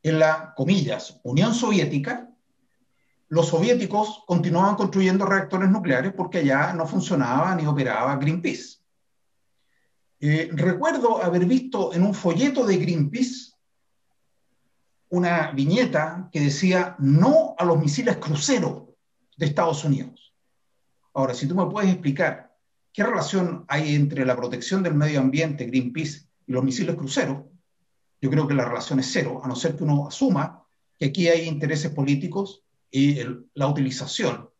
en 0.04 0.20
la, 0.20 0.54
comillas, 0.54 1.20
Unión 1.24 1.54
Soviética, 1.54 2.30
los 3.28 3.48
soviéticos 3.48 4.22
continuaban 4.26 4.76
construyendo 4.76 5.26
reactores 5.26 5.70
nucleares 5.70 6.12
porque 6.12 6.38
allá 6.38 6.72
no 6.72 6.86
funcionaba 6.86 7.54
ni 7.54 7.66
operaba 7.66 8.16
Greenpeace. 8.16 8.78
Eh, 10.20 10.50
recuerdo 10.52 11.22
haber 11.22 11.44
visto 11.44 11.92
en 11.92 12.02
un 12.02 12.14
folleto 12.14 12.64
de 12.64 12.76
Greenpeace 12.76 13.52
una 15.10 15.52
viñeta 15.52 16.28
que 16.32 16.40
decía 16.40 16.96
no 16.98 17.54
a 17.58 17.64
los 17.64 17.78
misiles 17.78 18.16
cruceros 18.16 18.84
de 19.36 19.46
Estados 19.46 19.84
Unidos. 19.84 20.34
Ahora, 21.12 21.34
si 21.34 21.46
tú 21.46 21.54
me 21.54 21.66
puedes 21.66 21.90
explicar 21.90 22.56
qué 22.92 23.04
relación 23.04 23.64
hay 23.68 23.94
entre 23.94 24.24
la 24.24 24.36
protección 24.36 24.82
del 24.82 24.94
medio 24.94 25.20
ambiente, 25.20 25.66
Greenpeace, 25.66 26.28
y 26.46 26.52
los 26.52 26.64
misiles 26.64 26.96
cruceros, 26.96 27.44
yo 28.20 28.30
creo 28.30 28.48
que 28.48 28.54
la 28.54 28.64
relación 28.64 28.98
es 28.98 29.10
cero, 29.12 29.40
a 29.44 29.48
no 29.48 29.54
ser 29.54 29.76
que 29.76 29.84
uno 29.84 30.08
asuma 30.08 30.64
que 30.98 31.06
aquí 31.06 31.28
hay 31.28 31.46
intereses 31.46 31.92
políticos 31.92 32.63
y 32.96 33.18
la 33.54 33.66
utilización 33.66 34.50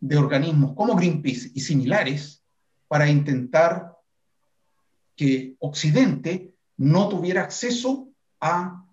de 0.00 0.16
organismos 0.16 0.74
como 0.74 0.96
Greenpeace 0.96 1.52
y 1.54 1.60
similares 1.60 2.42
para 2.88 3.08
intentar 3.08 3.96
que 5.14 5.54
Occidente 5.60 6.56
no 6.76 7.08
tuviera 7.08 7.42
acceso 7.42 8.08
a 8.40 8.84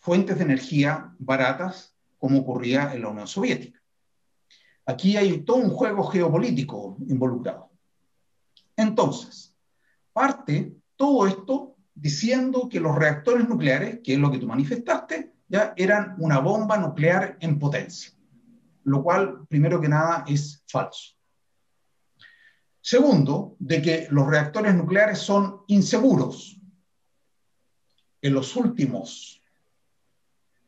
fuentes 0.00 0.38
de 0.38 0.42
energía 0.42 1.14
baratas 1.20 1.94
como 2.18 2.40
ocurría 2.40 2.92
en 2.92 3.02
la 3.02 3.10
Unión 3.10 3.28
Soviética. 3.28 3.80
Aquí 4.86 5.16
hay 5.16 5.42
todo 5.42 5.58
un 5.58 5.70
juego 5.70 6.02
geopolítico 6.02 6.96
involucrado. 7.06 7.70
Entonces, 8.74 9.54
parte 10.12 10.74
todo 10.96 11.28
esto 11.28 11.76
diciendo 11.94 12.68
que 12.68 12.80
los 12.80 12.96
reactores 12.96 13.48
nucleares, 13.48 14.00
que 14.02 14.14
es 14.14 14.18
lo 14.18 14.32
que 14.32 14.38
tú 14.38 14.48
manifestaste, 14.48 15.32
ya 15.46 15.74
eran 15.76 16.16
una 16.18 16.40
bomba 16.40 16.76
nuclear 16.76 17.36
en 17.38 17.60
potencia, 17.60 18.10
lo 18.84 19.02
cual, 19.02 19.46
primero 19.48 19.80
que 19.80 19.88
nada, 19.88 20.24
es 20.26 20.62
falso. 20.66 21.14
Segundo, 22.80 23.56
de 23.58 23.80
que 23.80 24.08
los 24.10 24.26
reactores 24.26 24.74
nucleares 24.74 25.18
son 25.18 25.62
inseguros. 25.68 26.60
En 28.20 28.34
los 28.34 28.56
últimos 28.56 29.42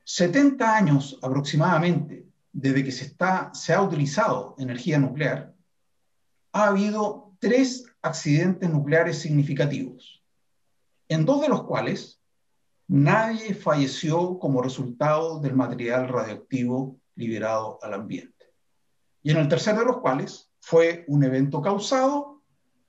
70 0.04 0.76
años 0.76 1.18
aproximadamente, 1.22 2.26
desde 2.52 2.84
que 2.84 2.92
se, 2.92 3.06
está, 3.06 3.52
se 3.54 3.72
ha 3.72 3.82
utilizado 3.82 4.54
energía 4.58 4.98
nuclear, 4.98 5.54
ha 6.52 6.66
habido 6.68 7.32
tres 7.40 7.84
accidentes 8.00 8.70
nucleares 8.70 9.18
significativos, 9.18 10.22
en 11.08 11.24
dos 11.24 11.40
de 11.40 11.48
los 11.48 11.64
cuales 11.64 12.20
nadie 12.86 13.54
falleció 13.54 14.38
como 14.38 14.62
resultado 14.62 15.40
del 15.40 15.54
material 15.54 16.08
radioactivo 16.08 17.00
liberado 17.16 17.78
al 17.82 17.94
ambiente. 17.94 18.52
Y 19.22 19.30
en 19.30 19.38
el 19.38 19.48
tercero 19.48 19.80
de 19.80 19.86
los 19.86 19.98
cuales 19.98 20.50
fue 20.60 21.04
un 21.08 21.24
evento 21.24 21.60
causado 21.62 22.42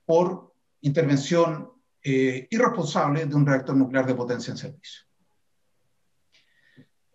por 0.04 0.54
intervención 0.82 1.70
eh, 2.02 2.46
irresponsable 2.50 3.26
de 3.26 3.34
un 3.34 3.46
reactor 3.46 3.76
nuclear 3.76 4.06
de 4.06 4.14
potencia 4.14 4.50
en 4.52 4.58
servicio. 4.58 5.02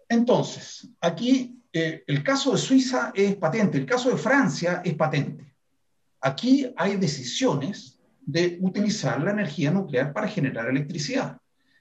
Entonces, 0.09 0.89
aquí 0.99 1.63
eh, 1.71 2.03
el 2.05 2.21
caso 2.21 2.51
de 2.51 2.57
Suiza 2.57 3.11
es 3.15 3.35
patente, 3.37 3.77
el 3.77 3.85
caso 3.85 4.09
de 4.09 4.17
Francia 4.17 4.81
es 4.83 4.93
patente. 4.95 5.55
Aquí 6.19 6.73
hay 6.75 6.97
decisiones 6.97 7.99
de 8.19 8.57
utilizar 8.61 9.21
la 9.21 9.31
energía 9.31 9.71
nuclear 9.71 10.11
para 10.11 10.27
generar 10.27 10.67
electricidad, 10.67 11.37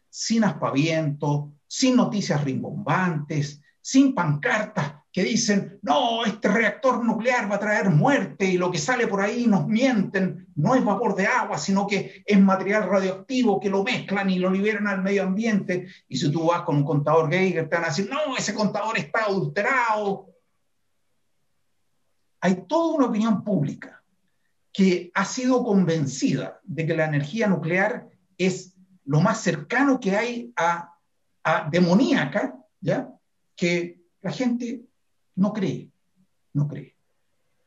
sin 0.08 0.44
aspaviento, 0.44 1.52
sin 1.66 1.96
noticias 1.96 2.42
rimbombantes, 2.44 3.60
sin 3.80 4.14
pancartas 4.14 4.99
que 5.12 5.24
dicen, 5.24 5.78
no, 5.82 6.24
este 6.24 6.48
reactor 6.48 7.04
nuclear 7.04 7.50
va 7.50 7.56
a 7.56 7.60
traer 7.60 7.90
muerte 7.90 8.44
y 8.44 8.56
lo 8.56 8.70
que 8.70 8.78
sale 8.78 9.08
por 9.08 9.20
ahí 9.20 9.46
nos 9.46 9.66
mienten, 9.66 10.46
no 10.54 10.76
es 10.76 10.84
vapor 10.84 11.16
de 11.16 11.26
agua, 11.26 11.58
sino 11.58 11.86
que 11.86 12.22
es 12.24 12.40
material 12.40 12.88
radioactivo 12.88 13.58
que 13.58 13.70
lo 13.70 13.82
mezclan 13.82 14.30
y 14.30 14.38
lo 14.38 14.50
liberan 14.50 14.86
al 14.86 15.02
medio 15.02 15.24
ambiente. 15.24 15.88
Y 16.06 16.16
si 16.16 16.30
tú 16.30 16.46
vas 16.46 16.62
con 16.62 16.76
un 16.76 16.84
contador 16.84 17.28
Geiger, 17.28 17.68
te 17.68 17.74
van 17.74 17.86
a 17.86 17.88
decir, 17.88 18.08
no, 18.08 18.36
ese 18.36 18.54
contador 18.54 18.98
está 18.98 19.24
adulterado. 19.24 20.28
Hay 22.40 22.64
toda 22.68 22.94
una 22.94 23.06
opinión 23.06 23.42
pública 23.42 24.04
que 24.72 25.10
ha 25.14 25.24
sido 25.24 25.64
convencida 25.64 26.60
de 26.62 26.86
que 26.86 26.94
la 26.94 27.06
energía 27.06 27.48
nuclear 27.48 28.08
es 28.38 28.76
lo 29.04 29.20
más 29.20 29.40
cercano 29.40 29.98
que 29.98 30.16
hay 30.16 30.52
a, 30.54 30.94
a 31.42 31.68
demoníaca, 31.68 32.56
¿ya? 32.80 33.12
Que 33.56 33.98
la 34.22 34.30
gente 34.30 34.84
no 35.40 35.54
cree, 35.54 35.90
no 36.52 36.68
cree. 36.68 36.94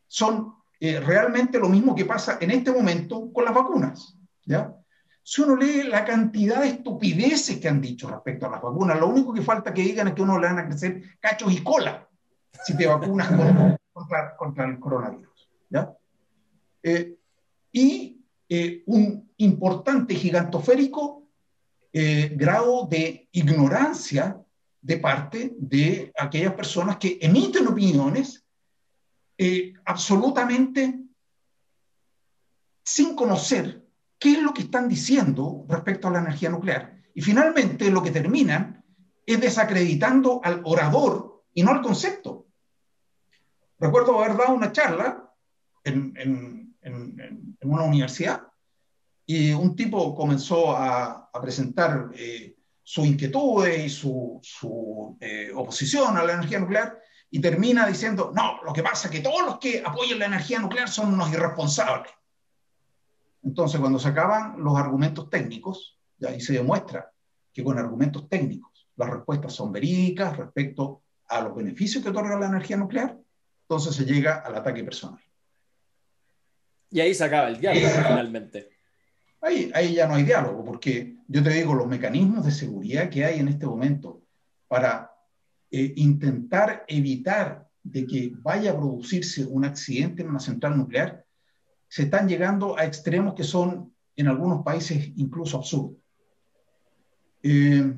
Son 0.07 0.53
eh, 0.79 0.99
realmente 0.99 1.57
lo 1.57 1.69
mismo 1.69 1.95
que 1.95 2.05
pasa 2.05 2.37
en 2.39 2.51
este 2.51 2.71
momento 2.71 3.33
con 3.33 3.45
las 3.45 3.53
vacunas, 3.53 4.15
¿ya? 4.45 4.75
Si 5.23 5.41
uno 5.41 5.55
lee 5.55 5.83
la 5.83 6.05
cantidad 6.05 6.61
de 6.61 6.67
estupideces 6.67 7.57
que 7.57 7.67
han 7.67 7.81
dicho 7.81 8.07
respecto 8.09 8.45
a 8.45 8.51
las 8.51 8.61
vacunas, 8.61 8.99
lo 8.99 9.07
único 9.07 9.33
que 9.33 9.41
falta 9.41 9.73
que 9.73 9.81
digan 9.81 10.09
es 10.09 10.13
que 10.13 10.21
uno 10.21 10.37
le 10.37 10.47
van 10.47 10.59
a 10.59 10.67
crecer 10.67 11.01
cachos 11.19 11.51
y 11.51 11.63
cola 11.63 12.07
si 12.63 12.77
te 12.77 12.85
vacunas 12.85 13.29
contra, 14.37 14.65
el 14.65 14.79
coronavirus. 14.79 15.49
¿ya? 15.69 15.91
Eh, 16.83 17.17
y 17.71 18.21
eh, 18.49 18.83
un 18.85 19.31
importante 19.37 20.13
gigantoférico 20.13 21.21
grado 22.35 22.87
de 22.87 23.29
ignorancia 23.31 24.42
de 24.83 24.97
parte 24.97 25.55
de 25.57 26.11
aquellas 26.17 26.53
personas 26.53 26.97
que 26.97 27.17
emiten 27.21 27.67
opiniones 27.67 28.45
eh, 29.37 29.73
absolutamente 29.85 30.99
sin 32.83 33.15
conocer 33.15 33.81
qué 34.19 34.33
es 34.33 34.43
lo 34.43 34.53
que 34.53 34.63
están 34.63 34.89
diciendo 34.89 35.65
respecto 35.69 36.07
a 36.07 36.11
la 36.11 36.19
energía 36.19 36.49
nuclear. 36.49 37.01
Y 37.15 37.21
finalmente 37.21 37.89
lo 37.89 38.03
que 38.03 38.11
terminan 38.11 38.83
es 39.25 39.39
desacreditando 39.39 40.41
al 40.43 40.61
orador 40.65 41.45
y 41.53 41.63
no 41.63 41.71
al 41.71 41.81
concepto. 41.81 42.47
Recuerdo 43.79 44.21
haber 44.21 44.37
dado 44.37 44.53
una 44.53 44.73
charla 44.73 45.33
en, 45.85 46.13
en, 46.17 46.75
en, 46.81 47.55
una 47.61 47.83
universidad 47.83 48.47
y 49.25 49.53
un 49.53 49.77
tipo 49.77 50.13
comenzó 50.13 50.75
a, 50.75 51.29
a 51.31 51.41
presentar 51.41 52.11
eh, 52.13 52.52
su 52.83 53.05
inquietudes 53.05 53.85
y 53.85 53.89
su, 53.89 54.39
su 54.43 55.17
eh, 55.19 55.51
oposición 55.55 56.17
a 56.17 56.23
la 56.23 56.33
energía 56.33 56.59
nuclear 56.59 56.99
y 57.29 57.39
termina 57.39 57.87
diciendo, 57.87 58.31
no, 58.35 58.61
lo 58.63 58.73
que 58.73 58.83
pasa 58.83 59.07
es 59.07 59.11
que 59.11 59.21
todos 59.21 59.43
los 59.45 59.57
que 59.57 59.81
apoyan 59.83 60.19
la 60.19 60.25
energía 60.25 60.59
nuclear 60.59 60.89
son 60.89 61.13
unos 61.13 61.31
irresponsables. 61.31 62.11
Entonces, 63.41 63.79
cuando 63.79 63.99
se 63.99 64.09
acaban 64.09 64.63
los 64.63 64.77
argumentos 64.77 65.29
técnicos, 65.29 65.97
y 66.19 66.25
ahí 66.25 66.39
se 66.39 66.53
demuestra 66.53 67.11
que 67.51 67.63
con 67.63 67.79
argumentos 67.79 68.29
técnicos 68.29 68.87
las 68.95 69.09
respuestas 69.09 69.53
son 69.53 69.71
verídicas 69.71 70.37
respecto 70.37 71.01
a 71.27 71.41
los 71.41 71.55
beneficios 71.55 72.03
que 72.03 72.09
otorga 72.09 72.37
la 72.37 72.47
energía 72.47 72.77
nuclear, 72.77 73.17
entonces 73.63 73.95
se 73.95 74.05
llega 74.05 74.35
al 74.35 74.55
ataque 74.55 74.83
personal. 74.83 75.21
Y 76.91 76.99
ahí 76.99 77.15
se 77.15 77.23
acaba 77.23 77.47
el 77.47 77.59
diálogo 77.59 77.87
finalmente. 77.87 78.72
Ahí, 79.43 79.93
ya 79.93 80.07
no 80.07 80.15
hay 80.15 80.23
diálogo, 80.23 80.63
porque 80.63 81.17
yo 81.27 81.43
te 81.43 81.49
digo, 81.49 81.73
los 81.73 81.87
mecanismos 81.87 82.45
de 82.45 82.51
seguridad 82.51 83.09
que 83.09 83.25
hay 83.25 83.39
en 83.39 83.49
este 83.49 83.65
momento 83.65 84.21
para 84.69 85.11
eh, 85.69 85.93
intentar 85.97 86.85
evitar 86.87 87.67
de 87.83 88.07
que 88.07 88.31
vaya 88.37 88.71
a 88.71 88.77
producirse 88.77 89.43
un 89.43 89.65
accidente 89.65 90.21
en 90.21 90.29
una 90.29 90.39
central 90.39 90.77
nuclear, 90.77 91.25
se 91.89 92.03
están 92.03 92.29
llegando 92.29 92.77
a 92.79 92.85
extremos 92.85 93.33
que 93.33 93.43
son 93.43 93.93
en 94.15 94.27
algunos 94.29 94.63
países 94.63 95.11
incluso 95.17 95.57
absurdos. 95.57 95.97
Eh, 97.41 97.93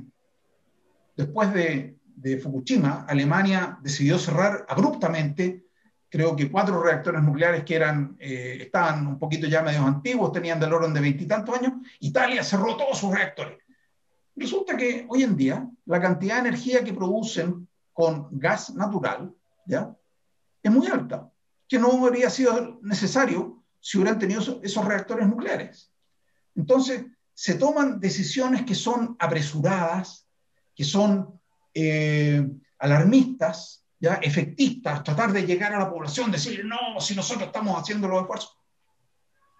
después 1.15 1.53
de, 1.53 1.99
de 2.15 2.39
Fukushima, 2.39 3.05
Alemania 3.07 3.77
decidió 3.83 4.17
cerrar 4.17 4.65
abruptamente 4.67 5.64
creo 6.15 6.33
que 6.33 6.49
cuatro 6.49 6.81
reactores 6.81 7.21
nucleares 7.21 7.65
que 7.65 7.75
eran, 7.75 8.15
eh, 8.21 8.59
estaban 8.61 9.05
un 9.05 9.19
poquito 9.19 9.47
ya 9.47 9.61
medios 9.61 9.85
antiguos, 9.85 10.31
tenían 10.31 10.61
del 10.61 10.71
orden 10.71 10.93
de 10.93 11.01
veintitantos 11.01 11.57
años, 11.59 11.73
Italia 11.99 12.41
cerró 12.41 12.77
todos 12.77 12.97
sus 12.97 13.13
reactores. 13.13 13.57
Resulta 14.33 14.77
que 14.77 15.05
hoy 15.09 15.23
en 15.23 15.35
día 15.35 15.69
la 15.85 15.99
cantidad 15.99 16.35
de 16.35 16.47
energía 16.47 16.85
que 16.85 16.93
producen 16.93 17.67
con 17.91 18.29
gas 18.31 18.73
natural 18.73 19.33
¿ya? 19.65 19.93
es 20.63 20.71
muy 20.71 20.87
alta, 20.87 21.29
que 21.67 21.79
no 21.79 22.05
habría 22.05 22.29
sido 22.29 22.79
necesario 22.81 23.61
si 23.81 23.97
hubieran 23.97 24.17
tenido 24.17 24.61
esos 24.63 24.85
reactores 24.85 25.27
nucleares. 25.27 25.91
Entonces, 26.55 27.07
se 27.33 27.55
toman 27.55 27.99
decisiones 27.99 28.63
que 28.63 28.73
son 28.73 29.17
apresuradas, 29.19 30.25
que 30.73 30.85
son 30.85 31.37
eh, 31.73 32.47
alarmistas, 32.79 33.84
¿ya? 34.05 34.15
efectistas, 34.21 35.03
tratar 35.03 35.33
de 35.33 35.47
llegar 35.47 35.73
a 35.73 35.79
la 35.79 35.89
población, 35.89 36.31
decir, 36.31 36.63
no, 36.63 36.99
si 36.99 37.15
nosotros 37.15 37.47
estamos 37.47 37.81
haciendo 37.81 38.07
los 38.07 38.21
esfuerzos. 38.21 38.55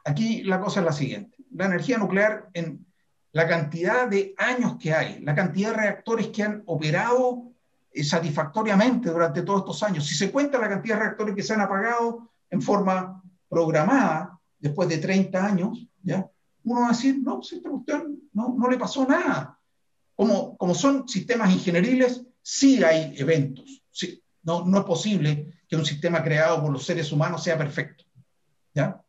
Aquí 0.06 0.44
la 0.44 0.62
cosa 0.62 0.82
es 0.82 0.86
la 0.86 0.92
siguiente. 0.92 1.36
La 1.52 1.66
energía 1.66 1.98
nuclear, 1.98 2.50
en 2.54 2.86
la 3.32 3.48
cantidad 3.48 4.08
de 4.08 4.36
años 4.38 4.78
que 4.80 4.94
hay, 4.94 5.20
la 5.22 5.34
cantidad 5.34 5.72
de 5.72 5.78
reactores 5.78 6.28
que 6.28 6.44
han 6.44 6.62
operado 6.68 7.54
eh, 7.92 8.04
satisfactoriamente 8.04 9.10
durante 9.10 9.42
todos 9.42 9.62
estos 9.62 9.82
años, 9.82 10.06
si 10.06 10.14
se 10.14 10.30
cuenta 10.32 10.60
la 10.60 10.70
cantidad 10.70 10.98
de 10.98 11.02
reactores 11.06 11.36
que 11.36 11.42
se 11.42 11.54
han 11.56 11.62
apagado 11.62 12.30
en 12.52 12.62
forma 12.62 13.24
programada 13.50 14.40
después 14.60 14.88
de 14.88 15.00
30 15.00 15.44
años, 15.44 15.88
¿ya? 16.04 16.30
uno 16.66 16.82
va 16.82 16.88
a 16.88 16.92
decir, 16.92 17.18
no, 17.20 17.42
si 17.42 17.56
esta 17.56 17.70
no, 18.34 18.56
no 18.56 18.70
le 18.70 18.78
pasó 18.78 19.08
nada. 19.08 19.60
Como, 20.14 20.56
como 20.56 20.76
son 20.76 21.08
sistemas 21.08 21.52
ingenieriles, 21.52 22.24
sí 22.44 22.84
hay 22.84 23.16
eventos, 23.18 23.82
sí, 23.90 24.22
no, 24.46 24.66
no 24.66 24.80
es 24.80 24.86
posible 24.86 25.62
que 25.68 25.76
un 25.76 25.86
sistema 25.86 26.24
creado 26.24 26.62
por 26.62 26.72
los 26.72 26.86
seres 26.86 27.12
humanos 27.12 27.44
sea 27.44 27.58
perfecto. 27.58 28.06
¿ya? 28.74 29.04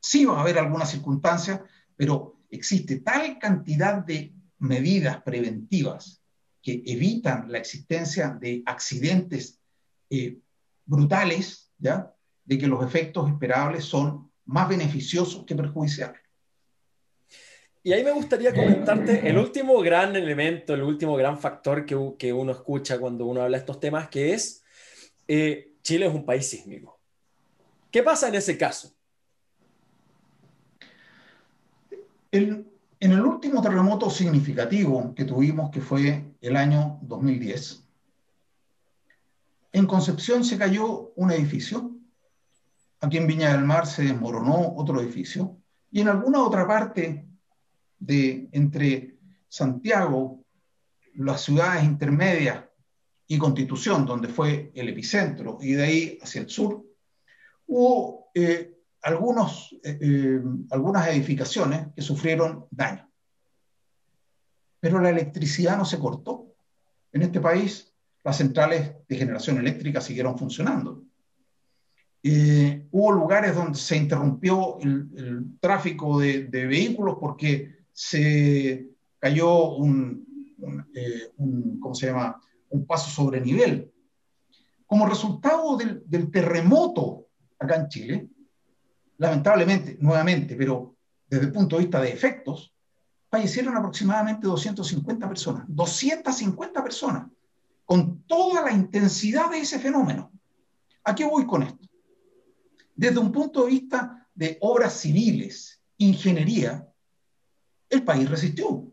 Sí 0.00 0.24
va 0.24 0.38
a 0.38 0.42
haber 0.42 0.58
algunas 0.58 0.90
circunstancias, 0.90 1.60
pero 1.96 2.40
existe 2.50 3.00
tal 3.00 3.38
cantidad 3.38 4.04
de 4.04 4.34
medidas 4.58 5.22
preventivas 5.22 6.22
que 6.62 6.82
evitan 6.86 7.50
la 7.50 7.58
existencia 7.58 8.30
de 8.30 8.62
accidentes 8.66 9.60
eh, 10.10 10.38
brutales, 10.84 11.72
¿ya? 11.78 12.12
De 12.44 12.58
que 12.58 12.66
los 12.66 12.84
efectos 12.84 13.28
esperables 13.28 13.84
son 13.84 14.30
más 14.44 14.68
beneficiosos 14.68 15.44
que 15.44 15.54
perjudiciales. 15.54 16.20
Y 17.86 17.92
ahí 17.92 18.02
me 18.02 18.10
gustaría 18.10 18.52
comentarte 18.52 19.28
el 19.30 19.38
último 19.38 19.80
gran 19.80 20.16
elemento, 20.16 20.74
el 20.74 20.82
último 20.82 21.14
gran 21.14 21.38
factor 21.38 21.86
que, 21.86 21.96
que 22.18 22.32
uno 22.32 22.50
escucha 22.50 22.98
cuando 22.98 23.26
uno 23.26 23.42
habla 23.42 23.58
de 23.58 23.60
estos 23.60 23.78
temas, 23.78 24.08
que 24.08 24.34
es 24.34 24.64
eh, 25.28 25.76
Chile 25.82 26.06
es 26.06 26.12
un 26.12 26.24
país 26.24 26.50
sísmico. 26.50 26.98
¿Qué 27.92 28.02
pasa 28.02 28.26
en 28.26 28.34
ese 28.34 28.58
caso? 28.58 28.92
en 32.32 32.66
el 32.98 33.20
último 33.20 33.62
terremoto 33.62 34.10
significativo 34.10 35.14
que 35.14 35.24
tuvimos, 35.24 35.70
que 35.70 35.80
fue 35.80 36.24
el 36.40 36.56
año 36.56 36.98
2010, 37.02 37.84
en 39.74 39.86
Concepción 39.86 40.42
se 40.42 40.58
cayó 40.58 41.12
un 41.14 41.30
edificio, 41.30 41.92
aquí 43.00 43.18
en 43.18 43.28
Viña 43.28 43.52
del 43.52 43.64
Mar 43.64 43.86
se 43.86 44.02
desmoronó 44.02 44.74
otro 44.74 45.00
edificio, 45.00 45.56
y 45.92 46.00
en 46.00 46.08
alguna 46.08 46.42
otra 46.42 46.66
parte 46.66 47.26
de 47.98 48.48
entre 48.52 49.16
Santiago, 49.48 50.44
las 51.14 51.42
ciudades 51.42 51.84
intermedias 51.84 52.64
y 53.26 53.38
Constitución, 53.38 54.06
donde 54.06 54.28
fue 54.28 54.70
el 54.74 54.88
epicentro, 54.88 55.58
y 55.60 55.72
de 55.72 55.82
ahí 55.82 56.18
hacia 56.22 56.42
el 56.42 56.48
sur, 56.48 56.84
hubo 57.66 58.30
eh, 58.34 58.74
algunos, 59.02 59.74
eh, 59.82 59.98
eh, 60.00 60.42
algunas 60.70 61.08
edificaciones 61.08 61.88
que 61.94 62.02
sufrieron 62.02 62.66
daño. 62.70 63.08
Pero 64.80 65.00
la 65.00 65.10
electricidad 65.10 65.76
no 65.76 65.84
se 65.84 65.98
cortó. 65.98 66.54
En 67.12 67.22
este 67.22 67.40
país, 67.40 67.92
las 68.22 68.36
centrales 68.36 68.92
de 69.08 69.16
generación 69.16 69.58
eléctrica 69.58 70.00
siguieron 70.00 70.38
funcionando. 70.38 71.02
hubo 72.90 73.12
lugares 73.12 73.54
donde 73.54 73.78
se 73.78 73.96
interrumpió 73.96 74.78
el, 74.80 75.56
tráfico 75.60 76.20
de, 76.20 76.44
de, 76.44 76.66
vehículos 76.66 77.16
porque 77.20 77.75
se 77.96 78.90
cayó 79.18 79.70
un, 79.70 80.54
un, 80.58 81.80
¿cómo 81.80 81.94
se 81.94 82.08
llama? 82.08 82.38
un 82.68 82.86
paso 82.86 83.08
sobre 83.08 83.40
nivel. 83.40 83.90
Como 84.86 85.06
resultado 85.06 85.78
del, 85.78 86.30
terremoto 86.30 87.28
acá 87.58 87.76
en 87.76 87.88
Chile, 87.88 88.28
lamentablemente, 89.16 89.96
nuevamente, 89.98 90.56
pero 90.56 90.94
desde 91.26 91.46
el 91.46 91.52
punto 91.52 91.76
de 91.76 91.82
vista 91.84 92.02
de 92.02 92.10
efectos, 92.12 92.74
fallecieron 93.30 93.74
aproximadamente 93.78 94.46
250 94.46 95.26
personas. 95.26 95.64
250 95.66 96.82
personas, 96.82 97.30
con 97.86 98.22
toda 98.24 98.62
la 98.62 98.72
intensidad 98.72 99.50
de 99.50 99.60
ese 99.60 99.78
fenómeno. 99.78 100.30
¿A 101.02 101.14
qué 101.14 101.24
voy 101.24 101.46
con 101.46 101.62
esto? 101.62 101.88
Desde 102.94 103.18
un 103.18 103.32
punto 103.32 103.64
de 103.64 103.70
vista 103.70 104.28
de 104.34 104.58
obras 104.60 105.00
civiles, 105.00 105.80
ingeniería, 105.96 106.86
el 107.90 108.02
país 108.02 108.28
resistió. 108.28 108.84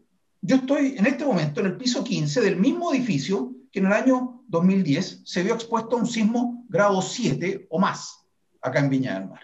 Yo 0.42 0.56
estoy 0.58 0.96
en 0.98 1.06
este 1.06 1.26
momento 1.26 1.62
en 1.62 1.68
el 1.68 1.78
piso 1.78 2.04
15 2.04 2.42
del 2.42 2.58
mismo 2.58 2.94
edificio 2.94 3.54
que 3.72 3.80
en 3.80 3.88
el 3.88 3.94
año 3.94 4.44
2010 4.48 5.22
se 5.26 5.44
vio 5.44 5.54
expuesto 5.54 5.96
a 5.96 6.00
un 6.00 6.08
sismo 6.08 6.66
grado 6.70 7.02
7 7.02 7.68
o 7.70 7.80
más 7.80 8.26
acá 8.62 8.80
en 8.80 8.90
Viña 8.90 9.20
del 9.20 9.30
Mar. 9.30 9.42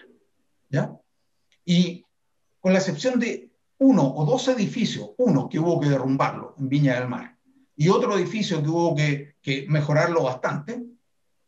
¿ya? 0.68 0.96
Y 1.64 2.04
con 2.60 2.72
la 2.72 2.78
excepción 2.78 3.18
de 3.18 3.50
uno 3.78 4.14
o 4.14 4.24
dos 4.24 4.46
edificios, 4.48 5.10
uno 5.16 5.48
que 5.48 5.58
hubo 5.58 5.80
que 5.80 5.88
derrumbarlo 5.88 6.54
en 6.58 6.68
Viña 6.68 6.94
del 7.00 7.08
Mar 7.08 7.36
y 7.76 7.88
otro 7.88 8.16
edificio 8.16 8.62
que 8.62 8.68
hubo 8.68 8.94
que, 8.94 9.36
que 9.40 9.66
mejorarlo 9.68 10.22
bastante, 10.24 10.84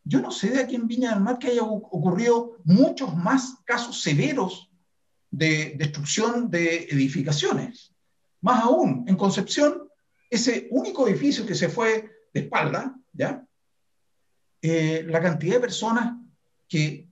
yo 0.05 0.21
no 0.21 0.31
sé 0.31 0.51
de 0.51 0.63
aquí 0.63 0.75
en 0.75 0.89
Viña 0.89 1.11
del 1.11 1.21
Mar 1.21 1.39
que 1.39 1.49
haya 1.49 1.63
ocurrido 1.63 2.57
muchos 2.65 3.15
más 3.15 3.59
casos 3.65 4.01
severos 4.03 4.71
de 5.31 5.75
destrucción 5.79 6.51
de 6.51 6.85
edificaciones. 6.91 7.92
Más 8.43 8.63
aún, 8.63 9.05
en 9.09 9.17
Concepción, 9.17 9.89
ese 10.29 10.69
único 10.71 11.09
edificio 11.09 11.47
que 11.47 11.55
se 11.55 11.69
fue 11.69 12.11
de 12.33 12.41
espalda, 12.41 12.95
¿ya? 13.13 13.47
Eh, 14.61 15.05
la 15.09 15.21
cantidad 15.21 15.55
de 15.55 15.61
personas 15.61 16.17
que 16.69 17.09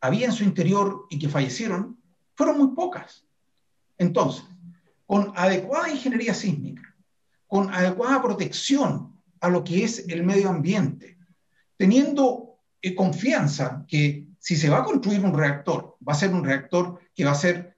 había 0.00 0.26
en 0.26 0.32
su 0.32 0.44
interior 0.44 1.06
y 1.10 1.18
que 1.18 1.28
fallecieron 1.28 2.00
fueron 2.34 2.58
muy 2.58 2.74
pocas. 2.74 3.24
Entonces, 3.98 4.44
con 5.06 5.32
adecuada 5.36 5.90
ingeniería 5.90 6.34
sísmica, 6.34 6.94
con 7.46 7.72
adecuada 7.72 8.22
protección 8.22 9.20
a 9.40 9.48
lo 9.48 9.62
que 9.64 9.84
es 9.84 10.08
el 10.08 10.24
medio 10.24 10.48
ambiente, 10.48 11.18
teniendo 11.76 12.58
eh, 12.80 12.94
confianza 12.94 13.84
que 13.88 14.26
si 14.38 14.56
se 14.56 14.70
va 14.70 14.78
a 14.78 14.84
construir 14.84 15.24
un 15.24 15.34
reactor, 15.34 15.96
va 16.06 16.12
a 16.12 16.16
ser 16.16 16.32
un 16.32 16.44
reactor 16.44 17.00
que 17.14 17.24
va 17.24 17.32
a 17.32 17.36
ser 17.36 17.71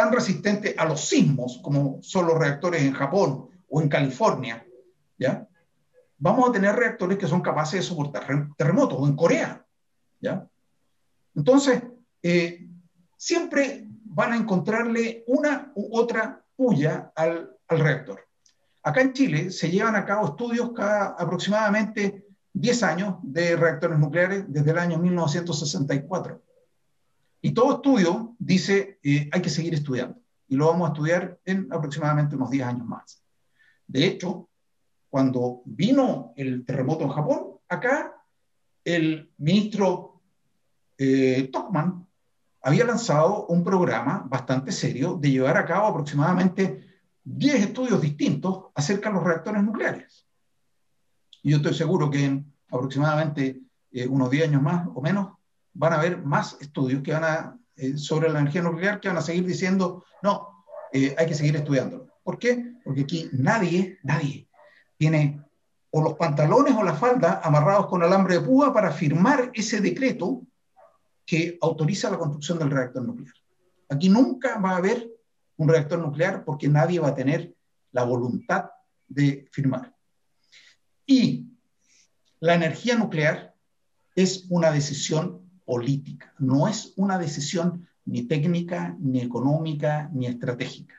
tan 0.00 0.12
resistente 0.12 0.74
a 0.78 0.86
los 0.86 1.02
sismos 1.02 1.60
como 1.62 1.98
son 2.00 2.26
los 2.26 2.38
reactores 2.38 2.80
en 2.80 2.94
Japón 2.94 3.50
o 3.68 3.82
en 3.82 3.88
California, 3.90 4.66
¿ya? 5.18 5.46
Vamos 6.16 6.48
a 6.48 6.52
tener 6.52 6.74
reactores 6.74 7.18
que 7.18 7.26
son 7.26 7.42
capaces 7.42 7.80
de 7.80 7.82
soportar 7.82 8.48
terremotos 8.56 8.98
o 8.98 9.06
en 9.06 9.14
Corea, 9.14 9.62
¿ya? 10.18 10.48
Entonces, 11.34 11.82
eh, 12.22 12.66
siempre 13.14 13.88
van 14.06 14.32
a 14.32 14.36
encontrarle 14.36 15.22
una 15.26 15.70
u 15.74 15.94
otra 15.94 16.42
puya 16.56 17.12
al, 17.14 17.50
reactor. 17.68 18.26
Acá 18.82 19.02
en 19.02 19.12
Chile 19.12 19.50
se 19.50 19.70
llevan 19.70 19.96
a 19.96 20.06
cabo 20.06 20.28
estudios 20.28 20.72
cada 20.72 21.08
aproximadamente 21.08 22.24
10 22.54 22.82
años 22.84 23.16
de 23.22 23.54
reactores 23.54 23.98
nucleares 23.98 24.44
desde 24.48 24.70
el 24.70 24.78
año 24.78 24.96
1964. 24.96 26.40
Y 27.42 27.52
todo 27.52 27.76
estudio 27.76 28.36
dice, 28.38 28.98
eh, 29.02 29.28
hay 29.32 29.42
que 29.42 29.50
seguir 29.50 29.74
estudiando. 29.74 30.20
Y 30.48 30.56
lo 30.56 30.66
vamos 30.66 30.88
a 30.88 30.92
estudiar 30.92 31.38
en 31.44 31.72
aproximadamente 31.72 32.36
unos 32.36 32.50
10 32.50 32.66
años 32.66 32.86
más. 32.86 33.22
De 33.86 34.06
hecho, 34.06 34.48
cuando 35.08 35.62
vino 35.64 36.32
el 36.36 36.64
terremoto 36.64 37.04
en 37.04 37.10
Japón, 37.10 37.58
acá 37.68 38.14
el 38.84 39.32
ministro 39.38 40.22
eh, 40.98 41.50
había 42.62 42.84
lanzado 42.84 43.46
un 43.46 43.64
programa 43.64 44.24
bastante 44.28 44.70
serio 44.70 45.14
de 45.14 45.30
llevar 45.30 45.56
a 45.56 45.64
cabo 45.64 45.86
aproximadamente 45.86 46.86
10 47.24 47.62
estudios 47.62 48.00
distintos 48.00 48.66
acerca 48.74 49.08
de 49.08 49.14
los 49.14 49.24
reactores 49.24 49.62
nucleares. 49.62 50.26
Y 51.42 51.50
yo 51.50 51.56
estoy 51.56 51.74
seguro 51.74 52.10
que 52.10 52.24
en 52.24 52.52
aproximadamente 52.70 53.60
eh, 53.90 54.06
unos 54.06 54.30
10 54.30 54.48
años 54.48 54.62
más 54.62 54.86
o 54.94 55.00
menos 55.00 55.38
van 55.72 55.92
a 55.92 55.96
haber 55.96 56.22
más 56.22 56.56
estudios 56.60 57.02
que 57.02 57.12
van 57.12 57.24
a, 57.24 57.58
eh, 57.76 57.96
sobre 57.96 58.28
la 58.28 58.40
energía 58.40 58.62
nuclear 58.62 59.00
que 59.00 59.08
van 59.08 59.18
a 59.18 59.22
seguir 59.22 59.46
diciendo, 59.46 60.04
no, 60.22 60.64
eh, 60.92 61.14
hay 61.16 61.26
que 61.26 61.34
seguir 61.34 61.56
estudiándolo. 61.56 62.08
¿Por 62.22 62.38
qué? 62.38 62.74
Porque 62.84 63.02
aquí 63.02 63.28
nadie, 63.32 63.98
nadie 64.02 64.48
tiene 64.96 65.42
o 65.92 66.02
los 66.02 66.14
pantalones 66.14 66.74
o 66.76 66.82
la 66.84 66.94
falda 66.94 67.40
amarrados 67.42 67.86
con 67.86 68.02
alambre 68.02 68.34
de 68.34 68.40
púa 68.46 68.72
para 68.72 68.92
firmar 68.92 69.50
ese 69.54 69.80
decreto 69.80 70.42
que 71.26 71.58
autoriza 71.60 72.10
la 72.10 72.18
construcción 72.18 72.58
del 72.58 72.70
reactor 72.70 73.04
nuclear. 73.04 73.34
Aquí 73.88 74.08
nunca 74.08 74.58
va 74.58 74.70
a 74.72 74.76
haber 74.76 75.10
un 75.56 75.68
reactor 75.68 75.98
nuclear 75.98 76.44
porque 76.44 76.68
nadie 76.68 77.00
va 77.00 77.08
a 77.08 77.14
tener 77.14 77.54
la 77.92 78.04
voluntad 78.04 78.70
de 79.08 79.48
firmar. 79.50 79.94
Y 81.06 81.46
la 82.38 82.54
energía 82.54 82.96
nuclear 82.96 83.54
es 84.14 84.46
una 84.48 84.70
decisión 84.70 85.49
política, 85.70 86.34
no 86.40 86.66
es 86.66 86.94
una 86.96 87.16
decisión 87.16 87.86
ni 88.04 88.22
técnica, 88.22 88.96
ni 88.98 89.20
económica, 89.20 90.10
ni 90.12 90.26
estratégica. 90.26 90.96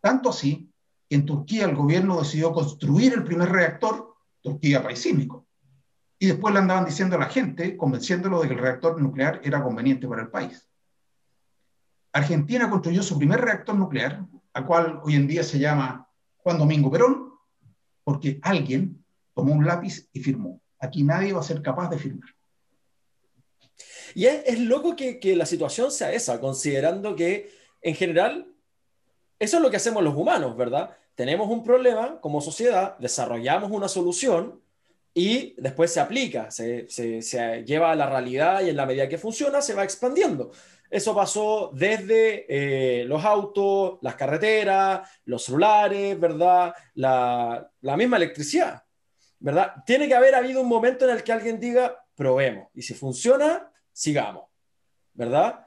Tanto 0.00 0.28
así 0.28 0.70
que 1.08 1.16
en 1.16 1.26
Turquía 1.26 1.64
el 1.64 1.74
gobierno 1.74 2.20
decidió 2.20 2.52
construir 2.52 3.14
el 3.14 3.24
primer 3.24 3.48
reactor, 3.50 4.14
Turquía 4.40 4.80
país 4.80 5.04
y 6.20 6.26
después 6.26 6.54
le 6.54 6.60
andaban 6.60 6.84
diciendo 6.84 7.16
a 7.16 7.18
la 7.18 7.26
gente, 7.26 7.76
convenciéndolo 7.76 8.40
de 8.40 8.46
que 8.46 8.54
el 8.54 8.60
reactor 8.60 9.02
nuclear 9.02 9.40
era 9.42 9.60
conveniente 9.60 10.06
para 10.06 10.22
el 10.22 10.28
país. 10.28 10.68
Argentina 12.12 12.70
construyó 12.70 13.02
su 13.02 13.18
primer 13.18 13.40
reactor 13.40 13.74
nuclear, 13.74 14.24
al 14.52 14.66
cual 14.66 15.00
hoy 15.02 15.16
en 15.16 15.26
día 15.26 15.42
se 15.42 15.58
llama 15.58 16.06
Juan 16.36 16.58
Domingo 16.58 16.92
Perón, 16.92 17.32
porque 18.04 18.38
alguien 18.42 19.04
tomó 19.34 19.52
un 19.52 19.66
lápiz 19.66 20.08
y 20.12 20.20
firmó. 20.20 20.60
Aquí 20.78 21.02
nadie 21.02 21.32
va 21.32 21.40
a 21.40 21.50
ser 21.50 21.60
capaz 21.60 21.88
de 21.88 21.98
firmar. 21.98 22.30
Y 24.14 24.26
es, 24.26 24.58
loco 24.58 24.96
que, 24.96 25.18
la 25.36 25.46
situación 25.46 25.90
sea 25.90 26.12
esa, 26.12 26.40
considerando 26.40 27.14
que 27.16 27.50
en 27.82 27.94
general 27.94 28.52
eso 29.38 29.56
es 29.56 29.62
lo 29.62 29.70
que 29.70 29.76
hacemos 29.76 30.02
los 30.02 30.14
humanos, 30.14 30.56
¿verdad? 30.56 30.96
Tenemos 31.14 31.48
un 31.48 31.64
problema 31.64 32.20
como 32.20 32.40
sociedad, 32.40 32.96
desarrollamos 32.98 33.70
una 33.70 33.88
solución 33.88 34.60
y 35.14 35.54
después 35.60 35.92
se 35.92 36.00
aplica, 36.00 36.50
se, 36.50 36.86
lleva 37.66 37.92
a 37.92 37.96
la 37.96 38.08
realidad 38.08 38.62
y 38.62 38.68
en 38.68 38.76
la 38.76 38.86
medida 38.86 39.08
que 39.08 39.18
funciona 39.18 39.60
se 39.62 39.74
va 39.74 39.84
expandiendo. 39.84 40.50
Eso 40.90 41.14
pasó 41.14 41.70
desde 41.72 42.46
eh, 42.48 43.04
los 43.04 43.24
autos, 43.24 43.98
las 44.02 44.16
carreteras, 44.16 45.08
los 45.24 45.44
celulares, 45.44 46.18
¿verdad? 46.18 46.74
La, 46.94 47.70
la 47.80 47.96
misma 47.96 48.16
electricidad, 48.16 48.82
¿verdad? 49.38 49.74
Tiene 49.86 50.08
que 50.08 50.14
haber 50.14 50.34
habido 50.34 50.60
un 50.60 50.68
momento 50.68 51.08
en 51.08 51.16
el 51.16 51.22
que 51.22 51.32
alguien 51.32 51.60
diga, 51.60 51.96
probemos. 52.14 52.68
Y 52.74 52.82
si 52.82 52.92
funciona, 52.92 53.69
sigamos, 53.92 54.44
¿verdad? 55.12 55.66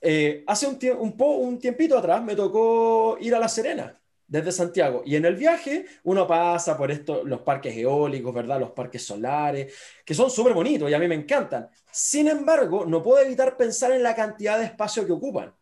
Eh, 0.00 0.44
hace 0.46 0.66
un, 0.66 0.78
un, 0.98 1.14
un 1.18 1.58
tiempito 1.58 1.96
atrás 1.96 2.22
me 2.22 2.36
tocó 2.36 3.16
ir 3.20 3.34
a 3.34 3.38
La 3.38 3.48
Serena 3.48 3.98
desde 4.26 4.52
Santiago. 4.52 5.02
Y 5.04 5.16
en 5.16 5.24
el 5.24 5.36
viaje 5.36 5.86
uno 6.04 6.26
pasa 6.26 6.76
por 6.76 6.90
esto, 6.90 7.24
los 7.24 7.40
parques 7.42 7.76
eólicos, 7.76 8.34
¿verdad? 8.34 8.60
Los 8.60 8.70
parques 8.72 9.04
solares, 9.04 9.72
que 10.04 10.14
son 10.14 10.30
súper 10.30 10.54
bonitos 10.54 10.90
y 10.90 10.94
a 10.94 10.98
mí 10.98 11.08
me 11.08 11.14
encantan. 11.14 11.68
Sin 11.90 12.28
embargo, 12.28 12.84
no 12.86 13.02
puedo 13.02 13.24
evitar 13.24 13.56
pensar 13.56 13.92
en 13.92 14.02
la 14.02 14.14
cantidad 14.14 14.58
de 14.58 14.64
espacio 14.64 15.06
que 15.06 15.12
ocupan. 15.12 15.54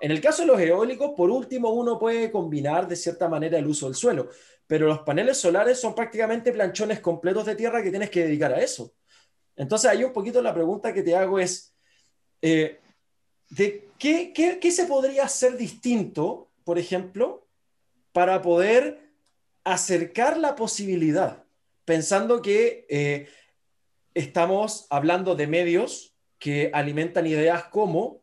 En 0.00 0.10
el 0.10 0.20
caso 0.20 0.42
de 0.42 0.48
los 0.48 0.60
eólicos, 0.60 1.12
por 1.16 1.30
último, 1.30 1.70
uno 1.70 1.98
puede 1.98 2.30
combinar 2.30 2.86
de 2.86 2.96
cierta 2.96 3.28
manera 3.28 3.58
el 3.58 3.66
uso 3.66 3.86
del 3.86 3.94
suelo, 3.94 4.28
pero 4.66 4.86
los 4.86 5.00
paneles 5.00 5.38
solares 5.38 5.80
son 5.80 5.94
prácticamente 5.94 6.52
planchones 6.52 7.00
completos 7.00 7.46
de 7.46 7.54
tierra 7.54 7.82
que 7.82 7.90
tienes 7.90 8.10
que 8.10 8.24
dedicar 8.24 8.52
a 8.52 8.60
eso. 8.60 8.92
Entonces, 9.56 9.90
ahí 9.90 10.04
un 10.04 10.12
poquito 10.12 10.42
la 10.42 10.54
pregunta 10.54 10.92
que 10.92 11.02
te 11.02 11.16
hago 11.16 11.38
es, 11.38 11.74
eh, 12.42 12.78
¿de 13.48 13.88
qué, 13.98 14.32
qué, 14.32 14.70
se 14.70 14.86
podría 14.86 15.24
hacer 15.24 15.56
distinto, 15.56 16.50
por 16.64 16.78
ejemplo, 16.78 17.48
para 18.12 18.42
poder 18.42 19.12
acercar 19.64 20.36
la 20.36 20.54
posibilidad, 20.54 21.44
pensando 21.84 22.42
que 22.42 22.86
eh, 22.88 23.28
estamos 24.14 24.86
hablando 24.90 25.34
de 25.34 25.46
medios 25.46 26.14
que 26.38 26.70
alimentan 26.72 27.26
ideas 27.26 27.64
como 27.64 28.22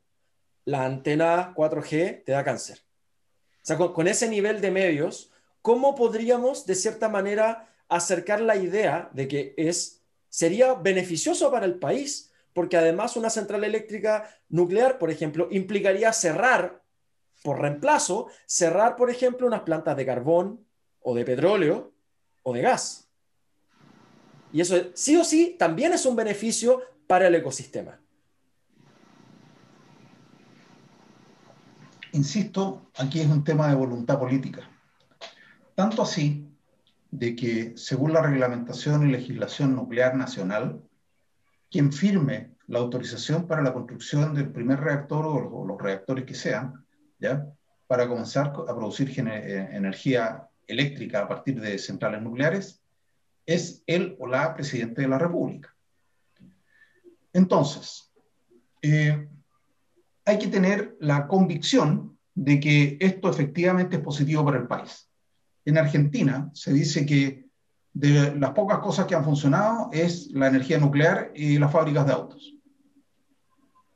la 0.65 0.85
antena 0.85 1.53
4G 1.55 2.23
te 2.23 2.31
da 2.31 2.43
cáncer. 2.43 2.79
O 3.63 3.65
sea, 3.65 3.77
con, 3.77 4.07
ese 4.07 4.27
nivel 4.27 4.61
de 4.61 4.71
medios, 4.71 5.31
¿cómo 5.61 5.95
podríamos 5.95 6.65
de 6.65 6.75
cierta 6.75 7.09
manera 7.09 7.73
acercar 7.87 8.41
la 8.41 8.55
idea 8.55 9.09
de 9.13 9.27
que 9.27 9.53
es, 9.57 10.02
sería 10.33 10.73
beneficioso 10.73 11.51
para 11.51 11.67
el 11.67 11.75
país? 11.75 12.31
Porque 12.53 12.75
además 12.75 13.15
una 13.15 13.29
central 13.29 13.63
eléctrica 13.63 14.35
nuclear, 14.49 14.97
por 14.97 15.11
ejemplo, 15.11 15.47
implicaría 15.51 16.11
cerrar 16.11 16.81
por 17.43 17.61
reemplazo, 17.61 18.29
cerrar, 18.47 18.95
por 18.95 19.11
ejemplo, 19.11 19.45
unas 19.45 19.61
plantas 19.61 19.95
de 19.95 20.07
carbón 20.07 20.65
o 21.01 21.13
de 21.13 21.23
petróleo 21.23 21.93
o 22.41 22.51
de 22.51 22.61
gas. 22.61 23.07
Y 24.51 24.61
eso 24.61 24.75
sí 24.95 25.15
o 25.17 25.23
sí 25.23 25.55
también 25.59 25.93
es 25.93 26.03
un 26.03 26.15
beneficio 26.15 26.81
para 27.05 27.27
el 27.27 27.35
ecosistema. 27.35 27.99
Insisto, 32.13 32.89
aquí 32.97 33.19
es 33.19 33.27
un 33.27 33.43
tema 33.43 33.67
de 33.67 33.75
voluntad 33.75 34.17
política. 34.17 34.67
Tanto 35.75 36.01
así 36.01 36.52
de 37.13 37.35
que, 37.35 37.73
según 37.77 38.11
la 38.11 38.23
reglamentación 38.23 39.07
y 39.07 39.11
legislación 39.11 39.75
nuclear 39.75 40.15
nacional, 40.15 40.81
quien 41.69 41.93
firme 41.93 42.55
la 42.65 42.79
autorización 42.79 43.45
para 43.45 43.61
la 43.61 43.71
construcción 43.71 44.33
del 44.33 44.51
primer 44.51 44.79
reactor 44.79 45.27
o 45.27 45.63
los 45.63 45.79
reactores 45.79 46.25
que 46.25 46.33
sean, 46.33 46.83
para 47.85 48.07
comenzar 48.07 48.47
a 48.47 48.75
producir 48.75 49.13
eh, 49.19 49.69
energía 49.73 50.49
eléctrica 50.65 51.21
a 51.21 51.27
partir 51.27 51.61
de 51.61 51.77
centrales 51.77 52.19
nucleares, 52.19 52.81
es 53.45 53.83
él 53.85 54.15
o 54.17 54.25
la 54.25 54.55
presidente 54.55 55.03
de 55.03 55.07
la 55.07 55.19
República. 55.19 55.73
Entonces, 57.31 58.11
eh, 58.81 59.27
hay 60.25 60.39
que 60.39 60.47
tener 60.47 60.97
la 60.99 61.27
convicción 61.27 62.17
de 62.33 62.59
que 62.59 62.97
esto 62.99 63.29
efectivamente 63.29 63.97
es 63.97 64.01
positivo 64.01 64.43
para 64.43 64.57
el 64.57 64.67
país. 64.67 65.12
En 65.65 65.77
Argentina 65.77 66.49
se 66.53 66.73
dice 66.73 67.05
que 67.05 67.47
de 67.93 68.35
las 68.35 68.51
pocas 68.51 68.79
cosas 68.79 69.05
que 69.05 69.15
han 69.15 69.23
funcionado 69.23 69.89
es 69.91 70.31
la 70.31 70.47
energía 70.47 70.79
nuclear 70.79 71.31
y 71.35 71.59
las 71.59 71.71
fábricas 71.71 72.05
de 72.05 72.13
autos. 72.13 72.55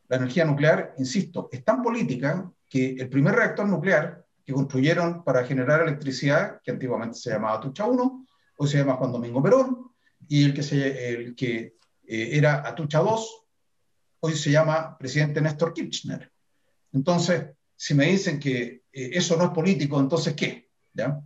La 0.07 0.17
energía 0.17 0.45
nuclear, 0.45 0.93
insisto, 0.97 1.49
es 1.51 1.65
tan 1.65 1.81
política 1.81 2.49
que 2.69 2.91
el 2.91 3.09
primer 3.09 3.35
reactor 3.35 3.67
nuclear 3.67 4.25
que 4.45 4.53
construyeron 4.53 5.23
para 5.23 5.43
generar 5.43 5.81
electricidad, 5.81 6.61
que 6.63 6.71
antiguamente 6.71 7.17
se 7.17 7.31
llamaba 7.31 7.57
Atucha 7.57 7.85
1, 7.85 8.25
hoy 8.57 8.67
se 8.67 8.77
llama 8.77 8.95
Juan 8.95 9.11
Domingo 9.11 9.43
Perón, 9.43 9.91
y 10.27 10.45
el 10.45 10.53
que, 10.53 10.63
se, 10.63 11.09
el 11.09 11.35
que 11.35 11.75
eh, 12.07 12.29
era 12.31 12.65
Atucha 12.65 12.99
2, 12.99 13.45
hoy 14.21 14.35
se 14.35 14.51
llama 14.51 14.97
presidente 14.97 15.41
Néstor 15.41 15.73
Kirchner. 15.73 16.31
Entonces, 16.93 17.47
si 17.75 17.93
me 17.93 18.05
dicen 18.05 18.39
que 18.39 18.83
eh, 18.91 19.09
eso 19.13 19.35
no 19.35 19.45
es 19.45 19.49
político, 19.49 19.99
entonces 19.99 20.33
¿qué? 20.33 20.69
¿Ya? 20.93 21.19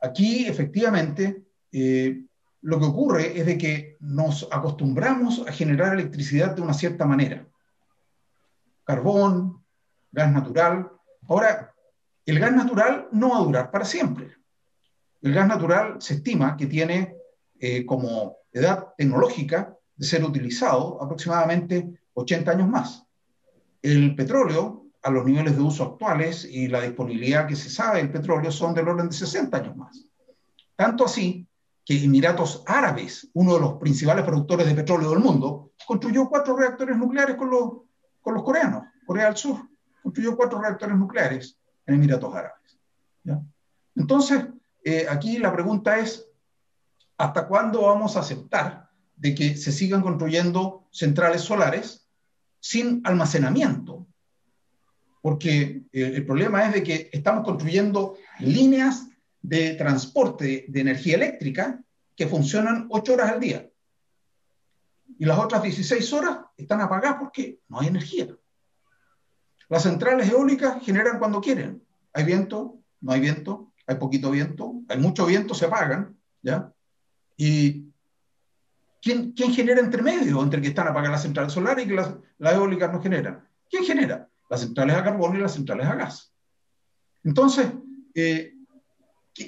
Aquí, 0.00 0.46
efectivamente, 0.46 1.44
eh, 1.72 2.24
lo 2.62 2.78
que 2.78 2.86
ocurre 2.86 3.38
es 3.38 3.46
de 3.46 3.58
que 3.58 3.96
nos 4.00 4.48
acostumbramos 4.50 5.44
a 5.46 5.52
generar 5.52 5.94
electricidad 5.94 6.54
de 6.54 6.62
una 6.62 6.74
cierta 6.74 7.04
manera. 7.04 7.46
Carbón, 8.84 9.64
gas 10.12 10.32
natural. 10.32 10.90
Ahora, 11.28 11.74
el 12.26 12.38
gas 12.38 12.52
natural 12.52 13.08
no 13.12 13.30
va 13.30 13.38
a 13.38 13.42
durar 13.42 13.70
para 13.70 13.84
siempre. 13.84 14.36
El 15.20 15.34
gas 15.34 15.46
natural 15.46 16.00
se 16.00 16.14
estima 16.14 16.56
que 16.56 16.66
tiene 16.66 17.16
eh, 17.58 17.84
como 17.84 18.36
edad 18.52 18.88
tecnológica 18.96 19.76
de 19.96 20.06
ser 20.06 20.24
utilizado 20.24 21.02
aproximadamente 21.02 22.00
80 22.14 22.50
años 22.50 22.68
más. 22.68 23.04
El 23.82 24.14
petróleo, 24.14 24.87
a 25.08 25.10
los 25.10 25.24
niveles 25.24 25.56
de 25.56 25.62
uso 25.62 25.84
actuales 25.84 26.44
y 26.44 26.68
la 26.68 26.80
disponibilidad 26.82 27.46
que 27.46 27.56
se 27.56 27.70
sabe 27.70 27.98
del 27.98 28.12
petróleo, 28.12 28.52
son 28.52 28.74
del 28.74 28.88
orden 28.88 29.08
de 29.08 29.14
60 29.14 29.56
años 29.56 29.76
más. 29.76 30.04
Tanto 30.76 31.04
así 31.04 31.46
que 31.84 32.04
Emiratos 32.04 32.62
Árabes, 32.66 33.28
uno 33.32 33.54
de 33.54 33.60
los 33.60 33.74
principales 33.74 34.24
productores 34.24 34.66
de 34.66 34.74
petróleo 34.74 35.10
del 35.10 35.20
mundo, 35.20 35.72
construyó 35.86 36.28
cuatro 36.28 36.56
reactores 36.56 36.96
nucleares 36.96 37.36
con 37.36 37.50
los, 37.50 37.70
con 38.20 38.34
los 38.34 38.42
coreanos, 38.42 38.84
Corea 39.06 39.26
del 39.26 39.36
Sur 39.36 39.68
construyó 40.08 40.36
cuatro 40.36 40.58
reactores 40.60 40.96
nucleares 40.96 41.58
en 41.84 41.96
Emiratos 41.96 42.34
Árabes. 42.34 42.78
Entonces, 43.94 44.46
eh, 44.82 45.06
aquí 45.10 45.36
la 45.36 45.52
pregunta 45.52 45.98
es, 45.98 46.26
¿hasta 47.18 47.46
cuándo 47.46 47.82
vamos 47.82 48.16
a 48.16 48.20
aceptar 48.20 48.88
de 49.16 49.34
que 49.34 49.56
se 49.56 49.70
sigan 49.70 50.00
construyendo 50.00 50.86
centrales 50.90 51.42
solares 51.42 52.08
sin 52.58 53.02
almacenamiento? 53.04 54.06
Porque 55.20 55.82
eh, 55.92 56.12
el 56.14 56.24
problema 56.24 56.66
es 56.66 56.74
de 56.74 56.82
que 56.82 57.10
estamos 57.12 57.44
construyendo 57.44 58.16
líneas 58.40 59.08
de 59.42 59.74
transporte 59.74 60.66
de 60.68 60.80
energía 60.80 61.16
eléctrica 61.16 61.82
que 62.16 62.26
funcionan 62.26 62.86
ocho 62.90 63.14
horas 63.14 63.32
al 63.32 63.40
día. 63.40 63.68
Y 65.18 65.24
las 65.24 65.38
otras 65.38 65.62
16 65.62 66.12
horas 66.12 66.38
están 66.56 66.80
apagadas 66.80 67.16
porque 67.20 67.60
no 67.68 67.80
hay 67.80 67.88
energía. 67.88 68.28
Las 69.68 69.82
centrales 69.82 70.30
eólicas 70.30 70.82
generan 70.82 71.18
cuando 71.18 71.40
quieren. 71.40 71.82
Hay 72.12 72.24
viento, 72.24 72.78
no 73.00 73.12
hay 73.12 73.20
viento, 73.20 73.72
hay 73.86 73.96
poquito 73.96 74.30
viento, 74.30 74.82
hay 74.88 74.98
mucho 74.98 75.26
viento, 75.26 75.54
se 75.54 75.66
apagan, 75.66 76.16
¿ya? 76.42 76.72
Y 77.36 77.88
¿quién, 79.00 79.32
quién 79.32 79.52
genera 79.52 79.80
entre 79.80 80.02
medio, 80.02 80.42
entre 80.42 80.60
que 80.60 80.68
están 80.68 80.88
apagadas 80.88 81.12
las 81.12 81.22
centrales 81.22 81.52
solares 81.52 81.84
y 81.84 81.88
que 81.88 81.94
las, 81.94 82.14
eólicas 82.38 82.92
no 82.92 83.00
generan? 83.00 83.46
¿Quién 83.70 83.84
genera? 83.84 84.27
Las 84.48 84.60
centrales 84.60 84.96
a 84.96 85.04
carbón 85.04 85.36
y 85.36 85.40
las 85.40 85.54
centrales 85.54 85.86
a 85.86 85.94
gas. 85.94 86.32
Entonces, 87.24 87.66
eh, 88.14 88.54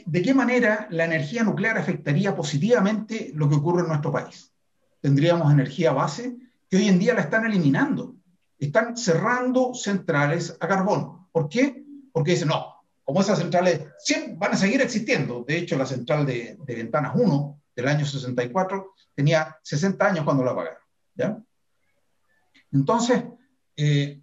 ¿de 0.06 0.22
qué 0.22 0.34
manera 0.34 0.86
la 0.90 1.04
energía 1.04 1.42
nuclear 1.42 1.78
afectaría 1.78 2.34
positivamente 2.34 3.32
lo 3.34 3.48
que 3.48 3.56
ocurre 3.56 3.82
en 3.82 3.88
nuestro 3.88 4.12
país? 4.12 4.52
Tendríamos 5.00 5.52
energía 5.52 5.92
base 5.92 6.36
que 6.68 6.76
hoy 6.76 6.88
en 6.88 6.98
día 6.98 7.14
la 7.14 7.22
están 7.22 7.46
eliminando 7.46 8.20
están 8.60 8.96
cerrando 8.96 9.74
centrales 9.74 10.56
a 10.60 10.68
carbón. 10.68 11.26
¿Por 11.32 11.48
qué? 11.48 11.82
Porque 12.12 12.32
dicen, 12.32 12.48
no, 12.48 12.74
como 13.02 13.22
esas 13.22 13.38
centrales 13.38 13.86
siempre 13.98 14.36
van 14.36 14.52
a 14.52 14.56
seguir 14.56 14.80
existiendo. 14.82 15.44
De 15.46 15.56
hecho, 15.56 15.76
la 15.76 15.86
central 15.86 16.26
de, 16.26 16.58
Ventanas 16.66 17.12
1 17.14 17.62
del 17.74 17.88
año 17.88 18.04
64 18.04 18.94
tenía 19.14 19.56
60 19.62 20.06
años 20.06 20.24
cuando 20.24 20.44
la 20.44 20.52
apagaron. 20.52 20.78
¿ya? 21.14 21.42
Entonces, 22.70 23.24
eh, 23.76 24.20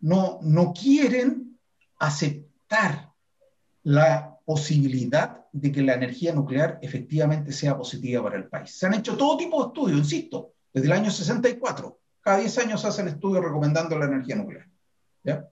no, 0.00 0.38
no 0.42 0.72
quieren 0.72 1.58
aceptar 1.98 3.12
la 3.82 4.38
posibilidad 4.44 5.46
de 5.52 5.72
que 5.72 5.82
la 5.82 5.94
energía 5.94 6.32
nuclear 6.32 6.78
efectivamente 6.82 7.52
sea 7.52 7.76
positiva 7.76 8.22
para 8.22 8.36
el 8.36 8.48
país. 8.48 8.76
Se 8.76 8.86
han 8.86 8.94
hecho 8.94 9.16
todo 9.16 9.36
tipo 9.36 9.62
de 9.62 9.68
estudios, 9.68 9.98
insisto, 9.98 10.52
desde 10.72 10.86
el 10.86 10.92
año 10.92 11.10
64 11.10 12.00
cada 12.20 12.38
10 12.38 12.58
años 12.58 12.84
hacen 12.84 13.08
estudios 13.08 13.44
recomendando 13.44 13.98
la 13.98 14.06
energía 14.06 14.36
nuclear. 14.36 14.68
¿ya? 15.24 15.48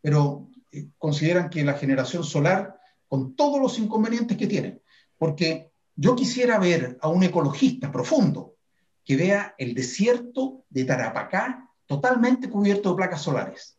Pero 0.00 0.48
eh, 0.70 0.88
consideran 0.98 1.50
que 1.50 1.64
la 1.64 1.74
generación 1.74 2.24
solar, 2.24 2.78
con 3.06 3.36
todos 3.36 3.60
los 3.60 3.78
inconvenientes 3.78 4.36
que 4.36 4.46
tiene, 4.46 4.80
porque 5.18 5.70
yo 5.94 6.16
quisiera 6.16 6.58
ver 6.58 6.98
a 7.00 7.08
un 7.08 7.22
ecologista 7.22 7.92
profundo 7.92 8.56
que 9.04 9.16
vea 9.16 9.54
el 9.58 9.74
desierto 9.74 10.64
de 10.70 10.84
Tarapacá 10.84 11.68
totalmente 11.92 12.48
cubierto 12.48 12.88
de 12.90 12.96
placas 12.96 13.20
solares, 13.20 13.78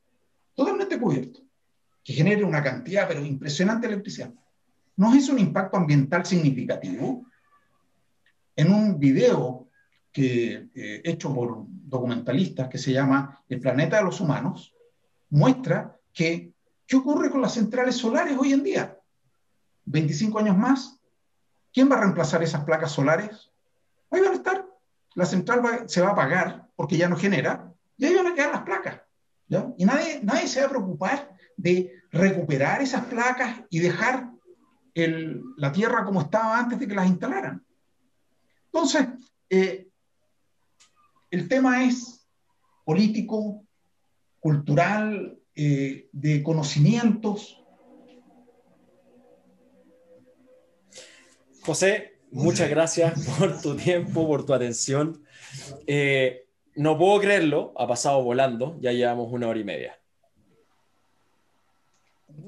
totalmente 0.54 1.00
cubierto, 1.00 1.40
que 2.04 2.14
genere 2.14 2.44
una 2.44 2.62
cantidad, 2.62 3.08
pero 3.08 3.26
impresionante 3.26 3.88
de 3.88 3.94
electricidad. 3.94 4.32
¿No 4.98 5.16
es 5.16 5.30
un 5.30 5.40
impacto 5.40 5.78
ambiental 5.78 6.24
significativo? 6.24 7.26
En 8.56 8.72
un 8.72 9.00
video 9.00 9.68
que, 10.12 10.70
eh, 10.76 11.02
hecho 11.04 11.34
por 11.34 11.66
documentalistas 11.68 12.70
que 12.70 12.78
se 12.78 12.94
llama 12.94 13.44
El 13.50 13.60
planeta 13.60 13.98
de 13.98 14.04
los 14.04 14.22
humanos, 14.22 14.76
muestra 15.32 15.98
que 16.14 16.54
qué 16.86 16.96
ocurre 16.96 17.32
con 17.32 17.42
las 17.42 17.56
centrales 17.56 17.96
solares 17.96 18.38
hoy 18.38 18.54
en 18.54 18.62
día. 18.62 19.00
25 19.86 20.38
años 20.38 20.56
más, 20.56 21.00
¿quién 21.74 21.90
va 21.90 21.96
a 21.96 22.02
reemplazar 22.02 22.44
esas 22.44 22.64
placas 22.64 22.92
solares? 22.92 23.50
Ahí 24.12 24.22
van 24.22 24.34
a 24.34 24.36
estar. 24.36 24.68
La 25.16 25.26
central 25.26 25.86
se 25.88 26.02
va 26.02 26.10
a 26.10 26.12
apagar 26.12 26.68
porque 26.76 26.98
ya 26.98 27.10
no 27.10 27.18
genera 27.18 27.74
y 27.98 28.06
ahí 28.06 28.16
van 28.16 28.28
a 28.28 28.34
quedar 28.34 28.52
las 28.64 28.80
placas. 28.80 29.02
Y 29.78 29.86
nadie, 29.86 30.20
nadie 30.24 30.48
se 30.48 30.62
va 30.62 30.68
a 30.68 30.70
preocupar 30.70 31.36
de 31.58 31.94
recuperar 32.12 32.82
esas 32.82 33.06
placas 33.06 33.62
y 33.70 33.80
dejar 33.80 34.32
la 34.96 35.72
tierra 35.72 36.06
como 36.06 36.22
estaba 36.22 36.58
antes 36.58 36.80
de 36.80 36.88
que 36.88 36.96
las 36.96 37.08
instalaran. 37.08 37.66
Entonces, 38.66 39.08
eh, 39.50 39.88
el 41.32 41.48
tema 41.48 41.84
es 41.84 42.28
político, 42.86 43.66
cultural, 44.40 45.40
eh, 45.56 46.10
de 46.12 46.44
conocimientos. 46.44 47.64
José, 51.62 52.20
muchas 52.32 52.70
gracias 52.70 53.26
por 53.38 53.62
tu 53.62 53.76
tiempo, 53.76 54.28
por 54.28 54.46
tu 54.46 54.54
atención. 54.54 55.24
Eh, 55.88 56.43
no 56.76 56.98
puedo 56.98 57.20
creerlo, 57.20 57.74
ha 57.78 57.88
pasado 57.88 58.24
volando, 58.24 58.78
ya 58.80 58.92
llevamos 58.92 59.32
una 59.32 59.48
hora 59.48 59.60
y 59.60 59.64
media. 59.64 60.00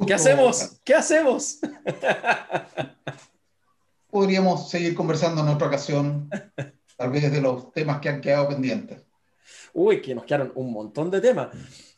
¿Qué 0.06 0.14
hacemos? 0.14 0.80
¿Qué 0.84 0.94
hacemos? 0.94 1.60
Podríamos 4.10 4.70
seguir 4.70 4.96
conversando 4.96 5.42
en 5.42 5.50
otra 5.50 5.68
ocasión, 5.68 6.30
tal 6.98 7.12
vez 7.12 7.32
de 7.32 7.42
los 7.42 7.72
temas 7.72 8.00
que 8.00 8.10
han 8.10 8.22
quedado 8.22 8.50
pendientes. 8.50 9.02
Uy, 9.74 10.02
que 10.02 10.16
nos 10.16 10.26
quedaron 10.26 10.52
un 10.56 10.72
montón 10.72 11.12
de 11.12 11.22
temas. 11.22 11.50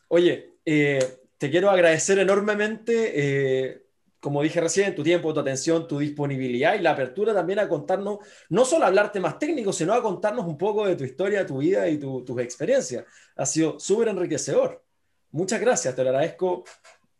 Oye, 0.09 0.55
eh, 0.65 1.19
te 1.37 1.49
quiero 1.49 1.69
agradecer 1.69 2.19
enormemente, 2.19 3.13
eh, 3.15 3.86
como 4.27 4.43
dije 4.43 4.59
recién, 4.59 4.93
tu 4.93 5.03
tiempo, 5.03 5.33
tu 5.33 5.39
atención, 5.39 5.87
tu 5.87 5.99
disponibilidad 5.99 6.75
y 6.75 6.79
la 6.79 6.91
apertura 6.91 7.33
también 7.33 7.59
a 7.59 7.69
contarnos, 7.69 8.17
no 8.49 8.65
solo 8.65 8.83
a 8.83 8.89
hablar 8.89 9.09
temas 9.09 9.39
técnicos, 9.39 9.77
sino 9.77 9.93
a 9.93 10.01
contarnos 10.01 10.45
un 10.45 10.57
poco 10.57 10.85
de 10.85 10.97
tu 10.97 11.05
historia, 11.05 11.45
tu 11.45 11.59
vida 11.59 11.87
y 11.87 11.97
tus 11.97 12.37
experiencias. 12.41 13.05
Ha 13.37 13.45
sido 13.45 13.79
súper 13.79 14.09
enriquecedor. 14.09 14.83
Muchas 15.31 15.61
gracias, 15.61 15.95
te 15.95 16.03
lo 16.03 16.09
agradezco 16.09 16.65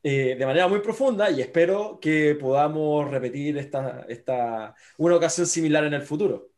eh, 0.03 0.35
de 0.37 0.45
manera 0.45 0.67
muy 0.67 0.81
profunda 0.81 1.31
y 1.31 1.39
espero 1.39 1.97
que 2.01 2.35
podamos 2.35 3.09
repetir 3.09 3.57
esta, 3.57 4.05
esta, 4.09 4.75
una 4.97 5.15
ocasión 5.15 5.47
similar 5.47 5.85
en 5.85 5.93
el 5.93 6.01
futuro. 6.01 6.49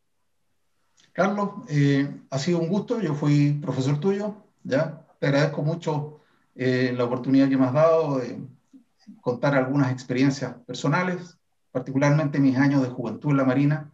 Carlos, 1.12 1.50
eh, 1.68 2.08
ha 2.28 2.38
sido 2.40 2.58
un 2.58 2.66
gusto, 2.66 3.00
yo 3.00 3.14
fui 3.14 3.52
profesor 3.52 4.00
tuyo, 4.00 4.34
¿ya? 4.64 5.06
Te 5.20 5.28
agradezco 5.28 5.62
mucho 5.62 6.22
eh, 6.56 6.92
la 6.96 7.04
oportunidad 7.04 7.48
que 7.48 7.56
me 7.56 7.66
has 7.66 7.72
dado 7.72 8.20
contar 9.20 9.54
algunas 9.54 9.92
experiencias 9.92 10.54
personales, 10.66 11.38
particularmente 11.70 12.40
mis 12.40 12.56
años 12.56 12.82
de 12.82 12.88
juventud 12.88 13.30
en 13.30 13.36
la 13.36 13.44
Marina. 13.44 13.92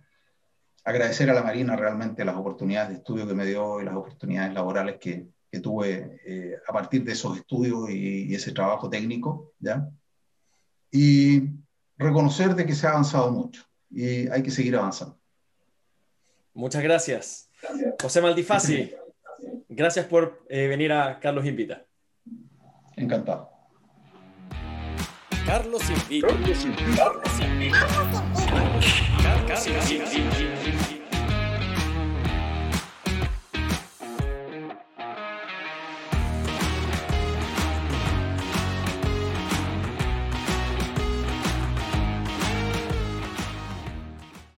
Agradecer 0.85 1.31
a 1.31 1.35
la 1.35 1.43
Marina 1.43 1.77
realmente 1.77 2.25
las 2.25 2.37
oportunidades 2.37 2.91
de 2.91 2.97
estudio 2.97 3.27
que 3.27 3.35
me 3.35 3.45
dio 3.45 3.81
y 3.81 3.85
las 3.85 3.95
oportunidades 3.95 4.55
laborales 4.55 4.97
que, 5.01 5.29
que 5.51 5.61
tuve 5.61 6.21
eh, 6.25 6.57
a 6.67 6.73
partir 6.73 7.05
de 7.05 7.13
esos 7.13 7.37
estudios 7.37 7.91
y, 7.91 8.35
ese 8.35 8.53
trabajo 8.53 8.89
técnico, 8.89 9.53
¿ya? 9.59 9.89
Y 10.91 11.43
reconocer 11.97 12.55
de 12.55 12.67
que 12.67 12.75
se 12.75 12.87
ha 12.87 12.91
avanzado 12.91 13.31
mucho 13.31 13.63
y 13.91 14.29
hay 14.29 14.43
que 14.43 14.51
seguir 14.51 14.77
avanzando. 14.77 15.19
Muchas 16.55 16.83
gracias. 16.83 17.51
José 18.01 18.21
Maldifasi, 18.21 18.93
gracias 19.69 20.07
por 20.07 20.45
eh, 20.49 20.69
venir 20.69 20.93
a 20.93 21.19
Carlos 21.21 21.45
Invita. 21.47 21.85
Encantado. 22.97 23.56
Carlos 25.47 25.89
Invita. 25.89 26.27
Carlos 26.27 26.65
Invita. 26.65 26.97
Carlos 26.97 27.41
Invita. 27.41 27.79
Carlos 29.47 29.91
Invita. 29.93 30.56